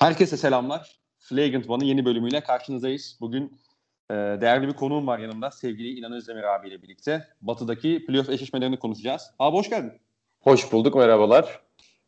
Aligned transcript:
Herkese 0.00 0.36
selamlar. 0.36 1.00
Flagrant 1.18 1.70
One'ın 1.70 1.86
yeni 1.86 2.04
bölümüyle 2.04 2.40
karşınızdayız. 2.40 3.18
Bugün 3.20 3.60
e, 4.10 4.14
değerli 4.14 4.68
bir 4.68 4.72
konuğum 4.72 5.06
var 5.06 5.18
yanımda. 5.18 5.50
Sevgili 5.50 5.98
İnan 5.98 6.12
Özdemir 6.12 6.42
abiyle 6.42 6.82
birlikte. 6.82 7.28
Batı'daki 7.40 8.04
playoff 8.06 8.30
eşleşmelerini 8.30 8.78
konuşacağız. 8.78 9.30
Abi 9.38 9.56
hoş 9.56 9.70
geldin. 9.70 9.92
Hoş 10.40 10.72
bulduk, 10.72 10.94
merhabalar. 10.94 11.60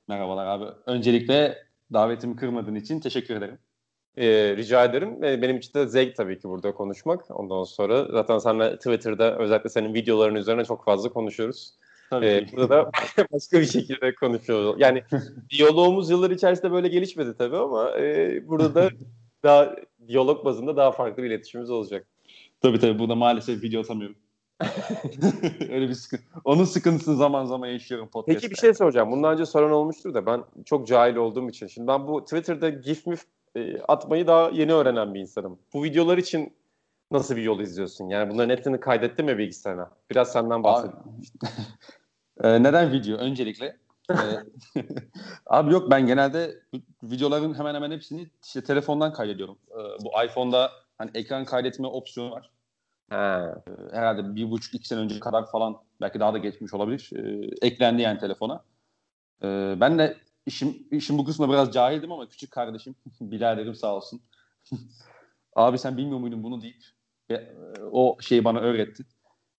Merhabalar 0.08 0.46
abi. 0.46 0.64
Öncelikle 0.86 1.58
davetimi 1.92 2.36
kırmadığın 2.36 2.74
için 2.74 3.00
teşekkür 3.00 3.36
ederim. 3.36 3.58
Ee, 4.16 4.56
rica 4.56 4.84
ederim. 4.84 5.22
Benim 5.22 5.56
için 5.56 5.74
de 5.74 5.86
zevk 5.86 6.16
tabii 6.16 6.38
ki 6.38 6.48
burada 6.48 6.74
konuşmak. 6.74 7.30
Ondan 7.30 7.64
sonra 7.64 8.04
zaten 8.04 8.38
seninle 8.38 8.76
Twitter'da 8.76 9.38
özellikle 9.38 9.70
senin 9.70 9.94
videoların 9.94 10.34
üzerine 10.34 10.64
çok 10.64 10.84
fazla 10.84 11.08
konuşuyoruz. 11.08 11.74
Tabii 12.12 12.26
ee, 12.26 12.46
burada 12.52 12.68
da 12.68 12.90
başka 13.32 13.60
bir 13.60 13.66
şekilde 13.66 14.14
konuşuyoruz. 14.14 14.76
Yani 14.78 15.02
diyalogumuz 15.50 16.10
yıllar 16.10 16.30
içerisinde 16.30 16.72
böyle 16.72 16.88
gelişmedi 16.88 17.34
tabii 17.38 17.56
ama 17.56 17.98
e, 17.98 18.48
burada 18.48 18.74
da 18.74 18.90
daha 19.42 19.76
diyalog 20.08 20.44
bazında 20.44 20.76
daha 20.76 20.92
farklı 20.92 21.22
bir 21.22 21.28
iletişimimiz 21.28 21.70
olacak. 21.70 22.06
Tabii 22.60 22.78
tabii 22.78 22.98
burada 22.98 23.14
maalesef 23.14 23.62
video 23.62 23.80
atamıyorum. 23.80 24.16
Öyle 25.70 25.88
bir 25.88 25.94
sıkıntı. 25.94 26.22
Onun 26.44 26.64
sıkıntısını 26.64 27.16
zaman 27.16 27.44
zaman 27.44 27.66
yaşıyorum 27.66 28.08
podcast'te. 28.08 28.40
Peki 28.40 28.50
bir 28.50 28.60
şey 28.60 28.74
soracağım. 28.74 29.10
Bundan 29.10 29.32
önce 29.32 29.46
soran 29.46 29.72
olmuştur 29.72 30.14
da 30.14 30.26
ben 30.26 30.44
çok 30.64 30.86
cahil 30.86 31.16
olduğum 31.16 31.48
için. 31.48 31.66
Şimdi 31.66 31.88
ben 31.88 32.06
bu 32.06 32.24
Twitter'da 32.24 32.68
gif 32.68 33.06
mi 33.06 33.16
e, 33.56 33.78
atmayı 33.80 34.26
daha 34.26 34.50
yeni 34.50 34.72
öğrenen 34.72 35.14
bir 35.14 35.20
insanım. 35.20 35.58
Bu 35.74 35.84
videolar 35.84 36.18
için 36.18 36.52
nasıl 37.10 37.36
bir 37.36 37.42
yol 37.42 37.60
izliyorsun? 37.60 38.08
Yani 38.08 38.32
bunların 38.32 38.56
hepsini 38.56 38.80
kaydettin 38.80 39.26
mi 39.26 39.38
bilgisayarına? 39.38 39.90
Biraz 40.10 40.32
senden 40.32 40.64
bahsedeyim. 40.64 41.04
Ee, 42.42 42.62
neden 42.62 42.92
video? 42.92 43.16
Öncelikle. 43.16 43.76
Ee, 44.10 44.14
abi 45.46 45.72
yok 45.72 45.90
ben 45.90 46.06
genelde 46.06 46.62
videoların 47.02 47.54
hemen 47.54 47.74
hemen 47.74 47.90
hepsini 47.90 48.30
işte 48.44 48.64
telefondan 48.64 49.12
kaydediyorum. 49.12 49.58
Ee, 49.70 50.04
bu 50.04 50.24
iPhone'da 50.24 50.70
hani 50.98 51.10
ekran 51.14 51.44
kaydetme 51.44 51.86
opsiyonu 51.86 52.30
var. 52.30 52.50
Ha. 53.10 53.54
herhalde 53.92 54.34
bir 54.36 54.50
buçuk 54.50 54.74
iki 54.74 54.88
sene 54.88 55.00
önce 55.00 55.20
kadar 55.20 55.50
falan 55.50 55.76
belki 56.00 56.20
daha 56.20 56.34
da 56.34 56.38
geçmiş 56.38 56.74
olabilir. 56.74 57.10
eklendi 57.62 58.02
yani 58.02 58.18
telefona. 58.18 58.64
ben 59.80 59.98
de 59.98 60.16
işim, 60.46 60.86
işim 60.90 61.18
bu 61.18 61.24
kısmında 61.24 61.52
biraz 61.52 61.72
cahildim 61.72 62.12
ama 62.12 62.28
küçük 62.28 62.50
kardeşim 62.50 62.94
biraderim 63.20 63.74
sağ 63.74 63.96
olsun. 63.96 64.22
Abi 65.56 65.78
sen 65.78 65.96
bilmiyor 65.96 66.18
muydun 66.18 66.42
bunu 66.42 66.62
deyip 66.62 66.82
o 67.92 68.16
şeyi 68.20 68.44
bana 68.44 68.58
öğretti. 68.60 69.04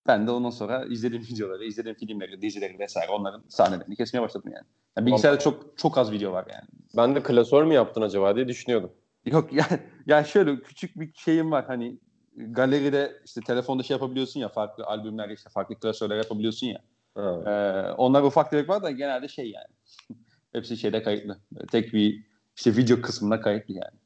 Ben 0.08 0.28
de 0.28 0.32
ondan 0.32 0.50
sonra 0.50 0.86
izlediğim 0.86 1.23
videoları, 1.32 1.66
izlediğim 1.66 1.98
filmleri, 1.98 2.42
dizileri 2.42 2.80
vesaire 2.80 3.12
onların 3.12 3.44
sahnelerini 3.48 3.96
kesmeye 3.96 4.22
başladım 4.22 4.52
yani. 4.56 4.66
yani 4.98 5.06
bilgisayarda 5.06 5.40
çok 5.40 5.78
çok 5.78 5.98
az 5.98 6.12
video 6.12 6.32
var 6.32 6.45
yani. 6.54 6.68
Ben 6.98 7.16
de 7.16 7.23
klasör 7.23 7.64
mü 7.64 7.73
yaptın 7.73 8.02
acaba 8.02 8.36
diye 8.36 8.48
düşünüyordum. 8.48 8.92
Yok 9.26 9.54
ya, 9.54 9.66
ya 10.06 10.23
şöyle 10.23 10.62
küçük 10.62 11.00
bir 11.00 11.14
şeyim 11.14 11.52
var 11.52 11.66
hani 11.68 11.98
galeride 12.36 13.22
işte 13.26 13.42
telefonda 13.42 13.84
şey 13.84 13.95
yapabiliyorsun 13.95 14.40
ya 14.40 14.50
farklı 14.50 14.86
albümler 14.86 15.30
işte 15.30 15.50
farklı 15.50 15.76
klasörler 15.76 16.17
yapabiliyorsun 16.17 16.67
ya. 16.67 16.82
Ee, 17.17 17.92
onlar 17.98 18.23
ufak 18.23 18.52
tefek 18.52 18.70
var 18.70 18.84
da 18.84 18.92
genelde 18.92 19.28
şey 19.28 19.52
yani. 19.52 19.67
Hepsi 20.54 20.78
şeyde 20.78 21.04
kayıtlı. 21.04 21.40
Tek 21.72 21.94
bir 21.94 22.26
işte 22.58 22.76
video 22.76 23.02
kısmında 23.02 23.42
kayıtlı 23.42 23.73
yani. 23.73 24.00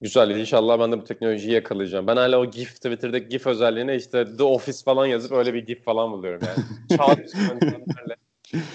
Güzel. 0.00 0.30
İnşallah 0.30 0.78
ben 0.78 0.92
de 0.92 0.98
bu 0.98 1.04
teknolojiyi 1.04 1.54
yakalayacağım. 1.54 2.06
Ben 2.06 2.16
hala 2.16 2.38
o 2.38 2.50
GIF, 2.50 2.74
Twitter'daki 2.74 3.28
GIF 3.28 3.46
özelliğine 3.46 3.96
işte 3.96 4.36
The 4.36 4.42
Office 4.42 4.78
falan 4.84 5.06
yazıp 5.06 5.32
öyle 5.32 5.54
bir 5.54 5.66
GIF 5.66 5.84
falan 5.84 6.12
buluyorum 6.12 6.40
yani. 6.46 6.64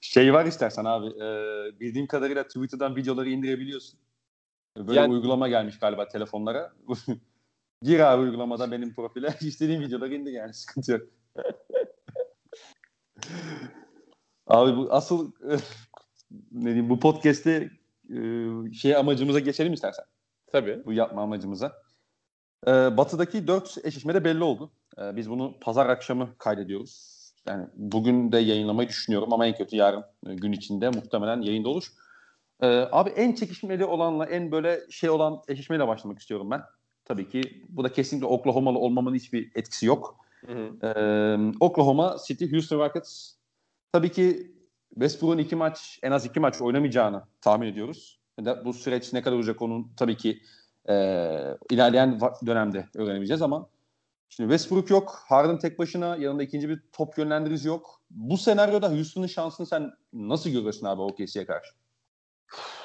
şey 0.00 0.34
var 0.34 0.46
istersen 0.46 0.84
abi. 0.84 1.06
E, 1.06 1.30
bildiğim 1.80 2.06
kadarıyla 2.06 2.44
Twitter'dan 2.44 2.96
videoları 2.96 3.28
indirebiliyorsun. 3.28 4.00
Böyle 4.76 5.00
yani, 5.00 5.12
uygulama 5.12 5.48
gelmiş 5.48 5.78
galiba 5.78 6.08
telefonlara. 6.08 6.72
Gir 7.82 8.00
abi 8.00 8.22
uygulamada 8.22 8.70
benim 8.70 8.94
profile. 8.94 9.34
istediğin 9.40 9.80
videoları 9.80 10.14
indir 10.14 10.32
yani 10.32 10.54
sıkıntı 10.54 10.92
yok. 10.92 11.02
abi 14.46 14.76
bu 14.76 14.88
asıl 14.90 15.32
ne 16.52 16.64
diyeyim 16.64 16.90
bu 16.90 17.00
podcast'te 17.00 17.70
şey 18.72 18.96
amacımıza 18.96 19.38
geçelim 19.38 19.72
istersen. 19.72 20.04
Tabii. 20.52 20.82
Bu 20.86 20.92
yapma 20.92 21.22
amacımıza. 21.22 21.72
Ee, 22.66 22.70
batı'daki 22.70 23.46
dört 23.46 23.78
eşleşme 23.84 24.14
de 24.14 24.24
belli 24.24 24.44
oldu. 24.44 24.70
Ee, 24.98 25.16
biz 25.16 25.30
bunu 25.30 25.54
pazar 25.60 25.88
akşamı 25.88 26.38
kaydediyoruz. 26.38 27.20
Yani 27.48 27.66
bugün 27.74 28.32
de 28.32 28.38
yayınlamayı 28.38 28.88
düşünüyorum 28.88 29.32
ama 29.32 29.46
en 29.46 29.54
kötü 29.54 29.76
yarın 29.76 30.04
e, 30.26 30.34
gün 30.34 30.52
içinde 30.52 30.88
muhtemelen 30.88 31.40
yayında 31.40 31.68
olur. 31.68 31.86
Ee, 32.62 32.66
abi 32.92 33.10
en 33.10 33.34
çekişmeli 33.34 33.84
olanla 33.84 34.26
en 34.26 34.52
böyle 34.52 34.80
şey 34.90 35.10
olan 35.10 35.42
eşleşmeyle 35.48 35.88
başlamak 35.88 36.18
istiyorum 36.18 36.50
ben. 36.50 36.62
Tabii 37.04 37.28
ki 37.28 37.64
bu 37.68 37.84
da 37.84 37.92
kesinlikle 37.92 38.26
Oklahoma'lı 38.26 38.78
olmamın 38.78 39.14
hiçbir 39.14 39.50
etkisi 39.54 39.86
yok. 39.86 40.16
Hı 40.46 40.52
hı. 40.52 40.86
Ee, 40.86 41.52
Oklahoma 41.60 42.16
City 42.26 42.52
Houston 42.52 42.78
Rockets 42.78 43.34
tabii 43.92 44.12
ki 44.12 44.52
Westbrook'un 44.94 45.38
iki 45.38 45.56
maç 45.56 45.98
en 46.02 46.10
az 46.12 46.26
iki 46.26 46.40
maç 46.40 46.60
oynamayacağını 46.60 47.22
tahmin 47.40 47.66
ediyoruz 47.66 48.19
bu 48.64 48.72
süreç 48.72 49.12
ne 49.12 49.22
kadar 49.22 49.36
olacak 49.36 49.62
onun 49.62 49.92
tabii 49.96 50.16
ki 50.16 50.42
e, 50.88 50.94
ilerleyen 51.70 52.20
dönemde 52.46 52.88
öğrenebileceğiz 52.94 53.42
ama 53.42 53.68
şimdi 54.28 54.50
Westbrook 54.50 54.90
yok. 54.90 55.22
Harden 55.28 55.58
tek 55.58 55.78
başına 55.78 56.16
yanında 56.16 56.42
ikinci 56.42 56.68
bir 56.68 56.82
top 56.92 57.18
yönlendirici 57.18 57.68
yok. 57.68 58.00
Bu 58.10 58.38
senaryoda 58.38 58.90
Houston'ın 58.90 59.26
şansını 59.26 59.66
sen 59.66 59.92
nasıl 60.12 60.50
görüyorsun 60.50 60.86
abi 60.86 61.02
OKC'ye 61.02 61.46
karşı? 61.46 61.70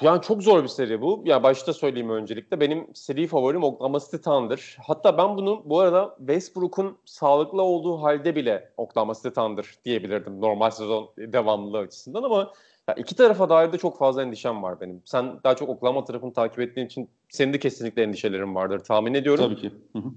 Yani 0.00 0.22
çok 0.22 0.42
zor 0.42 0.62
bir 0.62 0.68
seri 0.68 1.00
bu. 1.00 1.22
Ya 1.24 1.42
başta 1.42 1.72
söyleyeyim 1.72 2.10
öncelikle. 2.10 2.60
Benim 2.60 2.94
seri 2.94 3.26
favorim 3.26 3.64
Oklahoma 3.64 4.00
City 4.00 4.16
Thunder. 4.16 4.76
Hatta 4.86 5.18
ben 5.18 5.36
bunu 5.36 5.62
bu 5.64 5.80
arada 5.80 6.16
Westbrook'un 6.18 6.98
sağlıklı 7.04 7.62
olduğu 7.62 8.02
halde 8.02 8.36
bile 8.36 8.72
Oklahoma 8.76 9.14
City 9.14 9.28
Thunder 9.28 9.66
diyebilirdim 9.84 10.40
normal 10.40 10.70
sezon 10.70 11.10
devamlılığı 11.18 11.78
açısından 11.78 12.22
ama 12.22 12.52
ya 12.88 12.94
iki 12.94 13.14
tarafa 13.14 13.48
dair 13.48 13.72
de 13.72 13.78
çok 13.78 13.98
fazla 13.98 14.22
endişem 14.22 14.62
var 14.62 14.80
benim. 14.80 15.02
Sen 15.04 15.40
daha 15.44 15.56
çok 15.56 15.68
Oklahoma 15.68 16.04
tarafını 16.04 16.32
takip 16.32 16.60
ettiğin 16.60 16.86
için 16.86 17.10
senin 17.28 17.52
de 17.52 17.58
kesinlikle 17.58 18.02
endişelerin 18.02 18.54
vardır 18.54 18.78
tahmin 18.78 19.14
ediyorum. 19.14 19.44
Tabii 19.44 19.60
ki. 19.60 19.72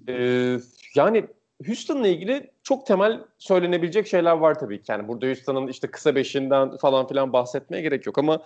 Ee, 0.09 0.57
yani 0.95 1.27
Houston'la 1.65 2.07
ilgili 2.07 2.51
çok 2.63 2.85
temel 2.85 3.21
söylenebilecek 3.37 4.07
şeyler 4.07 4.31
var 4.31 4.59
tabii 4.59 4.81
ki. 4.81 4.91
Yani 4.91 5.07
burada 5.07 5.27
Houston'ın 5.27 5.67
işte 5.67 5.87
kısa 5.87 6.15
beşinden 6.15 6.77
falan 6.77 7.07
filan 7.07 7.33
bahsetmeye 7.33 7.83
gerek 7.83 8.05
yok 8.05 8.17
ama 8.17 8.43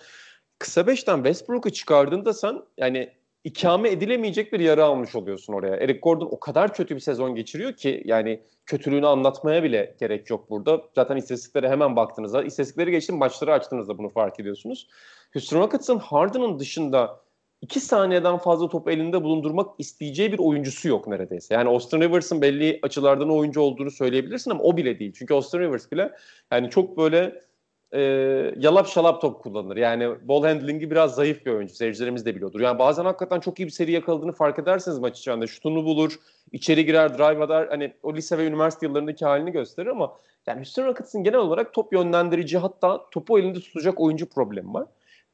kısa 0.58 0.86
beşten 0.86 1.16
Westbrook'u 1.16 1.70
çıkardığında 1.70 2.32
sen 2.32 2.62
yani 2.78 3.10
ikame 3.44 3.90
edilemeyecek 3.90 4.52
bir 4.52 4.60
yara 4.60 4.84
almış 4.84 5.14
oluyorsun 5.14 5.52
oraya. 5.52 5.76
Eric 5.76 5.98
Gordon 5.98 6.28
o 6.30 6.40
kadar 6.40 6.74
kötü 6.74 6.94
bir 6.94 7.00
sezon 7.00 7.34
geçiriyor 7.34 7.72
ki 7.72 8.02
yani 8.04 8.42
kötülüğünü 8.66 9.06
anlatmaya 9.06 9.62
bile 9.62 9.96
gerek 10.00 10.30
yok 10.30 10.50
burada. 10.50 10.82
Zaten 10.94 11.16
istatistiklere 11.16 11.68
hemen 11.68 11.96
baktığınızda, 11.96 12.42
istatistikleri 12.42 12.90
geçtim 12.90 13.16
maçları 13.16 13.52
açtığınızda 13.52 13.98
bunu 13.98 14.08
fark 14.08 14.40
ediyorsunuz. 14.40 14.88
Houston 15.32 15.60
Rockets'ın 15.60 15.98
Harden'ın 15.98 16.58
dışında 16.58 17.24
iki 17.60 17.80
saniyeden 17.80 18.38
fazla 18.38 18.68
topu 18.68 18.90
elinde 18.90 19.22
bulundurmak 19.22 19.70
isteyeceği 19.78 20.32
bir 20.32 20.38
oyuncusu 20.38 20.88
yok 20.88 21.06
neredeyse. 21.06 21.54
Yani 21.54 21.68
Austin 21.68 22.00
Rivers'ın 22.00 22.42
belli 22.42 22.78
açılardan 22.82 23.30
oyuncu 23.30 23.60
olduğunu 23.60 23.90
söyleyebilirsin 23.90 24.50
ama 24.50 24.62
o 24.62 24.76
bile 24.76 24.98
değil. 24.98 25.12
Çünkü 25.18 25.34
Austin 25.34 25.58
Rivers 25.58 25.92
bile 25.92 26.12
yani 26.52 26.70
çok 26.70 26.98
böyle 26.98 27.40
e, 27.94 28.00
yalap 28.58 28.86
şalap 28.88 29.20
top 29.20 29.42
kullanır. 29.42 29.76
Yani 29.76 30.28
ball 30.28 30.42
handling'i 30.42 30.90
biraz 30.90 31.14
zayıf 31.14 31.46
bir 31.46 31.50
oyuncu. 31.50 31.74
Seyircilerimiz 31.74 32.26
de 32.26 32.34
biliyordur. 32.34 32.60
Yani 32.60 32.78
bazen 32.78 33.04
hakikaten 33.04 33.40
çok 33.40 33.60
iyi 33.60 33.66
bir 33.66 33.70
seri 33.70 33.92
yakaladığını 33.92 34.32
fark 34.32 34.58
edersiniz 34.58 34.98
maç 34.98 35.18
içinde. 35.18 35.46
Şutunu 35.46 35.84
bulur, 35.84 36.18
içeri 36.52 36.86
girer, 36.86 37.18
drive 37.18 37.44
eder. 37.44 37.66
Hani 37.70 37.92
o 38.02 38.14
lise 38.14 38.38
ve 38.38 38.46
üniversite 38.46 38.86
yıllarındaki 38.86 39.24
halini 39.24 39.52
gösterir 39.52 39.86
ama 39.86 40.16
yani 40.46 40.56
Houston 40.56 40.86
Rockets'ın 40.86 41.24
genel 41.24 41.38
olarak 41.38 41.72
top 41.72 41.92
yönlendirici 41.92 42.58
hatta 42.58 43.10
topu 43.10 43.38
elinde 43.38 43.60
tutacak 43.60 44.00
oyuncu 44.00 44.28
problemi 44.28 44.74
var. 44.74 44.86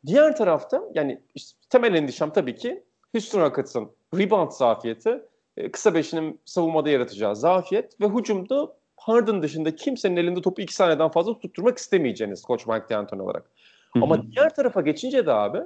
Diğer 0.07 0.37
tarafta 0.37 0.83
yani 0.95 1.21
işte 1.35 1.59
temel 1.71 1.95
endişem 1.95 2.31
tabii 2.31 2.57
ki 2.57 2.83
Houston 3.13 3.41
Rockets'ın 3.41 3.91
rebound 4.19 4.51
zafiyeti, 4.51 5.23
e, 5.57 5.71
kısa 5.71 5.95
beşinin 5.95 6.41
savunmada 6.45 6.91
yaratacağı 6.91 7.37
zafiyet 7.37 8.01
ve 8.01 8.09
hücumda 8.09 8.80
Harden 9.01 9.43
dışında 9.43 9.77
kimsenin 9.77 10.17
elinde 10.17 10.43
topu 10.43 10.63
iki 10.63 10.75
saniyeden 10.75 11.09
fazla 11.09 11.39
tutturmak 11.39 11.79
istemeyeceğiniz 11.79 12.43
Koç 12.43 12.67
Mike 12.67 12.89
D'Antoni 12.91 13.23
olarak. 13.23 13.51
Hı-hı. 13.93 14.05
Ama 14.05 14.23
diğer 14.23 14.55
tarafa 14.55 14.81
geçince 14.81 15.27
de 15.27 15.33
abi 15.33 15.59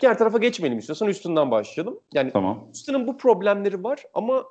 diğer 0.00 0.18
tarafa 0.18 0.38
geçmeyelim 0.38 0.78
istiyorsan 0.78 1.08
üstünden 1.08 1.50
başlayalım. 1.50 2.00
Yani 2.14 2.32
tamam. 2.32 2.64
Houston'ın 2.64 3.06
bu 3.06 3.16
problemleri 3.16 3.84
var 3.84 4.04
ama 4.14 4.44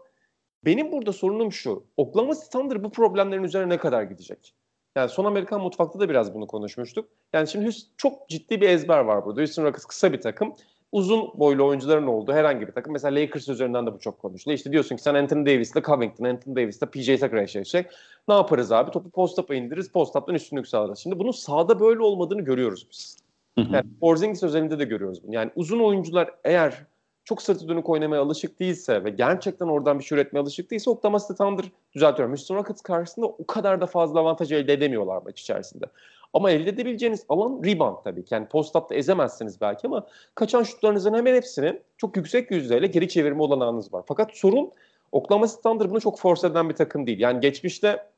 benim 0.66 0.92
burada 0.92 1.14
sorunum 1.14 1.52
şu. 1.52 1.84
Oklahoma 1.98 2.34
City 2.34 2.58
Thunder 2.58 2.84
bu 2.84 2.92
problemlerin 2.92 3.44
üzerine 3.44 3.70
ne 3.70 3.78
kadar 3.78 4.04
gidecek? 4.04 4.54
Yani 4.96 5.10
son 5.10 5.26
Amerikan 5.26 5.62
mutfakta 5.62 6.00
da 6.00 6.10
biraz 6.10 6.34
bunu 6.34 6.48
konuşmuştuk. 6.48 7.10
Yani 7.34 7.48
şimdi 7.48 7.70
çok 7.98 8.30
ciddi 8.30 8.62
bir 8.62 8.70
ezber 8.70 9.00
var 9.00 9.26
burada. 9.26 9.42
Houston 9.42 9.64
Rockets 9.64 9.86
kısa 9.86 10.14
bir 10.14 10.22
takım 10.22 10.54
uzun 10.94 11.32
boylu 11.34 11.66
oyuncuların 11.66 12.08
olduğu 12.08 12.34
herhangi 12.34 12.68
bir 12.68 12.72
takım. 12.72 12.94
Mesela 12.94 13.22
Lakers 13.22 13.50
üzerinden 13.50 13.88
de 13.88 13.94
bu 13.94 14.00
çok 14.00 14.20
konuşuluyor. 14.20 14.58
İşte 14.58 14.72
diyorsun 14.72 14.96
ki 14.96 15.02
sen 15.02 15.16
Anthony 15.16 15.46
Davis'le 15.46 15.84
Covington, 15.86 16.26
Anthony 16.26 16.56
Davis'le 16.56 16.82
PJ 16.92 17.06
Tucker 17.06 17.38
eşleşecek. 17.38 17.92
Ne 18.28 18.34
yaparız 18.34 18.72
abi? 18.72 18.92
Topu 18.92 19.10
post-up'a 19.10 19.56
indiririz, 19.56 19.92
post-up'tan 19.92 20.36
üstünlük 20.36 20.68
sağlarız. 20.68 21.00
Şimdi 21.00 21.20
bunun 21.20 21.32
sahada 21.32 21.80
böyle 21.80 22.02
olmadığını 22.02 22.42
görüyoruz 22.42 22.88
biz. 22.92 23.18
Yani 23.58 23.84
Porzingis 24.02 24.44
özelinde 24.44 24.80
de 24.80 24.86
görüyoruz 24.86 25.24
bunu. 25.24 25.34
Yani 25.36 25.52
uzun 25.56 25.80
oyuncular 25.80 26.30
eğer 26.44 26.86
çok 27.26 27.42
sırtı 27.42 27.68
dönük 27.68 27.90
oynamaya 27.90 28.22
alışık 28.22 28.60
değilse 28.60 29.04
ve 29.04 29.10
gerçekten 29.10 29.66
oradan 29.66 30.00
bir 30.00 30.04
şey 30.04 30.16
üretmeye 30.16 30.42
alışık 30.42 30.72
değilse 30.72 30.90
Oklahoma 30.90 31.20
City 31.20 31.34
Thunder 31.34 31.66
düzeltiyorum. 31.96 32.34
Houston 32.34 32.56
Rockets 32.56 32.82
karşısında 32.82 33.26
o 33.26 33.48
kadar 33.48 33.82
da 33.82 33.86
fazla 33.86 34.20
avantaj 34.20 34.52
elde 34.52 34.74
edemiyorlar 34.74 35.22
maç 35.26 35.42
içerisinde. 35.42 35.86
Ama 36.34 36.52
elde 36.52 36.70
edebileceğiniz 36.70 37.26
alan 37.30 37.62
rebound 37.66 37.98
tabii 38.04 38.26
ki. 38.26 38.34
Yani 38.34 38.48
post-up'ta 38.48 38.96
ezemezsiniz 38.96 39.62
belki 39.62 39.88
ama 39.88 40.08
kaçan 40.36 40.64
şutlarınızın 40.64 41.14
hemen 41.14 41.36
hepsini 41.36 41.82
çok 41.98 42.18
yüksek 42.18 42.52
yüzdeyle 42.52 42.88
geri 42.88 43.10
çevirme 43.10 43.42
olanağınız 43.42 43.94
var. 43.94 44.04
Fakat 44.08 44.32
sorun 44.34 44.72
Oklahoma 45.12 45.48
City 45.48 45.68
bunu 45.68 46.02
çok 46.02 46.20
force 46.20 46.48
eden 46.48 46.70
bir 46.70 46.76
takım 46.76 47.08
değil. 47.08 47.20
Yani 47.20 47.40
geçmişte 47.40 48.14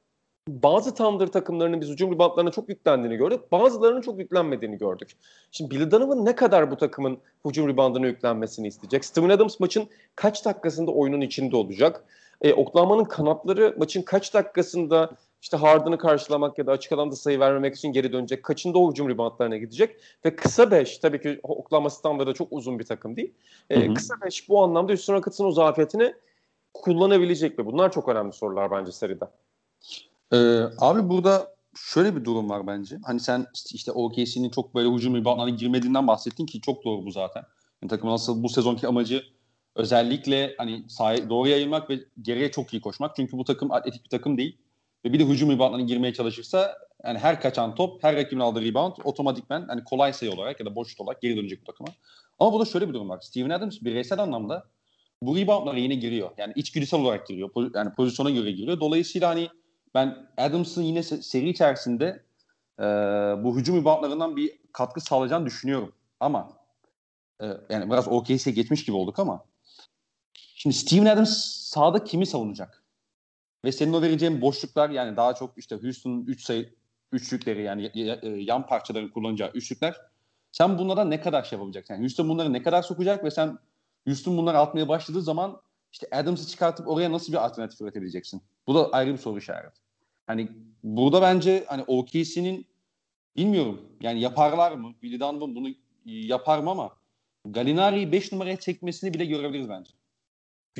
bazı 0.48 0.96
Thunder 0.96 1.28
takımlarının 1.28 1.82
biz 1.82 1.90
hücum 1.90 2.14
ribantlarına 2.14 2.52
çok 2.52 2.70
yüklendiğini 2.70 3.18
gördük. 3.18 3.52
Bazılarının 3.52 4.02
çok 4.02 4.20
yüklenmediğini 4.20 4.78
gördük. 4.78 5.12
Şimdi 5.52 5.72
Billy 5.72 5.92
Donovan 5.92 6.26
ne 6.26 6.36
kadar 6.36 6.72
bu 6.72 6.78
takımın 6.78 7.18
hücum 7.46 7.68
ribandına 7.68 8.08
yüklenmesini 8.08 8.68
isteyecek? 8.68 9.06
Steven 9.06 9.30
Adams 9.30 9.60
maçın 9.60 9.88
kaç 10.16 10.46
dakikasında 10.46 10.92
oyunun 10.92 11.22
içinde 11.22 11.56
olacak? 11.56 12.04
E, 12.42 12.54
Oklahoma'nın 12.54 13.04
kanatları 13.04 13.76
maçın 13.78 14.02
kaç 14.02 14.34
dakikasında 14.34 15.10
işte 15.46 15.58
Harden'ı 15.58 15.98
karşılamak 15.98 16.58
ya 16.58 16.68
da 16.68 16.72
açık 16.72 16.92
alanda 16.92 17.16
sayı 17.16 17.40
vermemek 17.40 17.76
için 17.76 17.92
geri 17.92 18.14
dönecek. 18.14 18.44
Kaçında 18.44 18.78
o 18.78 18.92
hücum 18.92 19.10
ribantlarına 19.10 19.58
gidecek. 19.58 19.96
Ve 20.26 20.36
kısa 20.36 20.72
5 20.72 20.98
tabii 20.98 21.22
ki 21.22 21.40
Oklahoma 21.44 21.90
standarda 21.90 22.34
çok 22.34 22.48
uzun 22.52 22.80
bir 22.80 22.84
takım 22.84 23.16
değil. 23.16 23.34
E, 23.70 23.94
kısa 23.94 24.14
5 24.26 24.50
bu 24.50 24.64
anlamda 24.64 24.92
Houston 24.92 25.14
Rockets'ın 25.14 25.46
o 25.46 25.52
zafiyetini 25.52 26.14
kullanabilecek 26.74 27.58
mi? 27.58 27.66
Bunlar 27.66 27.92
çok 27.92 28.10
önemli 28.10 28.34
sorular 28.34 28.72
bence 28.72 28.92
seride. 28.92 29.26
Ee, 30.34 30.38
abi 30.80 31.10
burada 31.10 31.56
şöyle 31.76 32.16
bir 32.16 32.26
durum 32.26 32.50
var 32.50 32.68
bence. 32.68 32.98
Hani 33.04 33.20
sen 33.20 33.46
işte 33.74 33.92
OKC'nin 33.92 34.50
çok 34.50 34.76
böyle 34.76 34.90
hücum 34.90 35.16
reboundlarına 35.16 35.56
girmediğinden 35.56 36.08
bahsettin 36.08 36.46
ki 36.46 36.62
çok 36.62 36.86
doğru 36.86 37.06
bu 37.06 37.12
zaten. 37.12 37.44
Yani 37.82 37.90
takımın 37.90 38.14
asıl 38.14 38.44
bu 38.44 38.50
sezonki 38.50 38.88
amacı 38.88 39.24
özellikle 39.76 40.56
hani 40.58 40.90
sahaya 40.90 41.30
doğru 41.30 41.48
yayılmak 41.48 41.90
ve 41.90 42.00
geriye 42.22 42.52
çok 42.52 42.74
iyi 42.74 42.82
koşmak. 42.82 43.16
Çünkü 43.16 43.38
bu 43.38 43.44
takım 43.44 43.72
atletik 43.72 44.04
bir 44.04 44.10
takım 44.10 44.38
değil. 44.38 44.58
Ve 45.06 45.14
bir 45.14 45.20
de 45.20 45.24
hücum 45.24 45.52
reboundlarına 45.52 45.86
girmeye 45.86 46.14
çalışırsa 46.14 46.78
yani 47.04 47.20
her 47.20 47.42
kaçan 47.42 47.76
top, 47.76 48.04
her 48.04 48.16
rakibin 48.16 48.40
aldığı 48.40 48.62
rebound 48.62 48.94
otomatikmen 49.04 49.66
hani 49.68 49.84
kolay 49.84 50.14
sayı 50.14 50.32
olarak 50.32 50.60
ya 50.60 50.66
da 50.66 50.76
boş 50.76 51.02
olarak 51.02 51.22
geri 51.22 51.38
dönecek 51.38 51.62
bu 51.62 51.66
takıma. 51.66 51.90
Ama 52.40 52.54
burada 52.54 52.66
şöyle 52.66 52.90
bir 52.90 52.94
durum 52.94 53.10
var. 53.10 53.22
Steven 53.22 53.50
Adams 53.50 53.82
bireysel 53.82 54.20
anlamda 54.20 54.64
bu 55.22 55.38
reboundlara 55.38 55.78
yine 55.78 55.96
giriyor. 55.96 56.32
Yani 56.38 56.54
içgüdüsel 56.56 57.00
olarak 57.00 57.28
giriyor. 57.28 57.50
Yani 57.76 57.94
pozisyona 57.94 58.30
göre 58.30 58.52
giriyor. 58.52 58.80
Dolayısıyla 58.80 59.30
hani 59.30 59.50
ben 59.94 60.28
Adams'ın 60.38 60.84
yine 60.84 61.04
seri 61.04 61.50
içerisinde 61.50 62.24
e, 62.80 62.84
bu 63.44 63.58
hücum 63.58 63.78
reboundlarından 63.78 64.36
bir 64.36 64.52
katkı 64.72 65.02
sağlayacağını 65.02 65.46
düşünüyorum. 65.46 65.94
Ama 66.20 66.50
e, 67.42 67.46
yani 67.70 67.92
biraz 67.92 68.08
OKC'ye 68.08 68.56
geçmiş 68.56 68.86
gibi 68.86 68.96
olduk 68.96 69.20
ama 69.20 69.46
şimdi 70.34 70.76
Steven 70.76 71.06
Adams 71.06 71.46
sahada 71.46 72.04
kimi 72.04 72.26
savunacak? 72.26 72.85
Ve 73.66 73.72
senin 73.72 73.94
o 73.94 74.02
vereceğin 74.02 74.42
boşluklar 74.42 74.90
yani 74.90 75.18
daha 75.18 75.36
çok 75.36 75.58
işte 75.58 75.76
Houston'un 75.76 76.26
3 76.26 76.44
sayı 76.44 76.74
üçlükleri 77.12 77.64
yani 77.64 77.92
yan 78.46 78.66
parçaların 78.68 79.10
kullanacağı 79.10 79.52
üçlükler 79.54 79.96
sen 80.52 80.78
bunlara 80.78 81.06
ne 81.06 81.22
kadar 81.22 81.44
şey 81.44 81.58
yapabileceksin? 81.58 81.94
Yani 81.94 82.02
Houston 82.02 82.30
bunları 82.30 82.54
ne 82.54 82.62
kadar 82.62 82.82
sokacak 82.82 83.24
ve 83.24 83.32
sen 83.32 83.58
Houston 84.08 84.38
bunları 84.38 84.58
atmaya 84.58 84.88
başladığı 84.88 85.22
zaman 85.22 85.62
işte 85.92 86.08
Adams'ı 86.12 86.48
çıkartıp 86.48 86.88
oraya 86.88 87.12
nasıl 87.12 87.34
bir 87.34 87.46
alternatif 87.46 87.82
üretebileceksin? 87.82 88.42
Bu 88.68 88.76
da 88.76 88.90
ayrı 88.90 89.14
bir 89.14 89.18
soru 89.18 89.38
işareti. 89.38 89.82
Hani 90.28 90.50
burada 90.84 91.22
bence 91.22 91.66
hani 91.68 91.84
OKC'nin 91.84 92.66
bilmiyorum 93.36 93.82
yani 94.02 94.22
yaparlar 94.22 94.72
mı? 94.72 94.94
Billy 95.04 95.20
Donovan 95.20 95.56
bunu 95.56 95.70
yapar 96.06 96.60
mı 96.60 96.70
ama 96.70 96.96
Galinari'yi 97.46 98.12
5 98.12 98.32
numaraya 98.32 98.60
çekmesini 98.60 99.14
bile 99.14 99.26
görebiliriz 99.26 99.70
bence. 99.70 99.92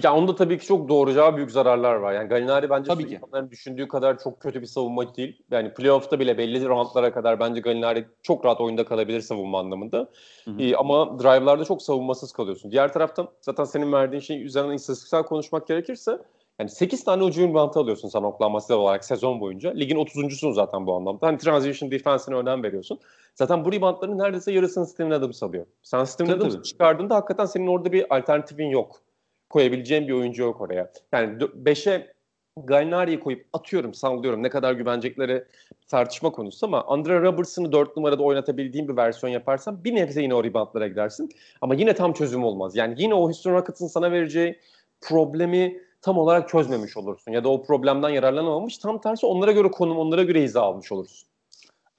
Ya 0.04 0.16
onda 0.16 0.36
tabii 0.36 0.58
ki 0.58 0.66
çok 0.66 0.90
doğuracağı 0.90 1.36
büyük 1.36 1.52
zararlar 1.52 1.96
var. 1.96 2.14
Yani 2.14 2.30
Galinari 2.30 2.70
bence 2.70 2.88
tabii 2.88 3.08
ki. 3.08 3.20
düşündüğü 3.52 3.88
kadar 3.88 4.20
çok 4.20 4.40
kötü 4.40 4.62
bir 4.62 4.66
savunmacı 4.66 5.16
değil. 5.16 5.42
Yani 5.52 5.74
playoff'ta 5.74 6.20
bile 6.20 6.38
belli 6.38 6.66
roundlara 6.66 7.14
kadar 7.14 7.40
bence 7.40 7.62
Galinari 7.62 8.06
çok 8.24 8.46
rahat 8.46 8.62
oyunda 8.62 8.86
kalabilir 8.86 9.22
savunma 9.22 9.60
anlamında. 9.60 9.98
Hı 10.46 10.52
hı. 10.52 10.62
Ee, 10.62 10.76
ama 10.76 11.20
drive'larda 11.20 11.66
çok 11.66 11.82
savunmasız 11.82 12.32
kalıyorsun. 12.32 12.72
Diğer 12.72 12.94
taraftan 12.94 13.28
zaten 13.42 13.64
senin 13.64 13.92
verdiğin 13.92 14.22
şey 14.22 14.44
üzerinden 14.44 14.74
istatistiksel 14.74 15.24
konuşmak 15.24 15.68
gerekirse 15.68 16.20
yani 16.60 16.70
8 16.70 17.04
tane 17.04 17.24
ucu 17.24 17.54
bantı 17.54 17.80
alıyorsun 17.80 18.10
sen 18.10 18.24
Oklahoma 18.24 18.60
City 18.60 18.74
olarak 18.74 19.06
sezon 19.06 19.40
boyunca. 19.40 19.72
Ligin 19.72 19.96
30.sun 19.96 20.52
zaten 20.52 20.88
bu 20.88 20.96
anlamda. 20.96 21.28
Hani 21.28 21.38
transition 21.38 21.92
defense'ine 21.92 22.38
önem 22.38 22.64
veriyorsun. 22.64 23.00
Zaten 23.36 23.66
bu 23.66 23.72
reboundların 23.72 24.18
neredeyse 24.18 24.52
yarısını 24.52 24.88
Steven 24.88 25.12
Adams 25.12 25.44
alıyor. 25.44 25.66
Sen 25.84 26.04
Steven 26.04 26.32
Adams'ı 26.32 26.64
çıkardığında 26.64 27.16
hakikaten 27.16 27.46
senin 27.46 27.68
orada 27.68 27.92
bir 27.92 28.18
alternatifin 28.18 28.70
yok. 28.70 29.02
Koyabileceğin 29.50 30.08
bir 30.08 30.14
oyuncu 30.14 30.44
yok 30.44 30.62
oraya. 30.62 30.92
Yani 31.12 31.38
5'e 31.38 32.16
Gallinari'yi 32.64 33.20
koyup 33.20 33.46
atıyorum, 33.54 33.94
sallıyorum. 33.94 34.44
Ne 34.44 34.50
kadar 34.50 34.74
güvenecekleri 34.74 35.46
tartışma 35.88 36.32
konusu 36.32 36.66
ama 36.66 36.84
Andre 36.84 37.22
Robertson'ı 37.22 37.72
4 37.72 37.98
numarada 37.98 38.24
oynatabildiğin 38.24 38.88
bir 38.88 38.98
versiyon 38.98 39.34
yaparsan 39.34 39.84
bir 39.84 39.96
nebze 39.96 40.22
yine 40.22 40.36
o 40.36 40.44
reboundlara 40.44 40.88
gidersin. 40.88 41.30
Ama 41.62 41.76
yine 41.76 41.96
tam 41.96 42.14
çözüm 42.14 42.44
olmaz. 42.44 42.76
Yani 42.76 42.96
yine 42.98 43.14
o 43.14 43.22
Houston 43.22 43.54
Rockets'ın 43.54 43.88
sana 43.88 44.12
vereceği 44.12 44.60
problemi 45.02 45.82
tam 46.02 46.18
olarak 46.18 46.50
çözmemiş 46.50 46.98
olursun. 46.98 47.32
Ya 47.32 47.44
da 47.44 47.50
o 47.50 47.64
problemden 47.64 48.10
yararlanamamış. 48.10 48.78
Tam 48.78 49.02
tersi 49.02 49.26
onlara 49.26 49.52
göre 49.52 49.72
konum, 49.72 49.98
onlara 49.98 50.24
göre 50.24 50.44
hiza 50.44 50.62
almış 50.62 50.92
olursun. 50.92 51.28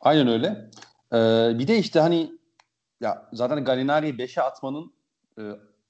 Aynen 0.01 0.29
öyle. 0.29 0.71
Ee, 1.13 1.59
bir 1.59 1.69
de 1.69 1.79
işte 1.79 2.01
hani 2.01 2.33
ya 3.01 3.29
zaten 3.33 3.65
Gallinari'yi 3.65 4.15
5'e 4.15 4.43
atmanın 4.43 4.93
e, 5.39 5.43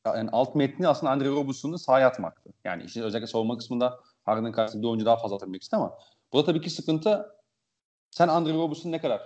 yani 0.06 0.30
alt 0.32 0.54
metni 0.54 0.88
aslında 0.88 1.12
Andre 1.12 1.28
Robertson'u 1.28 1.78
sahaya 1.78 2.06
atmaktı. 2.06 2.50
Yani 2.64 2.82
işin 2.82 3.02
özellikle 3.02 3.26
savunma 3.26 3.58
kısmında 3.58 4.00
Harden'ın 4.24 4.52
karşısında 4.52 4.82
bir 4.82 4.88
oyuncu 4.88 5.06
daha 5.06 5.16
fazla 5.16 5.36
atabilmek 5.36 5.62
istedim 5.62 5.84
ama 5.84 5.98
burada 6.32 6.46
tabii 6.46 6.60
ki 6.60 6.70
sıkıntı 6.70 7.36
sen 8.10 8.28
Andre 8.28 8.54
Robertson'u 8.54 8.92
ne 8.92 9.00
kadar 9.00 9.22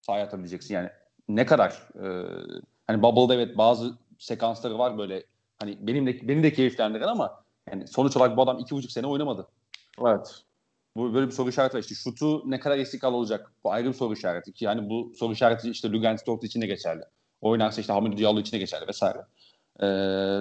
sahaya 0.00 0.24
atabileceksin 0.24 0.74
yani 0.74 0.90
ne 1.28 1.46
kadar 1.46 1.70
e, 1.94 2.06
hani 2.86 3.02
Bubble'da 3.02 3.34
evet 3.34 3.58
bazı 3.58 3.94
sekansları 4.18 4.78
var 4.78 4.98
böyle 4.98 5.24
hani 5.58 5.78
benim 5.86 6.06
de 6.06 6.28
benim 6.28 6.42
de 6.42 6.52
keyiflendiren 6.52 7.08
ama 7.08 7.44
yani 7.70 7.88
sonuç 7.88 8.16
olarak 8.16 8.36
bu 8.36 8.42
adam 8.42 8.58
iki 8.58 8.74
buçuk 8.74 8.92
sene 8.92 9.06
oynamadı. 9.06 9.48
Evet. 10.06 10.42
Bu 10.96 11.14
böyle 11.14 11.26
bir 11.26 11.32
soru 11.32 11.48
işareti 11.48 11.76
var. 11.76 11.82
İşte 11.82 11.94
şutu 11.94 12.50
ne 12.50 12.60
kadar 12.60 12.78
istikrar 12.78 13.12
olacak? 13.12 13.52
Bu 13.64 13.72
ayrı 13.72 13.88
bir 13.88 13.94
soru 13.94 14.12
işareti. 14.12 14.52
Ki 14.52 14.64
yani 14.64 14.90
bu 14.90 15.12
soru 15.16 15.32
işareti 15.32 15.70
işte 15.70 15.92
Lugan 15.92 16.16
Stort 16.16 16.44
için 16.44 16.60
de 16.60 16.66
geçerli. 16.66 17.02
Oynarsa 17.40 17.80
işte 17.80 17.92
Hamid 17.92 18.18
Diallo 18.18 18.40
için 18.40 18.52
de 18.52 18.58
geçerli 18.58 18.88
vesaire. 18.88 19.18
Ee, 19.80 19.84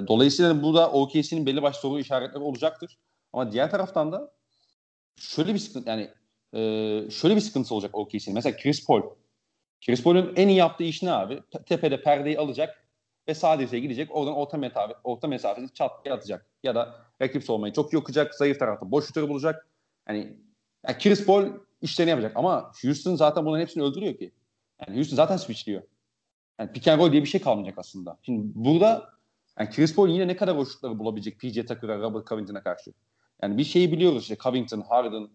dolayısıyla 0.08 0.64
burada 0.64 0.92
OKC'nin 0.92 1.46
belli 1.46 1.62
başlı 1.62 1.80
soru 1.80 2.00
işaretleri 2.00 2.44
olacaktır. 2.44 2.98
Ama 3.34 3.52
diğer 3.52 3.72
taraftan 3.72 4.12
da 4.12 4.32
şöyle 5.16 5.54
bir 5.54 5.60
sıkıntı 5.60 5.90
yani 5.90 6.10
e, 6.54 6.60
şöyle 7.12 7.36
bir 7.36 7.42
sıkıntısı 7.42 7.76
olacak 7.76 7.98
OKC'nin. 7.98 8.34
Mesela 8.34 8.58
Chris 8.58 8.86
Paul. 8.86 9.02
Chris 9.86 10.04
Paul'un 10.04 10.34
en 10.36 10.48
iyi 10.48 10.58
yaptığı 10.58 10.84
iş 10.84 11.04
ne 11.04 11.12
abi? 11.12 11.40
Tepede 11.66 12.02
perdeyi 12.02 12.40
alacak 12.40 12.86
ve 13.28 13.34
sadece 13.34 13.80
gidecek. 13.80 14.16
Oradan 14.16 14.36
orta 14.36 14.58
mesafe, 14.58 14.94
orta 15.04 15.28
mesafesi 15.28 15.74
çat 15.74 15.92
atacak. 16.12 16.46
Ya 16.64 16.76
da 16.76 16.96
rakip 17.22 17.44
savunmayı 17.44 17.74
çok 17.74 17.94
iyi 17.94 17.98
okuyacak. 17.98 18.36
Zayıf 18.36 18.60
tarafta 18.60 18.92
boş 18.92 19.08
şutörü 19.08 19.30
bulacak. 19.30 19.68
Yani, 20.10 20.38
yani 20.88 20.98
Chris 20.98 21.26
Paul 21.26 21.46
işlerini 21.82 22.10
yapacak. 22.10 22.32
Ama 22.36 22.72
Houston 22.82 23.16
zaten 23.16 23.46
bunların 23.46 23.62
hepsini 23.62 23.84
öldürüyor 23.84 24.18
ki. 24.18 24.32
Yani 24.82 24.98
Houston 24.98 25.16
zaten 25.16 25.38
switchliyor. 25.38 25.82
Yani 26.60 26.72
pick 26.72 26.88
and 26.88 27.00
roll 27.00 27.12
diye 27.12 27.22
bir 27.22 27.28
şey 27.28 27.42
kalmayacak 27.42 27.78
aslında. 27.78 28.18
Şimdi 28.22 28.52
burada 28.56 29.15
yani 29.60 29.70
Chris 29.70 29.96
Paul 29.96 30.10
yine 30.10 30.28
ne 30.28 30.36
kadar 30.36 30.56
o 30.56 30.66
şutları 30.66 31.00
bulabilecek 31.00 31.40
PJ 31.40 31.56
Tucker'a, 31.56 32.00
Robert 32.00 32.28
Covington'a 32.28 32.64
karşı. 32.64 32.94
Yani 33.42 33.58
bir 33.58 33.64
şeyi 33.64 33.92
biliyoruz 33.92 34.22
işte 34.22 34.38
Covington, 34.38 34.82
Harden, 34.82 35.30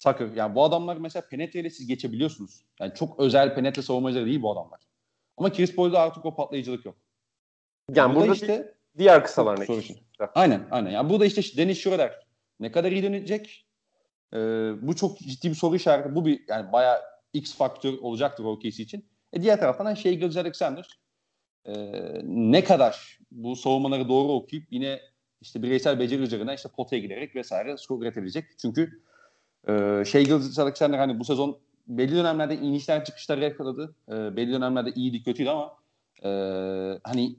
Tucker. 0.00 0.28
Yani 0.36 0.54
bu 0.54 0.64
adamlar 0.64 0.96
mesela 0.96 1.28
penetreyle 1.28 1.70
siz 1.70 1.86
geçebiliyorsunuz. 1.86 2.64
Yani 2.80 2.94
çok 2.94 3.20
özel 3.20 3.54
penetre 3.54 3.82
savunmacıları 3.82 4.26
değil 4.26 4.42
bu 4.42 4.52
adamlar. 4.52 4.80
Ama 5.36 5.52
Chris 5.52 5.76
Paul'da 5.76 6.00
artık 6.00 6.24
o 6.24 6.34
patlayıcılık 6.34 6.84
yok. 6.84 6.96
Yani 7.94 8.14
burada, 8.14 8.26
burada 8.26 8.34
işte 8.34 8.74
diğer 8.98 9.24
kısalarına 9.24 9.64
geçiyor. 9.64 10.00
Aynen 10.34 10.68
aynen. 10.70 10.90
Yani 10.90 11.10
burada 11.10 11.26
işte 11.26 11.42
Dennis 11.56 11.78
Schroeder 11.78 12.26
ne 12.60 12.72
kadar 12.72 12.92
iyi 12.92 13.02
dönecek? 13.02 13.66
Ee, 14.34 14.38
bu 14.82 14.96
çok 14.96 15.18
ciddi 15.18 15.50
bir 15.50 15.54
soru 15.54 15.76
işareti. 15.76 16.14
Bu 16.14 16.26
bir 16.26 16.44
yani 16.48 16.72
bayağı 16.72 17.00
X 17.32 17.56
faktör 17.56 17.92
olacaktır 17.92 18.44
OKC 18.44 18.82
için. 18.82 19.08
E 19.32 19.42
diğer 19.42 19.60
taraftan 19.60 19.94
şey 19.94 20.18
Gilgis 20.18 20.36
Alexander 20.36 20.98
e, 21.66 21.74
ne 22.24 22.64
kadar 22.64 23.18
bu 23.32 23.56
savunmaları 23.56 24.08
doğru 24.08 24.32
okuyup 24.32 24.64
yine 24.70 25.00
işte 25.40 25.62
bireysel 25.62 25.98
beceri 25.98 26.22
üzerine 26.22 26.54
işte 26.54 26.68
potaya 26.76 27.02
giderek 27.02 27.36
vesaire 27.36 27.76
skor 27.76 28.02
üretebilecek. 28.02 28.44
Çünkü 28.60 29.02
e, 29.68 30.04
şey 30.04 30.24
Gilgis 30.24 30.58
Alexander 30.58 30.98
hani 30.98 31.18
bu 31.18 31.24
sezon 31.24 31.58
belli 31.86 32.16
dönemlerde 32.16 32.56
inişler 32.56 33.04
çıkışlar 33.04 33.38
yakaladı. 33.38 33.94
E, 34.08 34.36
belli 34.36 34.52
dönemlerde 34.52 34.90
iyiydi 34.90 35.22
kötüydü 35.22 35.50
ama 35.50 35.72
e, 36.24 36.30
hani 37.04 37.36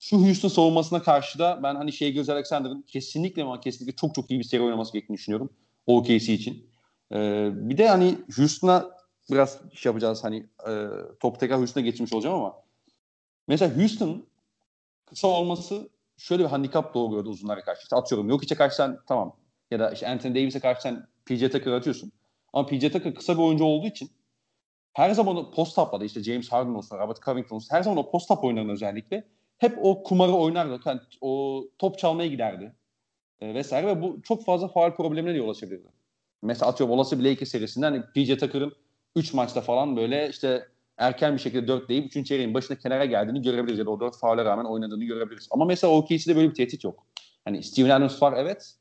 şu 0.00 0.16
Houston 0.16 0.48
savunmasına 0.48 1.02
karşı 1.02 1.38
da 1.38 1.60
ben 1.62 1.74
hani 1.74 1.92
şey 1.92 2.12
Göz 2.12 2.28
Alexander'ın 2.28 2.82
kesinlikle 2.82 3.42
ama 3.42 3.60
kesinlikle 3.60 3.96
çok 3.96 4.14
çok 4.14 4.30
iyi 4.30 4.40
bir 4.40 4.44
seri 4.44 4.62
oynaması 4.62 4.92
gerektiğini 4.92 5.16
düşünüyorum. 5.16 5.50
OKC 5.86 6.34
için. 6.34 6.70
Ee, 7.12 7.50
bir 7.52 7.78
de 7.78 7.88
hani 7.88 8.18
Houston'a 8.36 8.90
biraz 9.30 9.60
şey 9.74 9.90
yapacağız 9.90 10.24
hani 10.24 10.46
e, 10.68 10.86
top 11.20 11.40
tekrar 11.40 11.58
Houston'a 11.58 11.84
geçmiş 11.84 12.12
olacağım 12.12 12.34
ama 12.34 12.54
mesela 13.48 13.76
Houston 13.76 14.26
kısa 15.06 15.28
olması 15.28 15.88
şöyle 16.16 16.44
bir 16.44 16.48
handikap 16.48 16.94
doğuruyordu 16.94 17.30
uzunlara 17.30 17.64
karşı. 17.64 17.82
İşte 17.82 17.96
atıyorum 17.96 18.28
yok 18.28 18.44
içe 18.44 18.54
karşı 18.54 18.76
sen 18.76 18.98
tamam 19.06 19.36
ya 19.70 19.78
da 19.78 19.90
işte 19.90 20.08
Anthony 20.08 20.34
Davis'e 20.34 20.60
karşı 20.60 20.82
sen 20.82 21.06
PJ 21.26 21.40
Tucker 21.40 21.72
atıyorsun. 21.72 22.12
Ama 22.52 22.66
PJ 22.66 22.80
Tucker 22.80 23.14
kısa 23.14 23.38
bir 23.38 23.42
oyuncu 23.42 23.64
olduğu 23.64 23.86
için 23.86 24.10
her 24.92 25.10
zaman 25.10 25.50
post 25.50 25.78
up'larda 25.78 26.04
işte 26.04 26.22
James 26.22 26.52
Harden 26.52 26.74
olsun, 26.74 26.98
Robert 26.98 27.22
Covington 27.22 27.56
olsun 27.56 27.74
her 27.74 27.82
zaman 27.82 27.98
o 27.98 28.10
post 28.10 28.30
up 28.30 28.44
oyunlarında 28.44 28.72
özellikle 28.72 29.24
hep 29.58 29.78
o 29.82 30.02
kumarı 30.02 30.32
oynardı. 30.32 30.80
Yani 30.84 31.00
o 31.20 31.62
top 31.78 31.98
çalmaya 31.98 32.28
giderdi. 32.28 32.74
E, 33.40 33.54
vesaire 33.54 33.86
ve 33.86 34.02
bu 34.02 34.22
çok 34.22 34.44
fazla 34.44 34.68
faal 34.68 34.94
problemine 34.94 35.34
de 35.34 35.38
yol 35.38 35.50
açabilirdi. 35.50 35.88
Mesela 36.42 36.70
atıyorum 36.70 36.94
olası 36.94 37.18
bir 37.18 37.30
Lakers 37.30 37.48
serisinden 37.48 38.12
PJ 38.14 38.36
Tucker'ın 38.36 38.72
3 39.16 39.34
maçta 39.34 39.60
falan 39.60 39.96
böyle 39.96 40.28
işte 40.28 40.68
erken 40.98 41.34
bir 41.34 41.38
şekilde 41.38 41.68
4 41.68 41.88
deyip 41.88 42.16
3. 42.16 42.26
çeyreğin 42.26 42.54
başına 42.54 42.78
kenara 42.78 43.04
geldiğini 43.04 43.42
görebiliriz 43.42 43.78
ya 43.78 43.86
da 43.86 43.90
o 43.90 44.00
4 44.00 44.18
faale 44.18 44.44
rağmen 44.44 44.64
oynadığını 44.64 45.04
görebiliriz. 45.04 45.48
Ama 45.50 45.64
mesela 45.64 45.92
OKC'de 45.92 46.36
böyle 46.36 46.50
bir 46.50 46.54
tehdit 46.54 46.84
yok. 46.84 47.06
Hani 47.44 47.62
Steven 47.62 47.90
Adams 47.90 48.22
var 48.22 48.34
evet 48.36 48.74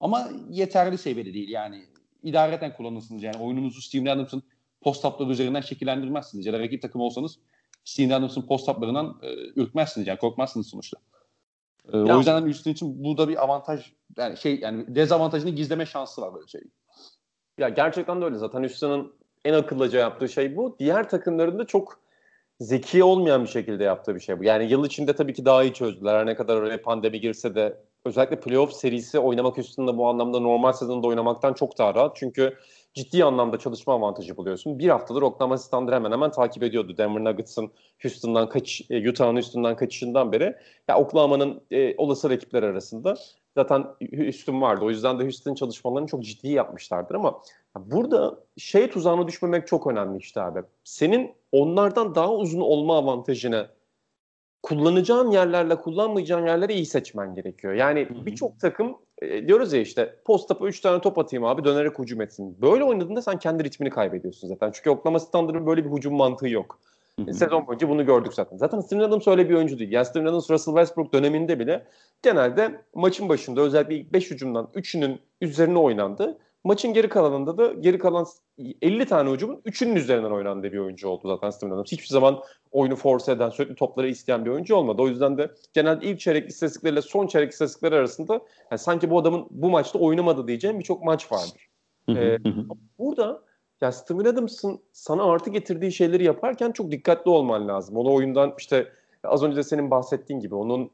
ama 0.00 0.28
yeterli 0.50 0.98
seviyede 0.98 1.34
değil 1.34 1.48
yani. 1.48 1.84
İdareten 2.22 2.76
kullanırsınız 2.76 3.22
yani 3.22 3.36
oyununuzu 3.36 3.82
Steven 3.82 4.06
Adams'ın 4.06 4.42
post 4.80 5.04
upları 5.04 5.30
üzerinden 5.30 5.60
şekillendirmezsiniz 5.60 6.46
ya 6.46 6.52
da 6.52 6.58
rakip 6.58 6.82
takım 6.82 7.00
olsanız 7.00 7.38
Steven 7.84 8.10
Adams'ın 8.10 8.42
post 8.42 8.68
uplarından 8.68 9.18
e, 9.22 9.60
ürkmezsiniz 9.60 10.06
yani 10.06 10.18
korkmazsınız 10.18 10.66
sonuçta. 10.66 10.96
E, 11.92 11.96
o 11.96 12.18
yüzden 12.18 12.32
hani 12.32 12.44
Houston 12.44 12.70
için 12.70 13.04
bu 13.04 13.18
da 13.18 13.28
bir 13.28 13.44
avantaj 13.44 13.92
yani 14.18 14.36
şey 14.36 14.60
yani 14.60 14.94
dezavantajını 14.94 15.50
gizleme 15.50 15.86
şansı 15.86 16.22
var 16.22 16.34
böyle 16.34 16.46
şey. 16.46 16.60
Ya 17.58 17.68
gerçekten 17.68 18.20
de 18.20 18.24
öyle 18.24 18.38
zaten 18.38 18.60
Houston'ın 18.60 19.19
en 19.44 19.54
akıllıca 19.54 19.98
yaptığı 19.98 20.28
şey 20.28 20.56
bu. 20.56 20.76
Diğer 20.78 21.08
takımların 21.08 21.58
da 21.58 21.66
çok 21.66 22.00
zeki 22.60 23.04
olmayan 23.04 23.42
bir 23.44 23.48
şekilde 23.48 23.84
yaptığı 23.84 24.14
bir 24.14 24.20
şey 24.20 24.38
bu. 24.38 24.44
Yani 24.44 24.70
yıl 24.70 24.86
içinde 24.86 25.12
tabii 25.16 25.34
ki 25.34 25.44
daha 25.44 25.62
iyi 25.62 25.72
çözdüler. 25.72 26.18
Her 26.18 26.26
ne 26.26 26.34
kadar 26.34 26.62
öyle 26.62 26.82
pandemi 26.82 27.20
girse 27.20 27.54
de 27.54 27.76
özellikle 28.04 28.40
playoff 28.40 28.72
serisi 28.72 29.18
oynamak 29.18 29.58
üstünde 29.58 29.96
bu 29.96 30.08
anlamda 30.08 30.40
normal 30.40 30.72
sezonda 30.72 31.06
oynamaktan 31.06 31.54
çok 31.54 31.78
daha 31.78 31.94
rahat. 31.94 32.16
Çünkü 32.16 32.54
ciddi 32.94 33.24
anlamda 33.24 33.58
çalışma 33.58 33.94
avantajı 33.94 34.36
buluyorsun. 34.36 34.78
Bir 34.78 34.88
haftadır 34.88 35.22
Oklahoma 35.22 35.58
City'den 35.58 35.92
hemen 35.92 36.12
hemen 36.12 36.30
takip 36.30 36.62
ediyordu. 36.62 36.96
Denver 36.96 37.24
Nuggets'ın 37.24 37.70
Houston'dan 38.02 38.48
kaç, 38.48 38.82
e, 38.90 39.10
Utah'ın 39.10 39.34
Houston'dan 39.34 39.76
kaçışından 39.76 40.32
beri. 40.32 40.56
Ya 40.88 40.98
Oklahoma'nın 40.98 41.60
e, 41.70 41.94
olası 41.96 42.30
rakipler 42.30 42.62
arasında 42.62 43.16
zaten 43.62 43.86
Houston 44.16 44.60
vardı. 44.60 44.84
O 44.84 44.90
yüzden 44.90 45.18
de 45.18 45.22
Houston 45.22 45.54
çalışmalarını 45.54 46.08
çok 46.08 46.24
ciddi 46.24 46.48
yapmışlardır 46.48 47.14
ama 47.14 47.40
burada 47.76 48.38
şey 48.56 48.90
tuzağına 48.90 49.28
düşmemek 49.28 49.66
çok 49.66 49.86
önemli 49.86 50.18
işte 50.18 50.40
abi. 50.40 50.60
Senin 50.84 51.32
onlardan 51.52 52.14
daha 52.14 52.34
uzun 52.34 52.60
olma 52.60 52.98
avantajını 52.98 53.68
kullanacağın 54.62 55.30
yerlerle 55.30 55.76
kullanmayacağın 55.76 56.46
yerleri 56.46 56.72
iyi 56.72 56.86
seçmen 56.86 57.34
gerekiyor. 57.34 57.74
Yani 57.74 58.08
birçok 58.26 58.60
takım 58.60 58.96
e, 59.22 59.48
diyoruz 59.48 59.72
ya 59.72 59.80
işte 59.80 60.16
post 60.24 60.48
topa 60.48 60.68
3 60.68 60.80
tane 60.80 61.00
top 61.00 61.18
atayım 61.18 61.44
abi 61.44 61.64
dönerek 61.64 61.98
hücum 61.98 62.20
etsin. 62.20 62.56
Böyle 62.62 62.84
oynadığında 62.84 63.22
sen 63.22 63.38
kendi 63.38 63.64
ritmini 63.64 63.90
kaybediyorsun 63.90 64.48
zaten. 64.48 64.70
Çünkü 64.74 64.90
Oklahoma 64.90 65.20
Standard'ın 65.20 65.66
böyle 65.66 65.84
bir 65.84 65.90
hücum 65.96 66.14
mantığı 66.14 66.48
yok. 66.48 66.78
E, 67.28 67.32
sezon 67.32 67.66
boyunca 67.66 67.88
bunu 67.88 68.06
gördük 68.06 68.34
zaten. 68.34 68.56
Zaten 68.56 68.80
Steven 68.80 69.02
Adams 69.02 69.28
öyle 69.28 69.48
bir 69.48 69.54
oyuncu 69.54 69.78
değil. 69.78 69.92
Yani 69.92 70.06
Steven 70.06 70.26
Adams 70.26 70.50
Russell 70.50 70.74
Westbrook 70.74 71.12
döneminde 71.12 71.58
bile 71.58 71.86
genelde 72.22 72.82
maçın 72.94 73.28
başında 73.28 73.60
özellikle 73.60 73.96
ilk 73.96 74.12
5 74.12 74.30
hücumdan 74.30 74.68
3'ünün 74.74 75.20
üzerine 75.40 75.78
oynandı. 75.78 76.38
Maçın 76.64 76.92
geri 76.92 77.08
kalanında 77.08 77.58
da 77.58 77.72
geri 77.72 77.98
kalan 77.98 78.26
50 78.82 79.06
tane 79.06 79.30
hücumun 79.30 79.56
3'ünün 79.66 79.96
üzerinden 79.96 80.30
oynandığı 80.30 80.72
bir 80.72 80.78
oyuncu 80.78 81.08
oldu 81.08 81.28
zaten 81.28 81.50
Steven 81.50 81.72
Adams. 81.72 81.92
Hiçbir 81.92 82.06
zaman 82.06 82.38
oyunu 82.70 82.96
force 82.96 83.32
eden, 83.32 83.50
sürekli 83.50 83.74
topları 83.74 84.08
isteyen 84.08 84.44
bir 84.44 84.50
oyuncu 84.50 84.74
olmadı. 84.76 85.02
O 85.02 85.08
yüzden 85.08 85.38
de 85.38 85.50
genelde 85.72 86.06
ilk 86.06 86.20
çeyrek 86.20 86.50
istatistikleriyle 86.50 87.02
son 87.02 87.26
çeyrek 87.26 87.52
istatistikleri 87.52 87.94
arasında 87.94 88.40
yani 88.70 88.78
sanki 88.78 89.10
bu 89.10 89.18
adamın 89.18 89.46
bu 89.50 89.70
maçta 89.70 89.98
oynamadı 89.98 90.48
diyeceğim 90.48 90.78
birçok 90.78 91.04
maç 91.04 91.32
vardır. 91.32 91.68
ee, 92.08 92.38
burada 92.98 93.42
ya 93.80 93.92
Steven 93.92 94.24
Adams'ın 94.24 94.80
sana 94.92 95.24
artı 95.24 95.50
getirdiği 95.50 95.92
şeyleri 95.92 96.24
yaparken 96.24 96.72
çok 96.72 96.90
dikkatli 96.90 97.30
olman 97.30 97.68
lazım. 97.68 97.96
Onu 97.96 98.14
oyundan 98.14 98.54
işte 98.58 98.92
az 99.24 99.42
önce 99.42 99.56
de 99.56 99.62
senin 99.62 99.90
bahsettiğin 99.90 100.40
gibi 100.40 100.54
onun 100.54 100.90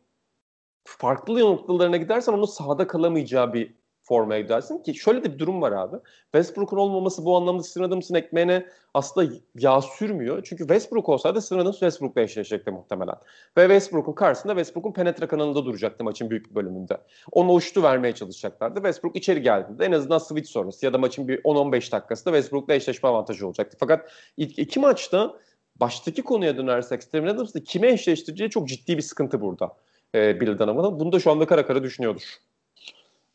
farklı 0.85 1.41
noktalarına 1.41 1.97
gidersen 1.97 2.33
onun 2.33 2.45
sahada 2.45 2.87
kalamayacağı 2.87 3.53
bir 3.53 3.75
formaya 4.07 4.41
gidersin 4.41 4.83
ki 4.83 4.95
şöyle 4.95 5.25
de 5.25 5.35
bir 5.35 5.39
durum 5.39 5.63
var 5.63 5.73
abi. 5.73 5.97
Westbrook'un 6.23 6.77
olmaması 6.77 7.25
bu 7.25 7.37
anlamda 7.37 7.63
Steven 7.63 7.87
Adams'ın 7.87 8.15
ekmeğine 8.15 8.67
aslında 8.95 9.33
yağ 9.59 9.81
sürmüyor. 9.83 10.43
Çünkü 10.45 10.63
Westbrook 10.63 11.09
olsaydı 11.09 11.43
Steven 11.43 11.61
Adams 11.61 11.75
Westbrook'la 11.75 12.21
eşleşecekti 12.21 12.71
muhtemelen. 12.71 13.15
Ve 13.57 13.63
Westbrook'un 13.63 14.13
karşısında 14.13 14.53
Westbrook'un 14.53 14.93
penetre 14.93 15.27
kanalında 15.27 15.65
duracaktı 15.65 16.05
maçın 16.05 16.31
büyük 16.31 16.51
bir 16.51 16.55
bölümünde. 16.55 16.99
Onu 17.33 17.53
uçtu 17.53 17.83
vermeye 17.83 18.15
çalışacaklardı. 18.15 18.75
Westbrook 18.75 19.17
içeri 19.17 19.43
geldiğinde 19.43 19.85
en 19.85 19.93
azından 19.93 20.19
switch 20.19 20.51
sonrası 20.51 20.87
ya 20.87 20.93
da 20.93 20.99
maçın 20.99 21.29
bir 21.29 21.39
10-15 21.39 21.93
dakikasında 21.93 22.35
Westbrook'la 22.35 22.75
eşleşme 22.75 23.09
avantajı 23.09 23.47
olacaktı. 23.47 23.77
Fakat 23.81 24.11
ilk 24.37 24.59
iki 24.59 24.81
maçta 24.81 25.37
baştaki 25.81 26.23
konuya 26.23 26.57
dönersek 26.57 27.03
Steven 27.03 27.27
Adams'ı 27.27 27.65
kime 27.65 27.93
eşleştireceği 27.93 28.51
çok 28.51 28.69
ciddi 28.69 28.97
bir 28.97 29.03
sıkıntı 29.03 29.41
burada. 29.41 29.77
Ee, 30.15 30.41
Bill 30.41 30.59
Donovan'ın. 30.59 31.01
Bunu 31.01 31.13
da 31.13 31.21
şu 31.21 31.31
anda 31.31 31.47
kara 31.47 31.67
kara 31.67 31.83
düşünüyordur. 31.83 32.23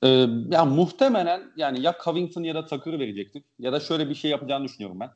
Ee, 0.04 0.28
ya 0.50 0.66
muhtemelen 0.66 1.52
yani 1.56 1.82
ya 1.82 1.98
Covington 2.04 2.44
ya 2.44 2.56
da 2.56 2.66
Tucker'ı 2.66 3.00
verecektir. 3.00 3.44
Ya 3.60 3.74
da 3.74 3.80
şöyle 3.80 4.10
bir 4.10 4.16
şey 4.16 4.32
yapacağını 4.32 4.64
düşünüyorum 4.64 5.00
ben. 5.00 5.10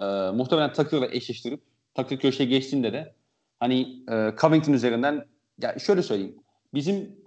Ee, 0.00 0.30
muhtemelen 0.30 0.72
Tucker'la 0.72 1.06
eşleştirip 1.06 1.62
Tucker 1.94 2.18
köşeye 2.18 2.44
geçtiğinde 2.44 2.92
de 2.92 3.14
hani 3.60 4.04
e, 4.12 4.34
Covington 4.40 4.72
üzerinden 4.72 5.26
ya 5.62 5.78
şöyle 5.78 6.02
söyleyeyim. 6.02 6.36
Bizim 6.74 7.20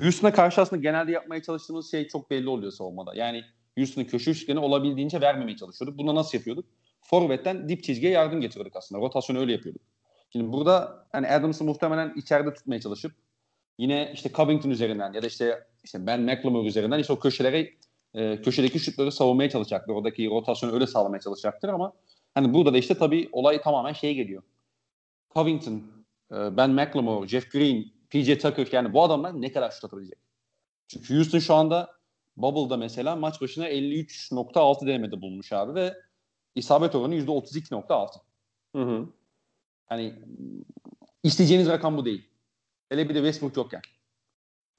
Houston'a 0.00 0.32
karşı 0.32 0.60
aslında 0.60 0.82
genelde 0.82 1.12
yapmaya 1.12 1.42
çalıştığımız 1.42 1.90
şey 1.90 2.08
çok 2.08 2.30
belli 2.30 2.48
oluyor 2.48 2.72
savunmada. 2.72 3.14
Yani 3.14 3.44
Houston'ın 3.78 4.06
köşe 4.06 4.30
üçgeni 4.30 4.58
olabildiğince 4.58 5.20
vermemeye 5.20 5.56
çalışıyorduk. 5.56 5.98
Bunu 5.98 6.14
nasıl 6.14 6.38
yapıyorduk? 6.38 6.64
Forvet'ten 7.00 7.68
dip 7.68 7.84
çizgiye 7.84 8.12
yardım 8.12 8.40
getiriyorduk 8.40 8.76
aslında. 8.76 9.00
Rotasyonu 9.00 9.38
öyle 9.38 9.52
yapıyorduk. 9.52 9.82
Şimdi 10.30 10.52
burada 10.52 11.06
hani 11.12 11.28
Adams'ı 11.28 11.64
muhtemelen 11.64 12.12
içeride 12.16 12.54
tutmaya 12.54 12.80
çalışıp 12.80 13.12
yine 13.78 14.10
işte 14.14 14.30
Covington 14.34 14.70
üzerinden 14.70 15.12
ya 15.12 15.22
da 15.22 15.26
işte 15.26 15.66
işte 15.84 16.06
Ben 16.06 16.20
McLemore 16.20 16.66
üzerinden 16.68 16.98
işte 16.98 17.12
o 17.12 17.18
köşelere 17.18 17.70
e, 18.14 18.42
köşedeki 18.42 18.80
şutları 18.80 19.12
savunmaya 19.12 19.50
çalışacaktır. 19.50 19.92
Oradaki 19.92 20.30
rotasyonu 20.30 20.74
öyle 20.74 20.86
sağlamaya 20.86 21.20
çalışacaktır 21.20 21.68
ama 21.68 21.92
hani 22.34 22.54
burada 22.54 22.74
da 22.74 22.78
işte 22.78 22.94
tabii 22.94 23.28
olay 23.32 23.60
tamamen 23.60 23.92
şeye 23.92 24.12
geliyor. 24.12 24.42
Covington, 25.34 25.82
e, 26.32 26.56
Ben 26.56 26.70
McLemore, 26.70 27.28
Jeff 27.28 27.52
Green, 27.52 27.84
PJ 28.10 28.42
Tucker 28.42 28.68
yani 28.72 28.92
bu 28.92 29.02
adamlar 29.02 29.42
ne 29.42 29.52
kadar 29.52 29.70
şut 29.70 29.84
atabilecek? 29.84 30.18
Çünkü 30.88 31.14
Houston 31.14 31.38
şu 31.38 31.54
anda 31.54 31.90
Bubble'da 32.36 32.76
mesela 32.76 33.16
maç 33.16 33.40
başına 33.40 33.68
53.6 33.68 34.86
denemede 34.86 35.20
bulmuş 35.20 35.52
abi 35.52 35.74
ve 35.74 35.94
isabet 36.54 36.94
oranı 36.94 37.14
%32.6. 37.14 38.20
Hı 38.76 38.82
hı. 38.82 39.08
Hani 39.86 40.14
isteyeceğiniz 41.22 41.68
rakam 41.68 41.96
bu 41.96 42.04
değil. 42.04 42.33
Hele 42.88 43.08
bir 43.08 43.14
de 43.14 43.18
Westbrook 43.18 43.56
yokken. 43.56 43.80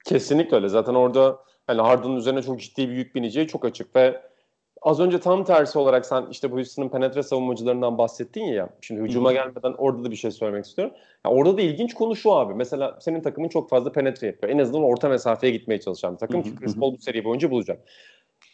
Kesinlikle 0.04 0.56
öyle. 0.56 0.68
Zaten 0.68 0.94
orada 0.94 1.38
hani 1.66 1.80
Harden'ın 1.80 2.16
üzerine 2.16 2.42
çok 2.42 2.60
ciddi 2.60 2.88
bir 2.88 2.94
yük 2.94 3.14
bineceği 3.14 3.48
çok 3.48 3.64
açık 3.64 3.96
ve 3.96 4.22
az 4.82 5.00
önce 5.00 5.20
tam 5.20 5.44
tersi 5.44 5.78
olarak 5.78 6.06
sen 6.06 6.26
işte 6.30 6.50
bu 6.50 6.56
Houston'ın 6.56 6.88
penetre 6.88 7.22
savunmacılarından 7.22 7.98
bahsettin 7.98 8.44
ya. 8.44 8.68
Şimdi 8.80 9.00
hücuma 9.00 9.32
gelmeden 9.32 9.74
orada 9.78 10.04
da 10.04 10.10
bir 10.10 10.16
şey 10.16 10.30
söylemek 10.30 10.64
istiyorum. 10.64 10.94
Ya 11.24 11.30
orada 11.30 11.56
da 11.56 11.60
ilginç 11.60 11.94
konu 11.94 12.16
şu 12.16 12.32
abi. 12.32 12.54
Mesela 12.54 12.98
senin 13.00 13.20
takımın 13.22 13.48
çok 13.48 13.70
fazla 13.70 13.92
penetre 13.92 14.26
yapıyor. 14.26 14.52
En 14.52 14.58
azından 14.58 14.82
orta 14.82 15.08
mesafeye 15.08 15.52
gitmeye 15.52 15.80
çalışan 15.80 16.14
bir 16.14 16.18
takım 16.18 16.42
ki 16.42 16.56
Chris 16.56 16.76
Paul 16.76 16.94
bu 16.94 16.98
seri 16.98 17.24
boyunca 17.24 17.50
bulacak. 17.50 17.88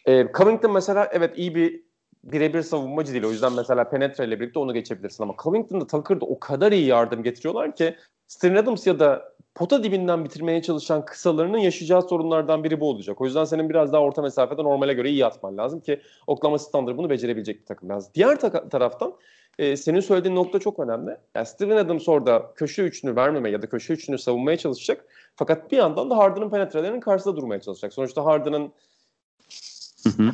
Ee, 0.06 0.26
Covington 0.34 0.72
mesela 0.72 1.08
evet 1.12 1.38
iyi 1.38 1.54
bir 1.54 1.82
birebir 2.24 2.62
savunmacı 2.62 3.12
değil. 3.12 3.24
O 3.24 3.30
yüzden 3.30 3.52
mesela 3.52 3.90
Penetre 3.90 4.24
ile 4.24 4.40
birlikte 4.40 4.58
onu 4.58 4.74
geçebilirsin 4.74 5.22
ama 5.22 5.34
Covington'da 5.42 5.86
Tucker'da 5.86 6.24
o 6.24 6.38
kadar 6.38 6.72
iyi 6.72 6.86
yardım 6.86 7.22
getiriyorlar 7.22 7.76
ki 7.76 7.96
Steven 8.28 8.56
Adams 8.56 8.86
ya 8.86 8.98
da 8.98 9.31
pota 9.54 9.82
dibinden 9.82 10.24
bitirmeye 10.24 10.62
çalışan 10.62 11.04
kısalarının 11.04 11.58
yaşayacağı 11.58 12.02
sorunlardan 12.02 12.64
biri 12.64 12.80
bu 12.80 12.90
olacak. 12.90 13.20
O 13.20 13.24
yüzden 13.24 13.44
senin 13.44 13.68
biraz 13.68 13.92
daha 13.92 14.02
orta 14.02 14.22
mesafede 14.22 14.62
normale 14.62 14.92
göre 14.92 15.10
iyi 15.10 15.26
atman 15.26 15.56
lazım 15.56 15.80
ki 15.80 16.00
Oklahoma 16.26 16.58
Standard 16.58 16.96
bunu 16.96 17.10
becerebilecek 17.10 17.60
bir 17.60 17.66
takım 17.66 17.88
lazım. 17.88 18.12
Diğer 18.14 18.40
ta- 18.40 18.68
taraftan 18.68 19.14
e, 19.58 19.76
senin 19.76 20.00
söylediğin 20.00 20.36
nokta 20.36 20.58
çok 20.58 20.78
önemli. 20.78 21.16
Yani 21.34 21.46
Steven 21.46 21.76
Adams 21.76 22.08
orada 22.08 22.52
köşe 22.54 22.82
üçünü 22.82 23.16
vermemeye 23.16 23.52
ya 23.52 23.62
da 23.62 23.68
köşe 23.68 23.92
üçünü 23.92 24.18
savunmaya 24.18 24.56
çalışacak. 24.56 25.04
Fakat 25.36 25.72
bir 25.72 25.76
yandan 25.76 26.10
da 26.10 26.16
Harden'ın 26.16 26.50
penetrelerinin 26.50 27.00
karşısında 27.00 27.36
durmaya 27.36 27.60
çalışacak. 27.60 27.92
Sonuçta 27.92 28.24
Harden'ın 28.24 28.72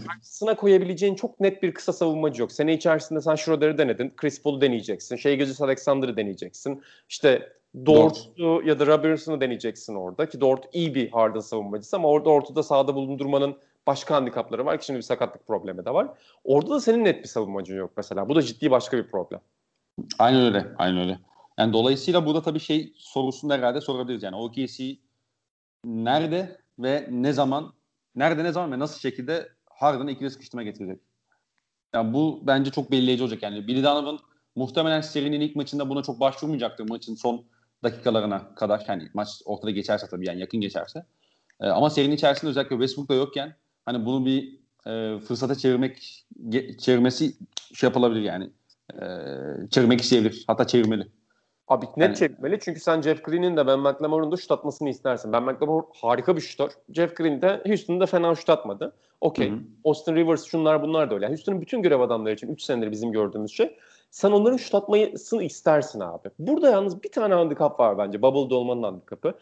karşısına 0.06 0.56
koyabileceğin 0.56 1.14
çok 1.14 1.40
net 1.40 1.62
bir 1.62 1.74
kısa 1.74 1.92
savunmacı 1.92 2.42
yok. 2.42 2.52
Sene 2.52 2.74
içerisinde 2.74 3.20
sen 3.20 3.34
Schroeder'ı 3.34 3.78
denedin. 3.78 4.12
Chris 4.16 4.42
Paul'u 4.42 4.60
deneyeceksin. 4.60 5.16
Şey 5.16 5.36
Gilgeous 5.36 5.60
Alexander'ı 5.60 6.16
deneyeceksin. 6.16 6.82
İşte 7.08 7.52
Dort'u 7.86 8.62
ya 8.64 8.78
da 8.78 8.86
Robertson'ı 8.86 9.40
deneyeceksin 9.40 9.94
orada 9.94 10.28
ki 10.28 10.40
Dort 10.40 10.64
iyi 10.72 10.94
bir 10.94 11.10
Harden 11.10 11.40
savunmacısı 11.40 11.96
ama 11.96 12.08
orada 12.08 12.30
ortada 12.30 12.62
sahada 12.62 12.94
bulundurmanın 12.94 13.56
başka 13.86 14.14
handikapları 14.14 14.66
var 14.66 14.80
ki 14.80 14.86
şimdi 14.86 14.96
bir 14.96 15.02
sakatlık 15.02 15.46
problemi 15.46 15.84
de 15.84 15.94
var. 15.94 16.08
Orada 16.44 16.70
da 16.70 16.80
senin 16.80 17.04
net 17.04 17.22
bir 17.22 17.28
savunmacın 17.28 17.76
yok 17.76 17.92
mesela. 17.96 18.28
Bu 18.28 18.34
da 18.34 18.42
ciddi 18.42 18.70
başka 18.70 18.96
bir 18.96 19.08
problem. 19.08 19.40
Aynen 20.18 20.40
öyle. 20.40 20.66
Aynen 20.78 20.98
öyle. 21.00 21.18
Yani 21.58 21.72
dolayısıyla 21.72 22.26
burada 22.26 22.42
tabii 22.42 22.60
şey 22.60 22.92
sorusunu 22.96 23.52
herhalde 23.52 23.80
sorabiliriz. 23.80 24.22
Yani 24.22 24.36
OKC 24.36 24.96
nerede 25.84 26.60
ve 26.78 27.08
ne 27.10 27.32
zaman 27.32 27.72
nerede 28.14 28.44
ne 28.44 28.52
zaman 28.52 28.72
ve 28.72 28.78
nasıl 28.78 29.00
şekilde 29.00 29.48
Harden'ı 29.70 30.10
ikili 30.10 30.30
sıkıştırma 30.30 30.62
getirecek? 30.62 31.00
Yani 31.94 32.12
bu 32.12 32.40
bence 32.42 32.70
çok 32.70 32.90
belirleyici 32.90 33.22
olacak. 33.22 33.42
Yani 33.42 33.66
Billy 33.66 33.84
Donovan 33.84 34.18
muhtemelen 34.56 35.00
serinin 35.00 35.40
ilk 35.40 35.56
maçında 35.56 35.88
buna 35.88 36.02
çok 36.02 36.20
başvurmayacaktır 36.20 36.88
maçın 36.88 37.14
son 37.14 37.44
dakikalarına 37.82 38.54
kadar. 38.54 38.84
Yani 38.88 39.08
maç 39.14 39.28
ortada 39.44 39.70
geçerse 39.70 40.06
tabii 40.10 40.28
yani 40.28 40.40
yakın 40.40 40.60
geçerse. 40.60 41.06
Ee, 41.60 41.66
ama 41.66 41.90
serinin 41.90 42.14
içerisinde 42.14 42.50
özellikle 42.50 42.76
Westbrook'ta 42.76 43.14
yokken 43.14 43.56
hani 43.84 44.06
bunu 44.06 44.26
bir 44.26 44.58
e, 44.86 45.18
fırsata 45.18 45.54
çevirmek 45.54 46.24
çevirmesi 46.78 47.36
şey 47.74 47.86
yapılabilir 47.86 48.22
yani. 48.22 48.50
E, 48.94 49.06
çevirmek 49.70 50.00
isteyebilir. 50.00 50.44
Hatta 50.46 50.66
çevirmeli. 50.66 51.08
Abi 51.68 51.86
net 51.86 51.96
yani, 51.96 52.16
çekmeli 52.16 52.58
çünkü 52.60 52.80
sen 52.80 53.02
Jeff 53.02 53.24
Green'in 53.24 53.56
de 53.56 53.66
Ben 53.66 53.78
McLemore'un 53.78 54.32
da 54.32 54.36
şut 54.36 54.50
atmasını 54.50 54.88
istersin. 54.88 55.32
Ben 55.32 55.42
McLemore 55.42 55.86
harika 55.94 56.36
bir 56.36 56.40
şutör. 56.40 56.70
Jeff 56.94 57.16
Green 57.16 57.42
de 57.42 57.62
Houston'da 57.66 58.06
fena 58.06 58.34
şut 58.34 58.50
atmadı. 58.50 58.96
Okey. 59.20 59.52
Austin 59.84 60.16
Rivers 60.16 60.44
şunlar 60.44 60.82
bunlar 60.82 61.10
da 61.10 61.14
öyle. 61.14 61.24
Yani 61.24 61.32
Houston'ın 61.32 61.60
bütün 61.60 61.82
görev 61.82 62.00
adamları 62.00 62.34
için 62.34 62.48
3 62.48 62.62
senedir 62.62 62.90
bizim 62.90 63.12
gördüğümüz 63.12 63.52
şey. 63.52 63.78
Sen 64.10 64.30
onların 64.30 64.56
şut 64.56 64.74
atmasını 64.74 65.42
istersin 65.42 66.00
abi. 66.00 66.28
Burada 66.38 66.70
yalnız 66.70 67.02
bir 67.02 67.12
tane 67.12 67.34
handikap 67.34 67.80
var 67.80 67.98
bence. 67.98 68.22
Bubble'da 68.22 68.54
olmanın 68.54 68.82
handikapı. 68.82 69.34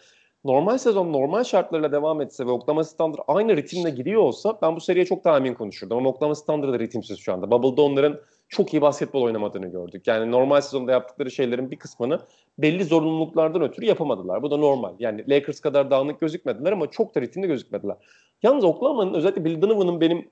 Normal 0.44 0.78
sezon 0.78 1.12
normal 1.12 1.44
şartlarla 1.44 1.92
devam 1.92 2.20
etse 2.20 2.46
ve 2.46 2.50
Oklahoma 2.50 2.82
Thunder 2.82 3.20
aynı 3.28 3.56
ritimle 3.56 3.90
gidiyor 3.90 4.23
olsa 4.23 4.58
ben 4.62 4.76
bu 4.76 4.80
seriye 4.80 5.04
çok 5.04 5.25
daha 5.25 5.37
emin 5.37 5.54
konuşurdum. 5.54 5.99
Ama 5.99 6.08
Oklahoma 6.08 6.35
Thunder 6.35 6.73
da 6.73 6.78
ritimsiz 6.78 7.18
şu 7.18 7.32
anda. 7.32 7.50
Bubble'da 7.50 7.82
onların 7.82 8.20
çok 8.49 8.75
iyi 8.75 8.82
basketbol 8.82 9.23
oynamadığını 9.23 9.66
gördük. 9.66 10.06
Yani 10.06 10.30
normal 10.30 10.61
sezonda 10.61 10.92
yaptıkları 10.92 11.30
şeylerin 11.30 11.70
bir 11.70 11.76
kısmını 11.76 12.20
belli 12.58 12.85
zorunluluklardan 12.85 13.62
ötürü 13.62 13.87
yapamadılar. 13.87 14.42
Bu 14.42 14.50
da 14.50 14.56
normal. 14.56 14.94
Yani 14.99 15.25
Lakers 15.30 15.61
kadar 15.61 15.90
dağınık 15.90 16.20
gözükmediler 16.20 16.73
ama 16.73 16.90
çok 16.90 17.14
da 17.14 17.20
ritimli 17.20 17.46
gözükmediler. 17.46 17.96
Yalnız 18.42 18.64
Oklahoma'nın 18.64 19.14
özellikle 19.14 19.44
Bill 19.44 19.62
Donovan'ın 19.62 20.00
benim 20.00 20.28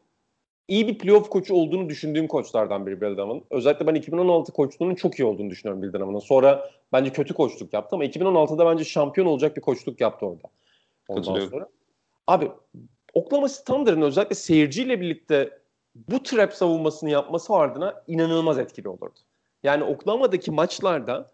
iyi 0.69 0.89
bir 0.89 0.99
playoff 0.99 1.31
koçu 1.31 1.55
olduğunu 1.55 1.89
düşündüğüm 1.89 2.29
koçlardan 2.29 2.87
biri 2.87 3.01
Bill 3.01 3.17
Donovan. 3.17 3.43
Özellikle 3.51 3.87
ben 3.87 3.95
2016 3.95 4.53
koçluğunun 4.53 4.95
çok 4.95 5.19
iyi 5.19 5.25
olduğunu 5.25 5.51
düşünüyorum 5.51 5.83
Bill 5.83 5.93
Donovan'ın. 5.93 6.19
Sonra 6.19 6.71
bence 6.93 7.13
kötü 7.13 7.35
koçluk 7.35 7.73
yaptı 7.73 7.97
ama 7.97 8.05
2016'da 8.05 8.67
bence 8.67 8.85
şampiyon 8.85 9.27
olacak 9.27 9.57
bir 9.57 9.63
koçluk 9.63 10.01
yaptı 10.01 10.27
orada. 10.27 10.49
Ondan 11.09 11.49
sonra. 11.49 11.69
Abi 12.27 12.51
Oklahoma 13.15 13.47
Thunder'ın 13.47 14.03
özellikle 14.03 14.35
seyirciyle 14.35 15.01
birlikte 15.01 15.59
bu 15.95 16.23
trap 16.23 16.55
savunmasını 16.55 17.11
yapması 17.11 17.55
ardına 17.55 18.03
inanılmaz 18.07 18.59
etkili 18.59 18.89
olurdu. 18.89 19.19
Yani 19.63 19.85
Oklahoma'daki 19.85 20.51
maçlarda 20.51 21.31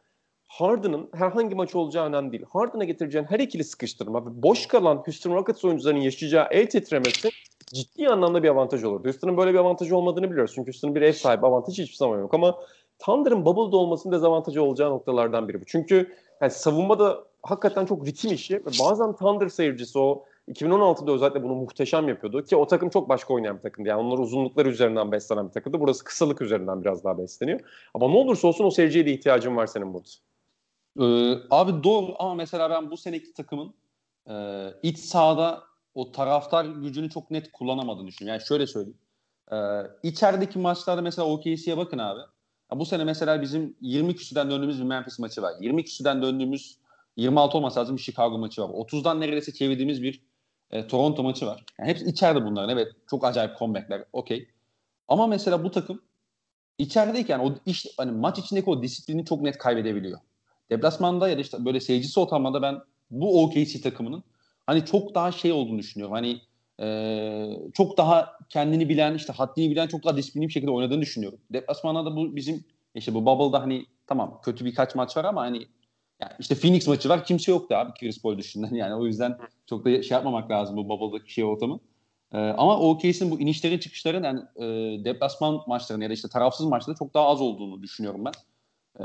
Harden'ın 0.47 1.09
herhangi 1.15 1.55
maç 1.55 1.75
olacağı 1.75 2.07
önemli 2.07 2.33
değil. 2.33 2.45
Harden'a 2.49 2.85
getireceğin 2.85 3.25
her 3.25 3.41
ikili 3.41 3.65
sıkıştırma 3.65 4.27
ve 4.27 4.43
boş 4.43 4.67
kalan 4.67 4.97
Houston 4.97 5.35
Rockets 5.35 5.65
oyuncularının 5.65 6.01
yaşayacağı 6.01 6.49
el 6.51 6.67
titremesi 6.67 7.31
ciddi 7.75 8.09
anlamda 8.09 8.43
bir 8.43 8.49
avantaj 8.49 8.85
olurdu. 8.85 9.05
Houston'ın 9.05 9.37
böyle 9.37 9.53
bir 9.53 9.59
avantajı 9.59 9.97
olmadığını 9.97 10.31
biliyoruz. 10.31 10.53
Çünkü 10.55 10.69
Houston'ın 10.69 10.95
bir 10.95 11.03
ev 11.03 11.13
sahibi 11.13 11.47
avantajı 11.47 11.83
hiçbir 11.83 11.97
zaman 11.97 12.19
yok 12.19 12.35
ama 12.35 12.59
Thunder'ın 12.99 13.47
bubble'da 13.47 13.77
olmasının 13.77 14.15
dezavantajı 14.15 14.63
olacağı 14.63 14.91
noktalardan 14.91 15.49
biri 15.49 15.61
bu. 15.61 15.65
Çünkü 15.65 16.13
yani 16.41 16.51
savunmada 16.51 17.25
hakikaten 17.43 17.87
çok 17.87 18.07
ritim 18.07 18.33
işi 18.33 18.55
ve 18.55 18.71
bazen 18.81 19.17
Thunder 19.17 19.49
seyircisi 19.49 19.99
o 19.99 20.25
2016'da 20.49 21.13
özellikle 21.13 21.43
bunu 21.43 21.55
muhteşem 21.55 22.09
yapıyordu 22.09 22.45
ki 22.45 22.57
o 22.57 22.67
takım 22.67 22.91
çok 22.91 23.09
başka 23.09 23.35
oynayan 23.35 23.57
bir 23.57 23.63
takımdı. 23.63 23.89
Yani 23.89 24.01
onlar 24.01 24.19
uzunlukları 24.19 24.69
üzerinden 24.69 25.13
beslenen 25.13 25.49
bir 25.49 25.53
takımdı. 25.53 25.81
Burası 25.81 26.05
kısalık 26.05 26.43
üzerinden 26.43 26.85
biraz 26.85 27.05
daha 27.05 27.19
besleniyor. 27.19 27.61
Ama 27.95 28.09
ne 28.09 28.17
olursa 28.17 28.49
olsun 28.49 28.65
o 28.65 28.71
seyirciye 28.71 29.07
de 29.07 29.13
ihtiyacın 29.13 29.57
var 29.57 29.67
senin 29.67 29.95
burada. 29.95 30.09
Ee, 31.01 31.39
abi 31.51 31.85
doğru 31.85 32.15
ama 32.19 32.35
mesela 32.35 32.71
ben 32.71 32.91
bu 32.91 32.97
seneki 32.97 33.33
takımın 33.33 33.75
e, 34.31 34.35
iç 34.83 34.99
sahada 34.99 35.63
o 35.95 36.13
taraftar 36.13 36.65
gücünü 36.65 37.11
çok 37.11 37.31
net 37.31 37.53
kullanamadığını 37.53 38.07
düşünüyorum. 38.07 38.39
Yani 38.39 38.49
şöyle 38.49 38.67
söyleyeyim. 38.67 38.99
Ee, 39.53 39.57
içerideki 40.03 40.59
maçlarda 40.59 41.03
mesela 41.03 41.29
OKC'ye 41.29 41.77
bakın 41.77 41.99
abi. 41.99 42.21
Ya 42.73 42.79
bu 42.79 42.87
sene 42.87 43.05
mesela 43.05 43.43
bizim 43.43 43.77
20 43.81 44.17
küsüden 44.17 44.51
döndüğümüz 44.51 44.79
bir 44.79 44.85
Memphis 44.85 45.19
maçı 45.19 45.43
var. 45.43 45.55
20 45.61 45.85
küsüden 45.85 46.23
döndüğümüz 46.23 46.79
26 47.17 47.59
olması 47.59 47.81
lazım 47.81 47.97
bir 47.97 48.03
Chicago 48.03 48.39
maçı 48.39 48.63
var. 48.63 48.69
30'dan 48.69 49.21
neredeyse 49.21 49.53
çevirdiğimiz 49.53 50.03
bir 50.03 50.23
e, 50.71 50.87
Toronto 50.87 51.23
maçı 51.23 51.47
var. 51.47 51.65
Yani 51.79 51.89
hepsi 51.89 52.05
içeride 52.05 52.45
bunların. 52.45 52.71
Evet 52.71 52.93
çok 53.11 53.25
acayip 53.25 53.59
comebackler. 53.59 54.05
Okey. 54.13 54.49
Ama 55.09 55.27
mesela 55.27 55.65
bu 55.65 55.71
takım 55.71 56.03
içerideyken 56.79 57.39
o 57.39 57.55
iş 57.67 57.87
hani 57.97 58.13
maç 58.13 58.39
içindeki 58.39 58.71
o 58.71 58.83
disiplini 58.83 59.25
çok 59.25 59.43
net 59.43 59.59
kaybedebiliyor. 59.59 60.19
Deplasmanda 60.71 61.29
ya 61.29 61.37
da 61.37 61.41
işte 61.41 61.65
böyle 61.65 61.81
seyircisi 61.81 62.21
ortamında 62.21 62.63
ben 62.63 62.81
bu 63.11 63.45
OKC 63.45 63.81
takımının 63.81 64.25
hani 64.71 64.85
çok 64.85 65.15
daha 65.15 65.33
şey 65.33 65.53
olduğunu 65.53 65.79
düşünüyorum. 65.79 66.15
Hani 66.15 66.41
e, 66.81 67.71
çok 67.75 67.97
daha 67.97 68.33
kendini 68.49 68.89
bilen, 68.89 69.15
işte 69.15 69.33
haddini 69.33 69.71
bilen, 69.71 69.87
çok 69.87 70.05
daha 70.05 70.17
disiplinli 70.17 70.49
bir 70.49 70.53
şekilde 70.53 70.71
oynadığını 70.71 71.01
düşünüyorum. 71.01 71.39
Deplasmanda 71.53 72.11
da 72.11 72.17
bu 72.17 72.37
bizim 72.37 72.65
işte 72.95 73.15
bu 73.15 73.27
Bubble'da 73.27 73.63
hani 73.63 73.87
tamam 74.07 74.41
kötü 74.45 74.65
birkaç 74.65 74.95
maç 74.95 75.17
var 75.17 75.25
ama 75.25 75.41
hani 75.41 75.59
yani 76.21 76.33
işte 76.39 76.55
Phoenix 76.55 76.89
maçı 76.89 77.09
var. 77.09 77.25
Kimse 77.25 77.53
yoktu 77.53 77.75
abi 77.75 77.93
Chris 78.01 78.23
Paul 78.23 78.39
dışında. 78.39 78.69
Yani 78.73 78.95
o 78.95 79.07
yüzden 79.07 79.39
çok 79.67 79.85
da 79.85 80.03
şey 80.03 80.15
yapmamak 80.15 80.51
lazım 80.51 80.77
bu 80.77 80.89
Bubble'daki 80.89 81.33
şey 81.33 81.45
ortamı. 81.45 81.81
Ee, 82.33 82.39
ama 82.39 82.79
OKC'nin 82.79 83.31
bu 83.31 83.41
inişlerin 83.41 83.79
çıkışların 83.79 84.25
yani 84.25 84.41
e, 84.57 84.65
deplasman 85.05 85.61
maçlarının 85.67 86.05
ya 86.05 86.11
da 86.11 86.15
işte 86.15 86.29
tarafsız 86.29 86.67
maçlarda 86.67 86.99
çok 86.99 87.15
daha 87.15 87.27
az 87.27 87.41
olduğunu 87.41 87.83
düşünüyorum 87.83 88.25
ben. 88.25 88.33
Ee, 89.01 89.05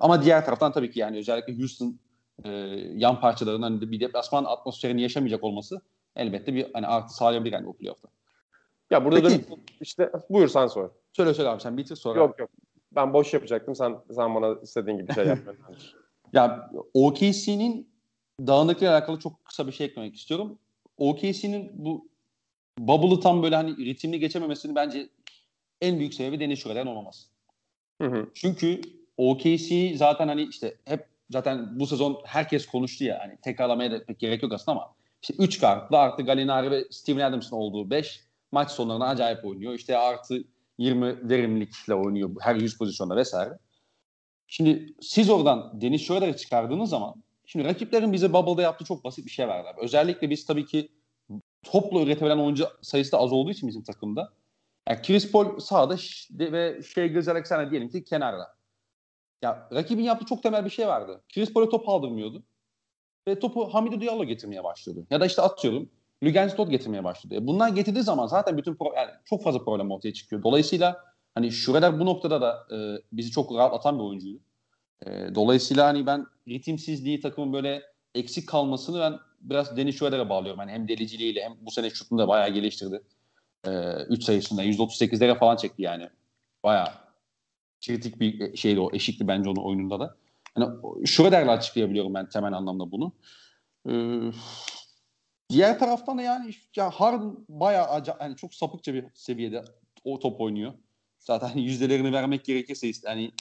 ama 0.00 0.22
diğer 0.22 0.44
taraftan 0.44 0.72
tabii 0.72 0.90
ki 0.90 1.00
yani 1.00 1.18
özellikle 1.18 1.58
Houston 1.58 1.98
e, 2.44 2.50
yan 2.94 3.20
parçalarının 3.20 3.62
hani 3.62 3.90
bir 3.90 4.00
deplasman 4.00 4.44
atmosferini 4.44 5.02
yaşamayacak 5.02 5.44
olması 5.44 5.80
elbette 6.16 6.54
bir 6.54 6.66
hani 6.72 6.86
artı 6.86 7.14
sağlayabilir 7.14 7.52
yani 7.52 7.66
bu 7.66 7.76
playoff'ta. 7.76 8.08
Ya 8.90 9.04
burada 9.04 9.22
Peki. 9.22 9.50
da 9.50 9.54
işte 9.80 10.12
buyur 10.30 10.48
sen 10.48 10.66
sor. 10.66 10.90
Söyle 11.12 11.34
söyle 11.34 11.48
abi 11.48 11.62
sen 11.62 11.76
bitir 11.76 11.96
sonra. 11.96 12.18
Yok 12.18 12.38
yok. 12.38 12.50
Ben 12.92 13.12
boş 13.12 13.34
yapacaktım. 13.34 13.74
Sen 13.74 13.96
sen 14.14 14.34
bana 14.34 14.60
istediğin 14.62 14.98
gibi 14.98 15.14
şey 15.14 15.26
yapma. 15.26 15.52
ya 16.32 16.70
OKC'nin 16.94 17.90
dağınıklıkla 18.40 18.90
alakalı 18.90 19.18
çok 19.18 19.44
kısa 19.44 19.66
bir 19.66 19.72
şey 19.72 19.86
eklemek 19.86 20.14
istiyorum. 20.14 20.58
OKC'nin 20.96 21.70
bu 21.74 22.08
Bubble'ı 22.78 23.20
tam 23.20 23.42
böyle 23.42 23.56
hani 23.56 23.76
ritimli 23.76 24.20
geçememesini 24.20 24.74
bence 24.74 25.08
en 25.80 25.98
büyük 25.98 26.14
sebebi 26.14 26.40
Deniz 26.40 26.58
Şura'dan 26.58 26.86
olmaması. 26.86 27.28
Hı 28.02 28.08
hı. 28.08 28.30
Çünkü 28.34 28.80
OKC 29.16 29.96
zaten 29.96 30.28
hani 30.28 30.42
işte 30.42 30.74
hep 30.84 31.06
zaten 31.30 31.80
bu 31.80 31.86
sezon 31.86 32.20
herkes 32.24 32.66
konuştu 32.66 33.04
ya 33.04 33.18
hani 33.22 33.36
tekrarlamaya 33.42 33.90
da 33.90 34.04
pek 34.04 34.18
gerek 34.18 34.42
yok 34.42 34.52
aslında 34.52 34.78
ama 34.78 34.94
işte 35.22 35.34
3 35.38 35.60
kartlı 35.60 35.98
artı 35.98 36.22
Gallinari 36.22 36.70
ve 36.70 36.84
Steven 36.90 37.24
Adams'ın 37.24 37.56
olduğu 37.56 37.90
5 37.90 38.20
maç 38.52 38.70
sonlarında 38.70 39.06
acayip 39.06 39.44
oynuyor. 39.44 39.74
İşte 39.74 39.98
artı 39.98 40.44
20 40.78 41.28
verimlilikle 41.28 41.94
oynuyor 41.94 42.30
her 42.40 42.54
100 42.54 42.78
pozisyonda 42.78 43.16
vesaire. 43.16 43.58
Şimdi 44.46 44.94
siz 45.00 45.30
oradan 45.30 45.80
Deniz 45.80 46.02
Schroeder'ı 46.02 46.36
çıkardığınız 46.36 46.90
zaman 46.90 47.14
şimdi 47.46 47.64
rakiplerin 47.64 48.12
bize 48.12 48.32
Bubble'da 48.32 48.62
yaptığı 48.62 48.84
çok 48.84 49.04
basit 49.04 49.26
bir 49.26 49.30
şey 49.30 49.48
vardı. 49.48 49.68
Özellikle 49.82 50.30
biz 50.30 50.46
tabii 50.46 50.66
ki 50.66 50.88
topla 51.62 52.02
üretebilen 52.02 52.38
oyuncu 52.38 52.66
sayısı 52.82 53.12
da 53.12 53.18
az 53.18 53.32
olduğu 53.32 53.50
için 53.50 53.68
bizim 53.68 53.82
takımda. 53.82 54.32
Yani 54.88 55.02
Chris 55.02 55.32
Paul 55.32 55.58
sağda 55.58 55.96
ve 56.30 56.82
şey 56.94 57.08
Gilles 57.08 57.28
Alexander 57.28 57.70
diyelim 57.70 57.88
ki 57.88 58.04
kenarda. 58.04 58.55
Ya 59.42 59.68
rakibin 59.72 60.02
yaptığı 60.02 60.26
çok 60.26 60.42
temel 60.42 60.64
bir 60.64 60.70
şey 60.70 60.88
vardı. 60.88 61.22
Chris 61.34 61.52
Paul'e 61.52 61.68
top 61.68 61.88
aldırmıyordu. 61.88 62.42
Ve 63.28 63.38
topu 63.38 63.74
Hamidou 63.74 64.00
Diallo 64.00 64.24
getirmeye 64.24 64.64
başladı. 64.64 65.06
Ya 65.10 65.20
da 65.20 65.26
işte 65.26 65.42
atıyorum 65.42 65.90
Lugansdot 66.24 66.70
getirmeye 66.70 67.04
başladı. 67.04 67.34
E 67.34 67.46
bunlar 67.46 67.68
getirdiği 67.68 68.02
zaman 68.02 68.26
zaten 68.26 68.58
bütün 68.58 68.74
pro- 68.74 68.96
yani 68.96 69.10
çok 69.24 69.44
fazla 69.44 69.64
problem 69.64 69.90
ortaya 69.90 70.12
çıkıyor. 70.12 70.42
Dolayısıyla 70.42 71.04
hani 71.34 71.52
Schroeder 71.52 72.00
bu 72.00 72.06
noktada 72.06 72.40
da 72.40 72.66
e, 72.76 72.76
bizi 73.12 73.30
çok 73.30 73.54
rahatlatan 73.54 73.98
bir 73.98 74.04
oyuncuydu. 74.04 74.38
E, 75.06 75.34
dolayısıyla 75.34 75.86
hani 75.86 76.06
ben 76.06 76.26
ritimsizliği 76.48 77.20
takımın 77.20 77.52
böyle 77.52 77.82
eksik 78.14 78.48
kalmasını 78.48 79.00
ben 79.00 79.18
biraz 79.40 79.76
Dennis 79.76 79.98
Schroeder'e 79.98 80.28
bağlıyorum. 80.28 80.60
Yani 80.60 80.72
hem 80.72 80.88
deliciliğiyle 80.88 81.44
hem 81.44 81.56
bu 81.60 81.70
sene 81.70 81.90
şutunu 81.90 82.18
da 82.18 82.28
bayağı 82.28 82.50
geliştirdi. 82.50 83.02
3 84.08 84.22
e, 84.22 84.24
sayısında 84.24 84.64
%38'lere 84.64 85.38
falan 85.38 85.56
çekti 85.56 85.82
yani. 85.82 86.08
Bayağı 86.64 87.05
kritik 87.86 88.20
bir 88.20 88.56
şeydi 88.56 88.80
o. 88.80 88.90
Eşikti 88.92 89.28
bence 89.28 89.50
onun 89.50 89.62
oyununda 89.62 90.00
da. 90.00 90.16
Yani 90.58 90.76
Schroeder'le 91.06 91.48
açıklayabiliyorum 91.48 92.14
ben 92.14 92.28
temel 92.28 92.52
anlamda 92.52 92.90
bunu. 92.92 93.12
Ee, 93.88 94.20
diğer 95.50 95.78
taraftan 95.78 96.18
da 96.18 96.22
yani 96.22 96.54
ya 96.76 96.90
Harden 96.90 97.36
bayağı 97.48 97.86
acayip, 97.86 98.20
yani 98.22 98.36
çok 98.36 98.54
sapıkça 98.54 98.94
bir 98.94 99.04
seviyede 99.14 99.64
o 100.04 100.18
top 100.18 100.40
oynuyor. 100.40 100.72
Zaten 101.18 101.48
hani 101.48 101.62
yüzdelerini 101.64 102.12
vermek 102.12 102.44
gerekirse 102.44 102.90
yani 103.04 103.32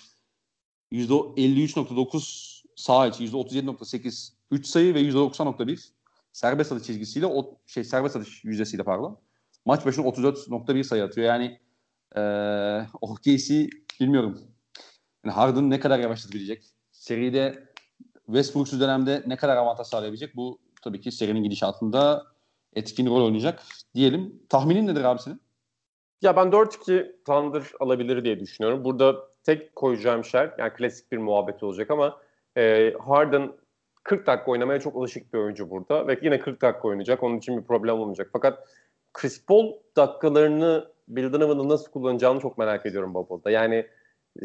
%53.9 0.91 2.63
sağ 2.75 3.07
içi, 3.07 3.23
%37.8 3.23 4.33
3 4.51 4.67
sayı 4.67 4.93
ve 4.93 5.01
%90.1 5.01 5.89
serbest 6.33 6.71
atış 6.71 6.87
çizgisiyle 6.87 7.25
o 7.25 7.57
şey 7.65 7.83
serbest 7.83 8.15
atış 8.15 8.43
yüzdesiyle 8.43 8.83
pardon. 8.83 9.19
maç 9.65 9.85
başına 9.85 10.05
34.1 10.05 10.83
sayı 10.83 11.03
atıyor. 11.03 11.27
Yani 11.27 11.59
e, 12.15 12.21
OKC 13.01 13.69
bilmiyorum. 13.99 14.41
Yani 15.25 15.33
Harden 15.33 15.69
ne 15.69 15.79
kadar 15.79 15.99
yavaşlatabilecek? 15.99 16.63
Seride 16.91 17.69
Westbrook'suz 18.25 18.81
dönemde 18.81 19.23
ne 19.27 19.37
kadar 19.37 19.57
avantaj 19.57 19.87
sağlayabilecek? 19.87 20.35
Bu 20.35 20.59
tabii 20.81 21.01
ki 21.01 21.11
serinin 21.11 21.43
gidişatında 21.43 22.25
etkin 22.73 23.05
rol 23.07 23.25
oynayacak 23.25 23.63
diyelim. 23.95 24.43
Tahminin 24.49 24.87
nedir 24.87 25.03
abi 25.03 25.21
senin? 25.21 25.41
Ya 26.21 26.35
ben 26.35 26.47
4-2 26.47 27.15
Thunder 27.25 27.63
alabilir 27.79 28.23
diye 28.23 28.39
düşünüyorum. 28.39 28.83
Burada 28.83 29.15
tek 29.43 29.75
koyacağım 29.75 30.25
şey 30.25 30.47
yani 30.57 30.73
klasik 30.73 31.11
bir 31.11 31.17
muhabbet 31.17 31.63
olacak 31.63 31.91
ama 31.91 32.21
e, 32.57 32.93
Harden 32.93 33.51
40 34.03 34.27
dakika 34.27 34.51
oynamaya 34.51 34.79
çok 34.79 34.95
alışık 34.95 35.33
bir 35.33 35.39
oyuncu 35.39 35.69
burada 35.69 36.07
ve 36.07 36.19
yine 36.21 36.39
40 36.39 36.61
dakika 36.61 36.87
oynayacak. 36.87 37.23
Onun 37.23 37.37
için 37.37 37.57
bir 37.57 37.63
problem 37.63 37.99
olmayacak. 37.99 38.29
Fakat 38.33 38.67
Chris 39.13 39.45
Paul 39.45 39.73
dakikalarını 39.95 40.94
Bill 41.07 41.33
Donovan'ın 41.33 41.69
nasıl 41.69 41.91
kullanacağını 41.91 42.39
çok 42.39 42.57
merak 42.57 42.85
ediyorum 42.85 43.13
Bubble'da. 43.13 43.51
Yani 43.51 43.85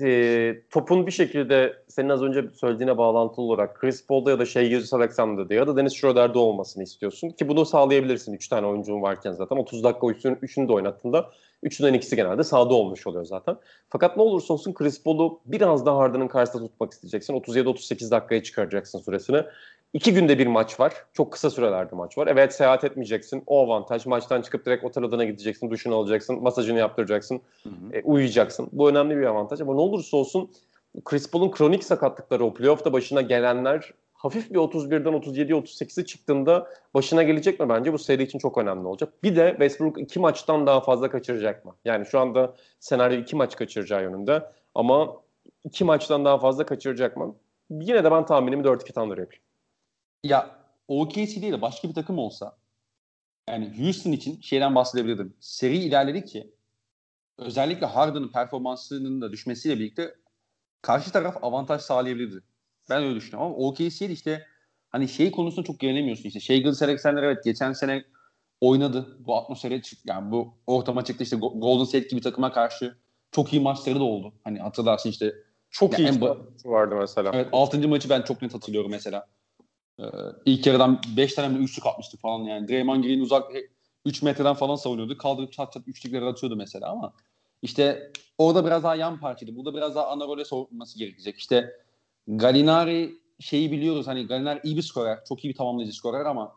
e, 0.03 0.63
topun 0.71 1.07
bir 1.07 1.13
şekilde 1.13 1.83
senin 1.89 2.09
az 2.09 2.23
önce 2.23 2.45
söylediğine 2.55 2.99
bağlantılı 2.99 3.45
olarak 3.45 3.81
Chris 3.81 4.07
Paul'da 4.07 4.31
ya 4.31 4.39
da 4.39 4.47
şey 4.47 4.69
Gilgis 4.69 4.93
Alexander'da 4.93 5.55
ya 5.55 5.67
da 5.67 5.77
Dennis 5.77 5.95
Schroeder'de 5.95 6.39
olmasını 6.39 6.83
istiyorsun 6.83 7.31
ki 7.31 7.49
bunu 7.49 7.67
sağlayabilirsin 7.67 8.33
3 8.33 8.49
tane 8.49 8.67
oyuncun 8.67 9.03
varken 9.03 9.33
zaten 9.33 9.57
30 9.57 9.85
dakika 9.85 10.07
üçünü, 10.07 10.39
üçünü 10.43 10.69
de 10.69 10.73
oynattığında 10.73 11.31
üçünden 11.63 11.95
ikisi 11.95 12.17
genelde 12.17 12.45
sağda 12.45 12.75
olmuş 12.75 13.07
oluyor 13.07 13.25
zaten. 13.25 13.57
Fakat 13.89 14.17
ne 14.17 14.23
olursa 14.23 14.55
olsun 14.55 14.75
Chris 14.75 15.03
Paul'u 15.03 15.41
biraz 15.47 15.87
daha 15.87 15.99
Harden'ın 15.99 16.29
karşısında 16.29 16.63
tutmak 16.67 16.93
isteyeceksin. 16.93 17.35
37-38 17.35 18.11
dakikaya 18.11 18.43
çıkaracaksın 18.43 18.99
süresini. 18.99 19.45
İki 19.93 20.15
günde 20.15 20.39
bir 20.39 20.47
maç 20.47 20.81
var. 20.81 20.95
Çok 21.13 21.33
kısa 21.33 21.51
sürelerde 21.51 21.95
maç 21.95 22.19
var. 22.19 22.27
Evet 22.27 22.55
seyahat 22.55 22.85
etmeyeceksin. 22.85 23.43
O 23.47 23.65
avantaj. 23.65 24.07
Maçtan 24.07 24.43
çıkıp 24.43 24.67
direkt 24.67 24.85
otel 24.85 25.05
odana 25.05 25.25
gideceksin. 25.25 25.71
Duşunu 25.71 25.95
alacaksın. 25.95 26.43
Masajını 26.43 26.79
yaptıracaksın. 26.79 27.41
Hı 27.63 27.69
hı. 27.69 27.97
E, 27.97 28.03
uyuyacaksın. 28.03 28.69
Bu 28.73 28.91
önemli 28.91 29.17
bir 29.17 29.27
avantaj. 29.27 29.61
Ama 29.61 29.75
ne 29.75 29.81
olursa 29.81 30.17
olsun 30.17 30.51
Chris 31.05 31.31
Paul'un 31.31 31.51
kronik 31.51 31.85
sakatlıkları, 31.85 32.45
o 32.45 32.55
playoff'ta 32.55 32.93
başına 32.93 33.21
gelenler 33.21 33.93
hafif 34.15 34.51
bir 34.51 34.57
31'den 34.57 35.13
37'ye 35.13 35.61
38'e 35.61 36.05
çıktığında 36.05 36.69
başına 36.95 37.23
gelecek 37.23 37.61
mi 37.61 37.69
bence 37.69 37.93
bu 37.93 37.99
seri 37.99 38.23
için 38.23 38.39
çok 38.39 38.59
önemli 38.59 38.87
olacak. 38.87 39.13
Bir 39.23 39.37
de 39.37 39.51
Westbrook 39.51 40.01
iki 40.01 40.21
maçtan 40.21 40.67
daha 40.67 40.81
fazla 40.81 41.11
kaçıracak 41.11 41.65
mı? 41.65 41.75
Yani 41.85 42.07
şu 42.07 42.21
anda 42.21 42.55
senaryo 42.81 43.21
iki 43.21 43.37
maç 43.37 43.57
kaçıracağı 43.57 44.03
yönünde 44.03 44.43
ama 44.75 45.17
iki 45.65 45.85
maçtan 45.85 46.25
daha 46.25 46.39
fazla 46.39 46.67
kaçıracak 46.67 47.17
mı? 47.17 47.35
Yine 47.71 48.05
de 48.05 48.11
ben 48.11 48.27
tahminimi 48.27 48.63
4-2 48.63 48.93
Thunder 48.93 49.19
yapayım. 49.19 49.43
Ya 50.25 50.61
OKC 50.89 51.43
değil 51.43 51.53
de 51.53 51.63
başka 51.63 51.89
bir 51.89 51.95
takım 51.95 52.19
olsa 52.19 52.57
yani 53.49 53.79
Houston 53.79 54.13
için 54.13 54.41
şeyden 54.41 54.75
bahsedebilirdim. 54.75 55.37
Seri 55.41 55.77
ilerledikçe 55.77 56.51
özellikle 57.39 57.87
Harden'ın 57.87 58.29
performansının 58.33 59.21
da 59.21 59.33
düşmesiyle 59.33 59.79
birlikte 59.79 60.15
karşı 60.83 61.13
taraf 61.13 61.45
avantaj 61.45 61.83
sağlayabilirdi. 61.83 62.43
Ben 62.91 63.03
öyle 63.03 63.15
düşünüyorum 63.15 63.47
ama 63.47 63.57
OKC'de 63.57 64.13
işte 64.13 64.47
hani 64.89 65.09
şey 65.09 65.31
konusunda 65.31 65.67
çok 65.67 65.81
güvenemiyorsun 65.81 66.25
işte. 66.25 66.41
Shea 66.41 66.57
Gilles 66.57 66.83
Alexander 66.83 67.23
evet 67.23 67.45
geçen 67.45 67.73
sene 67.73 68.05
oynadı. 68.61 69.17
Bu 69.27 69.37
atmosfere 69.37 69.83
yani 70.05 70.31
bu 70.31 70.55
ortama 70.67 71.05
çıktı 71.05 71.25
işte 71.25 71.37
Golden 71.37 71.85
State 71.85 72.09
gibi 72.09 72.21
takıma 72.21 72.53
karşı 72.53 72.97
çok 73.33 73.53
iyi 73.53 73.63
maçları 73.63 73.99
da 74.01 74.05
oldu. 74.05 74.35
Hani 74.45 74.59
hatırlarsın 74.59 75.11
işte 75.11 75.35
çok 75.71 75.99
iyi 75.99 76.09
en 76.09 76.21
vardı 76.65 76.95
mesela. 76.99 77.31
Evet 77.35 77.49
6. 77.53 77.89
maçı 77.89 78.11
ben 78.11 78.23
çok 78.23 78.43
net 78.43 78.55
hatırlıyorum 78.55 78.91
mesela. 78.91 79.27
Ee, 80.01 80.05
ilk 80.45 80.67
yarıdan 80.67 81.01
5 81.17 81.35
tane 81.35 81.59
mi 81.59 81.65
üçlük 81.65 81.87
atmıştı 81.87 82.17
falan 82.17 82.45
yani. 82.45 82.69
Draymond 82.69 83.05
Green 83.05 83.21
uzak 83.21 83.53
3 84.05 84.23
metreden 84.23 84.55
falan 84.55 84.77
savunuyordu. 84.77 85.19
Kaldırıp 85.19 85.53
çat 85.53 85.73
çat 85.73 85.89
üçlükleri 85.89 86.25
atıyordu 86.25 86.57
mesela 86.57 86.91
ama 86.91 87.13
işte 87.63 88.13
orada 88.39 88.67
biraz 88.67 88.83
daha 88.83 88.95
yan 88.95 89.21
parçaydı. 89.21 89.57
Burada 89.57 89.75
biraz 89.75 89.95
daha 89.95 90.09
ana 90.09 90.25
role 90.25 90.45
soğutması 90.45 90.99
gerekecek. 90.99 91.39
İşte 91.39 91.77
Galinari 92.29 93.15
şeyi 93.41 93.73
biliyoruz 93.73 94.07
hani 94.07 94.27
Galinari 94.27 94.61
iyi 94.65 94.77
bir 94.77 94.83
skorer. 94.83 95.25
Çok 95.29 95.45
iyi 95.45 95.49
bir 95.49 95.57
tamamlayıcı 95.57 95.97
skorer 95.97 96.25
ama 96.25 96.53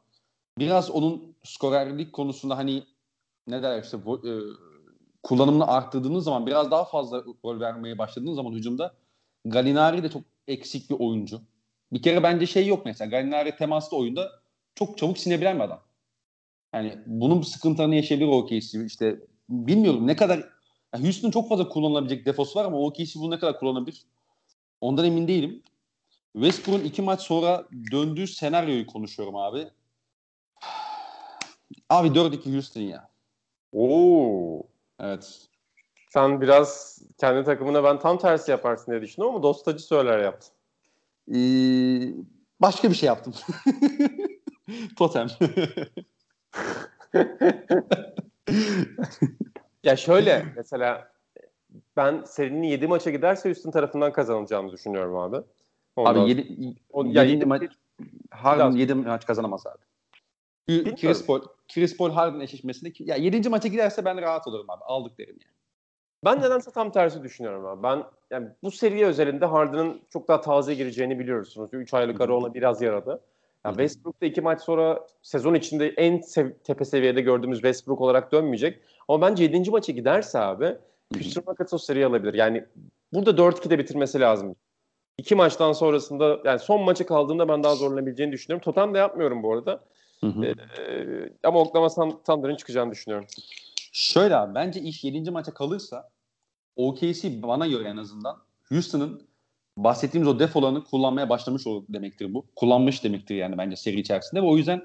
biraz 0.58 0.92
onun 0.92 1.36
skorerlik 1.44 2.14
konusunda 2.14 2.58
hani 2.58 2.84
ne 3.48 3.64
derler 3.64 3.84
işte 3.84 4.06
bu, 4.06 4.28
e, 4.28 4.32
kullanımını 5.24 5.68
arttırdığınız 5.68 6.24
zaman 6.24 6.48
biraz 6.48 6.72
daha 6.72 6.86
fazla 6.86 7.24
rol 7.46 7.60
vermeye 7.60 7.98
başladığınız 7.98 8.36
zaman 8.36 8.54
hücumda 8.54 8.94
Galinari 9.46 10.04
de 10.04 10.10
çok 10.10 10.24
eksik 10.48 10.90
bir 10.90 10.96
oyuncu. 11.00 11.42
Bir 11.94 12.02
kere 12.02 12.24
bence 12.24 12.48
şey 12.48 12.68
yok 12.68 12.86
mesela. 12.86 13.10
Galinari 13.10 13.56
temaslı 13.56 13.98
oyunda 13.98 14.32
çok 14.76 14.98
çabuk 14.98 15.18
sinebilen 15.18 15.56
bir 15.56 15.64
adam. 15.64 15.82
Yani 16.74 16.98
bunun 17.06 17.42
sıkıntılarını 17.42 17.96
yaşayabilir 17.96 18.30
OKC. 18.30 18.86
İşte 18.86 19.20
bilmiyorum 19.50 20.08
ne 20.08 20.16
kadar 20.16 20.38
yani 20.94 21.04
Houston'ın 21.04 21.32
çok 21.32 21.50
fazla 21.50 21.70
kullanılabilecek 21.70 22.26
defosu 22.26 22.60
var 22.60 22.66
ama 22.66 22.78
OKC 22.78 23.20
bunu 23.20 23.32
ne 23.32 23.40
kadar 23.40 23.60
kullanabilir? 23.60 24.04
Ondan 24.82 25.06
emin 25.06 25.28
değilim. 25.28 25.64
Westbrook'un 26.34 26.86
iki 26.86 27.02
maç 27.02 27.22
sonra 27.22 27.68
döndüğü 27.92 28.28
senaryoyu 28.28 28.88
konuşuyorum 28.88 29.36
abi. 29.36 29.68
Abi 31.90 32.08
4-2 32.08 32.54
Houston 32.54 32.82
ya. 32.82 33.10
Oo. 33.74 34.64
Evet. 35.00 35.48
Sen 36.10 36.42
biraz 36.42 37.00
kendi 37.18 37.44
takımına 37.44 37.84
ben 37.84 38.00
tam 38.00 38.18
tersi 38.18 38.52
yaparsın 38.52 38.92
diye 38.92 39.02
düşündüm 39.02 39.30
ama 39.30 39.44
dostacı 39.44 39.84
söyler 39.84 40.20
yaptın. 40.20 40.52
Ee, 41.32 42.14
başka 42.60 42.90
bir 42.90 42.96
şey 42.96 43.08
yaptım. 43.08 43.34
Totem. 44.98 45.28
ya 49.84 49.96
şöyle 49.96 50.46
mesela 50.56 51.14
ben 51.98 52.24
serinin 52.24 52.68
7 52.68 52.88
maça 52.88 53.10
giderse 53.12 53.50
Houston 53.50 53.72
tarafından 53.72 54.14
kazanacağını 54.14 54.72
düşünüyorum 54.72 55.18
abi. 55.18 55.38
Ondan 55.96 56.22
abi 56.22 56.30
7 56.30 56.76
o, 56.90 57.06
ya 57.06 57.24
7 57.24 57.46
maç 57.46 57.64
Harden 58.32 58.72
7 58.72 58.94
maç 58.94 59.26
kazanamaz 59.26 59.64
abi. 59.68 59.84
Chris 60.96 61.26
Paul, 61.26 61.42
Chris 61.74 61.98
Paul 61.98 62.12
Harden 62.12 62.40
eşleşmesinde 62.40 62.94
ya 63.00 63.16
7. 63.16 63.50
maça 63.50 63.68
giderse 63.68 64.06
ben 64.06 64.22
rahat 64.22 64.48
olurum 64.48 64.70
abi. 64.70 64.84
Aldık 64.84 65.18
derim 65.18 65.38
yani. 65.46 65.53
Ben 66.26 66.42
nedense 66.42 66.72
tam 66.72 66.92
tersi 66.92 67.24
düşünüyorum 67.24 67.66
abi. 67.66 67.84
Ben 67.84 68.04
yani 68.32 68.48
bu 68.64 68.72
seriye 68.72 69.06
özelinde 69.06 69.46
Harden'ın 69.46 70.02
çok 70.10 70.28
daha 70.28 70.42
taze 70.42 70.74
gireceğini 70.76 71.20
biliyoruz. 71.20 71.58
3 71.72 71.94
aylık 71.94 72.22
ara 72.22 72.38
ona 72.38 72.54
biraz 72.54 72.82
yaradı. 72.82 73.22
Yani 73.66 73.74
Westbrook 73.74 74.16
iki 74.22 74.42
maç 74.42 74.62
sonra 74.62 75.08
sezon 75.22 75.54
içinde 75.54 75.88
en 75.88 76.20
sev- 76.22 76.54
tepe 76.64 76.86
seviyede 76.86 77.22
gördüğümüz 77.22 77.58
Westbrook 77.58 78.02
olarak 78.02 78.32
dönmeyecek. 78.32 78.80
Ama 79.08 79.28
bence 79.28 79.44
7. 79.44 79.72
maça 79.72 79.92
giderse 79.92 80.40
abi 80.40 80.76
Houston 81.16 81.44
Rockets 81.48 81.74
o 81.74 81.78
seriyi 81.78 82.06
alabilir. 82.06 82.34
Yani 82.34 82.66
burada 83.14 83.38
4-2'de 83.38 83.80
bitirmesi 83.80 84.20
lazım. 84.20 84.56
İki 85.18 85.36
maçtan 85.36 85.74
sonrasında 85.74 86.40
yani 86.46 86.60
son 86.60 86.82
maçı 86.82 87.06
kaldığında 87.06 87.48
ben 87.50 87.64
daha 87.64 87.76
zorlanabileceğini 87.76 88.32
düşünüyorum. 88.32 88.64
Totem 88.64 88.94
de 88.94 88.98
yapmıyorum 88.98 89.44
bu 89.44 89.54
arada. 89.54 89.80
Hı 90.22 90.28
hı. 90.28 90.46
Ee, 90.46 91.30
ama 91.44 91.60
Oklahoma 91.60 92.18
Thunder'ın 92.24 92.56
çıkacağını 92.56 92.92
düşünüyorum. 92.92 93.28
Şöyle 93.92 94.36
abi 94.36 94.56
bence 94.56 94.80
iş 94.80 95.04
7. 95.04 95.32
maça 95.32 95.54
kalırsa 95.54 96.10
OKC 96.76 97.42
bana 97.44 97.68
göre 97.68 97.88
en 97.88 97.98
azından 97.98 98.38
Houston'ın 98.70 99.28
bahsettiğimiz 99.78 100.28
o 100.28 100.40
defolarını 100.40 100.84
kullanmaya 100.84 101.30
başlamış 101.30 101.68
olur 101.68 101.84
demektir 101.90 102.34
bu. 102.34 102.46
Kullanmış 102.56 103.04
demektir 103.04 103.36
yani 103.36 103.58
bence 103.58 103.76
seri 103.76 104.00
içerisinde 104.00 104.42
ve 104.42 104.46
o 104.46 104.58
yüzden 104.58 104.82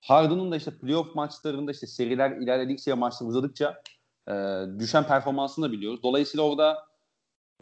Harden'ın 0.00 0.50
da 0.50 0.56
işte 0.56 0.78
playoff 0.78 1.14
maçlarında 1.14 1.72
işte 1.72 1.86
seriler 1.86 2.30
ilerledikçe 2.30 2.94
maçlar 2.94 3.26
uzadıkça 3.26 3.82
e, 4.28 4.32
düşen 4.78 5.06
performansını 5.06 5.64
da 5.64 5.72
biliyoruz. 5.72 6.02
Dolayısıyla 6.02 6.44
orada 6.44 6.86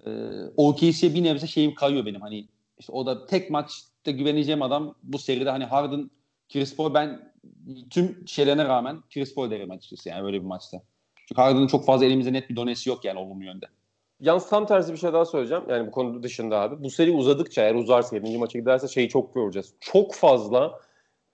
e, 0.07 0.11
OKC'ye 0.57 1.14
bir 1.14 1.25
nebze 1.25 1.46
şeyim 1.46 1.75
kayıyor 1.75 2.07
benim. 2.07 2.20
Hani 2.20 2.48
işte 2.79 2.92
o 2.92 3.07
da 3.07 3.27
tek 3.27 3.51
maçta 3.51 4.11
güveneceğim 4.11 4.62
adam 4.62 4.94
bu 5.03 5.18
seride 5.18 5.51
hani 5.51 5.64
Harden, 5.64 6.11
Chris 6.53 6.77
Paul 6.77 6.94
ben 6.94 7.33
tüm 7.90 8.29
şeylerine 8.29 8.64
rağmen 8.64 9.03
Chris 9.14 9.35
Paul 9.35 9.51
derim 9.51 9.70
açıkçası 9.70 10.09
yani 10.09 10.25
böyle 10.25 10.40
bir 10.40 10.46
maçta. 10.46 10.83
Çünkü 11.28 11.42
Harden'ın 11.42 11.66
çok 11.66 11.87
fazla 11.87 12.06
elimizde 12.06 12.32
net 12.32 12.50
bir 12.50 12.56
donesi 12.56 12.88
yok 12.88 13.04
yani 13.04 13.18
olumlu 13.18 13.44
yönde. 13.44 13.66
Yalnız 14.20 14.48
tam 14.48 14.66
tersi 14.66 14.92
bir 14.92 14.98
şey 14.98 15.12
daha 15.12 15.24
söyleyeceğim. 15.24 15.64
Yani 15.68 15.87
bu 15.87 15.90
konu 15.90 16.22
dışında 16.22 16.61
abi. 16.61 16.85
Bu 16.85 16.90
seri 16.90 17.11
uzadıkça 17.11 17.62
eğer 17.62 17.74
uzarsa 17.74 18.16
7. 18.16 18.38
maça 18.38 18.58
giderse 18.58 18.88
şeyi 18.88 19.08
çok 19.08 19.35
göreceğiz. 19.35 19.74
Çok 19.80 20.14
fazla 20.14 20.80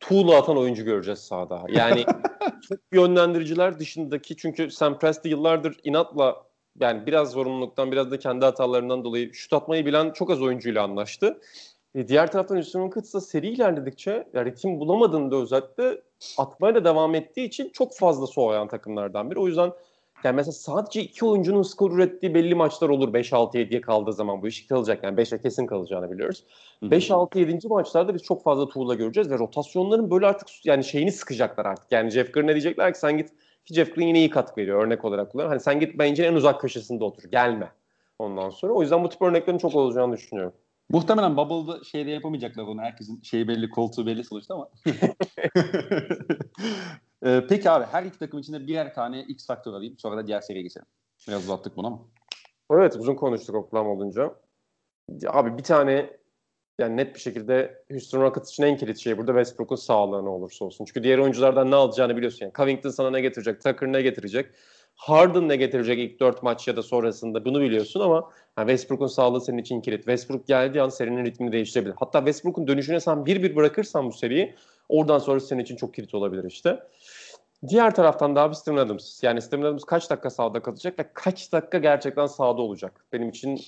tuğla 0.00 0.36
atan 0.36 0.58
oyuncu 0.58 0.84
göreceğiz 0.84 1.18
sahada. 1.18 1.62
Yani 1.68 2.04
çok 2.68 2.78
yönlendiriciler 2.92 3.78
dışındaki 3.78 4.36
çünkü 4.36 4.70
Sam 4.70 4.98
Presti 4.98 5.28
yıllardır 5.28 5.76
inatla 5.84 6.36
yani 6.80 7.06
biraz 7.06 7.30
zorunluluktan 7.30 7.92
biraz 7.92 8.10
da 8.10 8.18
kendi 8.18 8.44
hatalarından 8.44 9.04
dolayı 9.04 9.34
şut 9.34 9.52
atmayı 9.52 9.86
bilen 9.86 10.10
çok 10.10 10.30
az 10.30 10.42
oyuncuyla 10.42 10.82
anlaştı. 10.82 11.40
E 11.98 12.08
diğer 12.08 12.32
taraftan 12.32 12.56
Hüsnü 12.56 12.90
Kıtsa 12.90 13.20
seri 13.20 13.48
ilerledikçe 13.48 14.28
yani 14.34 14.50
ritim 14.50 14.80
bulamadığında 14.80 15.36
özellikle 15.36 16.00
atmaya 16.38 16.74
da 16.74 16.84
devam 16.84 17.14
ettiği 17.14 17.46
için 17.46 17.70
çok 17.72 17.96
fazla 17.96 18.26
soğuyan 18.26 18.68
takımlardan 18.68 19.30
biri. 19.30 19.38
O 19.38 19.46
yüzden 19.46 19.72
yani 20.24 20.36
mesela 20.36 20.52
sadece 20.52 21.02
iki 21.02 21.24
oyuncunun 21.24 21.62
skor 21.62 21.92
ürettiği 21.92 22.34
belli 22.34 22.54
maçlar 22.54 22.88
olur 22.88 23.14
5-6-7'ye 23.14 23.80
kaldığı 23.80 24.12
zaman 24.12 24.42
bu 24.42 24.48
iş 24.48 24.66
kalacak. 24.66 25.04
Yani 25.04 25.20
5'e 25.20 25.40
kesin 25.40 25.66
kalacağını 25.66 26.10
biliyoruz. 26.10 26.44
5-6-7. 26.82 27.68
maçlarda 27.68 28.14
biz 28.14 28.22
çok 28.22 28.42
fazla 28.42 28.68
tuğla 28.68 28.94
göreceğiz 28.94 29.30
ve 29.30 29.38
rotasyonların 29.38 30.10
böyle 30.10 30.26
artık 30.26 30.66
yani 30.66 30.84
şeyini 30.84 31.12
sıkacaklar 31.12 31.66
artık. 31.66 31.92
Yani 31.92 32.10
Jeff 32.10 32.34
Green'e 32.34 32.52
diyecekler 32.52 32.92
ki 32.92 32.98
sen 32.98 33.16
git 33.16 33.30
Jeff 33.64 33.94
Green 33.94 34.06
yine 34.06 34.18
iyi 34.18 34.30
katkı 34.30 34.60
veriyor 34.60 34.86
örnek 34.86 35.04
olarak 35.04 35.32
kullanıyorum. 35.32 35.50
Hani 35.50 35.60
sen 35.60 35.80
git 35.80 35.98
bence 35.98 36.24
en 36.24 36.34
uzak 36.34 36.60
köşesinde 36.60 37.04
otur. 37.04 37.22
Gelme 37.30 37.72
ondan 38.18 38.50
sonra. 38.50 38.72
O 38.72 38.82
yüzden 38.82 39.04
bu 39.04 39.08
tip 39.08 39.22
örneklerin 39.22 39.58
çok 39.58 39.74
olacağını 39.74 40.12
düşünüyorum. 40.12 40.52
Muhtemelen 40.90 41.36
Bubble'da 41.36 41.84
şeyde 41.84 42.10
yapamayacaklar 42.10 42.64
onu. 42.64 42.80
Herkesin 42.80 43.22
şeyi 43.22 43.48
belli, 43.48 43.70
koltuğu 43.70 44.06
belli 44.06 44.24
sonuçta 44.24 44.54
ama. 44.54 44.70
ee, 47.24 47.44
peki 47.48 47.70
abi 47.70 47.84
her 47.84 48.04
iki 48.04 48.18
takım 48.18 48.40
içinde 48.40 48.66
birer 48.66 48.94
tane 48.94 49.22
X 49.22 49.46
faktör 49.46 49.72
alayım. 49.72 49.98
Sonra 49.98 50.16
da 50.16 50.26
diğer 50.26 50.40
seriye 50.40 50.62
geçelim. 50.62 50.86
Biraz 51.28 51.44
uzattık 51.44 51.76
bunu 51.76 51.86
ama. 51.86 52.00
Evet 52.70 52.96
uzun 52.96 53.14
konuştuk 53.14 53.54
Oklahoma 53.54 53.90
olunca. 53.90 54.34
Abi 55.26 55.58
bir 55.58 55.62
tane 55.62 56.18
yani 56.78 56.96
net 56.96 57.14
bir 57.14 57.20
şekilde 57.20 57.84
Houston 57.90 58.20
Rockets 58.20 58.50
için 58.50 58.62
en 58.62 58.76
kilit 58.76 58.98
şey 58.98 59.18
burada 59.18 59.32
Westbrook'un 59.32 59.76
sağlığı 59.76 60.24
ne 60.24 60.28
olursa 60.28 60.64
olsun. 60.64 60.84
Çünkü 60.84 61.02
diğer 61.02 61.18
oyunculardan 61.18 61.70
ne 61.70 61.74
alacağını 61.74 62.16
biliyorsun. 62.16 62.38
Yani 62.42 62.52
Covington 62.52 62.90
sana 62.90 63.10
ne 63.10 63.20
getirecek, 63.20 63.60
Tucker 63.60 63.92
ne 63.92 64.02
getirecek, 64.02 64.46
Harden 64.98 65.48
ne 65.48 65.56
getirecek 65.56 65.98
ilk 65.98 66.20
dört 66.20 66.42
maç 66.42 66.68
ya 66.68 66.76
da 66.76 66.82
sonrasında 66.82 67.44
bunu 67.44 67.60
biliyorsun 67.60 68.00
ama 68.00 68.30
yani 68.58 68.68
Westbrook'un 68.68 69.06
sağlığı 69.06 69.40
senin 69.40 69.58
için 69.58 69.80
kilit. 69.80 69.98
Westbrook 69.98 70.46
geldiği 70.46 70.82
an 70.82 70.88
serinin 70.88 71.24
ritmini 71.24 71.52
değiştirebilir. 71.52 71.94
Hatta 71.98 72.18
Westbrook'un 72.18 72.66
dönüşüne 72.66 73.00
sen 73.00 73.26
bir 73.26 73.42
bir 73.42 73.56
bırakırsan 73.56 74.06
bu 74.06 74.12
seriyi 74.12 74.54
oradan 74.88 75.18
sonra 75.18 75.40
senin 75.40 75.62
için 75.62 75.76
çok 75.76 75.94
kilit 75.94 76.14
olabilir 76.14 76.44
işte. 76.44 76.82
Diğer 77.68 77.94
taraftan 77.94 78.36
da 78.36 78.42
abi 78.42 78.54
Steven 78.54 78.76
Adams. 78.76 79.22
Yani 79.22 79.42
Steven 79.42 79.62
Adams 79.62 79.84
kaç 79.84 80.10
dakika 80.10 80.30
sahada 80.30 80.62
kalacak 80.62 80.98
ve 80.98 81.10
kaç 81.14 81.52
dakika 81.52 81.78
gerçekten 81.78 82.26
sahada 82.26 82.62
olacak? 82.62 83.06
Benim 83.12 83.28
için 83.28 83.60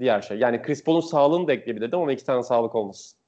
diğer 0.00 0.20
şey. 0.20 0.38
Yani 0.38 0.62
Chris 0.62 0.84
Paul'un 0.84 1.00
sağlığını 1.00 1.48
da 1.48 1.52
ekleyebilirdim 1.52 1.98
ama 1.98 2.12
iki 2.12 2.24
tane 2.24 2.42
sağlık 2.42 2.74
olmasın. 2.74 3.18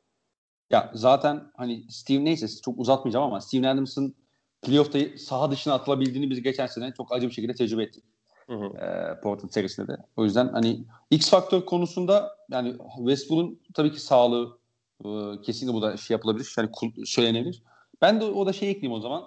Ya 0.71 0.90
zaten 0.94 1.51
hani 1.57 1.83
Steve 1.90 2.25
neyse 2.25 2.47
çok 2.64 2.79
uzatmayacağım 2.79 3.25
ama 3.25 3.40
Steven 3.40 3.62
Adams'ın 3.62 4.14
playoff'ta 4.62 4.99
saha 5.18 5.51
dışına 5.51 5.75
atılabildiğini 5.75 6.31
biz 6.31 6.42
geçen 6.42 6.66
sene 6.66 6.92
çok 6.97 7.12
acı 7.12 7.29
bir 7.29 7.33
şekilde 7.33 7.55
tecrübe 7.55 7.83
ettik. 7.83 8.05
Hı 8.47 8.55
hı. 8.55 8.64
E, 8.64 9.21
Portland 9.21 9.51
serisinde 9.51 9.88
de. 9.88 9.97
O 10.16 10.25
yüzden 10.25 10.49
hani 10.49 10.85
X 11.11 11.31
faktör 11.31 11.61
konusunda 11.64 12.37
yani 12.51 12.77
Westbrook'un 12.97 13.61
tabii 13.75 13.92
ki 13.92 14.01
sağlığı 14.01 14.59
e, 15.05 15.09
kesinlikle 15.42 15.75
bu 15.75 15.83
da 15.83 15.97
şey 15.97 16.14
yapılabilir. 16.14 16.55
Yani 16.59 16.71
söylenebilir. 17.07 17.62
Ben 18.03 18.21
de 18.21 18.25
o 18.25 18.47
da 18.47 18.53
şey 18.53 18.71
ekleyeyim 18.71 18.99
o 18.99 19.01
zaman. 19.01 19.25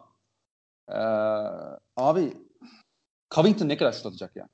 Ee, 0.89 0.95
abi 1.97 2.33
Covington 3.31 3.69
ne 3.69 3.77
kadar 3.77 3.91
şut 3.91 4.05
atacak 4.05 4.35
yani? 4.35 4.49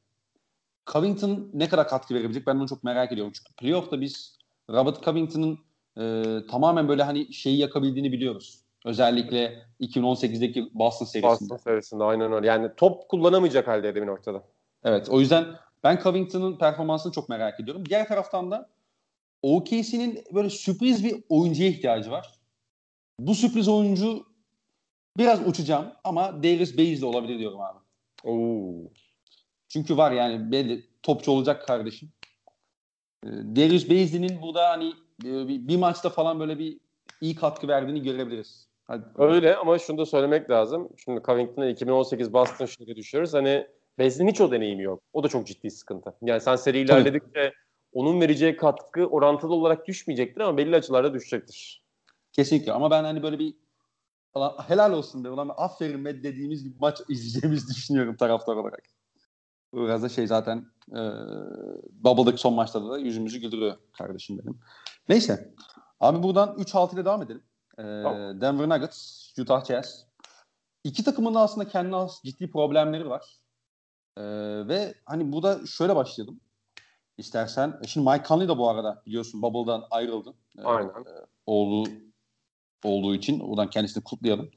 Covington 0.93 1.49
ne 1.53 1.69
kadar 1.69 1.87
katkı 1.87 2.13
verebilecek 2.13 2.47
ben 2.47 2.55
onu 2.55 2.67
çok 2.67 2.83
merak 2.83 3.11
ediyorum. 3.11 3.33
Çünkü 3.35 3.53
playoff'ta 3.53 4.01
biz 4.01 4.37
Robert 4.69 5.03
Covington'ın 5.03 5.59
e, 5.97 6.23
tamamen 6.47 6.87
böyle 6.87 7.03
hani 7.03 7.33
şeyi 7.33 7.57
yakabildiğini 7.57 8.11
biliyoruz. 8.11 8.59
Özellikle 8.87 9.65
2018'deki 9.81 10.69
Boston 10.73 11.05
serisinde. 11.05 11.31
Boston 11.31 11.57
serisinde 11.57 12.03
aynen 12.03 12.33
öyle. 12.33 12.47
Yani 12.47 12.69
top 12.77 13.09
kullanamayacak 13.09 13.67
haldeydi 13.67 14.01
bir 14.01 14.07
noktada. 14.07 14.43
Evet 14.83 15.09
o 15.09 15.19
yüzden 15.19 15.45
ben 15.83 15.99
Covington'ın 16.03 16.57
performansını 16.57 17.11
çok 17.11 17.29
merak 17.29 17.59
ediyorum. 17.59 17.83
Diğer 17.89 18.07
taraftan 18.07 18.51
da 18.51 18.69
OKC'nin 19.41 20.23
böyle 20.33 20.49
sürpriz 20.49 21.03
bir 21.03 21.23
oyuncuya 21.29 21.69
ihtiyacı 21.69 22.11
var. 22.11 22.39
Bu 23.19 23.35
sürpriz 23.35 23.67
oyuncu 23.67 24.25
biraz 25.17 25.47
uçacağım 25.47 25.85
ama 26.03 26.43
Darius 26.43 26.77
Bays 26.77 27.01
de 27.01 27.05
olabilir 27.05 27.39
diyorum 27.39 27.61
abi. 27.61 27.79
Oo. 28.23 28.91
Çünkü 29.67 29.97
var 29.97 30.11
yani 30.11 30.51
belli 30.51 30.85
topçu 31.03 31.31
olacak 31.31 31.67
kardeşim. 31.67 32.09
Ee, 33.25 33.29
Darius 33.31 33.89
Bazley'nin 33.89 34.41
burada 34.41 34.69
hani 34.69 34.93
e, 35.25 35.47
bir, 35.47 35.67
bir 35.67 35.77
maçta 35.77 36.09
falan 36.09 36.39
böyle 36.39 36.59
bir 36.59 36.79
iyi 37.21 37.35
katkı 37.35 37.67
verdiğini 37.67 38.01
görebiliriz. 38.01 38.66
Hadi. 38.87 39.05
Öyle 39.17 39.55
ama 39.55 39.79
şunu 39.79 39.97
da 39.97 40.05
söylemek 40.05 40.49
lazım. 40.49 40.89
Şimdi 40.97 41.21
Covington'a 41.23 41.67
2018 41.67 42.33
Boston 42.33 42.65
şöyle 42.65 42.95
düşüyoruz. 42.95 43.33
Hani 43.33 43.67
Bazley'nin 43.99 44.31
hiç 44.31 44.41
o 44.41 44.51
deneyimi 44.51 44.83
yok. 44.83 45.03
O 45.13 45.23
da 45.23 45.27
çok 45.27 45.47
ciddi 45.47 45.71
sıkıntı. 45.71 46.13
Yani 46.21 46.41
sen 46.41 46.55
seri 46.55 46.79
ilerledikçe 46.79 47.53
onun 47.93 48.21
vereceği 48.21 48.57
katkı 48.57 49.05
orantılı 49.05 49.53
olarak 49.53 49.87
düşmeyecektir 49.87 50.41
ama 50.41 50.57
belli 50.57 50.75
açılarda 50.75 51.13
düşecektir. 51.13 51.83
Kesinlikle 52.31 52.71
ama 52.71 52.91
ben 52.91 53.03
hani 53.03 53.23
böyle 53.23 53.39
bir 53.39 53.53
helal 54.67 54.93
olsun 54.93 55.23
de 55.23 55.29
ulan 55.29 55.51
aferin 55.57 56.05
be 56.05 56.23
dediğimiz 56.23 56.65
bir 56.65 56.79
maç 56.79 57.01
izleyeceğimizi 57.09 57.75
düşünüyorum 57.75 58.15
taraftar 58.15 58.55
olarak. 58.55 58.83
Biraz 59.73 60.03
da 60.03 60.09
şey 60.09 60.27
zaten 60.27 60.65
e, 60.91 61.01
Bubble'daki 61.91 62.37
son 62.37 62.53
maçlarda 62.53 62.89
da 62.89 62.97
yüzümüzü 62.97 63.39
güldürüyor 63.39 63.77
kardeşim 63.93 64.39
benim. 64.39 64.59
Neyse. 65.09 65.53
Abi 65.99 66.23
buradan 66.23 66.49
3-6 66.49 66.95
ile 66.95 67.05
devam 67.05 67.21
edelim. 67.21 67.43
E, 67.77 67.81
tamam. 67.83 68.41
Denver 68.41 68.69
Nuggets, 68.69 69.33
Utah 69.39 69.65
Jazz. 69.65 70.07
İki 70.83 71.03
takımın 71.03 71.35
da 71.35 71.39
aslında 71.39 71.67
kendine 71.67 72.07
ciddi 72.23 72.51
problemleri 72.51 73.09
var. 73.09 73.37
E, 74.17 74.23
ve 74.67 74.93
hani 75.05 75.31
burada 75.31 75.65
şöyle 75.65 75.95
başlayalım. 75.95 76.39
İstersen. 77.17 77.79
E, 77.83 77.87
şimdi 77.87 78.09
Mike 78.09 78.27
Conley 78.27 78.47
de 78.47 78.57
bu 78.57 78.69
arada 78.69 79.03
biliyorsun 79.05 79.41
Bubble'dan 79.41 79.83
ayrıldı. 79.91 80.33
E, 80.57 80.63
Aynen. 80.63 80.89
E, 80.89 81.25
oğlu 81.45 81.87
olduğu 82.83 83.15
için 83.15 83.39
oradan 83.39 83.69
kendisini 83.69 84.03
kutlayalım. 84.03 84.51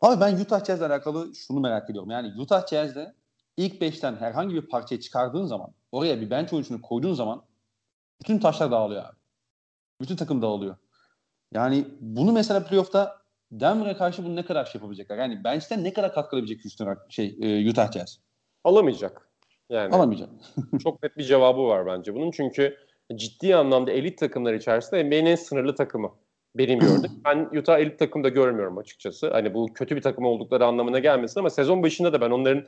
Abi 0.00 0.20
ben 0.20 0.40
Utah 0.40 0.64
Jazz'le 0.64 0.82
alakalı 0.82 1.34
şunu 1.34 1.60
merak 1.60 1.90
ediyorum. 1.90 2.10
Yani 2.10 2.40
Utah 2.40 2.66
Jazz'de 2.66 3.14
ilk 3.56 3.80
beşten 3.80 4.16
herhangi 4.16 4.54
bir 4.54 4.68
parçayı 4.68 5.00
çıkardığın 5.00 5.46
zaman 5.46 5.70
oraya 5.92 6.20
bir 6.20 6.30
bench 6.30 6.52
oyuncusunu 6.52 6.82
koyduğun 6.82 7.14
zaman 7.14 7.42
bütün 8.20 8.38
taşlar 8.38 8.70
dağılıyor 8.70 9.04
abi. 9.04 9.16
Bütün 10.00 10.16
takım 10.16 10.42
dağılıyor. 10.42 10.76
Yani 11.54 11.84
bunu 12.00 12.32
mesela 12.32 12.64
playoff'ta 12.64 13.16
Denver'a 13.52 13.96
karşı 13.96 14.24
bunu 14.24 14.36
ne 14.36 14.44
kadar 14.44 14.64
şey 14.64 14.78
yapabilecekler? 14.78 15.18
Yani 15.18 15.44
bench'ten 15.44 15.84
ne 15.84 15.92
kadar 15.92 16.14
katkı 16.14 16.36
alabilecek 16.36 16.64
Houston 16.64 16.98
şey 17.08 17.36
e, 17.42 17.70
Utah 17.70 17.92
Jazz? 17.92 18.20
Alamayacak. 18.64 19.28
Yani 19.70 19.94
alamayacak. 19.94 20.28
çok 20.82 21.02
net 21.02 21.16
bir 21.16 21.24
cevabı 21.24 21.62
var 21.62 21.86
bence 21.86 22.14
bunun. 22.14 22.30
Çünkü 22.30 22.76
ciddi 23.14 23.56
anlamda 23.56 23.90
elit 23.90 24.18
takımlar 24.18 24.54
içerisinde 24.54 25.04
NBA'nin 25.04 25.26
en 25.26 25.34
sınırlı 25.34 25.74
takımı. 25.74 26.12
Benim 26.54 26.78
gördüm. 26.78 27.10
ben 27.24 27.48
Utah 27.58 27.78
elit 27.78 27.98
takımda 27.98 28.28
görmüyorum 28.28 28.78
açıkçası. 28.78 29.30
Hani 29.30 29.54
bu 29.54 29.66
kötü 29.74 29.96
bir 29.96 30.02
takım 30.02 30.24
oldukları 30.24 30.66
anlamına 30.66 30.98
gelmesin 30.98 31.40
ama 31.40 31.50
sezon 31.50 31.82
başında 31.82 32.12
da 32.12 32.20
ben 32.20 32.30
onların 32.30 32.64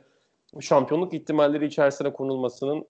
şampiyonluk 0.61 1.13
ihtimalleri 1.13 1.65
içerisine 1.65 2.13
konulmasının 2.13 2.85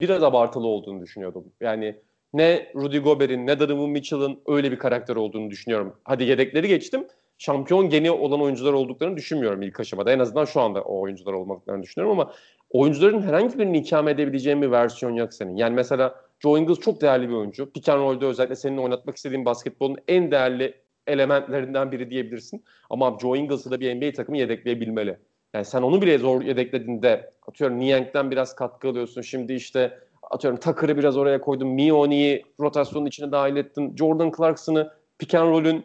biraz 0.00 0.22
abartılı 0.22 0.66
olduğunu 0.66 1.00
düşünüyordum. 1.00 1.44
Yani 1.60 2.00
ne 2.32 2.72
Rudy 2.74 2.98
Gobert'in 2.98 3.46
ne 3.46 3.60
Donovan 3.60 3.90
Mitchell'ın 3.90 4.40
öyle 4.46 4.72
bir 4.72 4.78
karakter 4.78 5.16
olduğunu 5.16 5.50
düşünüyorum. 5.50 5.96
Hadi 6.04 6.24
yedekleri 6.24 6.68
geçtim. 6.68 7.06
Şampiyon 7.38 7.88
geni 7.88 8.10
olan 8.10 8.42
oyuncular 8.42 8.72
olduklarını 8.72 9.16
düşünmüyorum 9.16 9.62
ilk 9.62 9.80
aşamada. 9.80 10.12
En 10.12 10.18
azından 10.18 10.44
şu 10.44 10.60
anda 10.60 10.82
o 10.82 11.00
oyuncular 11.00 11.32
olmadıklarını 11.32 11.82
düşünüyorum 11.82 12.20
ama 12.20 12.32
oyuncuların 12.70 13.22
herhangi 13.22 13.58
birini 13.58 13.78
ikame 13.78 14.10
edebileceğin 14.10 14.62
bir 14.62 14.70
versiyon 14.70 15.12
yok 15.12 15.34
senin. 15.34 15.56
Yani 15.56 15.74
mesela 15.74 16.14
Joe 16.40 16.58
Ingles 16.58 16.80
çok 16.80 17.00
değerli 17.00 17.28
bir 17.28 17.34
oyuncu. 17.34 17.72
Pick 17.72 17.88
and 17.88 18.00
roll'de 18.00 18.26
özellikle 18.26 18.56
senin 18.56 18.76
oynatmak 18.76 19.16
istediğin 19.16 19.44
basketbolun 19.44 19.96
en 20.08 20.30
değerli 20.30 20.74
elementlerinden 21.06 21.92
biri 21.92 22.10
diyebilirsin. 22.10 22.64
Ama 22.90 23.18
Joe 23.22 23.36
Ingles'ı 23.36 23.70
da 23.70 23.80
bir 23.80 23.94
NBA 23.94 24.12
takımı 24.12 24.38
yedekleyebilmeli. 24.38 25.18
Yani 25.54 25.64
sen 25.64 25.82
onu 25.82 26.02
bile 26.02 26.18
zor 26.18 26.42
yedeklediğinde 26.42 27.30
atıyorum 27.46 27.80
Niang'den 27.80 28.30
biraz 28.30 28.54
katkı 28.54 28.88
alıyorsun. 28.88 29.22
Şimdi 29.22 29.52
işte 29.52 29.98
atıyorum 30.30 30.60
Tucker'ı 30.60 30.96
biraz 30.96 31.16
oraya 31.16 31.40
koydun. 31.40 31.68
Mioni'yi 31.68 32.44
rotasyonun 32.60 33.06
içine 33.06 33.32
dahil 33.32 33.56
ettin. 33.56 33.96
Jordan 33.96 34.32
Clarkson'ı 34.36 34.92
pick 35.18 35.34
and 35.34 35.50
roll'ün 35.50 35.84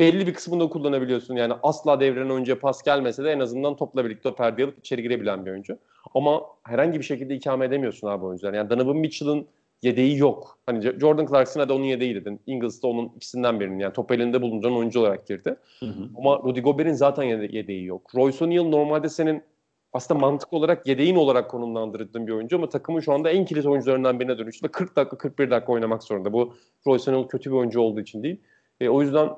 belli 0.00 0.26
bir 0.26 0.34
kısmında 0.34 0.68
kullanabiliyorsun. 0.68 1.36
Yani 1.36 1.54
asla 1.62 2.00
devrenen 2.00 2.30
oyuncuya 2.30 2.58
pas 2.58 2.82
gelmese 2.82 3.24
de 3.24 3.32
en 3.32 3.40
azından 3.40 3.76
topla 3.76 4.04
birlikte 4.04 4.28
o 4.28 4.34
perdeyi 4.34 4.66
alıp 4.66 4.78
içeri 4.78 5.02
girebilen 5.02 5.46
bir 5.46 5.50
oyuncu. 5.50 5.78
Ama 6.14 6.42
herhangi 6.62 6.98
bir 6.98 7.04
şekilde 7.04 7.34
ikame 7.34 7.64
edemiyorsun 7.64 8.08
abi 8.08 8.24
oyuncular. 8.24 8.52
Yani 8.54 8.70
Donovan 8.70 8.96
Mitchell'ın 8.96 9.46
yedeği 9.82 10.18
yok. 10.18 10.58
Hani 10.66 11.00
Jordan 11.00 11.26
Clarkson'a 11.26 11.68
da 11.68 11.74
onun 11.74 11.84
yedeği 11.84 12.14
dedin. 12.14 12.40
Ingles 12.46 12.82
de 12.82 12.86
onun 12.86 13.12
ikisinden 13.16 13.60
birinin. 13.60 13.78
Yani 13.78 13.92
top 13.92 14.12
elinde 14.12 14.42
bulunduran 14.42 14.76
oyuncu 14.76 15.00
olarak 15.00 15.26
girdi. 15.26 15.56
Hı 15.80 15.86
hı. 15.86 16.08
Ama 16.18 16.38
Rudy 16.38 16.60
Gobert'in 16.60 16.92
zaten 16.92 17.22
yedeği 17.48 17.84
yok. 17.84 18.14
Royce 18.14 18.44
O'Neal 18.44 18.64
normalde 18.64 19.08
senin 19.08 19.42
aslında 19.94 20.20
mantık 20.20 20.52
olarak 20.52 20.86
yedeğin 20.86 21.16
olarak 21.16 21.50
konumlandırdığın 21.50 22.26
bir 22.26 22.32
oyuncu 22.32 22.56
ama 22.56 22.68
takımın 22.68 23.00
şu 23.00 23.12
anda 23.12 23.30
en 23.30 23.44
kilit 23.44 23.66
oyuncularından 23.66 24.20
birine 24.20 24.38
dönüştü 24.38 24.66
ve 24.66 24.72
40 24.72 24.96
dakika 24.96 25.18
41 25.18 25.50
dakika 25.50 25.72
oynamak 25.72 26.02
zorunda. 26.02 26.32
Bu 26.32 26.54
O'Neal 26.86 27.28
kötü 27.28 27.50
bir 27.50 27.56
oyuncu 27.56 27.80
olduğu 27.80 28.00
için 28.00 28.22
değil. 28.22 28.40
E, 28.80 28.88
o 28.88 29.02
yüzden 29.02 29.30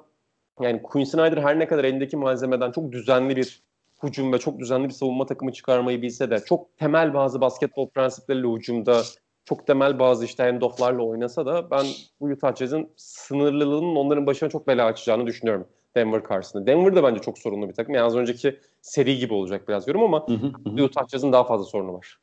yani 0.60 0.82
Quinn 0.82 1.04
Snyder 1.04 1.36
her 1.36 1.58
ne 1.58 1.66
kadar 1.66 1.84
elindeki 1.84 2.16
malzemeden 2.16 2.72
çok 2.72 2.92
düzenli 2.92 3.36
bir 3.36 3.62
hücum 4.02 4.32
ve 4.32 4.38
çok 4.38 4.58
düzenli 4.58 4.88
bir 4.88 4.92
savunma 4.92 5.26
takımı 5.26 5.52
çıkarmayı 5.52 6.02
bilse 6.02 6.30
de 6.30 6.38
çok 6.44 6.78
temel 6.78 7.14
bazı 7.14 7.40
basketbol 7.40 7.88
prensipleriyle 7.88 8.48
hücumda 8.48 9.02
çok 9.44 9.66
temel 9.66 9.98
bazı 9.98 10.24
işte 10.24 10.42
handofflarla 10.42 11.02
oynasa 11.02 11.46
da 11.46 11.70
ben 11.70 11.86
bu 12.20 12.24
Utah 12.26 12.56
Jazz'in 12.56 12.90
sınırlılığının 12.96 13.96
onların 13.96 14.26
başına 14.26 14.48
çok 14.48 14.66
bela 14.66 14.84
açacağını 14.84 15.26
düşünüyorum 15.26 15.66
Denver 15.96 16.24
karşısında. 16.24 16.66
Denver 16.66 16.96
da 16.96 17.02
bence 17.02 17.20
çok 17.20 17.38
sorunlu 17.38 17.68
bir 17.68 17.74
takım. 17.74 17.94
Yani 17.94 18.04
az 18.04 18.16
önceki 18.16 18.60
seri 18.82 19.18
gibi 19.18 19.34
olacak 19.34 19.68
biraz 19.68 19.86
diyorum 19.86 20.02
ama 20.02 20.28
hı 20.28 20.32
hı 20.32 20.52
hı. 20.70 20.84
Utah 20.84 21.08
Jazz'in 21.08 21.32
daha 21.32 21.44
fazla 21.44 21.64
sorunu 21.64 21.94
var. 21.94 22.18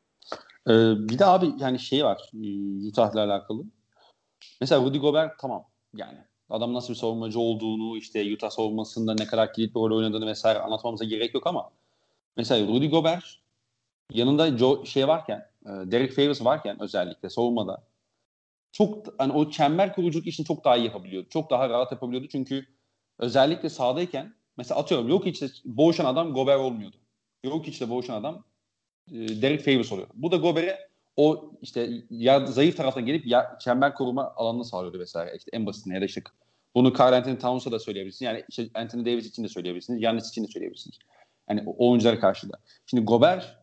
Ee, 0.67 1.09
bir 1.09 1.19
de 1.19 1.25
abi 1.25 1.49
yani 1.59 1.79
şey 1.79 2.05
var 2.05 2.31
Utah'la 2.88 3.23
alakalı. 3.23 3.63
Mesela 4.62 4.86
Rudy 4.86 4.97
Gobert 4.97 5.39
tamam 5.39 5.65
yani 5.95 6.17
adam 6.49 6.73
nasıl 6.73 6.93
bir 6.93 6.97
savunmacı 6.97 7.39
olduğunu 7.39 7.97
işte 7.97 8.33
Utah 8.33 8.49
savunmasında 8.49 9.13
ne 9.13 9.25
kadar 9.25 9.53
kilit 9.53 9.75
bir 9.75 9.79
rol 9.79 9.97
oynadığını 9.97 10.27
vesaire 10.27 10.59
anlatmamıza 10.59 11.05
gerek 11.05 11.33
yok 11.33 11.47
ama 11.47 11.69
mesela 12.38 12.67
Rudy 12.67 12.89
Gobert 12.89 13.23
yanında 14.13 14.57
Joe, 14.57 14.86
şey 14.86 15.07
varken 15.07 15.49
Derek 15.65 16.13
Favors 16.13 16.45
varken 16.45 16.81
özellikle 16.81 17.29
savunmada 17.29 17.83
çok 18.71 19.07
hani 19.17 19.33
o 19.33 19.49
çember 19.49 19.95
kuruculuk 19.95 20.27
işini 20.27 20.45
çok 20.45 20.65
daha 20.65 20.77
iyi 20.77 20.86
yapabiliyordu. 20.86 21.27
Çok 21.29 21.49
daha 21.49 21.69
rahat 21.69 21.91
yapabiliyordu 21.91 22.27
çünkü 22.31 22.65
özellikle 23.23 23.69
sahadayken 23.69 24.33
mesela 24.57 24.79
atıyorum 24.79 25.07
yok 25.07 25.27
işte 25.27 25.47
boğuşan 25.65 26.05
adam 26.05 26.33
Gobert 26.33 26.59
olmuyordu. 26.59 26.95
Yok 27.43 27.67
işte 27.67 27.89
boğuşan 27.89 28.13
adam 28.13 28.43
e, 29.12 29.41
Derek 29.41 29.65
Favors 29.65 29.91
oluyor. 29.91 30.07
Bu 30.13 30.31
da 30.31 30.38
Gobert'e 30.38 30.93
o 31.15 31.51
işte 31.62 31.89
ya, 32.09 32.45
zayıf 32.45 32.77
taraftan 32.77 33.05
gelip 33.05 33.27
ya, 33.27 33.57
çember 33.62 33.93
koruma 33.93 34.33
alanını 34.36 34.65
sağlıyordu 34.65 34.99
vesaire. 34.99 35.38
İşte 35.38 35.49
en 35.53 35.65
basitinde 35.65 35.95
ya 35.95 36.01
da 36.01 36.05
işte 36.05 36.21
bunu 36.75 36.93
Carl 36.99 37.13
Anthony 37.13 37.38
Towns'a 37.38 37.71
da 37.71 37.79
söyleyebilirsiniz. 37.79 38.21
Yani 38.21 38.43
işte 38.49 38.69
Anthony 38.73 39.05
Davis 39.05 39.25
için 39.25 39.43
de 39.43 39.47
söyleyebilirsiniz. 39.47 40.01
Yannis 40.01 40.29
için 40.29 40.43
de 40.43 40.47
söyleyebilirsiniz. 40.47 40.99
Yani 41.49 41.63
o 41.65 41.89
oyunculara 41.89 42.19
karşı 42.19 42.51
da. 42.51 42.57
Şimdi 42.86 43.03
Gobert 43.03 43.57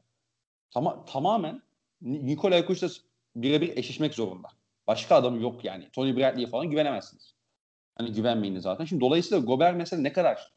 tam, 0.71 1.05
tamamen 1.07 1.63
Nikola 2.03 2.57
Yakuş'la 2.57 2.89
birebir 3.37 3.77
eşleşmek 3.77 4.15
zorunda. 4.15 4.49
Başka 4.87 5.15
adamı 5.15 5.43
yok 5.43 5.65
yani. 5.65 5.89
Tony 5.93 6.17
Bradley'e 6.17 6.47
falan 6.47 6.71
güvenemezsiniz. 6.71 7.35
Hani 8.01 8.13
güvenmeyin 8.13 8.59
zaten. 8.59 8.85
Şimdi 8.85 9.01
dolayısıyla 9.01 9.45
Gobert 9.45 9.77
mesela 9.77 10.03
ne 10.03 10.13
kadar 10.13 10.53